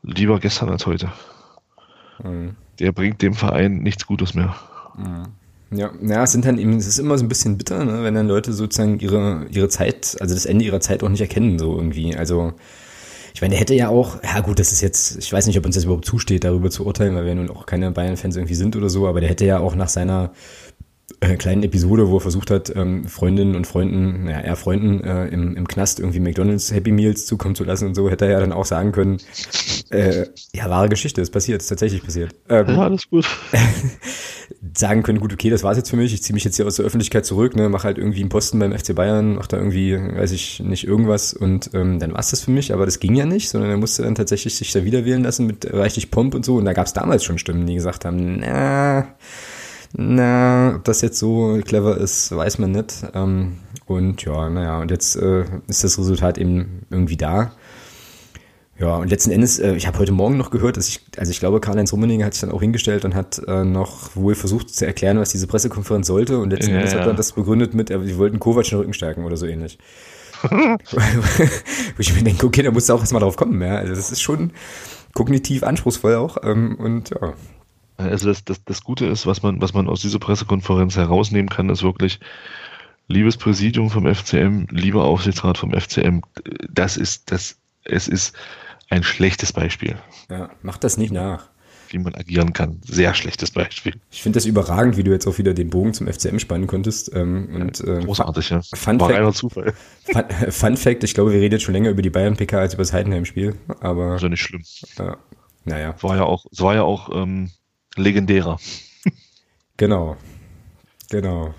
lieber 0.03 0.39
gestern 0.39 0.69
als 0.69 0.85
heute. 0.85 1.11
Mhm. 2.23 2.55
Der 2.79 2.91
bringt 2.91 3.21
dem 3.21 3.33
Verein 3.33 3.77
nichts 3.79 4.05
Gutes 4.07 4.33
mehr. 4.33 4.55
Mhm. 4.97 5.27
Ja, 5.73 5.89
ja, 6.01 6.23
es 6.23 6.33
sind 6.33 6.45
dann 6.45 6.57
eben, 6.57 6.75
es 6.77 6.87
ist 6.87 6.99
immer 6.99 7.17
so 7.17 7.23
ein 7.23 7.29
bisschen 7.29 7.57
bitter, 7.57 7.85
ne, 7.85 8.03
wenn 8.03 8.13
dann 8.13 8.27
Leute 8.27 8.51
sozusagen 8.51 8.99
ihre, 8.99 9.45
ihre 9.51 9.69
Zeit, 9.69 10.17
also 10.19 10.35
das 10.35 10.45
Ende 10.45 10.65
ihrer 10.65 10.81
Zeit 10.81 11.01
auch 11.01 11.07
nicht 11.07 11.21
erkennen, 11.21 11.59
so 11.59 11.77
irgendwie. 11.77 12.13
Also, 12.15 12.53
ich 13.33 13.41
meine, 13.41 13.51
der 13.51 13.61
hätte 13.61 13.73
ja 13.73 13.87
auch, 13.87 14.21
ja 14.21 14.41
gut, 14.41 14.59
das 14.59 14.73
ist 14.73 14.81
jetzt, 14.81 15.17
ich 15.17 15.31
weiß 15.31 15.47
nicht, 15.47 15.57
ob 15.57 15.65
uns 15.65 15.75
das 15.75 15.85
überhaupt 15.85 16.03
zusteht, 16.03 16.43
darüber 16.43 16.69
zu 16.69 16.85
urteilen, 16.85 17.15
weil 17.15 17.25
wir 17.25 17.35
nun 17.35 17.49
auch 17.49 17.65
keine 17.65 17.89
Bayern-Fans 17.91 18.35
irgendwie 18.35 18.55
sind 18.55 18.75
oder 18.75 18.89
so, 18.89 19.07
aber 19.07 19.21
der 19.21 19.29
hätte 19.29 19.45
ja 19.45 19.59
auch 19.59 19.75
nach 19.75 19.87
seiner 19.87 20.33
äh, 21.19 21.35
kleinen 21.35 21.63
Episode, 21.63 22.09
wo 22.09 22.17
er 22.17 22.21
versucht 22.21 22.51
hat, 22.51 22.73
ähm, 22.75 23.05
Freundinnen 23.05 23.55
und 23.55 23.67
Freunden, 23.67 24.25
naja, 24.25 24.41
eher 24.41 24.55
Freunden 24.55 25.03
äh, 25.03 25.27
im, 25.27 25.55
im 25.55 25.67
Knast 25.67 25.99
irgendwie 25.99 26.19
McDonalds 26.19 26.71
Happy 26.71 26.91
Meals 26.91 27.25
zukommen 27.25 27.55
zu 27.55 27.63
lassen 27.63 27.87
und 27.87 27.95
so, 27.95 28.09
hätte 28.09 28.25
er 28.25 28.31
ja 28.31 28.39
dann 28.39 28.51
auch 28.51 28.65
sagen 28.65 28.91
können, 28.91 29.17
äh, 29.89 30.25
ja, 30.53 30.69
wahre 30.69 30.89
Geschichte, 30.89 31.21
ist 31.21 31.31
passiert, 31.31 31.61
ist 31.61 31.67
tatsächlich 31.67 32.03
passiert. 32.03 32.33
Ähm, 32.49 32.67
ja, 32.67 32.77
alles 32.77 33.09
gut. 33.09 33.27
sagen 34.77 35.03
können, 35.03 35.19
gut, 35.19 35.33
okay, 35.33 35.49
das 35.49 35.63
war's 35.63 35.77
jetzt 35.77 35.89
für 35.89 35.97
mich, 35.97 36.13
ich 36.13 36.23
ziehe 36.23 36.33
mich 36.33 36.43
jetzt 36.43 36.55
hier 36.55 36.65
aus 36.65 36.75
der 36.75 36.85
Öffentlichkeit 36.85 37.25
zurück, 37.25 37.55
ne, 37.55 37.69
mache 37.69 37.83
halt 37.83 37.97
irgendwie 37.97 38.21
einen 38.21 38.29
Posten 38.29 38.59
beim 38.59 38.77
FC 38.77 38.95
Bayern, 38.95 39.35
mache 39.35 39.49
da 39.49 39.57
irgendwie, 39.57 39.97
weiß 39.97 40.31
ich 40.31 40.59
nicht, 40.59 40.85
irgendwas 40.85 41.33
und 41.33 41.71
ähm, 41.73 41.99
dann 41.99 42.13
war's 42.13 42.31
das 42.31 42.41
für 42.41 42.51
mich, 42.51 42.73
aber 42.73 42.85
das 42.85 42.99
ging 42.99 43.15
ja 43.15 43.25
nicht, 43.25 43.49
sondern 43.49 43.71
er 43.71 43.77
musste 43.77 44.03
dann 44.03 44.15
tatsächlich 44.15 44.55
sich 44.55 44.71
da 44.71 44.83
wieder 44.83 45.05
wählen 45.05 45.23
lassen 45.23 45.47
mit 45.47 45.71
reichlich 45.73 46.11
Pomp 46.11 46.35
und 46.35 46.45
so 46.45 46.55
und 46.55 46.65
da 46.65 46.73
gab's 46.73 46.93
damals 46.93 47.23
schon 47.23 47.37
Stimmen, 47.37 47.65
die 47.65 47.75
gesagt 47.75 48.05
haben, 48.05 48.39
na, 48.39 49.07
na, 49.93 50.75
ob 50.75 50.83
das 50.85 51.01
jetzt 51.01 51.19
so 51.19 51.59
clever 51.65 51.97
ist, 51.97 52.35
weiß 52.35 52.59
man 52.59 52.71
nicht. 52.71 53.05
Ähm, 53.13 53.57
und 53.85 54.23
ja, 54.23 54.49
naja, 54.49 54.79
und 54.79 54.91
jetzt 54.91 55.15
äh, 55.15 55.45
ist 55.67 55.83
das 55.83 55.97
Resultat 55.97 56.37
eben 56.37 56.85
irgendwie 56.89 57.17
da. 57.17 57.51
Ja, 58.79 58.95
und 58.95 59.09
letzten 59.09 59.31
Endes, 59.31 59.59
äh, 59.59 59.75
ich 59.75 59.85
habe 59.85 59.99
heute 59.99 60.11
Morgen 60.11 60.37
noch 60.37 60.49
gehört, 60.49 60.75
dass 60.75 60.87
ich, 60.87 61.01
also 61.17 61.29
ich 61.29 61.39
glaube, 61.39 61.59
Karl-Heinz 61.59 61.93
Rummenigge 61.93 62.25
hat 62.25 62.33
sich 62.33 62.41
dann 62.41 62.51
auch 62.51 62.61
hingestellt 62.61 63.05
und 63.05 63.13
hat 63.13 63.39
äh, 63.47 63.63
noch 63.63 64.15
wohl 64.15 64.33
versucht 64.33 64.73
zu 64.73 64.87
erklären, 64.87 65.19
was 65.19 65.29
diese 65.29 65.45
Pressekonferenz 65.45 66.07
sollte. 66.07 66.39
Und 66.39 66.49
letzten 66.49 66.71
ja, 66.71 66.77
Endes 66.77 66.95
hat 66.95 67.05
er 67.05 67.13
das 67.13 67.33
begründet 67.33 67.73
mit, 67.73 67.91
äh, 67.91 68.05
wir 68.05 68.17
wollten 68.17 68.39
Kovac 68.39 68.65
den 68.65 68.79
Rücken 68.79 68.93
stärken 68.93 69.23
oder 69.23 69.37
so 69.37 69.45
ähnlich. 69.45 69.77
Wo 70.49 71.99
ich 71.99 72.15
mir 72.15 72.23
denke, 72.23 72.45
okay, 72.47 72.63
da 72.63 72.71
musst 72.71 72.89
du 72.89 72.93
auch 72.93 73.01
erstmal 73.01 73.21
drauf 73.21 73.35
kommen, 73.35 73.61
ja. 73.61 73.75
Also 73.75 73.93
das 73.93 74.11
ist 74.11 74.21
schon 74.21 74.51
kognitiv 75.13 75.61
anspruchsvoll 75.61 76.15
auch. 76.15 76.37
Ähm, 76.43 76.77
und 76.79 77.11
ja, 77.11 77.33
also 78.01 78.27
das, 78.27 78.43
das, 78.43 78.63
das 78.63 78.83
Gute 78.83 79.05
ist, 79.05 79.25
was 79.25 79.43
man, 79.43 79.61
was 79.61 79.73
man 79.73 79.87
aus 79.87 80.01
dieser 80.01 80.19
Pressekonferenz 80.19 80.95
herausnehmen 80.95 81.49
kann, 81.49 81.69
ist 81.69 81.83
wirklich, 81.83 82.19
liebes 83.11 83.37
Präsidium 83.37 83.89
vom 83.89 84.13
FCM, 84.13 84.65
lieber 84.69 85.03
Aufsichtsrat 85.03 85.57
vom 85.57 85.71
FCM, 85.71 86.21
das 86.69 86.97
ist, 86.97 87.31
das, 87.31 87.57
es 87.83 88.07
ist 88.07 88.35
ein 88.89 89.03
schlechtes 89.03 89.53
Beispiel. 89.53 89.95
Ja, 90.29 90.49
mach 90.61 90.77
das 90.77 90.97
nicht 90.97 91.11
nach. 91.11 91.49
Wie 91.89 91.97
man 91.97 92.15
agieren 92.15 92.53
kann. 92.53 92.79
Sehr 92.85 93.13
schlechtes 93.13 93.51
Beispiel. 93.51 93.95
Ich 94.11 94.21
finde 94.21 94.37
das 94.37 94.45
überragend, 94.45 94.95
wie 94.95 95.03
du 95.03 95.11
jetzt 95.11 95.27
auch 95.27 95.37
wieder 95.37 95.53
den 95.53 95.69
Bogen 95.69 95.93
zum 95.93 96.07
FCM 96.07 96.39
spannen 96.39 96.65
konntest. 96.65 97.13
Ähm, 97.13 97.49
und, 97.53 97.81
äh, 97.81 97.99
Großartig, 98.05 98.49
ja. 98.49 98.61
Fun 98.73 98.97
War 98.97 99.09
Fact, 99.09 99.19
reiner 99.19 99.33
Zufall. 99.33 99.73
Fun, 100.03 100.23
Fun, 100.49 100.77
Fact, 100.77 101.03
ich 101.03 101.13
glaube, 101.13 101.33
wir 101.33 101.41
reden 101.41 101.53
jetzt 101.53 101.63
schon 101.63 101.73
länger 101.73 101.89
über 101.89 102.01
die 102.01 102.09
Bayern-PK 102.09 102.59
als 102.59 102.75
über 102.75 102.83
das 102.83 102.93
Heidenheim-Spiel. 102.93 103.55
Aber. 103.81 104.11
Also 104.11 104.29
nicht 104.29 104.41
schlimm. 104.41 104.63
Ja, 104.97 105.17
naja. 105.65 105.95
War 106.01 106.15
ja 106.15 106.23
auch, 106.23 106.45
es 106.49 106.61
war 106.61 106.75
ja 106.75 106.83
auch 106.83 107.09
ähm, 107.13 107.51
legendärer. 107.95 108.59
genau. 109.77 110.17
Genau. 111.09 111.53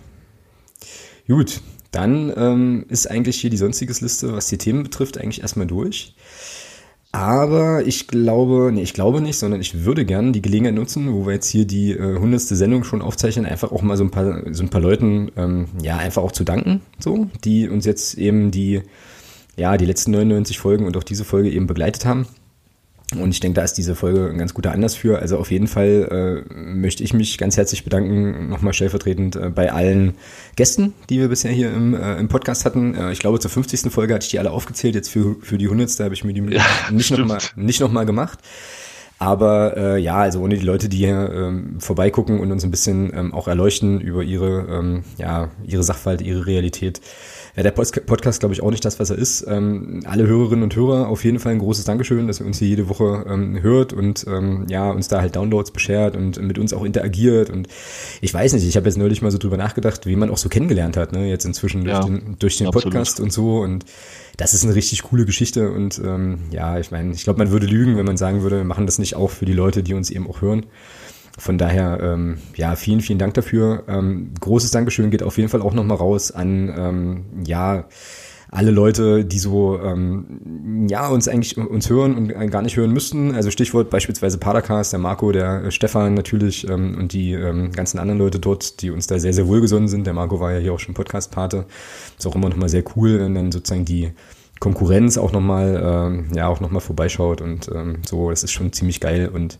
Gut, 1.28 1.60
dann 1.90 2.32
ähm, 2.36 2.86
ist 2.88 3.10
eigentlich 3.10 3.40
hier 3.40 3.50
die 3.50 3.56
sonstiges 3.56 4.00
Liste, 4.00 4.32
was 4.32 4.48
die 4.48 4.58
Themen 4.58 4.82
betrifft, 4.82 5.18
eigentlich 5.18 5.42
erstmal 5.42 5.66
durch. 5.66 6.14
Aber 7.12 7.86
ich 7.86 8.08
glaube, 8.08 8.70
nee, 8.72 8.80
ich 8.80 8.94
glaube 8.94 9.20
nicht, 9.20 9.38
sondern 9.38 9.60
ich 9.60 9.84
würde 9.84 10.06
gerne 10.06 10.32
die 10.32 10.40
Gelegenheit 10.40 10.74
nutzen, 10.74 11.12
wo 11.12 11.26
wir 11.26 11.34
jetzt 11.34 11.48
hier 11.48 11.66
die 11.66 11.92
äh, 11.92 12.18
hundertste 12.18 12.56
Sendung 12.56 12.84
schon 12.84 13.02
aufzeichnen, 13.02 13.44
einfach 13.44 13.70
auch 13.70 13.82
mal 13.82 13.98
so 13.98 14.04
ein 14.04 14.10
paar, 14.10 14.42
so 14.54 14.62
ein 14.62 14.70
paar 14.70 14.80
Leuten, 14.80 15.30
ähm, 15.36 15.66
ja, 15.82 15.98
einfach 15.98 16.22
auch 16.22 16.32
zu 16.32 16.44
danken, 16.44 16.80
so, 16.98 17.26
die 17.44 17.68
uns 17.68 17.84
jetzt 17.84 18.14
eben 18.14 18.50
die, 18.50 18.80
ja, 19.56 19.76
die 19.76 19.84
letzten 19.84 20.12
99 20.12 20.58
Folgen 20.58 20.86
und 20.86 20.96
auch 20.96 21.04
diese 21.04 21.24
Folge 21.24 21.50
eben 21.50 21.66
begleitet 21.66 22.06
haben. 22.06 22.26
Und 23.20 23.30
ich 23.30 23.40
denke, 23.40 23.56
da 23.56 23.64
ist 23.64 23.74
diese 23.74 23.94
Folge 23.94 24.28
ein 24.30 24.38
ganz 24.38 24.54
guter 24.54 24.72
Anlass 24.72 24.94
für. 24.94 25.18
Also 25.18 25.38
auf 25.38 25.50
jeden 25.50 25.66
Fall 25.66 26.44
äh, 26.48 26.54
möchte 26.54 27.02
ich 27.02 27.12
mich 27.12 27.38
ganz 27.38 27.56
herzlich 27.56 27.84
bedanken, 27.84 28.48
nochmal 28.48 28.72
stellvertretend 28.72 29.36
äh, 29.36 29.50
bei 29.50 29.72
allen 29.72 30.14
Gästen, 30.56 30.94
die 31.10 31.18
wir 31.18 31.28
bisher 31.28 31.52
hier 31.52 31.72
im, 31.72 31.94
äh, 31.94 32.16
im 32.16 32.28
Podcast 32.28 32.64
hatten. 32.64 32.94
Äh, 32.94 33.12
ich 33.12 33.18
glaube, 33.18 33.40
zur 33.40 33.50
50. 33.50 33.92
Folge 33.92 34.14
hatte 34.14 34.24
ich 34.24 34.30
die 34.30 34.38
alle 34.38 34.50
aufgezählt. 34.50 34.94
Jetzt 34.94 35.10
für, 35.10 35.36
für 35.42 35.58
die 35.58 35.66
100. 35.66 36.00
habe 36.00 36.14
ich 36.14 36.24
mir 36.24 36.32
die 36.32 36.42
ja, 36.54 36.64
nicht 36.90 37.10
nochmal 37.10 37.40
noch 37.56 37.92
mal 37.92 38.06
gemacht. 38.06 38.38
Aber 39.22 39.76
äh, 39.76 39.98
ja, 39.98 40.16
also 40.16 40.40
ohne 40.40 40.56
die 40.56 40.66
Leute, 40.66 40.88
die 40.88 40.96
hier 40.96 41.30
ähm, 41.32 41.78
vorbeigucken 41.78 42.40
und 42.40 42.50
uns 42.50 42.64
ein 42.64 42.72
bisschen 42.72 43.12
ähm, 43.14 43.32
auch 43.32 43.46
erleuchten 43.46 44.00
über 44.00 44.24
ihre, 44.24 44.66
ähm, 44.68 45.04
ja, 45.16 45.48
ihre 45.64 45.84
Sachverhalte, 45.84 46.24
ihre 46.24 46.44
Realität, 46.44 47.00
ja, 47.54 47.62
der 47.62 47.70
Podcast, 47.70 48.40
glaube 48.40 48.54
ich, 48.54 48.62
auch 48.62 48.70
nicht 48.70 48.84
das, 48.84 48.98
was 48.98 49.10
er 49.10 49.18
ist. 49.18 49.44
Ähm, 49.46 50.00
alle 50.06 50.26
Hörerinnen 50.26 50.62
und 50.62 50.74
Hörer 50.74 51.08
auf 51.08 51.22
jeden 51.22 51.38
Fall 51.38 51.52
ein 51.52 51.58
großes 51.58 51.84
Dankeschön, 51.84 52.26
dass 52.26 52.40
ihr 52.40 52.46
uns 52.46 52.58
hier 52.58 52.68
jede 52.68 52.88
Woche 52.88 53.26
ähm, 53.28 53.60
hört 53.60 53.92
und 53.92 54.24
ähm, 54.26 54.64
ja, 54.70 54.90
uns 54.90 55.08
da 55.08 55.20
halt 55.20 55.36
Downloads 55.36 55.70
beschert 55.70 56.16
und 56.16 56.40
mit 56.40 56.58
uns 56.58 56.72
auch 56.72 56.82
interagiert. 56.82 57.50
Und 57.50 57.68
ich 58.22 58.32
weiß 58.32 58.54
nicht, 58.54 58.66
ich 58.66 58.76
habe 58.76 58.86
jetzt 58.86 58.96
neulich 58.96 59.20
mal 59.20 59.30
so 59.30 59.36
drüber 59.36 59.58
nachgedacht, 59.58 60.06
wie 60.06 60.16
man 60.16 60.30
auch 60.30 60.38
so 60.38 60.48
kennengelernt 60.48 60.96
hat, 60.96 61.12
ne? 61.12 61.28
Jetzt 61.28 61.44
inzwischen 61.44 61.84
durch 61.84 61.94
ja, 61.94 62.04
den, 62.04 62.36
durch 62.38 62.56
den 62.56 62.70
Podcast 62.70 63.20
und 63.20 63.34
so. 63.34 63.60
Und 63.60 63.84
das 64.38 64.54
ist 64.54 64.64
eine 64.64 64.74
richtig 64.74 65.02
coole 65.02 65.26
Geschichte. 65.26 65.72
Und 65.72 66.00
ähm, 66.02 66.38
ja, 66.52 66.78
ich 66.78 66.90
meine, 66.90 67.12
ich 67.12 67.24
glaube, 67.24 67.38
man 67.38 67.50
würde 67.50 67.66
lügen, 67.66 67.98
wenn 67.98 68.06
man 68.06 68.16
sagen 68.16 68.42
würde, 68.42 68.56
wir 68.56 68.64
machen 68.64 68.86
das 68.86 68.98
nicht 68.98 69.14
auch 69.14 69.30
für 69.30 69.44
die 69.44 69.52
Leute, 69.52 69.82
die 69.82 69.92
uns 69.92 70.10
eben 70.10 70.26
auch 70.26 70.40
hören. 70.40 70.64
Von 71.38 71.58
daher, 71.58 71.98
ähm, 72.02 72.38
ja, 72.56 72.76
vielen, 72.76 73.00
vielen 73.00 73.18
Dank 73.18 73.34
dafür. 73.34 73.84
Ähm, 73.88 74.32
großes 74.40 74.70
Dankeschön 74.70 75.10
geht 75.10 75.22
auf 75.22 75.38
jeden 75.38 75.48
Fall 75.48 75.62
auch 75.62 75.74
nochmal 75.74 75.96
raus 75.96 76.30
an, 76.30 76.72
ähm, 76.76 77.24
ja, 77.44 77.86
alle 78.52 78.70
Leute, 78.70 79.24
die 79.24 79.38
so 79.38 79.80
ähm, 79.80 80.86
ja 80.86 81.08
uns 81.08 81.26
eigentlich 81.26 81.56
uns 81.56 81.88
hören 81.88 82.14
und 82.14 82.50
gar 82.50 82.60
nicht 82.60 82.76
hören 82.76 82.92
müssten. 82.92 83.34
Also 83.34 83.50
Stichwort 83.50 83.88
beispielsweise 83.88 84.36
Padercast, 84.36 84.92
der 84.92 85.00
Marco, 85.00 85.32
der 85.32 85.70
Stefan 85.70 86.12
natürlich 86.12 86.68
ähm, 86.68 86.98
und 86.98 87.14
die 87.14 87.32
ähm, 87.32 87.72
ganzen 87.72 87.98
anderen 87.98 88.18
Leute 88.18 88.38
dort, 88.38 88.82
die 88.82 88.90
uns 88.90 89.06
da 89.06 89.18
sehr, 89.18 89.32
sehr 89.32 89.48
wohlgesonnen 89.48 89.88
sind. 89.88 90.06
Der 90.06 90.12
Marco 90.12 90.38
war 90.38 90.52
ja 90.52 90.58
hier 90.58 90.74
auch 90.74 90.80
schon 90.80 90.92
Podcast-Pate. 90.92 91.64
Ist 92.18 92.26
auch 92.26 92.34
immer 92.34 92.50
nochmal 92.50 92.68
sehr 92.68 92.84
cool, 92.94 93.20
wenn 93.20 93.34
dann 93.34 93.52
sozusagen 93.52 93.86
die 93.86 94.12
Konkurrenz 94.60 95.16
auch 95.16 95.32
nochmal, 95.32 95.82
ähm, 95.82 96.26
ja, 96.34 96.46
auch 96.46 96.60
nochmal 96.60 96.82
vorbeischaut 96.82 97.40
und 97.40 97.68
ähm, 97.74 98.02
so, 98.06 98.30
das 98.30 98.44
ist 98.44 98.52
schon 98.52 98.72
ziemlich 98.72 99.00
geil 99.00 99.28
und 99.32 99.58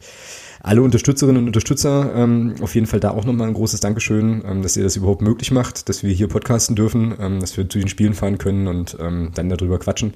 alle 0.62 0.82
Unterstützerinnen 0.82 1.42
und 1.42 1.48
Unterstützer, 1.48 2.12
ähm, 2.14 2.54
auf 2.60 2.74
jeden 2.76 2.86
Fall 2.86 3.00
da 3.00 3.10
auch 3.10 3.24
nochmal 3.24 3.48
ein 3.48 3.54
großes 3.54 3.80
Dankeschön, 3.80 4.42
ähm, 4.46 4.62
dass 4.62 4.76
ihr 4.76 4.84
das 4.84 4.94
überhaupt 4.94 5.20
möglich 5.20 5.50
macht, 5.50 5.88
dass 5.88 6.04
wir 6.04 6.12
hier 6.12 6.28
podcasten 6.28 6.76
dürfen, 6.76 7.14
ähm, 7.20 7.40
dass 7.40 7.56
wir 7.56 7.68
zu 7.68 7.80
den 7.80 7.88
Spielen 7.88 8.14
fahren 8.14 8.38
können 8.38 8.68
und 8.68 8.96
ähm, 9.00 9.32
dann 9.34 9.48
darüber 9.48 9.80
quatschen. 9.80 10.14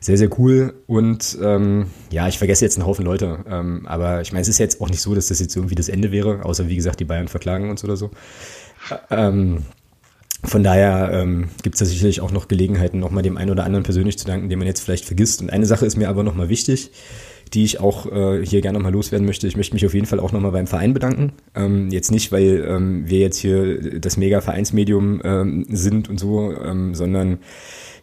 Sehr, 0.00 0.18
sehr 0.18 0.28
cool. 0.38 0.74
Und 0.86 1.38
ähm, 1.42 1.86
ja, 2.10 2.28
ich 2.28 2.38
vergesse 2.38 2.66
jetzt 2.66 2.76
einen 2.76 2.86
Haufen 2.86 3.04
Leute. 3.04 3.38
Ähm, 3.48 3.86
aber 3.86 4.20
ich 4.20 4.32
meine, 4.32 4.42
es 4.42 4.48
ist 4.48 4.58
jetzt 4.58 4.80
auch 4.82 4.90
nicht 4.90 5.00
so, 5.00 5.14
dass 5.14 5.28
das 5.28 5.40
jetzt 5.40 5.56
irgendwie 5.56 5.74
das 5.74 5.88
Ende 5.88 6.12
wäre, 6.12 6.44
außer 6.44 6.68
wie 6.68 6.76
gesagt, 6.76 7.00
die 7.00 7.04
Bayern 7.04 7.28
verklagen 7.28 7.70
uns 7.70 7.82
oder 7.82 7.96
so. 7.96 8.10
Ähm, 9.10 9.64
von 10.44 10.62
daher 10.62 11.10
ähm, 11.12 11.48
gibt 11.62 11.74
es 11.74 11.80
da 11.80 11.84
sicherlich 11.86 12.20
auch 12.20 12.30
noch 12.30 12.46
Gelegenheiten, 12.46 13.00
nochmal 13.00 13.22
dem 13.22 13.36
einen 13.36 13.50
oder 13.50 13.64
anderen 13.64 13.82
persönlich 13.82 14.18
zu 14.18 14.26
danken, 14.26 14.48
den 14.48 14.58
man 14.58 14.68
jetzt 14.68 14.80
vielleicht 14.80 15.04
vergisst. 15.04 15.40
Und 15.40 15.50
eine 15.50 15.66
Sache 15.66 15.86
ist 15.86 15.96
mir 15.96 16.08
aber 16.08 16.22
nochmal 16.22 16.48
wichtig, 16.48 16.92
die 17.50 17.64
ich 17.64 17.80
auch 17.80 18.10
äh, 18.10 18.44
hier 18.44 18.60
gerne 18.60 18.78
nochmal 18.78 18.92
loswerden 18.92 19.26
möchte. 19.26 19.46
Ich 19.46 19.56
möchte 19.56 19.74
mich 19.74 19.86
auf 19.86 19.94
jeden 19.94 20.06
Fall 20.06 20.20
auch 20.20 20.32
nochmal 20.32 20.52
beim 20.52 20.66
Verein 20.66 20.94
bedanken. 20.94 21.32
Ähm, 21.54 21.90
jetzt 21.90 22.10
nicht, 22.10 22.32
weil 22.32 22.64
ähm, 22.68 23.08
wir 23.08 23.18
jetzt 23.18 23.38
hier 23.38 24.00
das 24.00 24.16
Mega-Vereinsmedium 24.16 25.20
ähm, 25.24 25.66
sind 25.70 26.08
und 26.08 26.18
so, 26.18 26.52
ähm, 26.52 26.94
sondern 26.94 27.38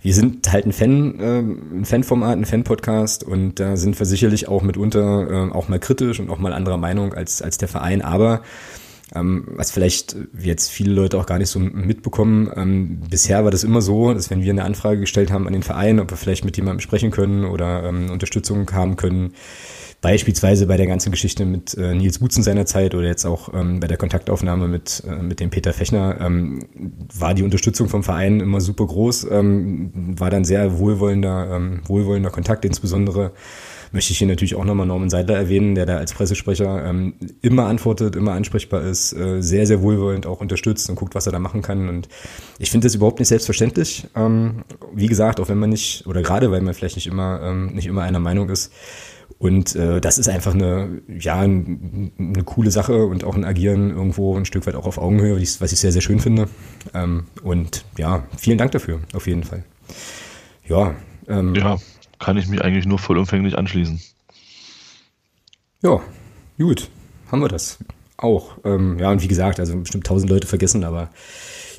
wir 0.02 0.14
sind 0.14 0.52
halt 0.54 0.68
ein 0.68 0.72
Fan, 0.72 1.20
äh, 1.20 1.40
ein 1.40 1.86
Fanformat, 1.86 2.38
ein 2.38 2.46
Fan-Podcast 2.46 3.24
und 3.24 3.60
da 3.60 3.76
sind 3.76 3.98
wir 3.98 4.06
sicherlich 4.06 4.48
auch 4.48 4.62
mitunter 4.62 5.50
äh, 5.50 5.52
auch 5.52 5.68
mal 5.68 5.80
kritisch 5.80 6.20
und 6.20 6.30
auch 6.30 6.38
mal 6.38 6.54
anderer 6.54 6.78
Meinung 6.78 7.14
als, 7.14 7.42
als 7.42 7.58
der 7.58 7.68
Verein, 7.68 8.04
aber 8.04 8.42
ähm, 9.14 9.48
was 9.56 9.72
vielleicht 9.72 10.16
jetzt 10.40 10.72
viele 10.72 10.94
Leute 10.94 11.18
auch 11.18 11.26
gar 11.26 11.38
nicht 11.38 11.50
so 11.50 11.60
mitbekommen. 11.60 12.50
Ähm, 12.56 13.02
bisher 13.10 13.44
war 13.44 13.52
das 13.52 13.64
immer 13.64 13.82
so, 13.82 14.14
dass 14.14 14.30
wenn 14.30 14.42
wir 14.42 14.52
eine 14.52 14.64
Anfrage 14.64 15.00
gestellt 15.00 15.32
haben 15.32 15.46
an 15.46 15.54
den 15.54 15.64
Verein, 15.64 16.00
ob 16.00 16.10
wir 16.10 16.18
vielleicht 16.18 16.46
mit 16.46 16.58
jemandem 16.58 16.80
sprechen 16.80 17.12
können 17.12 17.46
oder 17.46 17.84
ähm, 17.84 18.10
Unterstützung 18.10 18.72
haben 18.72 18.96
können, 18.96 19.34
beispielsweise 20.02 20.68
bei 20.68 20.78
der 20.78 20.88
ganzen 20.88 21.12
Geschichte 21.12 21.46
mit 21.46 21.76
äh, 21.76 21.94
Nils 21.94 22.20
Butzen 22.20 22.44
seiner 22.44 22.66
Zeit 22.66 22.96
oder 22.96 23.08
jetzt 23.08 23.26
auch 23.26 23.54
ähm, 23.54 23.80
bei 23.80 23.88
der 23.88 23.98
Kontaktaufnahme 23.98 24.68
mit, 24.68 25.04
äh, 25.08 25.22
mit 25.22 25.40
dem 25.40 25.50
Peter 25.50 25.74
Fechner, 25.74 26.20
ähm, 26.22 26.66
war 27.14 27.34
die 27.34 27.44
Unterstützung 27.44 27.90
vom 27.90 28.04
Verein 28.04 28.40
immer 28.40 28.62
super 28.62 28.86
groß, 28.86 29.28
ähm, 29.32 29.92
war 30.20 30.30
dann 30.30 30.46
sehr 30.46 30.78
wohlwollender, 30.78 31.56
ähm, 31.56 31.82
wohlwollender 31.88 32.30
Kontakt, 32.30 32.66
insbesondere 32.66 33.32
möchte 33.96 34.12
ich 34.12 34.20
hier 34.20 34.28
natürlich 34.28 34.56
auch 34.56 34.66
nochmal 34.66 34.86
Norman 34.86 35.10
Seidler 35.10 35.38
erwähnen, 35.38 35.74
der 35.74 35.86
da 35.86 35.98
als 35.98 36.14
Pressesprecher 36.14 36.86
ähm, 36.86 37.16
immer 37.42 37.66
antwortet, 37.66 38.16
immer 38.16 38.34
ansprechbar 38.34 38.84
ist, 38.84 39.14
äh, 39.14 39.42
sehr, 39.42 39.66
sehr 39.66 39.82
wohlwollend 39.82 40.28
auch 40.28 40.42
unterstützt 40.42 40.90
und 40.90 40.98
guckt, 40.98 41.16
was 41.16 41.26
er 41.26 41.32
da 41.32 41.40
machen 41.40 41.62
kann. 41.62 41.90
Und 41.90 42.10
ich 42.60 42.70
finde 42.70 42.86
das 42.86 42.94
überhaupt 42.94 43.20
nicht 43.20 43.30
selbstverständlich. 43.30 44.08
Ähm, 44.16 44.66
wie 44.94 45.08
gesagt, 45.08 45.40
auch 45.40 45.50
wenn 45.50 45.58
man 45.58 45.70
nicht, 45.70 46.06
oder 46.06 46.22
gerade 46.22 46.52
weil 46.52 46.62
man 46.62 46.74
vielleicht 46.74 46.98
nicht 46.98 47.08
immer, 47.08 47.40
ähm, 47.42 47.68
nicht 47.68 47.88
immer 47.88 48.04
einer 48.04 48.20
Meinung 48.20 48.50
ist, 48.50 48.72
und 49.38 49.76
äh, 49.76 50.00
das 50.00 50.18
ist 50.18 50.30
einfach 50.30 50.54
eine, 50.54 51.02
ja, 51.08 51.40
eine 51.40 52.44
coole 52.46 52.72
Sache 52.72 53.06
und 53.06 53.24
auch 53.24 53.36
ein 53.36 53.44
Agieren 53.44 53.90
irgendwo 53.90 54.38
ein 54.38 54.46
Stück 54.46 54.66
weit 54.66 54.76
auch 54.76 54.86
auf 54.86 54.98
Augenhöhe, 54.98 55.36
was 55.36 55.72
ich 55.72 55.80
sehr, 55.80 55.92
sehr 55.92 56.02
schön 56.02 56.20
finde. 56.20 56.48
Ähm, 56.94 57.26
und 57.44 57.86
ja, 57.98 58.24
vielen 58.38 58.58
Dank 58.58 58.72
dafür, 58.72 59.00
auf 59.14 59.28
jeden 59.28 59.44
Fall. 59.44 59.64
Ja. 60.68 60.96
Ähm, 61.28 61.56
ja, 61.56 61.78
kann 62.20 62.38
ich 62.38 62.48
mich 62.48 62.62
eigentlich 62.62 62.86
nur 62.86 63.00
vollumfänglich 63.00 63.58
anschließen. 63.58 64.02
Ja, 65.82 66.02
gut, 66.58 66.90
haben 67.32 67.42
wir 67.42 67.48
das 67.48 67.80
auch. 68.18 68.58
Ähm, 68.64 68.98
ja, 69.00 69.12
und 69.12 69.22
wie 69.22 69.28
gesagt, 69.28 69.60
also 69.60 69.78
bestimmt 69.78 70.08
tausend 70.08 70.30
Leute 70.30 70.48
vergessen, 70.48 70.84
aber 70.84 71.10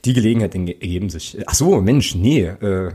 die 0.04 0.12
Gelegenheit 0.12 0.54
ergeben 0.54 1.10
sich. 1.10 1.38
Ach 1.46 1.54
so, 1.54 1.80
Mensch, 1.80 2.14
nee, 2.14 2.42
äh, 2.42 2.92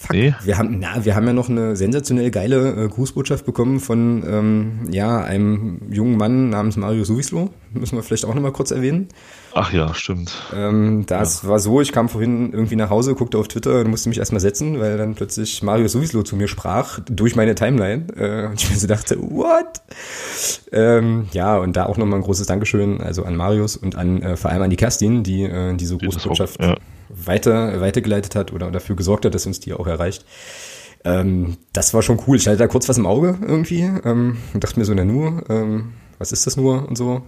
Fuck, 0.00 0.16
nee. 0.16 0.34
wir 0.42 0.56
haben, 0.56 0.78
na, 0.80 1.04
wir 1.04 1.14
haben 1.14 1.26
ja 1.26 1.34
noch 1.34 1.50
eine 1.50 1.76
sensationell 1.76 2.30
geile 2.30 2.84
äh, 2.84 2.88
Grußbotschaft 2.88 3.44
bekommen 3.44 3.80
von 3.80 4.24
ähm, 4.26 4.88
ja 4.90 5.22
einem 5.22 5.92
jungen 5.92 6.16
Mann 6.16 6.48
namens 6.48 6.78
Mario 6.78 7.04
Suvislo. 7.04 7.50
Müssen 7.74 7.96
wir 7.96 8.02
vielleicht 8.02 8.24
auch 8.24 8.34
nochmal 8.34 8.52
kurz 8.52 8.70
erwähnen. 8.70 9.08
Ach 9.54 9.72
ja, 9.72 9.94
stimmt. 9.94 10.32
Ähm, 10.54 11.04
das 11.06 11.42
ja. 11.42 11.48
war 11.48 11.58
so, 11.58 11.80
ich 11.80 11.92
kam 11.92 12.08
vorhin 12.08 12.52
irgendwie 12.52 12.76
nach 12.76 12.90
Hause, 12.90 13.14
guckte 13.14 13.38
auf 13.38 13.48
Twitter 13.48 13.80
und 13.80 13.88
musste 13.88 14.08
mich 14.08 14.18
erstmal 14.18 14.40
setzen, 14.40 14.80
weil 14.80 14.96
dann 14.96 15.14
plötzlich 15.14 15.62
Mario 15.62 15.88
Suvislo 15.88 16.22
zu 16.22 16.36
mir 16.36 16.48
sprach, 16.48 17.00
durch 17.06 17.36
meine 17.36 17.54
Timeline. 17.54 18.06
Äh, 18.16 18.46
und 18.46 18.62
ich 18.62 18.70
mir 18.70 18.76
so 18.76 18.86
dachte, 18.86 19.18
what? 19.20 19.82
Ähm, 20.72 21.28
ja, 21.32 21.58
und 21.58 21.76
da 21.76 21.86
auch 21.86 21.96
nochmal 21.96 22.20
ein 22.20 22.24
großes 22.24 22.46
Dankeschön, 22.46 23.00
also 23.00 23.24
an 23.24 23.36
Marius 23.36 23.76
und 23.76 23.96
an 23.96 24.22
äh, 24.22 24.36
vor 24.36 24.50
allem 24.50 24.62
an 24.62 24.70
die 24.70 24.76
Kerstin, 24.76 25.22
die 25.22 25.42
äh, 25.42 25.74
diese 25.74 25.96
Grußbotschaft 25.96 26.62
ja. 26.62 26.76
weiter, 27.08 27.80
weitergeleitet 27.80 28.36
hat 28.36 28.52
oder 28.52 28.70
dafür 28.70 28.96
gesorgt 28.96 29.24
hat, 29.24 29.34
dass 29.34 29.46
uns 29.46 29.60
die 29.60 29.72
auch 29.72 29.86
erreicht. 29.86 30.24
Ähm, 31.04 31.56
das 31.72 31.94
war 31.94 32.02
schon 32.02 32.20
cool. 32.26 32.36
Ich 32.36 32.46
hatte 32.46 32.58
da 32.58 32.66
kurz 32.66 32.88
was 32.88 32.98
im 32.98 33.06
Auge 33.06 33.38
irgendwie 33.40 33.82
ähm, 34.04 34.36
und 34.52 34.62
dachte 34.62 34.78
mir 34.78 34.84
so, 34.84 34.94
na 34.94 35.04
nur, 35.04 35.44
ähm, 35.48 35.94
was 36.18 36.32
ist 36.32 36.46
das 36.46 36.56
nur 36.56 36.86
und 36.86 36.96
so. 36.96 37.22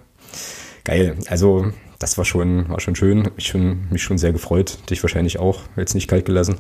Geil. 0.85 1.17
Also 1.29 1.73
das 1.99 2.19
war 2.19 2.25
schon, 2.25 2.69
war 2.69 2.81
schon 2.81 2.97
schön. 2.97 3.31
Mich 3.37 3.47
schon, 3.47 3.89
mich 3.91 4.03
schon 4.03 4.19
sehr 4.19 4.33
gefreut. 4.33 4.79
Dich 4.91 5.03
wahrscheinlich 5.03 5.39
auch. 5.39 5.61
Jetzt 5.77 5.95
nicht 5.95 6.09
kalt 6.09 6.25
gelassen. 6.25 6.57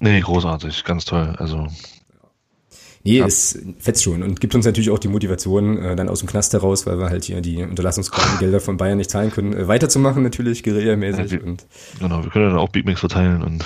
Nee, 0.00 0.20
großartig. 0.20 0.84
Ganz 0.84 1.04
toll. 1.04 1.34
Also. 1.38 1.66
Nee, 3.04 3.18
ja. 3.18 3.26
es 3.26 3.58
fetzt 3.78 4.02
schon 4.02 4.22
und 4.22 4.40
gibt 4.40 4.54
uns 4.54 4.66
natürlich 4.66 4.90
auch 4.90 4.98
die 4.98 5.08
Motivation, 5.08 5.78
äh, 5.78 5.96
dann 5.96 6.08
aus 6.08 6.18
dem 6.18 6.28
Knast 6.28 6.52
heraus, 6.52 6.86
weil 6.86 6.98
wir 6.98 7.08
halt 7.08 7.24
hier 7.24 7.40
die 7.40 7.62
Unterlassungsgelder 7.62 8.60
von 8.60 8.76
Bayern 8.76 8.98
nicht 8.98 9.10
zahlen 9.10 9.30
können, 9.30 9.54
äh, 9.54 9.68
weiterzumachen 9.68 10.22
natürlich, 10.22 10.62
guerillamäßig. 10.62 11.32
Ja, 11.32 11.40
und 11.40 11.64
genau, 12.00 12.24
wir 12.24 12.30
können 12.30 12.50
dann 12.50 12.58
auch 12.58 12.68
Big 12.70 12.84
Macs 12.86 13.00
verteilen 13.00 13.42
und. 13.42 13.64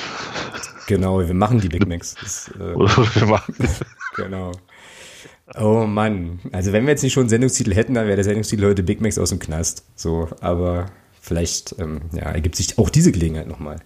Genau, 0.86 1.20
wir 1.20 1.34
machen 1.34 1.60
die 1.60 1.68
Big 1.68 1.86
Macs. 1.86 2.14
Das, 2.20 2.50
äh, 2.58 2.74
Oder 2.74 2.96
wir 3.14 3.26
machen. 3.26 3.54
genau. 4.16 4.52
Oh 5.58 5.84
Mann. 5.86 6.40
Also 6.52 6.72
wenn 6.72 6.84
wir 6.84 6.90
jetzt 6.90 7.02
nicht 7.02 7.12
schon 7.12 7.22
einen 7.22 7.30
Sendungstitel 7.30 7.74
hätten, 7.74 7.94
dann 7.94 8.06
wäre 8.06 8.16
der 8.16 8.24
Sendungstitel 8.24 8.64
heute 8.66 8.82
Big 8.82 9.00
Macs 9.00 9.18
aus 9.18 9.30
dem 9.30 9.38
Knast. 9.38 9.84
So, 9.96 10.28
aber 10.40 10.86
vielleicht 11.20 11.74
ähm, 11.78 12.02
ja, 12.12 12.22
ergibt 12.22 12.56
sich 12.56 12.78
auch 12.78 12.90
diese 12.90 13.12
Gelegenheit 13.12 13.48
nochmal. 13.48 13.76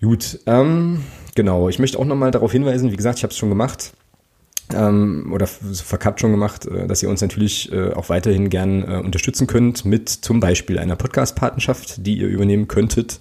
Gut, 0.00 0.40
ähm, 0.46 1.02
genau. 1.34 1.68
Ich 1.68 1.78
möchte 1.78 1.98
auch 1.98 2.04
nochmal 2.04 2.30
darauf 2.30 2.52
hinweisen, 2.52 2.92
wie 2.92 2.96
gesagt, 2.96 3.18
ich 3.18 3.24
habe 3.24 3.32
es 3.32 3.38
schon 3.38 3.48
gemacht. 3.48 3.94
Ähm, 4.72 5.30
oder 5.32 5.46
verkappt 5.46 6.20
schon 6.20 6.30
gemacht, 6.30 6.66
äh, 6.66 6.86
dass 6.86 7.02
ihr 7.02 7.08
uns 7.08 7.20
natürlich 7.20 7.70
äh, 7.72 7.92
auch 7.92 8.08
weiterhin 8.08 8.48
gern 8.48 8.82
äh, 8.82 8.96
unterstützen 8.96 9.46
könnt 9.46 9.84
mit 9.84 10.08
zum 10.08 10.40
Beispiel 10.40 10.78
einer 10.78 10.96
Podcast-Patenschaft, 10.96 12.06
die 12.06 12.18
ihr 12.18 12.28
übernehmen 12.28 12.68
könntet 12.68 13.18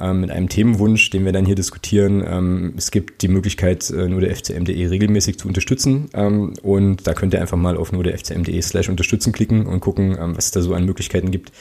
ähm, 0.00 0.20
mit 0.20 0.30
einem 0.30 0.48
Themenwunsch, 0.48 1.10
den 1.10 1.24
wir 1.24 1.32
dann 1.32 1.46
hier 1.46 1.54
diskutieren. 1.54 2.24
Ähm, 2.26 2.74
es 2.76 2.90
gibt 2.90 3.22
die 3.22 3.28
Möglichkeit, 3.28 3.90
äh, 3.90 4.08
nur 4.08 4.20
der 4.20 4.34
FCM.de 4.34 4.86
regelmäßig 4.86 5.38
zu 5.38 5.48
unterstützen. 5.48 6.08
Ähm, 6.14 6.54
und 6.62 7.06
da 7.06 7.14
könnt 7.14 7.34
ihr 7.34 7.40
einfach 7.40 7.56
mal 7.56 7.76
auf 7.76 7.92
nur 7.92 8.04
der 8.04 8.16
FCM.de 8.18 8.60
slash 8.62 8.88
unterstützen 8.88 9.32
klicken 9.32 9.66
und 9.66 9.80
gucken, 9.80 10.16
ähm, 10.18 10.36
was 10.36 10.46
es 10.46 10.50
da 10.52 10.60
so 10.60 10.74
an 10.74 10.84
Möglichkeiten 10.84 11.30
gibt. 11.30 11.52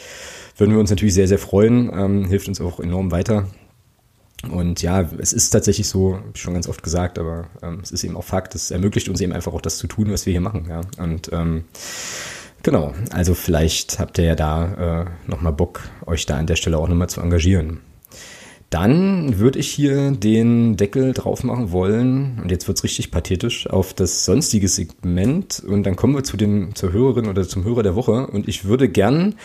Würden 0.57 0.71
wir 0.71 0.79
uns 0.79 0.89
natürlich 0.89 1.13
sehr, 1.13 1.27
sehr 1.27 1.39
freuen. 1.39 1.91
Ähm, 1.93 2.25
hilft 2.25 2.47
uns 2.47 2.61
auch 2.61 2.79
enorm 2.79 3.11
weiter. 3.11 3.47
Und 4.51 4.81
ja, 4.81 5.01
es 5.17 5.33
ist 5.33 5.49
tatsächlich 5.49 5.87
so, 5.87 6.19
schon 6.33 6.53
ganz 6.53 6.67
oft 6.67 6.83
gesagt, 6.83 7.17
aber 7.19 7.47
ähm, 7.61 7.79
es 7.81 7.91
ist 7.91 8.03
eben 8.03 8.15
auch 8.15 8.23
Fakt, 8.23 8.55
es 8.55 8.71
ermöglicht 8.71 9.09
uns 9.09 9.21
eben 9.21 9.33
einfach 9.33 9.53
auch 9.53 9.61
das 9.61 9.77
zu 9.77 9.87
tun, 9.87 10.11
was 10.11 10.25
wir 10.25 10.31
hier 10.31 10.41
machen. 10.41 10.67
Ja. 10.69 10.81
Und 11.03 11.31
ähm, 11.33 11.65
genau, 12.63 12.93
also 13.11 13.33
vielleicht 13.33 13.99
habt 13.99 14.17
ihr 14.17 14.25
ja 14.25 14.35
da 14.35 15.01
äh, 15.01 15.29
nochmal 15.29 15.53
Bock, 15.53 15.81
euch 16.05 16.25
da 16.25 16.37
an 16.37 16.47
der 16.47 16.55
Stelle 16.55 16.77
auch 16.77 16.87
nochmal 16.87 17.09
zu 17.09 17.21
engagieren. 17.21 17.81
Dann 18.75 19.39
würde 19.39 19.57
ich 19.57 19.69
hier 19.71 20.11
den 20.11 20.75
Deckel 20.75 21.13
drauf 21.13 21.45
machen 21.45 21.71
wollen, 21.71 22.41
und 22.41 22.51
jetzt 22.51 22.67
wird's 22.67 22.83
richtig 22.83 23.09
pathetisch, 23.09 23.67
auf 23.67 23.93
das 23.93 24.25
sonstige 24.25 24.67
Segment. 24.67 25.63
Und 25.65 25.83
dann 25.83 25.95
kommen 25.95 26.13
wir 26.13 26.25
zu 26.25 26.35
den, 26.35 26.75
zur 26.75 26.91
Hörerin 26.91 27.29
oder 27.29 27.47
zum 27.47 27.63
Hörer 27.63 27.83
der 27.83 27.95
Woche. 27.95 28.27
Und 28.27 28.49
ich 28.49 28.65
würde 28.65 28.89
gern 28.89 29.35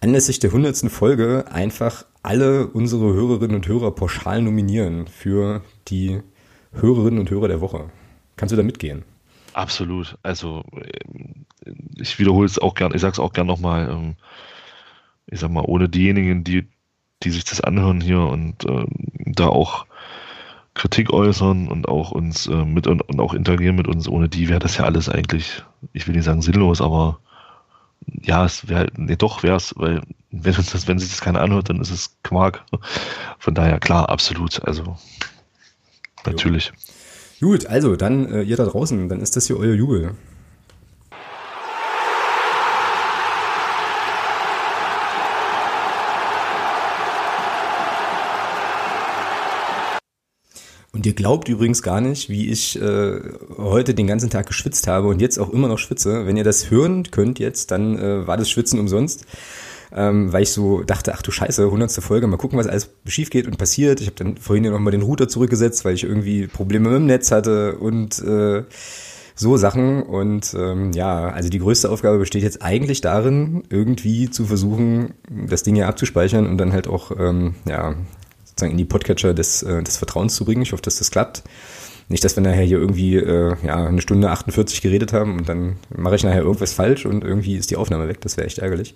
anlässlich 0.00 0.40
der 0.40 0.50
hundertsten 0.50 0.90
Folge 0.90 1.44
einfach 1.52 2.04
alle 2.24 2.66
unsere 2.66 3.14
Hörerinnen 3.14 3.54
und 3.54 3.68
Hörer 3.68 3.92
pauschal 3.92 4.42
nominieren 4.42 5.06
für 5.06 5.62
die 5.86 6.20
Hörerinnen 6.72 7.20
und 7.20 7.30
Hörer 7.30 7.46
der 7.46 7.60
Woche. 7.60 7.90
Kannst 8.34 8.50
du 8.50 8.56
da 8.56 8.64
mitgehen? 8.64 9.04
Absolut. 9.52 10.18
Also 10.24 10.64
äh, 10.74 11.70
ich 11.94 12.18
wiederhole 12.18 12.46
es 12.46 12.58
auch 12.58 12.74
gern, 12.74 12.92
ich 12.92 13.02
sage 13.02 13.12
es 13.12 13.20
auch 13.20 13.32
gern 13.32 13.46
nochmal. 13.46 13.88
Ähm, 13.88 14.16
ich 15.26 15.38
sag 15.38 15.52
mal, 15.52 15.64
ohne 15.64 15.88
diejenigen, 15.88 16.42
die 16.42 16.66
die 17.22 17.30
sich 17.30 17.44
das 17.44 17.60
anhören 17.60 18.00
hier 18.00 18.20
und 18.20 18.64
äh, 18.64 18.84
da 19.14 19.46
auch 19.46 19.86
Kritik 20.74 21.12
äußern 21.12 21.68
und 21.68 21.88
auch 21.88 22.10
uns 22.10 22.46
äh, 22.46 22.64
mit 22.64 22.86
und, 22.86 23.02
und, 23.02 23.20
auch 23.20 23.34
interagieren 23.34 23.76
mit 23.76 23.88
uns. 23.88 24.08
Ohne 24.08 24.28
die 24.28 24.48
wäre 24.48 24.60
das 24.60 24.76
ja 24.76 24.84
alles 24.84 25.08
eigentlich, 25.08 25.62
ich 25.92 26.06
will 26.06 26.14
nicht 26.14 26.24
sagen 26.24 26.42
sinnlos, 26.42 26.80
aber 26.80 27.18
ja, 28.22 28.44
es 28.44 28.68
wäre, 28.68 28.88
nee, 28.96 29.16
doch 29.16 29.42
wäre 29.42 29.56
es, 29.56 29.74
weil 29.76 30.00
wenn 30.30 30.54
uns 30.54 30.70
das, 30.70 30.86
wenn 30.88 30.98
sich 30.98 31.10
das 31.10 31.20
keiner 31.20 31.40
anhört, 31.40 31.68
dann 31.68 31.80
ist 31.80 31.90
es 31.90 32.16
Quark. 32.22 32.64
Von 33.38 33.54
daher 33.54 33.78
klar, 33.78 34.08
absolut. 34.08 34.62
Also 34.64 34.96
natürlich. 36.24 36.72
Gut, 37.40 37.66
also 37.66 37.96
dann 37.96 38.30
äh, 38.30 38.42
ihr 38.42 38.56
da 38.56 38.64
draußen, 38.64 39.08
dann 39.08 39.20
ist 39.20 39.36
das 39.36 39.46
hier 39.46 39.58
euer 39.58 39.74
Jubel. 39.74 40.14
Und 51.00 51.06
ihr 51.06 51.14
glaubt 51.14 51.48
übrigens 51.48 51.80
gar 51.80 52.02
nicht, 52.02 52.28
wie 52.28 52.50
ich 52.50 52.78
äh, 52.78 53.20
heute 53.56 53.94
den 53.94 54.06
ganzen 54.06 54.28
Tag 54.28 54.46
geschwitzt 54.46 54.86
habe 54.86 55.08
und 55.08 55.22
jetzt 55.22 55.38
auch 55.38 55.48
immer 55.48 55.66
noch 55.66 55.78
schwitze. 55.78 56.26
Wenn 56.26 56.36
ihr 56.36 56.44
das 56.44 56.70
hören 56.70 57.10
könnt 57.10 57.38
jetzt, 57.38 57.70
dann 57.70 57.98
äh, 57.98 58.26
war 58.26 58.36
das 58.36 58.50
Schwitzen 58.50 58.78
umsonst. 58.78 59.24
Ähm, 59.96 60.30
weil 60.30 60.42
ich 60.42 60.52
so 60.52 60.82
dachte, 60.82 61.14
ach 61.14 61.22
du 61.22 61.30
Scheiße, 61.30 61.70
hundertste 61.70 62.02
Folge, 62.02 62.26
mal 62.26 62.36
gucken, 62.36 62.58
was 62.58 62.66
alles 62.66 62.90
schief 63.06 63.30
geht 63.30 63.46
und 63.46 63.56
passiert. 63.56 64.02
Ich 64.02 64.08
habe 64.08 64.16
dann 64.16 64.36
vorhin 64.36 64.62
ja 64.62 64.72
nochmal 64.72 64.90
den 64.90 65.00
Router 65.00 65.26
zurückgesetzt, 65.26 65.86
weil 65.86 65.94
ich 65.94 66.04
irgendwie 66.04 66.48
Probleme 66.48 66.90
mit 66.90 66.98
dem 66.98 67.06
Netz 67.06 67.30
hatte 67.30 67.76
und 67.76 68.18
äh, 68.18 68.64
so 69.34 69.56
Sachen. 69.56 70.02
Und 70.02 70.54
ähm, 70.54 70.92
ja, 70.92 71.30
also 71.30 71.48
die 71.48 71.60
größte 71.60 71.88
Aufgabe 71.88 72.18
besteht 72.18 72.42
jetzt 72.42 72.60
eigentlich 72.60 73.00
darin, 73.00 73.62
irgendwie 73.70 74.28
zu 74.28 74.44
versuchen, 74.44 75.14
das 75.30 75.62
Ding 75.62 75.76
ja 75.76 75.88
abzuspeichern 75.88 76.46
und 76.46 76.58
dann 76.58 76.74
halt 76.74 76.88
auch 76.88 77.10
ähm, 77.18 77.54
ja, 77.66 77.94
sozusagen 78.50 78.72
in 78.72 78.78
die 78.78 78.84
Podcatcher 78.84 79.34
des, 79.34 79.62
äh, 79.62 79.82
des 79.82 79.96
Vertrauens 79.96 80.34
zu 80.34 80.44
bringen. 80.44 80.62
Ich 80.62 80.72
hoffe, 80.72 80.82
dass 80.82 80.98
das 80.98 81.10
klappt. 81.10 81.42
Nicht, 82.08 82.24
dass 82.24 82.36
wir 82.36 82.42
nachher 82.42 82.64
hier 82.64 82.78
irgendwie 82.78 83.16
äh, 83.16 83.54
ja, 83.64 83.86
eine 83.86 84.02
Stunde 84.02 84.30
48 84.30 84.82
geredet 84.82 85.12
haben 85.12 85.38
und 85.38 85.48
dann 85.48 85.76
mache 85.96 86.16
ich 86.16 86.24
nachher 86.24 86.42
irgendwas 86.42 86.72
falsch 86.72 87.06
und 87.06 87.22
irgendwie 87.22 87.56
ist 87.56 87.70
die 87.70 87.76
Aufnahme 87.76 88.08
weg. 88.08 88.20
Das 88.20 88.36
wäre 88.36 88.46
echt 88.46 88.58
ärgerlich. 88.58 88.94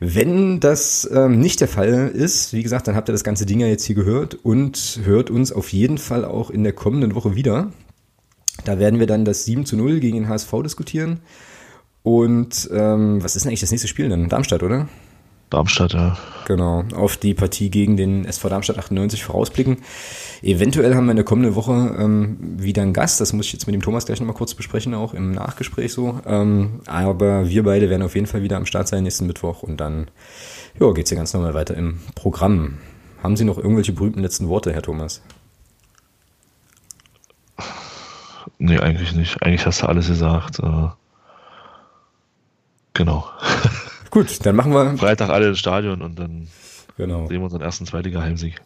Wenn 0.00 0.58
das 0.58 1.08
ähm, 1.12 1.38
nicht 1.38 1.60
der 1.60 1.68
Fall 1.68 2.08
ist, 2.08 2.52
wie 2.52 2.62
gesagt, 2.62 2.88
dann 2.88 2.96
habt 2.96 3.08
ihr 3.08 3.12
das 3.12 3.24
ganze 3.24 3.46
Ding 3.46 3.60
ja 3.60 3.66
jetzt 3.66 3.84
hier 3.84 3.94
gehört 3.94 4.34
und 4.42 5.00
hört 5.04 5.30
uns 5.30 5.52
auf 5.52 5.72
jeden 5.72 5.98
Fall 5.98 6.24
auch 6.24 6.50
in 6.50 6.64
der 6.64 6.72
kommenden 6.72 7.14
Woche 7.14 7.34
wieder. 7.36 7.70
Da 8.64 8.78
werden 8.78 9.00
wir 9.00 9.06
dann 9.06 9.24
das 9.24 9.44
7 9.44 9.66
zu 9.66 9.76
0 9.76 10.00
gegen 10.00 10.16
den 10.16 10.28
HSV 10.28 10.50
diskutieren. 10.62 11.20
Und 12.02 12.68
ähm, 12.72 13.22
was 13.22 13.36
ist 13.36 13.44
denn 13.44 13.50
eigentlich 13.50 13.60
das 13.60 13.70
nächste 13.70 13.88
Spiel 13.88 14.08
dann? 14.08 14.28
Darmstadt, 14.28 14.62
oder? 14.62 14.88
Darmstadt, 15.54 15.92
ja. 15.92 16.16
Genau, 16.46 16.84
auf 16.94 17.16
die 17.16 17.32
Partie 17.32 17.70
gegen 17.70 17.96
den 17.96 18.24
SV 18.24 18.48
Darmstadt 18.48 18.78
98 18.78 19.24
vorausblicken. 19.24 19.78
Eventuell 20.42 20.94
haben 20.94 21.06
wir 21.06 21.12
in 21.12 21.16
der 21.16 21.24
kommenden 21.24 21.54
Woche 21.54 21.96
ähm, 21.98 22.36
wieder 22.58 22.82
einen 22.82 22.92
Gast, 22.92 23.20
das 23.20 23.32
muss 23.32 23.46
ich 23.46 23.52
jetzt 23.52 23.66
mit 23.66 23.74
dem 23.74 23.82
Thomas 23.82 24.04
gleich 24.04 24.20
nochmal 24.20 24.36
kurz 24.36 24.54
besprechen, 24.54 24.94
auch 24.94 25.14
im 25.14 25.30
Nachgespräch 25.30 25.92
so. 25.92 26.20
Ähm, 26.26 26.80
aber 26.86 27.48
wir 27.48 27.62
beide 27.62 27.88
werden 27.88 28.02
auf 28.02 28.14
jeden 28.14 28.26
Fall 28.26 28.42
wieder 28.42 28.56
am 28.56 28.66
Start 28.66 28.88
sein 28.88 29.04
nächsten 29.04 29.26
Mittwoch 29.26 29.62
und 29.62 29.78
dann 29.78 30.08
ja, 30.78 30.92
geht 30.92 31.06
es 31.06 31.10
ja 31.10 31.16
ganz 31.16 31.32
normal 31.32 31.54
weiter 31.54 31.76
im 31.76 32.00
Programm. 32.14 32.78
Haben 33.22 33.36
Sie 33.36 33.44
noch 33.44 33.56
irgendwelche 33.56 33.92
berühmten 33.92 34.20
letzten 34.20 34.48
Worte, 34.48 34.72
Herr 34.72 34.82
Thomas? 34.82 35.22
Nee, 38.58 38.78
eigentlich 38.78 39.14
nicht. 39.14 39.42
Eigentlich 39.42 39.64
hast 39.66 39.82
du 39.82 39.86
alles 39.86 40.08
gesagt. 40.08 40.58
Äh, 40.58 40.88
genau. 42.92 43.28
Gut, 44.14 44.46
dann 44.46 44.54
machen 44.54 44.72
wir. 44.72 44.96
Freitag 44.96 45.30
alle 45.30 45.48
ins 45.48 45.58
Stadion 45.58 46.00
und 46.00 46.20
dann 46.20 46.46
genau. 46.96 47.26
sehen 47.26 47.38
wir 47.38 47.44
unseren 47.44 47.62
ersten 47.62 47.84
Zweitliga-Heimsieg. 47.84 48.60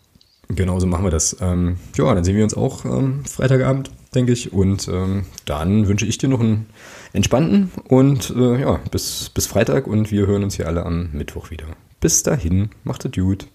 Genau 0.50 0.78
so 0.78 0.86
machen 0.86 1.04
wir 1.04 1.10
das. 1.10 1.38
Ähm, 1.40 1.78
ja, 1.96 2.14
dann 2.14 2.22
sehen 2.22 2.36
wir 2.36 2.44
uns 2.44 2.52
auch 2.52 2.84
ähm, 2.84 3.24
Freitagabend, 3.24 3.90
denke 4.14 4.32
ich. 4.32 4.52
Und 4.52 4.88
ähm, 4.88 5.24
dann 5.46 5.88
wünsche 5.88 6.04
ich 6.04 6.18
dir 6.18 6.28
noch 6.28 6.40
einen 6.40 6.66
entspannten 7.14 7.70
und 7.88 8.28
äh, 8.36 8.60
ja, 8.60 8.78
bis, 8.90 9.30
bis 9.30 9.46
Freitag 9.46 9.86
und 9.86 10.10
wir 10.10 10.26
hören 10.26 10.44
uns 10.44 10.56
hier 10.56 10.66
alle 10.66 10.84
am 10.84 11.08
Mittwoch 11.12 11.50
wieder. 11.50 11.64
Bis 11.98 12.22
dahin, 12.22 12.68
macht 12.84 13.06
es 13.06 13.12
gut. 13.12 13.46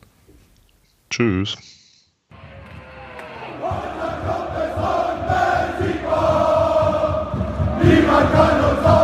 Tschüss. 1.12 1.56
Niemand 7.84 8.34
kann 8.34 8.64
uns 8.64 9.03